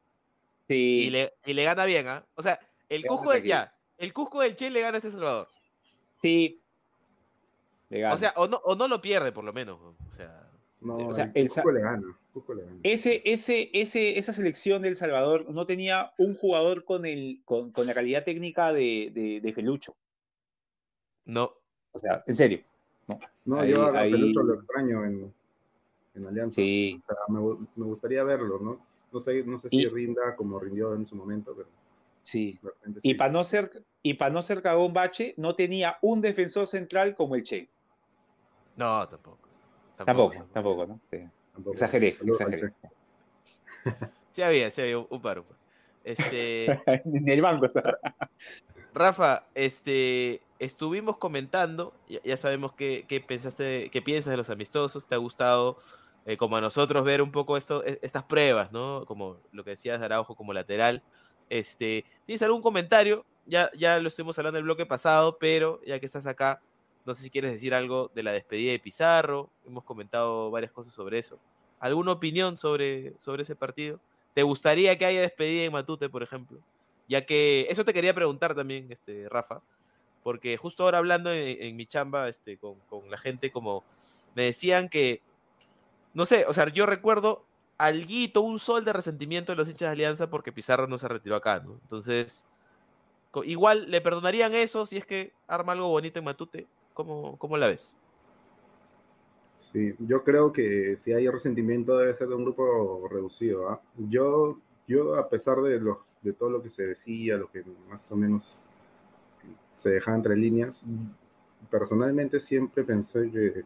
Sí, 0.68 1.04
Y 1.06 1.10
le, 1.12 1.34
y 1.46 1.54
le 1.54 1.64
gana 1.64 1.86
bien, 1.86 2.08
¿ah? 2.08 2.26
O 2.36 2.42
sea, 2.42 2.60
el 2.90 3.02
Le 3.02 3.08
Cusco 3.08 3.32
del, 3.32 3.44
ya, 3.44 3.76
el 3.98 4.14
Cusco 4.14 4.42
del 4.42 4.56
Che 4.56 4.70
le 4.72 4.82
gana 4.82 4.96
a 4.96 4.98
este 4.98 5.12
Salvador. 5.12 5.48
sí. 6.22 6.60
Le 7.90 8.00
gana. 8.00 8.16
O 8.16 8.18
sea, 8.18 8.34
o 8.36 8.48
no, 8.48 8.58
o 8.64 8.76
no 8.76 8.88
lo 8.88 9.00
pierde 9.00 9.32
por 9.32 9.44
lo 9.44 9.54
menos. 9.54 9.80
O 9.80 10.14
sea, 10.16 10.42
No, 10.82 10.96
O 10.98 11.14
sea, 11.14 11.26
el 11.26 11.32
el 11.36 11.50
Cusco 11.50 11.72
le 11.72 11.82
gana. 11.82 12.18
Ese, 12.84 13.22
ese, 13.26 13.70
ese, 13.74 14.20
esa 14.20 14.34
selección 14.34 14.82
del 14.82 14.98
Salvador 14.98 15.50
no 15.50 15.66
tenía 15.66 16.12
un 16.18 16.36
jugador 16.36 16.84
con, 16.84 17.06
el, 17.06 17.42
con, 17.46 17.72
con 17.72 17.88
la 17.88 17.94
calidad 17.94 18.24
técnica 18.26 18.74
de, 18.74 19.12
de, 19.14 19.40
de 19.42 19.54
Felucho. 19.54 19.96
no. 21.26 21.52
O 21.94 21.98
sea, 21.98 22.24
en 22.28 22.36
serio. 22.36 22.60
No, 23.46 23.60
Ahí- 23.62 23.72
yo 23.72 23.86
a 23.86 24.00
ahí- 24.02 24.12
Pelucho 24.12 24.44
lo 24.44 24.56
extraño 24.56 25.06
en, 25.06 25.34
en 26.16 26.28
Alianza. 26.28 26.56
Sí. 26.56 27.02
O 27.04 27.08
sea, 27.08 27.18
me, 27.30 27.40
me 27.78 27.86
gustaría 27.86 28.22
verlo, 28.26 28.60
¿no? 28.60 28.86
No 29.14 29.20
sé, 29.22 29.44
no 29.46 29.58
sé 29.58 29.70
si 29.70 29.78
Y- 29.78 29.88
rinda 29.88 30.36
como 30.36 30.60
rindió 30.60 30.94
en 30.94 31.08
su 31.08 31.16
momento, 31.16 31.54
pero 31.56 31.70
Sí. 32.24 32.60
Y 33.04 33.14
para 33.14 33.32
no 33.32 33.44
ser, 33.46 33.84
y 34.02 34.16
para 34.16 34.34
no 34.34 34.42
ser 34.44 34.62
cagón 34.62 34.92
bache, 34.94 35.36
no 35.38 35.56
tenía 35.56 35.98
un 36.02 36.22
defensor 36.22 36.68
central 36.68 37.16
como 37.16 37.36
el 37.36 37.44
Che. 37.44 37.70
No, 38.76 39.08
tampoco. 39.08 39.48
Tampoco, 39.96 40.46
tampoco, 40.52 40.86
¿no? 40.88 41.00
Sí. 41.12 41.20
Tampoco. 41.56 41.74
Exageré, 41.74 42.12
Saludos 42.12 42.42
al 42.42 42.54
exageré. 42.54 42.74
Sí 44.32 44.42
había, 44.42 44.70
sí 44.70 44.82
había 44.82 44.98
un, 44.98 45.22
par. 45.22 45.40
un 45.40 45.46
par. 45.46 45.58
Este, 46.04 46.66
en 47.06 47.30
el 47.30 47.42
banco. 47.42 47.72
Rafa, 48.94 49.48
este, 49.56 50.42
estuvimos 50.60 51.18
comentando, 51.18 51.94
ya, 52.10 52.20
ya 52.22 52.36
sabemos 52.36 52.74
qué, 52.74 53.06
qué 53.08 53.22
pensaste, 53.22 53.90
qué 53.92 54.02
piensas 54.02 54.32
de 54.32 54.38
los 54.38 54.50
amistosos, 54.50 55.08
te 55.08 55.16
ha 55.16 55.20
gustado, 55.20 55.78
eh, 56.26 56.36
como 56.36 56.58
a 56.58 56.62
nosotros, 56.62 57.06
ver 57.06 57.22
un 57.22 57.32
poco 57.32 57.56
esto, 57.56 57.86
e- 57.86 58.00
estas 58.02 58.24
pruebas, 58.24 58.74
¿no? 58.74 59.06
Como 59.06 59.38
lo 59.54 59.64
que 59.64 59.72
decías 59.72 60.00
de 60.00 60.06
Araujo 60.06 60.36
como 60.36 60.52
lateral. 60.52 61.02
Este, 61.50 62.04
¿Tienes 62.26 62.42
algún 62.42 62.62
comentario? 62.62 63.26
Ya, 63.46 63.72
ya 63.78 64.00
lo 64.00 64.10
estuvimos 64.10 64.38
hablando 64.38 64.58
el 64.58 64.66
bloque 64.66 64.86
pasado, 64.86 65.38
pero 65.40 65.80
ya 65.86 66.00
que 66.02 66.08
estás 66.08 66.26
acá, 66.26 66.62
no 67.06 67.14
sé 67.14 67.24
si 67.24 67.30
quieres 67.30 67.52
decir 67.52 67.74
algo 67.74 68.12
de 68.14 68.24
la 68.24 68.32
despedida 68.32 68.72
de 68.72 68.80
Pizarro, 68.80 69.50
hemos 69.66 69.84
comentado 69.84 70.50
varias 70.52 70.72
cosas 70.72 70.94
sobre 70.94 71.20
eso. 71.20 71.40
¿Alguna 71.80 72.14
opinión 72.14 72.58
sobre, 72.58 73.14
sobre 73.20 73.44
ese 73.44 73.56
partido? 73.56 74.00
¿Te 74.34 74.44
gustaría 74.44 74.98
que 74.98 75.06
haya 75.06 75.22
despedida 75.22 75.64
en 75.66 75.72
Matute, 75.72 76.10
por 76.10 76.24
ejemplo? 76.24 76.60
Ya 77.08 77.26
que 77.26 77.68
eso 77.70 77.86
te 77.86 77.94
quería 77.94 78.14
preguntar 78.14 78.56
también, 78.56 78.92
este, 78.92 79.30
Rafa, 79.30 79.62
porque 80.24 80.58
justo 80.58 80.84
ahora 80.84 80.98
hablando 80.98 81.32
en, 81.32 81.76
mi 81.76 81.86
chamba 81.86 82.28
este, 82.28 82.58
con, 82.58 82.76
con 82.90 83.10
la 83.12 83.18
gente, 83.18 83.52
como 83.52 83.84
me 84.34 84.44
decían 84.44 84.90
que, 84.90 85.22
no 86.14 86.26
sé, 86.26 86.46
o 86.48 86.54
sea, 86.54 86.68
yo 86.70 86.86
recuerdo 86.86 87.46
alguito, 87.78 88.42
un 88.42 88.60
sol 88.60 88.86
de 88.86 88.94
resentimiento 88.94 89.52
de 89.52 89.58
los 89.58 89.68
hinchas 89.68 89.88
de 89.88 89.94
Alianza 89.94 90.30
porque 90.30 90.52
Pizarro 90.52 90.88
no 90.88 90.98
se 90.98 91.08
retiró 91.08 91.36
acá, 91.36 91.60
¿no? 91.60 91.74
Entonces, 91.84 92.46
igual 93.44 93.92
le 93.92 94.02
perdonarían 94.02 94.54
eso 94.56 94.86
si 94.86 94.98
es 94.98 95.06
que 95.06 95.34
arma 95.48 95.74
algo 95.74 95.90
bonito 95.90 96.20
en 96.20 96.26
Matute. 96.26 96.68
¿Cómo, 96.96 97.38
cómo 97.38 97.58
la 97.58 97.68
ves? 97.68 97.98
Sí, 99.58 99.94
yo 100.00 100.24
creo 100.24 100.54
que 100.54 100.98
si 101.04 101.12
hay 101.12 101.28
resentimiento 101.28 101.98
debe 101.98 102.16
ser 102.16 102.30
de 102.30 102.36
un 102.36 102.46
grupo 102.46 103.06
reducido. 103.12 103.70
¿ah? 103.70 103.82
Yo, 103.98 104.58
yo, 104.88 105.16
a 105.18 105.28
pesar 105.28 105.62
de, 105.62 105.78
lo, 105.78 106.06
de 106.22 106.32
todo 106.32 106.50
lo 106.50 106.64
que 106.64 106.70
se 106.70 106.88
decía, 106.88 107.36
lo 107.36 107.52
que 107.52 107.66
más 107.90 108.10
o 108.14 108.16
menos 108.16 108.66
se 109.78 109.90
dejaba 109.90 110.16
entre 110.16 110.38
líneas, 110.38 110.86
personalmente 111.70 112.40
siempre 112.40 112.86
pensé 112.86 113.30
que 113.30 113.66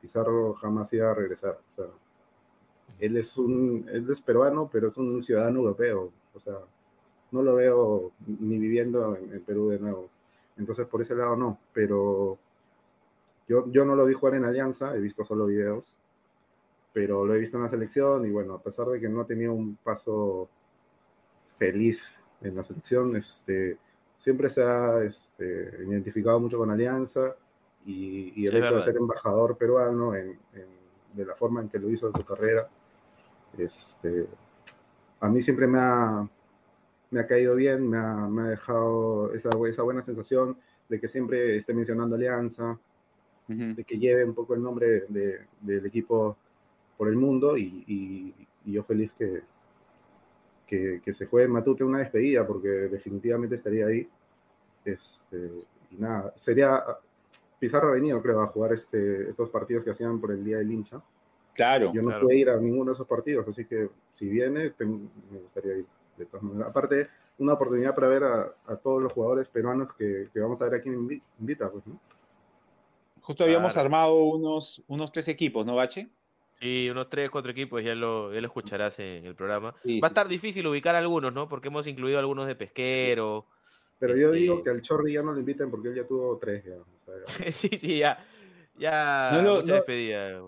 Pizarro 0.00 0.54
jamás 0.54 0.90
iba 0.94 1.10
a 1.10 1.14
regresar. 1.14 1.60
O 1.72 1.74
sea, 1.76 1.90
él 3.00 3.18
es 3.18 3.36
un, 3.36 3.86
él 3.92 4.10
es 4.10 4.20
peruano, 4.22 4.70
pero 4.72 4.88
es 4.88 4.96
un 4.96 5.22
ciudadano 5.22 5.58
europeo. 5.58 6.10
O 6.32 6.40
sea, 6.40 6.54
no 7.32 7.42
lo 7.42 7.54
veo 7.54 8.12
ni 8.26 8.56
viviendo 8.56 9.14
en, 9.14 9.30
en 9.30 9.42
Perú 9.42 9.68
de 9.68 9.78
nuevo. 9.78 10.08
Entonces, 10.56 10.86
por 10.86 11.02
ese 11.02 11.14
lado 11.14 11.36
no, 11.36 11.58
pero 11.74 12.38
yo, 13.52 13.70
yo 13.70 13.84
no 13.84 13.94
lo 13.94 14.06
vi 14.06 14.14
jugar 14.14 14.34
en 14.36 14.44
Alianza, 14.46 14.96
he 14.96 15.00
visto 15.00 15.24
solo 15.26 15.44
videos, 15.46 15.84
pero 16.94 17.26
lo 17.26 17.34
he 17.34 17.38
visto 17.38 17.58
en 17.58 17.64
la 17.64 17.68
selección 17.68 18.24
y 18.26 18.30
bueno, 18.30 18.54
a 18.54 18.62
pesar 18.62 18.86
de 18.86 18.98
que 18.98 19.08
no 19.10 19.26
tenía 19.26 19.50
un 19.50 19.76
paso 19.76 20.48
feliz 21.58 22.02
en 22.40 22.56
la 22.56 22.64
selección, 22.64 23.14
este, 23.16 23.76
siempre 24.18 24.48
se 24.48 24.62
ha 24.62 25.02
este, 25.04 25.84
identificado 25.86 26.40
mucho 26.40 26.56
con 26.58 26.70
Alianza 26.70 27.36
y, 27.84 28.32
y 28.42 28.46
el 28.46 28.52
Sí, 28.52 28.56
hecho 28.56 28.64
de 28.68 28.70
verdad. 28.70 28.84
ser 28.84 28.96
embajador 28.96 29.56
peruano 29.58 30.14
en, 30.14 30.38
en- 30.54 30.82
de 31.12 31.26
la 31.26 31.34
forma 31.34 31.60
en 31.60 31.68
que 31.68 31.78
lo 31.78 31.90
hizo 31.90 32.06
en 32.06 32.14
su 32.14 32.24
carrera, 32.24 32.66
este, 33.58 34.26
a 35.20 35.28
mí 35.28 35.42
siempre 35.42 35.66
me 35.66 35.78
ha, 35.78 36.26
me 37.10 37.20
ha 37.20 37.26
caído 37.26 37.54
bien, 37.54 37.86
me 37.90 37.98
ha, 37.98 38.14
me 38.28 38.42
ha 38.42 38.46
dejado 38.46 39.32
esa, 39.34 39.50
esa 39.68 39.82
buena 39.82 40.02
sensación 40.02 40.56
de 40.88 40.98
que 40.98 41.08
siempre 41.08 41.56
esté 41.56 41.74
mencionando 41.74 42.16
Alianza, 42.16 42.78
de 43.48 43.84
que 43.84 43.98
lleve 43.98 44.24
un 44.24 44.34
poco 44.34 44.54
el 44.54 44.62
nombre 44.62 45.04
de- 45.08 45.40
del 45.60 45.84
equipo 45.86 46.36
por 46.96 47.08
el 47.08 47.16
mundo 47.16 47.56
y, 47.56 47.84
y- 47.86 48.34
y 48.64 48.72
yo 48.72 48.82
feliz 48.84 49.12
que, 49.12 49.42
que, 50.66 51.00
que 51.04 51.12
se 51.12 51.26
juegue 51.26 51.46
en 51.46 51.52
Matute 51.52 51.84
una 51.84 51.98
despedida 51.98 52.46
porque 52.46 52.68
definitivamente 52.68 53.56
estaría 53.56 53.86
ahí. 53.86 54.08
Este, 54.84 55.50
y 55.90 55.96
nada, 55.96 56.32
sería 56.36 56.82
Pizarro 57.58 57.88
ha 57.88 57.92
venido 57.92 58.20
creo 58.22 58.40
a 58.40 58.46
jugar 58.48 58.72
este, 58.72 59.28
estos 59.28 59.48
partidos 59.50 59.84
que 59.84 59.90
hacían 59.90 60.20
por 60.20 60.32
el 60.32 60.44
Día 60.44 60.58
del 60.58 60.72
Hincha. 60.72 61.02
Claro. 61.54 61.92
Yo 61.92 62.00
no 62.02 62.08
Claro. 62.08 62.24
pude 62.26 62.36
ir 62.36 62.48
a 62.50 62.58
ninguno 62.58 62.90
de 62.90 62.94
esos 62.94 63.06
partidos, 63.06 63.46
así 63.46 63.64
que 63.66 63.90
si 64.12 64.28
viene 64.28 64.70
ten- 64.70 65.10
me 65.30 65.38
gustaría 65.40 65.76
ir 65.78 65.86
de 66.16 66.26
todas 66.26 66.42
maneras. 66.42 66.70
Aparte, 66.70 67.08
una 67.38 67.52
oportunidad 67.54 67.94
para 67.94 68.08
ver 68.08 68.24
a, 68.24 68.54
a 68.66 68.76
todos 68.76 69.02
los 69.02 69.12
jugadores 69.12 69.48
peruanos 69.48 69.92
que, 69.94 70.28
que 70.32 70.40
vamos 70.40 70.60
a 70.62 70.64
ver 70.66 70.74
aquí 70.80 70.88
en 70.88 70.96
Invi- 71.06 71.22
Invita, 71.40 71.70
pues, 71.70 71.86
¿no? 71.86 72.00
Justo 73.22 73.44
habíamos 73.44 73.72
Claro. 73.72 73.86
armado 73.86 74.24
unos, 74.24 74.82
unos 74.88 75.12
tres 75.12 75.28
equipos, 75.28 75.64
¿no, 75.64 75.74
Bache? 75.76 76.08
Sí, 76.60 76.88
unos 76.90 77.08
tres, 77.08 77.30
cuatro 77.30 77.50
equipos, 77.50 77.82
ya 77.82 77.94
lo, 77.94 78.32
ya 78.32 78.40
lo 78.40 78.46
escucharás 78.46 78.98
en 78.98 79.24
el 79.26 79.34
programa. 79.34 79.74
Sí, 79.82 80.00
Va 80.00 80.06
a 80.06 80.10
sí. 80.10 80.12
estar 80.12 80.28
difícil 80.28 80.66
ubicar 80.66 80.94
algunos, 80.94 81.32
¿no? 81.32 81.48
Porque 81.48 81.68
hemos 81.68 81.86
incluido 81.86 82.18
algunos 82.18 82.46
de 82.46 82.54
pesquero. 82.54 83.46
Pero 83.98 84.16
yo 84.16 84.28
Este- 84.28 84.38
digo 84.38 84.62
que 84.62 84.70
al 84.70 84.82
Chorri 84.82 85.12
ya 85.14 85.22
no 85.22 85.32
lo 85.32 85.38
inviten 85.40 85.70
porque 85.70 85.88
él 85.88 85.94
ya 85.96 86.06
tuvo 86.06 86.36
tres. 86.38 86.64
Ya, 86.64 86.74
o 86.76 86.84
sea, 87.04 87.14
ya- 87.16 87.24
sí, 87.52 87.68
sí, 87.78 87.98
ya. 87.98 88.24
Ya, 88.78 89.30
No 89.34 89.42
lo- 89.42 89.54
mucha 89.56 89.68
no- 89.68 89.74
despedida. 89.74 90.42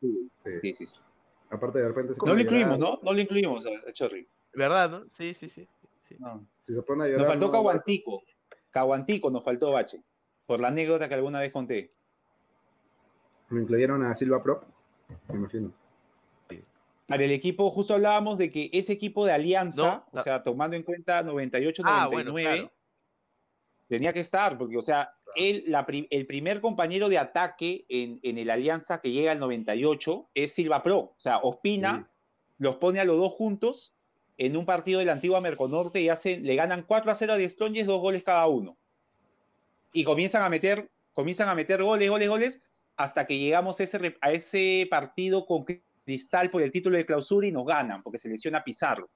sí. 0.00 0.30
Sí, 0.60 0.74
sí, 0.74 0.86
sí. 0.86 0.96
Aparte 1.50 1.78
de 1.78 1.88
repente 1.88 2.14
se 2.14 2.20
No 2.26 2.34
lo 2.34 2.40
incluimos. 2.40 2.78
¿no? 2.78 2.98
No 3.02 3.12
lo 3.12 3.20
incluimos 3.20 3.64
a 3.66 3.88
a 3.88 3.92
Chorri. 3.92 4.26
¿Verdad, 4.52 4.90
no? 4.90 5.04
Sí, 5.08 5.32
sí, 5.34 5.48
sí. 5.48 5.66
sí. 6.02 6.16
No. 6.18 6.44
Si 6.62 6.74
se 6.74 6.82
pone 6.82 7.04
a 7.04 7.06
llorar. 7.06 7.20
Nos 7.20 7.28
faltó 7.28 7.46
no- 7.46 7.52
Caguantico. 7.52 8.22
Caguantico 8.70 9.30
nos 9.30 9.44
faltó 9.44 9.70
Bache. 9.72 10.02
Por 10.46 10.60
la 10.60 10.68
anécdota 10.68 11.08
que 11.08 11.14
alguna 11.14 11.40
vez 11.40 11.52
conté. 11.52 11.92
Me 13.50 13.60
incluyeron 13.62 14.04
a 14.04 14.14
Silva 14.14 14.42
Prop, 14.42 14.64
me 15.28 15.36
imagino. 15.36 15.72
Para 17.08 17.22
el 17.24 17.30
equipo, 17.30 17.70
justo 17.70 17.94
hablábamos 17.94 18.36
de 18.36 18.50
que 18.50 18.68
ese 18.72 18.92
equipo 18.92 19.24
de 19.24 19.32
Alianza, 19.32 20.04
No, 20.12 20.20
o 20.20 20.22
sea, 20.24 20.42
tomando 20.42 20.74
en 20.76 20.82
cuenta 20.82 21.22
98, 21.22 21.82
Ah, 21.86 22.06
99, 22.10 22.32
bueno, 22.32 22.56
claro. 22.58 22.72
tenía 23.88 24.12
que 24.12 24.18
estar, 24.20 24.58
porque, 24.58 24.76
o 24.76 24.82
sea, 24.82 25.12
él, 25.36 25.62
la 25.68 25.86
pri- 25.86 26.08
el 26.10 26.26
primer 26.26 26.60
compañero 26.60 27.08
de 27.08 27.18
ataque 27.18 27.84
en, 27.88 28.18
en 28.24 28.38
el 28.38 28.50
Alianza 28.50 29.00
que 29.00 29.12
llega 29.12 29.30
al 29.30 29.38
98 29.38 30.30
es 30.34 30.52
Silva 30.52 30.82
Pro. 30.82 30.98
O 30.98 31.14
sea, 31.16 31.38
Ospina 31.38 32.10
los 32.58 32.76
pone 32.76 32.98
a 32.98 33.04
los 33.04 33.18
dos 33.18 33.32
juntos 33.34 33.94
en 34.36 34.56
un 34.56 34.66
partido 34.66 34.98
de 34.98 35.04
la 35.06 35.12
antigua 35.12 35.40
Merconorte 35.40 36.00
y 36.00 36.08
hacen, 36.08 36.44
le 36.44 36.56
ganan 36.56 36.82
4 36.88 37.12
a 37.12 37.14
0 37.14 37.34
a 37.34 37.48
Strongest, 37.48 37.86
dos 37.86 38.00
goles 38.00 38.24
cada 38.24 38.48
uno. 38.48 38.76
Y 39.92 40.04
comienzan 40.04 40.42
a 40.42 40.48
meter, 40.48 40.90
comienzan 41.12 41.48
a 41.48 41.54
meter 41.54 41.82
goles, 41.82 42.08
goles, 42.10 42.28
goles, 42.28 42.60
hasta 42.96 43.26
que 43.26 43.38
llegamos 43.38 43.78
a 43.80 43.84
ese, 43.84 43.98
re- 43.98 44.18
a 44.20 44.32
ese 44.32 44.86
partido 44.90 45.46
con 45.46 45.64
Cristal 46.04 46.50
por 46.50 46.62
el 46.62 46.72
título 46.72 46.96
de 46.96 47.06
clausura 47.06 47.46
y 47.46 47.52
nos 47.52 47.66
ganan, 47.66 48.02
porque 48.02 48.18
se 48.18 48.28
lesiona 48.28 48.62
Pizarro. 48.64 49.08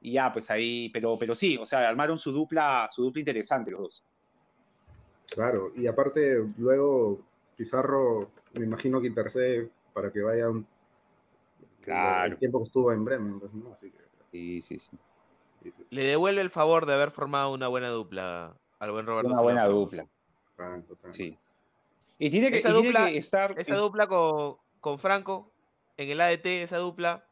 Y 0.00 0.12
ya, 0.12 0.32
pues 0.32 0.50
ahí, 0.50 0.90
pero, 0.90 1.18
pero 1.18 1.34
sí, 1.34 1.56
o 1.56 1.64
sea, 1.64 1.88
armaron 1.88 2.18
su 2.18 2.30
dupla, 2.32 2.88
su 2.92 3.02
dupla 3.04 3.20
interesante 3.20 3.70
los 3.70 3.80
dos. 3.80 4.04
Claro, 5.30 5.72
y 5.74 5.86
aparte, 5.86 6.44
luego 6.58 7.20
Pizarro, 7.56 8.30
me 8.52 8.64
imagino 8.66 9.00
que 9.00 9.06
intercede 9.06 9.70
para 9.92 10.12
que 10.12 10.20
vaya 10.20 10.50
un, 10.50 10.66
Claro. 11.80 12.32
el 12.32 12.38
tiempo 12.38 12.58
que 12.60 12.64
estuvo 12.66 12.92
en 12.92 13.04
Bremen, 13.04 13.40
pues, 13.40 13.52
¿no? 13.54 13.72
Así 13.72 13.90
que, 13.90 13.98
Sí, 14.30 14.62
sí, 14.62 14.78
sí. 14.78 14.90
sí, 15.62 15.70
sí, 15.70 15.70
sí. 15.72 15.84
Le 15.90 16.02
devuelve 16.04 16.40
el 16.40 16.50
favor 16.50 16.86
de 16.86 16.94
haber 16.94 17.10
formado 17.10 17.52
una 17.52 17.68
buena 17.68 17.88
dupla 17.88 18.56
al 18.78 18.90
buen 18.90 19.06
Roberto. 19.06 19.30
Una 19.30 19.40
buena 19.42 19.60
Solano. 19.62 19.78
dupla, 19.80 20.06
Tanto, 20.56 20.94
tanto. 20.96 21.16
sí. 21.16 21.36
Y 22.18 22.30
tiene 22.30 22.50
que, 22.50 22.58
Esa 22.58 22.70
y 22.70 22.72
tiene 22.74 22.88
dupla- 22.90 23.10
que 23.12 23.18
estar. 23.18 23.54
Esa 23.58 23.74
dupla 23.76 24.06
con, 24.06 24.56
con 24.80 24.98
Franco 24.98 25.50
en 25.96 26.10
el 26.10 26.20
ADT, 26.20 26.62
esa 26.62 26.78
dupla 26.78 27.24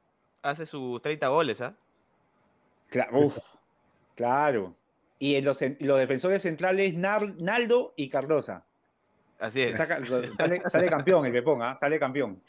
hace 0.43 0.67
sus 0.67 1.01
30 1.01 1.29
goles, 1.29 1.61
¿ah? 1.61 1.75
Cla- 2.91 3.09
uf, 3.13 3.37
claro. 4.17 4.75
Y 5.19 5.37
en 5.37 5.45
los, 5.45 5.63
en- 5.63 5.77
los 5.81 5.99
defensores 5.99 6.43
centrales, 6.43 6.95
Nar- 6.95 7.37
Naldo 7.41 7.93
y 7.97 8.09
Cardosa. 8.09 8.65
Así 9.39 9.63
es. 9.63 9.77
Saca- 9.77 10.01
sale, 10.37 10.63
sale 10.69 10.89
campeón 10.89 11.27
el 11.27 11.33
Pepón, 11.33 11.63
¿ah? 11.63 11.77
Sale 11.79 11.99
campeón. 11.99 12.41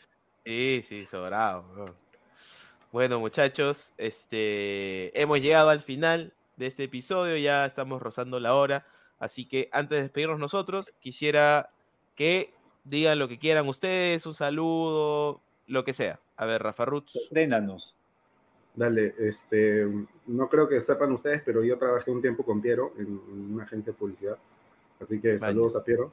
Sí, 0.45 0.84
sí, 0.88 1.05
sobrado. 1.05 1.63
bro. 1.74 1.95
Bueno, 2.91 3.19
muchachos, 3.19 3.93
este 3.97 5.19
hemos 5.19 5.39
llegado 5.39 5.69
al 5.69 5.82
final 5.82 6.34
de 6.57 6.67
este 6.67 6.84
episodio, 6.84 7.38
ya 7.38 7.65
estamos 7.65 8.01
rozando 8.01 8.39
la 8.39 8.53
hora, 8.53 8.86
así 9.24 9.45
que 9.45 9.69
antes 9.71 9.97
de 9.97 10.03
despedirnos 10.03 10.39
nosotros, 10.39 10.91
quisiera 10.99 11.69
que 12.15 12.53
digan 12.84 13.17
lo 13.19 13.28
que 13.28 13.39
quieran 13.39 13.67
ustedes, 13.67 14.26
un 14.26 14.34
saludo, 14.34 15.39
lo 15.67 15.84
que 15.84 15.93
sea. 15.93 16.19
A 16.36 16.45
ver, 16.45 16.61
Rafa 16.61 16.86
Rutz. 16.86 17.11
Sorpréndanos. 17.13 17.95
Dale, 18.76 19.13
este, 19.19 19.88
no 20.28 20.49
creo 20.49 20.67
que 20.67 20.82
sepan 20.82 21.11
ustedes, 21.11 21.41
pero 21.45 21.63
yo 21.63 21.78
trabajé 21.78 22.09
un 22.11 22.21
tiempo 22.21 22.43
con 22.43 22.59
Piero 22.61 22.93
en 22.97 23.19
una 23.53 23.63
agencia 23.63 23.93
de 23.93 23.97
publicidad. 23.99 24.38
Así 24.99 25.21
que 25.21 25.30
Vaya. 25.34 25.39
saludos 25.39 25.76
a 25.76 25.84
Piero. 25.84 26.11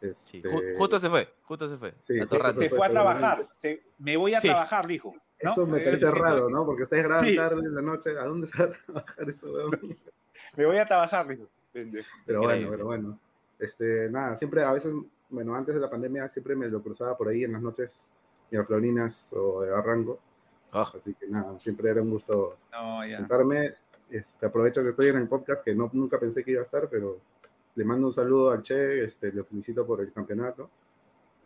Este, 0.00 0.42
ju- 0.42 0.76
justo 0.78 0.98
se 1.00 1.08
fue, 1.10 1.28
justo 1.44 1.68
se 1.68 1.76
fue. 1.76 1.94
Sí, 2.06 2.18
justo. 2.20 2.36
Se 2.36 2.68
fue, 2.68 2.78
fue 2.78 2.86
a 2.86 2.90
trabajar. 2.90 3.48
se- 3.54 3.82
me 3.98 4.16
voy 4.16 4.34
a 4.34 4.40
Sí. 4.40 4.48
trabajar, 4.48 4.86
dijo. 4.86 5.14
¿no? 5.42 5.50
Eso 5.52 5.66
me 5.66 5.80
parece 5.80 5.98
sí, 6.06 6.12
raro, 6.12 6.48
¿no? 6.48 6.64
Porque 6.64 6.84
ustedes 6.84 7.04
graban 7.04 7.24
Sí. 7.26 7.36
tarde 7.36 7.60
en 7.66 7.74
la 7.74 7.82
noche. 7.82 8.10
¿A 8.18 8.24
dónde 8.24 8.46
se 8.46 8.52
va 8.62 8.66
a 8.66 8.72
trabajar 8.72 9.28
eso, 9.28 9.52
weón? 9.52 9.98
Me 10.56 10.66
voy 10.66 10.76
a 10.78 10.86
trabajar, 10.86 11.26
dijo. 11.28 11.48
Pendejo. 11.74 12.08
Pero 12.24 12.42
Increíble. 12.42 12.66
bueno, 12.66 12.70
pero 12.70 12.86
bueno. 12.86 13.18
Este, 13.58 14.08
nada, 14.10 14.36
siempre 14.36 14.62
a 14.62 14.72
veces, 14.72 14.92
bueno, 15.28 15.54
antes 15.54 15.74
de 15.74 15.80
la 15.80 15.90
pandemia 15.90 16.28
siempre 16.28 16.54
me 16.56 16.68
lo 16.68 16.82
cruzaba 16.82 17.16
por 17.16 17.28
ahí 17.28 17.44
en 17.44 17.52
las 17.52 17.62
noches 17.62 18.12
Miraflorinas 18.50 19.32
o 19.32 19.60
de 19.62 19.70
Barranco. 19.70 20.20
Oh, 20.72 20.80
Así 20.82 21.14
que 21.14 21.26
nada, 21.28 21.58
siempre 21.58 21.90
era 21.90 22.02
un 22.02 22.10
gusto 22.10 22.56
No, 22.72 23.06
ya. 23.06 23.18
sentarme. 23.18 23.74
Este, 24.10 24.46
aprovecho 24.46 24.82
que 24.82 24.90
estoy 24.90 25.08
en 25.08 25.16
el 25.18 25.28
podcast, 25.28 25.64
que 25.64 25.74
no, 25.74 25.90
nunca 25.92 26.18
pensé 26.18 26.44
que 26.44 26.52
iba 26.52 26.60
a 26.60 26.64
estar, 26.64 26.88
pero 26.88 27.18
le 27.74 27.84
mando 27.84 28.06
un 28.08 28.12
saludo 28.12 28.50
al 28.50 28.62
Che, 28.62 29.04
este, 29.04 29.32
le 29.32 29.42
felicito 29.44 29.84
por 29.86 30.00
el 30.00 30.12
campeonato. 30.12 30.70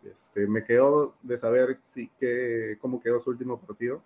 Este, 0.03 0.47
me 0.47 0.63
quedó 0.63 1.15
de 1.21 1.37
saber 1.37 1.79
si, 1.85 2.09
que, 2.19 2.77
cómo 2.79 3.01
quedó 3.01 3.19
su 3.19 3.29
último 3.31 3.59
partido. 3.59 4.01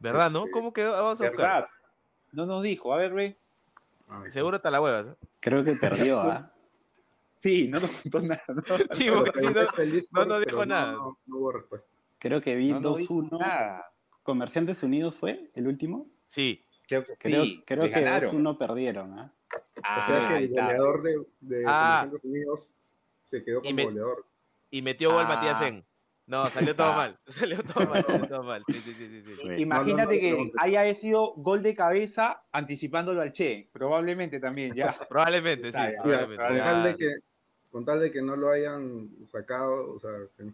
¿Verdad, 0.00 0.30
no? 0.30 0.40
Este, 0.40 0.50
¿Cómo 0.50 0.72
quedó? 0.72 0.92
Vamos 0.92 1.20
a 1.20 1.28
buscar. 1.28 1.68
No 2.32 2.46
nos 2.46 2.62
dijo. 2.62 2.92
A 2.92 2.96
ver, 2.98 3.12
ve. 3.12 3.36
Ay, 4.08 4.30
Seguro 4.30 4.56
está 4.56 4.70
la 4.70 4.80
hueva. 4.80 5.04
¿sí? 5.04 5.10
Creo 5.40 5.64
que 5.64 5.72
perdió, 5.74 6.20
¿ah? 6.20 6.48
Sí, 7.38 7.66
no 7.68 7.80
nos 7.80 7.90
contó 7.90 8.20
nada. 8.20 8.42
¿no? 8.48 8.62
Sí, 8.92 9.08
porque 9.10 9.40
si 9.40 9.46
no, 10.12 10.20
no, 10.20 10.24
no 10.26 10.40
dijo 10.40 10.64
nada. 10.64 10.92
No, 10.92 11.18
no 11.26 11.36
hubo 11.38 11.52
respuesta. 11.52 11.88
Creo 12.18 12.40
que 12.40 12.54
vi 12.54 12.72
No 12.72 12.80
nos 12.80 12.98
dijo 12.98 13.14
2-1. 13.14 13.38
nada. 13.40 13.92
Comerciantes 14.22 14.82
Unidos 14.84 15.16
fue 15.16 15.50
el 15.54 15.66
último. 15.66 16.06
sí. 16.28 16.64
Creo 16.88 17.04
que 17.06 17.16
Creo, 17.16 17.44
sí. 17.44 17.62
creo 17.66 17.84
que 17.84 17.88
ganaron. 17.90 18.44
2-1 18.44 18.58
perdieron, 18.58 19.18
¿ah? 19.18 19.32
Ah, 19.82 20.00
o 20.02 20.06
sea 20.06 20.28
que 20.28 20.34
ahí 20.34 20.44
el 20.44 20.50
goleador 20.50 21.02
de, 21.02 21.26
de 21.40 21.64
Ah. 21.66 22.06
Comerciantes 22.10 22.24
Unidos 22.30 22.74
se 23.22 23.44
quedó 23.44 23.58
Y 23.60 23.62
como 23.62 23.74
me- 23.76 23.84
goleador. 23.84 24.26
Y 24.70 24.82
metió 24.82 25.12
gol 25.12 25.24
Ah. 25.26 25.28
Matías 25.28 25.58
Zen. 25.58 25.84
No, 26.32 26.46
salió 26.48 26.74
todo 26.74 26.86
Ah. 26.92 26.96
mal. 26.96 27.18
Salió 27.28 27.62
todo 27.62 27.86
mal, 27.90 28.02
salió 28.04 28.26
todo 28.26 28.42
mal. 28.42 28.62
Sí, 28.66 28.72
sí, 28.80 28.94
sí, 28.94 29.08
sí, 29.08 29.22
sí. 29.26 29.34
Fue. 29.42 29.60
Imagínate 29.60 30.30
No, 30.30 30.38
no, 30.38 30.44
no, 30.46 30.50
que 30.50 30.56
haya 30.60 30.94
sido 30.94 31.34
gol 31.36 31.62
de 31.62 31.74
cabeza 31.74 32.42
anticipándolo 32.52 33.20
al 33.20 33.32
Che. 33.32 33.68
Probablemente 33.70 34.40
también, 34.40 34.74
ya. 34.74 34.96
Probablemente, 35.10 35.70
sí. 35.72 35.78
Mira, 35.78 36.02
probablemente. 36.02 36.46
con, 36.48 36.58
tal 36.58 36.82
de 36.84 36.96
que, 36.96 37.14
con 37.70 37.84
tal 37.84 38.00
de 38.00 38.10
que 38.10 38.22
no 38.22 38.36
lo 38.36 38.50
hayan 38.50 39.10
sacado, 39.30 39.94
o 39.94 40.00
sea, 40.00 40.10
que, 40.38 40.50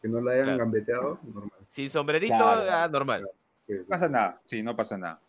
que 0.00 0.08
no 0.08 0.20
lo 0.20 0.30
hayan 0.30 0.44
Claro. 0.44 0.58
gambeteado, 0.60 1.18
normal. 1.24 1.58
Sin 1.68 1.90
sombrerito, 1.90 2.36
Claro. 2.36 2.62
ah, 2.70 2.88
normal. 2.88 3.28
Sí, 3.66 3.72
sí. 3.74 3.78
No 3.80 3.86
pasa 3.88 4.08
nada. 4.08 4.40
Sí, 4.44 4.62
no 4.62 4.76
pasa 4.76 4.96
nada. 4.96 5.20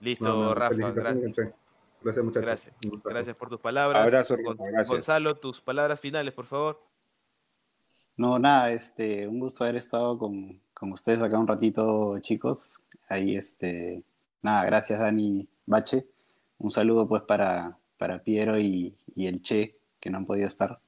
Listo, 0.00 0.24
No, 0.24 0.44
no, 0.44 0.54
Rafa. 0.54 0.76
Gracias. 0.92 1.52
Gracias, 2.00 2.24
muchachos. 2.24 2.42
Gracias. 2.46 2.74
Gracias 3.02 3.34
por 3.36 3.48
tus 3.48 3.58
palabras. 3.58 4.00
Abrazo, 4.04 4.36
gracias. 4.36 4.88
Gonzalo, 4.88 5.36
tus 5.36 5.60
palabras 5.60 5.98
finales, 5.98 6.32
por 6.32 6.46
favor. 6.46 6.80
No, 8.18 8.38
nada, 8.38 8.72
este, 8.72 9.26
un 9.26 9.38
gusto 9.40 9.64
haber 9.64 9.76
estado 9.76 10.18
con, 10.18 10.60
con 10.74 10.92
ustedes 10.92 11.22
acá 11.22 11.38
un 11.38 11.46
ratito, 11.46 12.18
chicos. 12.18 12.82
Ahí, 13.08 13.36
este, 13.36 14.02
nada, 14.42 14.64
gracias 14.66 14.98
Dani 14.98 15.46
Bache. 15.64 16.04
Un 16.58 16.70
saludo 16.70 17.06
pues 17.08 17.22
para, 17.22 17.78
para 17.96 18.22
Piero 18.22 18.58
y, 18.58 18.94
y 19.14 19.26
el 19.26 19.40
Che, 19.40 19.76
que 20.00 20.10
no 20.10 20.18
han 20.18 20.26
podido 20.26 20.48
estar. 20.48 20.80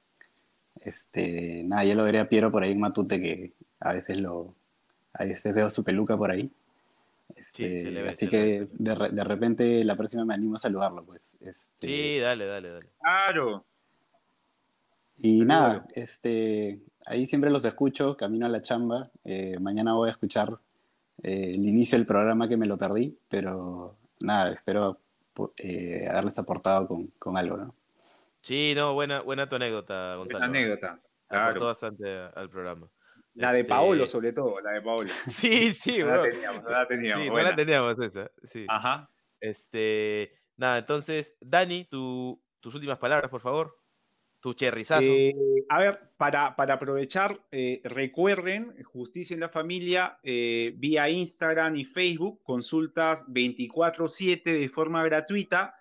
Este, 0.81 1.63
nada, 1.63 1.85
yo 1.85 1.95
lo 1.95 2.03
veré 2.03 2.19
a 2.19 2.27
Piero 2.29 2.51
por 2.51 2.63
ahí 2.63 2.73
en 2.73 2.79
Matute, 2.81 3.21
que 3.21 3.53
a 3.79 3.93
veces 3.93 4.19
lo, 4.19 4.53
a 5.13 5.23
veces 5.23 5.53
veo 5.53 5.69
su 5.69 5.83
peluca 5.85 6.17
por 6.17 6.31
ahí. 6.31 6.51
Sí, 7.37 7.63
se 7.63 7.91
le 7.91 8.01
ve, 8.01 8.09
así 8.09 8.25
se 8.25 8.25
le 8.25 8.31
que 8.31 8.59
ve. 8.59 8.67
de, 8.73 8.95
re- 8.95 9.09
de 9.09 9.23
repente 9.23 9.83
la 9.85 9.95
próxima 9.95 10.25
me 10.25 10.33
animo 10.33 10.55
a 10.55 10.59
saludarlo, 10.59 11.01
pues. 11.03 11.37
Este, 11.39 11.87
Sí, 11.87 12.19
dale, 12.19 12.45
dale, 12.45 12.73
dale. 12.73 12.87
Claro. 12.99 13.63
Y 15.17 15.45
nada, 15.45 15.85
este, 15.95 16.81
ahí 17.05 17.25
siempre 17.25 17.49
los 17.49 17.65
escucho, 17.65 18.15
camino 18.17 18.45
a 18.45 18.49
la 18.49 18.61
chamba. 18.61 19.09
Eh, 19.23 19.57
mañana 19.59 19.93
voy 19.93 20.09
a 20.09 20.13
escuchar 20.13 20.57
eh, 21.23 21.51
el 21.55 21.65
inicio 21.67 21.97
del 21.97 22.07
programa 22.07 22.47
que 22.47 22.57
me 22.57 22.65
lo 22.65 22.77
perdí, 22.77 23.17
pero 23.29 23.95
nada, 24.21 24.51
espero 24.51 24.99
eh, 25.57 26.07
haberles 26.09 26.37
aportado 26.39 26.87
con, 26.87 27.07
con 27.19 27.37
algo, 27.37 27.57
¿no? 27.57 27.75
Sí, 28.41 28.73
no, 28.75 28.93
buena, 28.93 29.21
buena 29.21 29.47
tu 29.47 29.55
anécdota, 29.55 30.15
Buena 30.15 30.17
Gonzalo. 30.17 30.45
anécdota. 30.45 30.87
Aportó 30.87 31.09
Claro. 31.29 31.65
bastante 31.67 32.09
a- 32.17 32.27
al 32.27 32.49
programa. 32.49 32.87
La 33.35 33.53
de 33.53 33.59
Este, 33.61 33.69
Paolo, 33.69 34.05
sobre 34.07 34.33
todo. 34.33 34.59
La 34.61 34.71
de 34.71 34.81
Paolo. 34.81 35.07
Sí, 35.27 35.71
sí, 35.73 35.99
No 35.99 36.07
la 36.17 36.23
teníamos, 36.23 36.63
no 36.63 36.69
la 36.69 36.87
teníamos. 36.87 37.21
Sí, 37.21 37.27
no 37.27 37.31
buena. 37.33 37.49
la 37.51 37.55
teníamos 37.55 37.99
esa. 37.99 38.31
Sí. 38.43 38.65
Ajá. 38.67 39.09
Este, 39.39 40.33
nada, 40.57 40.79
entonces, 40.79 41.35
Dani, 41.39 41.85
tu- 41.85 42.39
tus 42.59 42.75
últimas 42.75 42.97
palabras, 42.97 43.29
por 43.31 43.41
favor. 43.41 43.77
Tu 44.41 44.53
cherrizazo. 44.55 45.03
Eh, 45.03 45.33
a 45.69 45.79
ver, 45.79 46.11
para, 46.17 46.55
para 46.55 46.73
aprovechar, 46.73 47.45
eh, 47.51 47.79
recuerden, 47.83 48.75
Justicia 48.83 49.35
en 49.35 49.39
la 49.39 49.49
Familia, 49.49 50.19
eh, 50.23 50.73
vía 50.77 51.09
Instagram 51.09 51.75
y 51.75 51.85
Facebook, 51.85 52.41
consultas 52.43 53.25
24/7 53.27 54.51
de 54.51 54.67
forma 54.67 55.03
gratuita. 55.05 55.75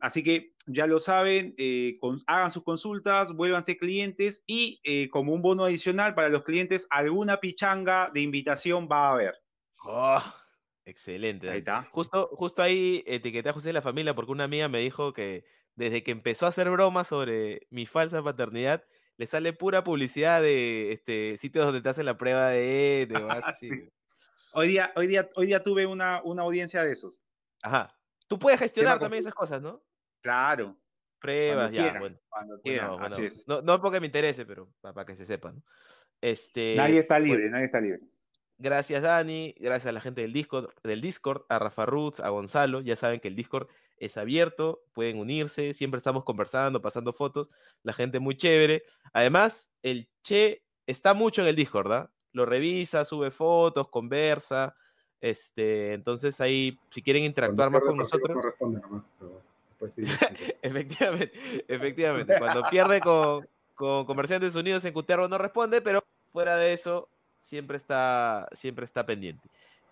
Así 0.00 0.22
que 0.22 0.54
ya 0.66 0.86
lo 0.86 1.00
saben, 1.00 1.54
con- 2.00 2.22
hagan 2.26 2.50
sus 2.50 2.62
consultas, 2.62 3.32
vuélvanse 3.32 3.76
clientes 3.78 4.42
y 4.46 5.08
como 5.08 5.32
un 5.32 5.40
bono 5.42 5.64
adicional 5.64 6.14
para 6.14 6.28
los 6.28 6.42
clientes, 6.42 6.86
alguna 6.90 7.38
pichanga 7.38 8.10
de 8.12 8.20
invitación 8.20 8.88
va 8.90 9.08
a 9.08 9.12
haber. 9.12 9.34
Oh, 9.82 10.22
excelente. 10.84 11.48
Ahí 11.48 11.58
está. 11.58 11.84
Justo, 11.84 12.28
justo 12.32 12.62
ahí 12.62 13.02
etiqueté 13.06 13.48
a 13.50 13.52
José 13.52 13.68
de 13.68 13.74
la 13.74 13.82
familia 13.82 14.14
porque 14.14 14.32
una 14.32 14.44
amiga 14.44 14.68
me 14.68 14.80
dijo 14.80 15.12
que 15.12 15.44
desde 15.76 16.02
que 16.02 16.10
empezó 16.10 16.46
a 16.46 16.50
hacer 16.50 16.70
bromas 16.70 17.08
sobre 17.08 17.66
mi 17.70 17.86
falsa 17.86 18.22
paternidad, 18.22 18.84
le 19.16 19.26
sale 19.26 19.52
pura 19.52 19.84
publicidad 19.84 20.42
de 20.42 20.92
este, 20.92 21.36
sitios 21.36 21.64
donde 21.66 21.80
te 21.80 21.88
hacen 21.88 22.06
la 22.06 22.18
prueba 22.18 22.48
de... 22.48 23.06
de 23.08 23.20
vas 23.20 23.44
así. 23.48 23.68
Sí. 23.68 23.88
Hoy 24.52 24.68
día, 24.68 24.92
hoy 24.94 25.08
día, 25.08 25.28
hoy 25.34 25.46
día 25.46 25.62
tuve 25.62 25.86
una, 25.86 26.22
una 26.22 26.42
audiencia 26.42 26.84
de 26.84 26.92
esos. 26.92 27.24
Ajá. 27.62 27.96
Tú 28.28 28.38
puedes 28.38 28.60
gestionar 28.60 28.98
también 28.98 29.20
esas 29.20 29.34
cosas, 29.34 29.60
¿no? 29.60 29.82
Pruebas, 30.22 30.76
Pruebas, 31.20 31.72
ya, 31.72 31.82
quieran, 31.82 32.00
bueno. 32.00 32.16
cuando 32.28 32.60
quieran, 32.60 32.90
bueno, 32.90 33.04
así 33.04 33.24
es. 33.24 33.48
No, 33.48 33.62
no 33.62 33.80
porque 33.80 34.00
me 34.00 34.06
interese, 34.06 34.46
pero 34.46 34.72
para, 34.80 35.04
que 35.04 35.16
se 35.16 35.26
sepa, 35.26 35.52
¿no? 35.52 35.62
Este, 36.20 36.74
Nadie 36.76 37.00
está 37.00 37.18
bueno, 37.18 37.34
libre, 37.34 37.50
nadie 37.50 37.64
está 37.66 37.80
libre. 37.80 38.00
Gracias, 38.58 39.02
Dani. 39.02 39.54
Gracias 39.58 39.86
a 39.90 39.92
la 39.92 40.00
gente 40.00 40.22
del 40.22 40.32
Discord, 40.32 40.70
del 40.82 41.00
Discord, 41.00 41.42
a 41.48 41.58
Rafa 41.58 41.86
Roots, 41.86 42.20
a 42.20 42.28
Gonzalo. 42.28 42.80
Ya 42.80 42.96
saben 42.96 43.20
que 43.20 43.28
el 43.28 43.36
Discord 43.36 43.68
es 43.96 44.16
abierto, 44.16 44.82
pueden 44.92 45.18
unirse. 45.18 45.74
Siempre 45.74 45.98
estamos 45.98 46.24
conversando, 46.24 46.80
pasando 46.80 47.12
fotos. 47.12 47.50
La 47.82 47.92
gente 47.92 48.20
muy 48.20 48.36
chévere. 48.36 48.84
Además, 49.12 49.70
el 49.82 50.08
Che 50.22 50.62
está 50.86 51.14
mucho 51.14 51.42
en 51.42 51.48
el 51.48 51.56
Discord, 51.56 51.88
¿verdad? 51.88 52.10
Lo 52.32 52.46
revisa, 52.46 53.04
sube 53.04 53.30
fotos, 53.30 53.88
conversa. 53.88 54.76
Este, 55.20 55.94
entonces 55.94 56.40
ahí, 56.40 56.78
si 56.90 57.02
quieren 57.02 57.24
interactuar 57.24 57.70
más 57.70 57.82
con 57.82 57.96
nosotros, 57.96 58.36
No 58.36 58.42
responde 58.42 58.80
nomás, 58.80 59.04
pero 59.18 59.40
después 59.68 59.94
sí. 59.94 60.02
efectivamente, 60.62 61.32
efectivamente, 61.68 62.34
cuando 62.38 62.62
pierde 62.68 63.00
con, 63.00 63.48
con 63.74 64.04
Comerciantes 64.04 64.54
Unidos 64.54 64.84
en 64.84 64.92
Cutervo 64.92 65.26
no 65.26 65.38
responde, 65.38 65.80
pero 65.80 66.04
fuera 66.30 66.56
de 66.56 66.74
eso, 66.74 67.08
siempre 67.44 67.76
está, 67.76 68.48
siempre 68.52 68.84
está 68.84 69.04
pendiente. 69.04 69.48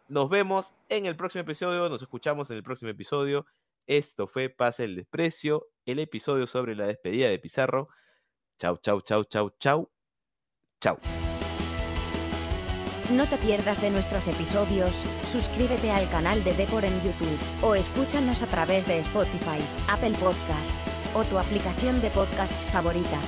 Nos 0.09 0.29
vemos 0.29 0.75
en 0.89 1.07
el 1.07 1.17
próximo 1.17 1.43
episodio, 1.43 1.89
nos 1.89 2.03
escuchamos 2.03 2.51
en 2.51 2.57
el 2.57 2.63
próximo 2.63 2.91
episodio. 2.91 3.47
Esto 3.87 4.27
fue 4.27 4.49
Pase 4.49 4.85
el 4.85 4.97
Desprecio, 4.97 5.69
el 5.85 5.99
episodio 5.99 6.47
sobre 6.47 6.75
la 6.75 6.87
despedida 6.87 7.29
de 7.29 7.39
Pizarro. 7.39 7.89
Chau, 8.59 8.79
chau, 8.79 9.01
chau, 9.03 9.25
chau, 9.25 9.51
chau. 9.59 9.91
Chau. 10.81 10.99
No 13.11 13.29
te 13.29 13.37
pierdas 13.37 13.83
de 13.83 13.91
nuestros 13.91 14.27
episodios, 14.29 15.05
suscríbete 15.27 15.91
al 15.91 16.09
canal 16.09 16.43
de 16.45 16.55
Depor 16.55 16.85
en 16.85 16.95
YouTube, 17.03 17.39
o 17.63 17.75
escúchanos 17.75 18.43
a 18.43 18.47
través 18.47 18.87
de 18.87 18.99
Spotify, 19.01 19.61
Apple 19.89 20.15
Podcasts, 20.19 20.97
o 21.15 21.23
tu 21.25 21.39
aplicación 21.39 22.01
de 22.01 22.11
podcasts 22.11 22.71
favorita. 22.71 23.21